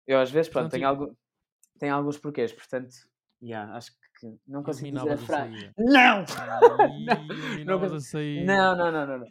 Eu 0.06 0.18
às 0.18 0.30
vezes, 0.30 0.50
pronto, 0.50 0.70
tenho, 0.70 0.86
algu 0.86 1.16
tenho 1.78 1.94
alguns 1.94 2.18
porquês, 2.18 2.52
portanto, 2.52 2.94
yeah, 3.42 3.74
acho 3.76 3.92
que 4.18 4.36
não 4.46 4.62
consigo 4.62 4.96
dizer 4.96 5.10
a 5.10 5.14
a 5.14 5.18
frase. 5.18 5.70
Não! 5.78 6.24
E 7.58 7.64
não, 7.64 7.76
a 7.76 7.88
não, 7.88 8.76
não, 8.76 8.92
não, 8.92 9.06
não, 9.06 9.18
não. 9.18 9.26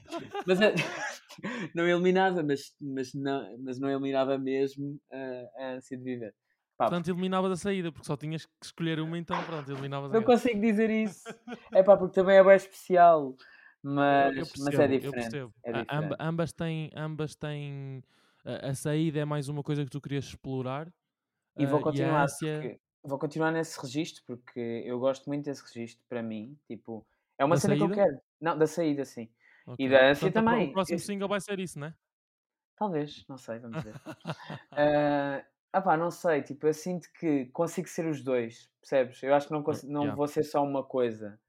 Mas 0.46 0.62
é- 0.62 0.74
não 1.76 1.88
eliminava, 1.88 2.44
mas, 2.44 2.74
mas, 2.80 3.14
não, 3.14 3.58
mas 3.60 3.80
não 3.80 3.90
eliminava 3.90 4.38
mesmo 4.38 5.00
a, 5.12 5.64
a 5.64 5.68
ânsia 5.74 5.98
de 5.98 6.04
viver. 6.04 6.34
Pá, 6.78 6.86
Portanto, 6.90 7.10
eliminavas 7.10 7.52
a 7.52 7.56
saída, 7.56 7.92
porque 7.92 8.08
só 8.08 8.18
tinhas 8.18 8.46
que 8.46 8.52
escolher 8.64 9.00
uma, 9.00 9.18
então 9.18 9.38
pronto, 9.44 9.72
eliminavas 9.72 10.12
não 10.12 10.20
aquela. 10.20 10.36
consigo 10.38 10.60
dizer 10.62 10.90
isso. 10.90 11.24
É 11.74 11.84
pá, 11.84 11.96
porque 11.98 12.16
também 12.16 12.38
é 12.38 12.44
bem 12.44 12.56
especial. 12.56 13.36
Mas, 13.84 14.38
eu 14.38 14.46
mas 14.60 14.80
é 14.80 14.88
percebo, 14.88 14.94
eu 14.94 15.00
diferente. 15.00 15.14
percebo. 15.14 15.54
É 15.64 15.72
A- 15.72 15.80
amba- 15.80 15.86
diferente. 15.90 16.16
ambas 16.20 16.54
têm, 16.54 16.92
ambas 16.96 17.36
têm. 17.36 18.04
A, 18.44 18.70
a 18.70 18.76
saída 18.76 19.20
é 19.20 19.26
mais 19.26 19.50
uma 19.50 19.64
coisa 19.64 19.84
que 19.84 19.92
tu 19.92 20.02
querias 20.02 20.26
explorar. 20.26 20.92
E 21.58 21.66
vou 21.66 21.78
ah, 21.78 21.82
e 21.82 21.84
continuar, 21.84 22.24
ânsia. 22.24 22.60
porque, 22.62 22.80
vou 23.04 23.20
continuar 23.20 23.52
nesse 23.52 23.80
registro, 23.82 24.24
porque 24.26 24.60
eu 24.86 25.00
gosto 25.00 25.28
muito 25.28 25.46
desse 25.46 25.64
registro 25.64 26.04
para 26.08 26.24
mim. 26.24 26.58
Tipo, 26.68 27.06
é 27.38 27.46
uma 27.46 27.56
Da 27.56 27.62
cena 27.62 27.76
que 27.76 27.84
eu 27.84 27.88
saída? 27.88 27.96
quero. 27.96 28.22
Não, 28.40 28.58
da 28.58 28.68
saída, 28.68 29.06
sim. 29.06 29.30
E 29.78 29.88
Ok. 29.88 29.90
da 29.90 30.10
ânsia 30.10 30.32
pro- 30.32 30.44
também. 30.44 30.70
o 30.70 30.74
próximo 30.74 30.96
Esse- 30.98 31.06
single 31.06 31.28
vai 31.28 31.40
ser 31.42 31.60
isso, 31.60 31.80
né? 31.80 31.94
Talvez, 32.76 33.26
não 33.28 33.38
sei, 33.38 33.60
vamos 33.60 33.84
ver. 33.84 33.94
Ah, 34.76 35.46
ah 35.74 35.82
pá, 35.82 35.98
não 35.98 36.10
sei, 36.12 36.42
tipo, 36.42 36.66
eu 36.68 36.74
sinto 36.74 37.08
que 37.14 37.46
consigo 37.48 37.88
ser 37.88 38.06
os 38.08 38.22
dois, 38.24 38.70
percebes? 38.82 39.22
Eu 39.24 39.34
acho 39.36 39.48
que 39.48 39.54
não, 39.54 39.62
Ah, 39.62 39.64
consi- 39.64 39.88
não 39.88 40.02
yeah. 40.04 40.16
vou 40.16 40.28
ser 40.28 40.44
só 40.44 40.64
uma 40.64 40.84
coisa. 40.84 41.40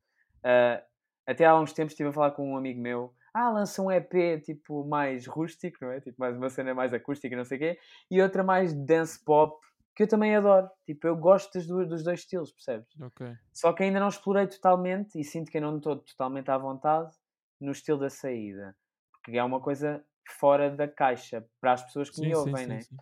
Ah, 0.45 0.85
até 1.27 1.45
há 1.47 1.59
uns 1.59 1.73
tempos 1.73 1.93
estive 1.95 2.11
a 2.11 2.13
falar 2.13 2.33
com 2.33 2.53
um 2.53 2.57
amigo 2.57 2.81
meu, 2.81 3.15
ah, 3.35 3.51
lança 3.51 3.83
um 3.83 3.91
EP 3.91 4.41
tipo 4.43 4.85
mais 4.87 5.27
rústico, 5.27 5.79
não 5.83 5.93
é? 5.93 6.01
Tipo, 6.01 6.21
mais 6.21 6.37
uma 6.37 6.51
cena 6.51 6.75
mais 6.75 6.93
acústica 6.93 7.35
e 7.35 7.37
não 7.37 7.45
sei 7.45 7.57
o 7.57 7.61
quê, 7.61 7.79
e 8.11 8.21
outra 8.21 8.43
mais 8.43 8.73
dance 8.75 9.23
pop, 9.25 9.57
que 9.95 10.03
eu 10.05 10.09
também 10.09 10.35
adoro. 10.37 10.69
Tipo, 10.85 11.07
eu 11.07 11.17
gosto 11.17 11.53
das 11.53 11.67
duas, 11.67 11.89
dos 11.89 12.03
dois 12.03 12.21
estilos, 12.21 12.53
percebes? 12.53 12.89
Ok. 13.01 13.37
Só 13.53 13.73
que 13.73 13.83
ainda 13.83 14.01
não 14.01 14.09
explorei 14.09 14.47
totalmente 14.47 15.19
e 15.19 15.25
sinto 15.25 15.51
que 15.51 15.59
ainda 15.59 15.71
não 15.71 15.79
estou 15.79 15.97
totalmente 15.97 16.51
à 16.51 16.59
vontade 16.59 17.15
no 17.61 17.73
estilo 17.73 17.99
da 17.99 18.11
saída. 18.11 18.77
Porque 19.23 19.39
é 19.39 19.45
uma 19.45 19.61
coisa 19.61 20.05
fora 20.39 20.71
da 20.71 20.89
caixa 20.89 21.47
para 21.61 21.73
as 21.73 21.83
pessoas 21.83 22.11
que 22.11 22.17
Sim, 22.17 22.29
me 22.29 22.35
ouvem, 22.35 22.65
sim, 22.65 22.69
né? 22.69 22.81
sim. 22.81 22.97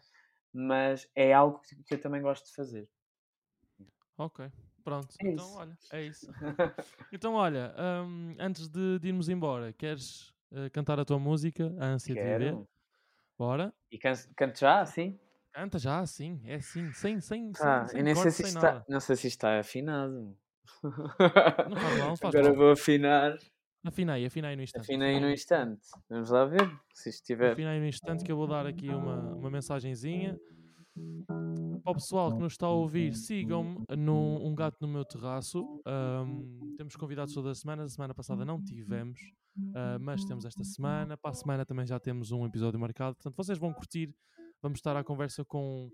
Mas 0.53 1.09
é 1.15 1.33
algo 1.33 1.61
que 1.61 1.77
que 1.85 1.95
eu 1.95 2.01
também 2.01 2.21
gosto 2.21 2.47
de 2.47 2.55
fazer. 2.55 2.89
Ok. 4.19 4.41
Pronto. 4.85 5.17
É 5.23 5.29
então, 5.29 5.35
isso. 5.35 5.55
olha, 5.55 5.79
é 5.91 6.03
isso. 6.05 6.33
Então, 7.13 7.35
olha, 7.35 7.75
hum, 8.07 8.37
antes 8.39 8.69
de, 8.69 8.99
de 9.01 9.09
irmos 9.09 9.29
embora, 9.29 9.73
queres 9.73 10.33
eh, 10.53 10.71
cantar 10.71 11.01
a 11.01 11.05
tua 11.05 11.19
música, 11.19 11.75
A 11.81 11.87
Ânsia 11.87 12.17
de 12.17 12.25
Viver? 12.25 12.55
Quero. 12.55 12.69
Bora. 13.39 13.75
E 13.91 13.99
can- 13.99 14.15
canto 14.37 14.59
já, 14.59 14.81
assim? 14.81 15.21
Canta 15.53 15.79
já, 15.79 16.05
sim, 16.07 16.41
é 16.45 16.61
sim, 16.61 16.93
sem, 16.93 17.21
sem, 17.21 17.53
Pá, 17.57 17.87
sem, 17.87 17.89
eu 17.95 18.03
nem 18.03 18.15
sei 18.17 18.31
corte, 18.31 18.33
se 18.33 18.41
sem 18.41 18.51
isto 18.51 18.53
nada. 18.53 18.85
está, 18.85 18.85
não 18.89 19.01
sei 19.01 19.15
se 19.17 19.27
está 19.29 19.59
afinado. 19.61 20.37
Não 21.65 21.77
faz 21.79 21.97
mal, 21.97 22.11
não 22.11 22.17
faz 22.19 22.35
Agora 22.35 22.53
mal. 22.53 22.57
vou 22.57 22.71
afinar. 22.73 23.37
Afina 23.85 24.15
aí, 24.15 24.25
afina 24.27 24.49
aí 24.49 24.57
no 24.57 24.63
instante. 24.63 24.95
Afina 24.95 25.21
no 25.21 25.31
instante. 25.31 25.87
Vamos 26.09 26.31
lá 26.31 26.45
ver 26.45 26.69
se 26.93 27.09
estiver. 27.11 27.57
Afina 27.57 27.71
aí 27.71 27.81
no 27.81 27.87
instante 27.87 28.23
que 28.25 28.31
eu 28.31 28.37
vou 28.37 28.47
dar 28.47 28.67
aqui 28.67 28.95
uma, 28.95 29.35
uma 29.35 29.51
mensagenzinha. 29.51 30.41
Para 31.83 31.93
o 31.93 31.95
pessoal 31.95 32.33
que 32.33 32.39
nos 32.43 32.53
está 32.53 32.67
a 32.67 32.71
ouvir, 32.71 33.15
sigam-me 33.15 33.85
no 33.97 34.45
Um 34.45 34.55
Gato 34.55 34.77
no 34.81 34.89
Meu 34.89 35.05
Terraço. 35.05 35.81
Ahm, 35.87 36.75
temos 36.77 36.95
convidados 36.97 37.33
toda 37.33 37.51
a 37.51 37.55
semana. 37.55 37.85
A 37.85 37.89
semana 37.89 38.15
passada 38.15 38.45
não 38.45 38.63
tivemos, 38.63 39.21
ah, 39.75 39.99
mas 40.01 40.25
temos 40.25 40.45
esta 40.45 40.63
semana. 40.65 41.17
Para 41.17 41.31
a 41.31 41.35
semana 41.35 41.65
também 41.65 41.87
já 41.87 41.99
temos 41.99 42.33
um 42.33 42.45
episódio 42.45 42.79
marcado. 42.79 43.17
Portanto, 43.17 43.37
vocês 43.37 43.59
vão 43.59 43.73
curtir. 43.73 44.15
Vamos 44.63 44.79
estar 44.79 44.97
à 44.97 45.03
conversa 45.03 45.45
com 45.45 45.91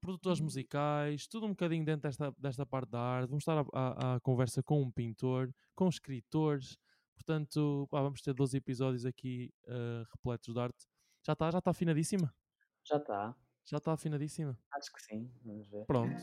produtores 0.00 0.40
musicais, 0.40 1.26
tudo 1.26 1.44
um 1.46 1.50
bocadinho 1.50 1.84
dentro 1.84 2.02
desta, 2.02 2.32
desta 2.38 2.64
parte 2.64 2.90
da 2.90 3.00
arte. 3.00 3.28
Vamos 3.28 3.42
estar 3.42 3.58
à, 3.74 4.14
à- 4.14 4.20
conversa 4.20 4.62
com 4.62 4.80
um 4.80 4.90
pintor, 4.90 5.52
com 5.74 5.88
escritores. 5.88 6.78
Portanto, 7.16 7.86
pá, 7.90 8.00
vamos 8.00 8.22
ter 8.22 8.32
12 8.32 8.56
episódios 8.56 9.04
aqui 9.04 9.52
ah, 9.68 10.04
repletos 10.14 10.54
de 10.54 10.60
arte. 10.60 10.86
Já 11.26 11.32
está, 11.32 11.50
já 11.50 11.58
está 11.58 11.70
afinadíssima? 11.72 12.32
Já 12.86 12.96
está. 12.96 13.36
Já 13.64 13.78
está 13.78 13.92
afinadíssima. 13.92 14.58
Acho 14.72 14.92
que 14.92 15.02
sim. 15.02 15.30
Vamos 15.44 15.68
ver. 15.68 15.84
Pronto. 15.86 16.16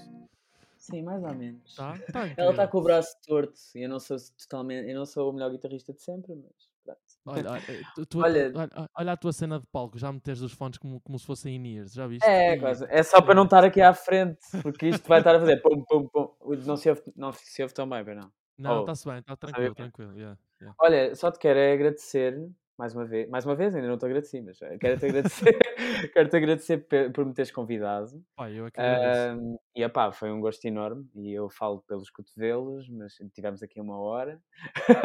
Sim, 0.77 1.03
mais 1.03 1.23
ou 1.23 1.33
menos. 1.33 1.75
Tá? 1.75 1.97
Tá 2.11 2.21
Ela 2.37 2.51
está 2.51 2.67
com 2.67 2.79
o 2.79 2.83
braço 2.83 3.15
torto. 3.25 3.59
e 3.75 3.83
Eu 3.83 3.89
não 3.89 3.99
sou 3.99 4.17
totalmente. 4.37 4.89
Eu 4.89 4.95
não 4.95 5.05
sou 5.05 5.29
o 5.29 5.33
melhor 5.33 5.51
guitarrista 5.51 5.93
de 5.93 6.01
sempre, 6.01 6.35
mas 6.35 6.67
Pronto. 6.83 6.99
Olha, 7.25 7.51
olha, 7.51 7.61
eh, 7.69 7.81
tu- 7.95 8.05
tu- 8.05 8.19
Olha- 8.21 8.89
olha, 8.95 9.11
a 9.11 9.17
tua 9.17 9.33
cena 9.33 9.59
de 9.59 9.67
palco, 9.67 9.97
já 9.97 10.11
meteres 10.11 10.41
os 10.41 10.53
fones 10.53 10.77
como, 10.77 11.01
como 11.01 11.19
se 11.19 11.25
fossem 11.25 11.55
in-ears, 11.55 11.93
já 11.93 12.07
viste? 12.07 12.25
É, 12.25 12.55
Ih, 12.55 12.59
quase. 12.59 12.85
É 12.89 13.03
só 13.03 13.21
para 13.21 13.35
não 13.35 13.43
estar 13.43 13.63
aqui 13.63 13.81
é. 13.81 13.85
à 13.85 13.93
frente, 13.93 14.39
porque 14.63 14.87
isto 14.87 15.07
vai 15.07 15.19
estar 15.19 15.35
a 15.35 15.39
fazer 15.39 15.61
pum, 15.61 15.83
pum, 15.83 16.07
pum. 16.07 16.33
Não 16.65 16.77
se 16.77 16.89
ouve, 16.89 17.01
não 17.15 17.33
se 17.33 17.61
ouve 17.61 17.73
tão 17.73 17.87
bem, 17.89 18.03
não. 18.15 18.31
Não, 18.57 18.77
Oh, 18.77 18.79
está-se 18.81 19.05
bem, 19.05 19.19
está 19.19 19.33
a 19.33 19.35
ver 19.35 19.39
tranquilo, 19.39 19.75
bem. 19.75 19.91
tranquilo. 19.91 20.11
yeah, 20.17 20.39
yeah. 20.61 20.75
Olha, 20.79 21.15
só 21.15 21.29
te 21.31 21.37
quero 21.37 21.59
é 21.59 21.73
agradecer, 21.73 22.49
mais 22.77 22.93
uma 22.95 23.05
vez, 23.05 23.29
mais 23.29 23.45
uma 23.45 23.55
vez, 23.55 23.75
ainda 23.75 23.87
não 23.87 23.97
te 23.97 24.05
agradeci, 24.05 24.41
mas 24.41 24.59
quero-te 24.79 25.05
agradecer, 25.05 25.59
quero-te 26.13 26.37
agradecer 26.37 26.77
pe- 26.87 27.09
por 27.11 27.25
me 27.25 27.33
teres 27.33 27.51
convidado. 27.51 28.23
Pá, 28.35 28.49
eu 28.51 28.65
é 28.65 28.71
agradeço. 28.79 29.29
Ahm, 29.31 29.57
e 29.75 29.83
opá, 29.85 30.11
foi 30.11 30.31
um 30.31 30.39
gosto 30.41 30.65
enorme 30.65 31.09
e 31.15 31.33
eu 31.33 31.49
falo 31.49 31.81
pelos 31.83 32.09
cotovelos, 32.11 32.89
mas 32.89 33.15
tivemos 33.33 33.63
aqui 33.63 33.81
uma 33.81 33.99
hora, 33.99 34.41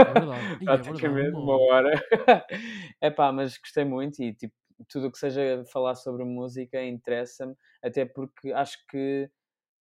É 0.06 0.12
verdade. 0.14 0.50
Ih, 0.60 0.74
é 0.76 0.82
verdade, 0.82 1.24
praticamente 1.24 1.38
uma 1.38 1.56
hora. 1.56 1.58
hora. 1.58 1.92
Epá, 3.02 3.32
mas 3.32 3.56
gostei 3.58 3.84
muito 3.84 4.22
e 4.22 4.34
tipo, 4.34 4.54
tudo 4.88 5.08
o 5.08 5.12
que 5.12 5.18
seja 5.18 5.64
falar 5.72 5.94
sobre 5.96 6.24
música 6.24 6.82
interessa-me, 6.84 7.56
até 7.82 8.04
porque 8.04 8.52
acho 8.52 8.78
que 8.88 9.30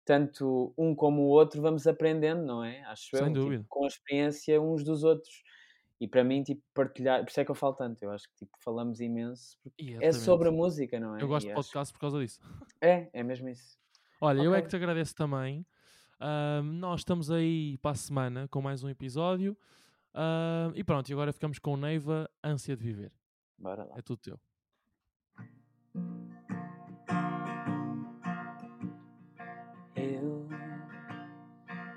tanto 0.05 0.73
um 0.77 0.95
como 0.95 1.23
o 1.23 1.27
outro 1.29 1.61
vamos 1.61 1.87
aprendendo, 1.87 2.43
não 2.45 2.63
é? 2.63 2.83
Acho 2.85 3.15
Sem 3.15 3.31
eu, 3.31 3.37
tipo, 3.37 3.57
dúvida. 3.57 3.67
com 3.69 3.85
a 3.85 3.87
experiência 3.87 4.61
uns 4.61 4.83
dos 4.83 5.03
outros. 5.03 5.43
E 5.99 6.07
para 6.07 6.23
mim, 6.23 6.41
tipo, 6.43 6.61
partilhar, 6.73 7.21
por 7.23 7.29
isso 7.29 7.39
é 7.41 7.45
que 7.45 7.51
eu 7.51 7.55
falo 7.55 7.73
tanto, 7.73 8.01
eu 8.03 8.11
acho 8.11 8.29
que 8.29 8.35
tipo, 8.37 8.57
falamos 8.59 9.01
imenso, 9.01 9.57
é 10.01 10.11
sobre 10.13 10.47
a 10.47 10.51
música, 10.51 10.97
não 10.99 11.15
é? 11.17 11.21
Eu 11.21 11.27
gosto 11.27 11.45
E 11.45 11.47
de 11.47 11.51
acho- 11.53 11.61
podcast 11.61 11.93
por 11.93 11.99
causa 11.99 12.19
disso. 12.19 12.39
É, 12.81 13.09
é 13.11 13.21
mesmo 13.23 13.49
isso. 13.49 13.77
Olha, 14.21 14.41
eu 14.41 14.55
é 14.55 14.61
que 14.61 14.69
te 14.69 14.75
agradeço 14.77 15.13
também. 15.15 15.65
Nós 16.63 17.01
estamos 17.01 17.29
aí 17.31 17.77
para 17.79 17.91
a 17.91 17.95
semana 17.95 18.47
com 18.47 18.61
mais 18.61 18.83
um 18.83 18.89
episódio. 18.89 19.57
E 20.75 20.83
pronto, 20.83 21.09
e 21.09 21.13
agora 21.13 21.31
ficamos 21.33 21.59
com 21.59 21.75
Neiva, 21.77 22.29
Ânsia 22.43 22.75
de 22.77 22.83
Viver. 22.83 23.11
Bora 23.57 23.83
lá. 23.83 23.97
É 23.97 24.01
tudo 24.01 24.19
teu. 24.19 24.39
Eu 29.95 30.47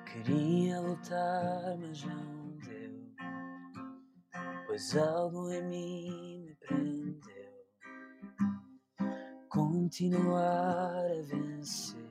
queria 0.07 0.80
lutar, 0.80 1.76
mas 1.78 2.05
não. 2.05 2.32
Pois 4.73 4.97
algo 4.97 5.53
em 5.53 5.62
mim 5.64 6.45
me 6.47 6.55
prendeu. 6.55 7.20
Continuar 9.47 11.05
a 11.05 11.23
vencer. 11.27 12.11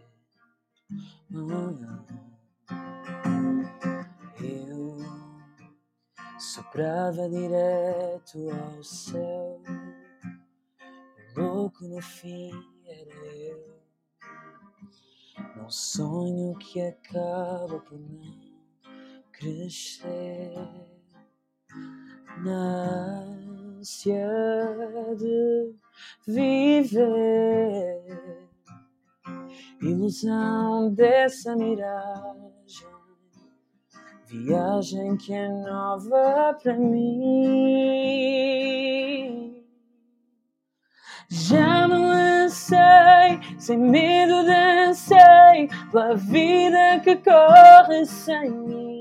Eu 4.39 4.97
soprava 6.37 7.27
direto 7.27 8.51
ao 8.51 8.83
céu. 8.83 9.59
Louco 11.35 11.83
no 11.85 11.99
fim 11.99 12.51
era 12.85 13.25
eu. 13.37 13.81
Num 15.55 15.69
sonho 15.71 16.55
que 16.59 16.79
acaba 16.79 17.79
por 17.79 17.99
não 17.99 19.23
crescer. 19.31 21.00
Na 22.37 23.25
ânsia 23.79 24.27
de 25.17 25.75
viver. 26.27 28.01
Ilusão 29.81 30.93
dessa 30.93 31.55
miragem. 31.55 32.87
Viagem 34.27 35.17
que 35.17 35.33
é 35.33 35.49
nova 35.49 36.57
para 36.61 36.77
mim. 36.77 37.91
Já 41.29 41.87
me 41.87 41.95
lancei, 41.95 43.39
sem 43.57 43.77
medo 43.77 44.45
dancei 44.45 45.69
pela 45.91 46.15
vida 46.15 46.99
que 47.03 47.15
corre 47.17 48.05
sem 48.05 48.51
mim. 48.51 49.00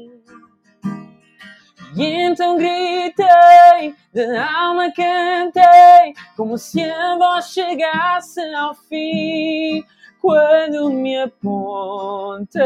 E 1.97 2.05
então 2.05 2.57
gritei, 2.57 3.95
de 4.13 4.37
alma 4.37 4.93
cantei, 4.93 6.15
como 6.37 6.57
se 6.57 6.83
a 6.83 7.17
voz 7.17 7.47
chegasse 7.47 8.41
ao 8.55 8.75
fim. 8.75 9.85
Quando 10.21 10.91
me 10.91 11.17
apontas 11.23 12.61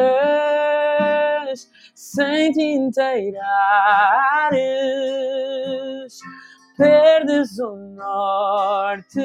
sem 1.94 2.52
te 2.52 2.60
inteirares, 2.60 3.38
perdes 6.76 7.58
o 7.60 7.76
norte, 7.76 9.20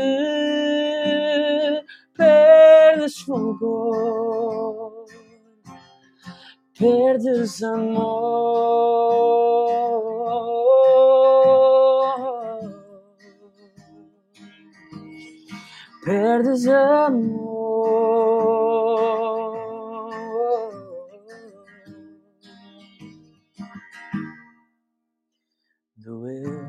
perdes 2.16 3.18
fulgor, 3.22 5.06
perdes 6.78 7.64
amor, 7.64 9.39
perdes 16.04 16.68
amor. 16.68 17.50
Doeu 25.98 26.60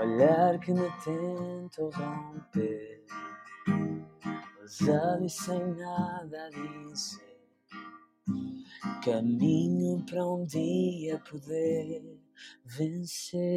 olhar 0.00 0.58
que 0.60 0.72
me 0.72 0.90
tentou 1.04 1.90
romper, 1.90 3.04
ousado 4.60 5.24
e 5.24 5.30
sem 5.30 5.74
nada 5.74 6.50
dizer. 6.50 7.34
Caminho 9.04 10.02
para 10.06 10.26
um 10.26 10.46
dia 10.46 11.18
poder 11.30 12.18
vencer. 12.64 13.52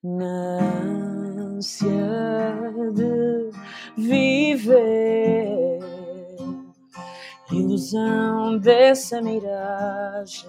Na 0.00 0.60
ânsia 1.56 1.90
de 2.94 3.50
viver, 3.96 5.80
ilusão 7.50 8.58
dessa 8.58 9.20
miragem, 9.20 10.48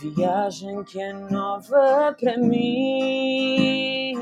viagem 0.00 0.84
que 0.84 1.02
é 1.02 1.12
nova 1.12 2.14
para 2.20 2.38
mim. 2.38 4.14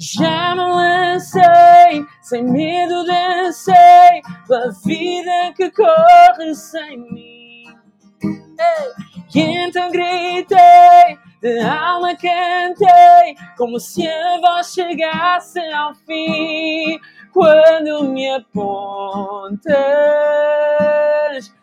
Já 0.00 0.56
me 0.56 0.62
lancei, 0.62 2.04
sem 2.22 2.42
medo 2.42 3.04
dancei, 3.04 4.20
pela 4.48 4.72
vida 4.84 5.52
que 5.54 5.70
corre 5.70 6.56
sem 6.56 6.98
mim. 7.12 7.40
Então 9.34 9.90
gritei, 9.92 11.18
de 11.40 11.60
alma 11.60 12.16
cantei, 12.16 13.36
como 13.56 13.78
se 13.78 14.06
a 14.06 14.40
voz 14.40 14.72
chegasse 14.72 15.60
ao 15.72 15.94
fim. 15.94 16.98
Quando 17.32 18.04
me 18.04 18.28
apontas, 18.28 19.70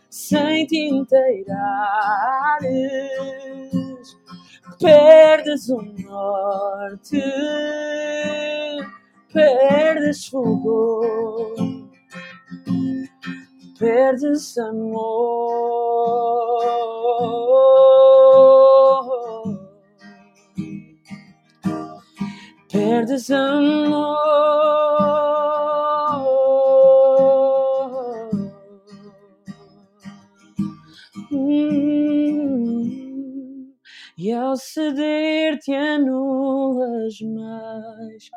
sem 0.10 0.66
te 0.66 0.80
inteirares, 0.80 1.52
perdes 4.80 5.68
o 5.68 5.82
norte, 5.82 7.22
perdes 9.34 10.26
fulgor 10.28 11.88
perdes 13.78 14.58
amor, 14.58 15.78
perdes 22.72 23.30
E 34.18 34.34
ao 34.34 34.58
ceder 34.58 35.60
te 35.60 35.72
anulas 35.72 37.22
mais 37.22 38.32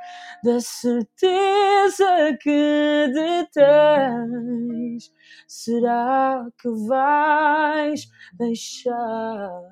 da 0.45 0.61
certeza 0.61 2.37
que 2.39 3.09
detens. 3.15 5.11
Será 5.49 6.47
que 6.59 6.69
vais 6.87 8.11
deixar? 8.35 9.63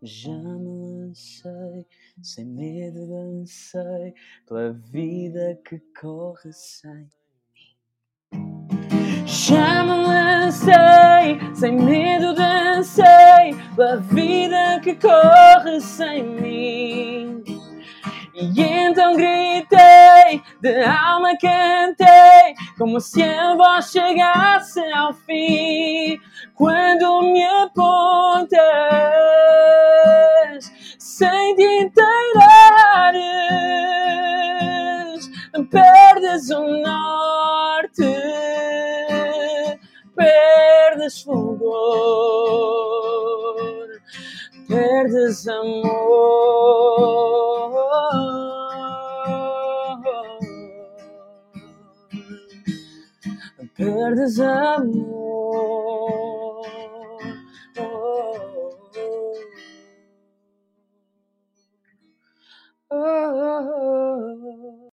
Já 0.00 0.30
me 0.30 1.04
lancei, 1.04 1.86
sem 2.22 2.46
medo 2.46 3.06
dancei 3.06 4.14
pela 4.46 4.72
vida 4.72 5.60
que 5.68 5.78
corre 6.00 6.52
sem. 6.54 7.17
Já 9.48 9.82
me 9.82 10.04
dancei, 10.06 11.40
sem 11.54 11.72
medo 11.72 12.34
dancei, 12.34 13.56
pela 13.74 13.96
vida 13.96 14.78
que 14.82 14.94
corre 14.96 15.80
sem 15.80 16.22
mim. 16.22 17.42
E 18.34 18.60
então 18.60 19.16
gritei, 19.16 20.42
de 20.60 20.84
alma 20.84 21.30
cantei, 21.38 22.54
como 22.76 23.00
se 23.00 23.22
a 23.22 23.54
voz 23.56 23.90
chegasse 23.90 24.82
ao 24.92 25.14
fim. 25.14 26.20
Quando 26.54 27.22
me 27.22 27.42
apontas, 27.42 28.60
sem 30.98 31.56
te 31.56 31.62
inteirares, 31.84 33.08
perdes 35.70 36.50
o 36.50 36.82
norte, 36.82 38.47
perdes 40.18 41.22
fulgor, 41.22 41.78
perdes 44.68 45.48
amor. 45.48 45.98
Perdes 53.76 54.40
amor. 54.40 55.06
Oh, 57.78 58.72
oh, 62.90 62.96
oh. 64.56 64.67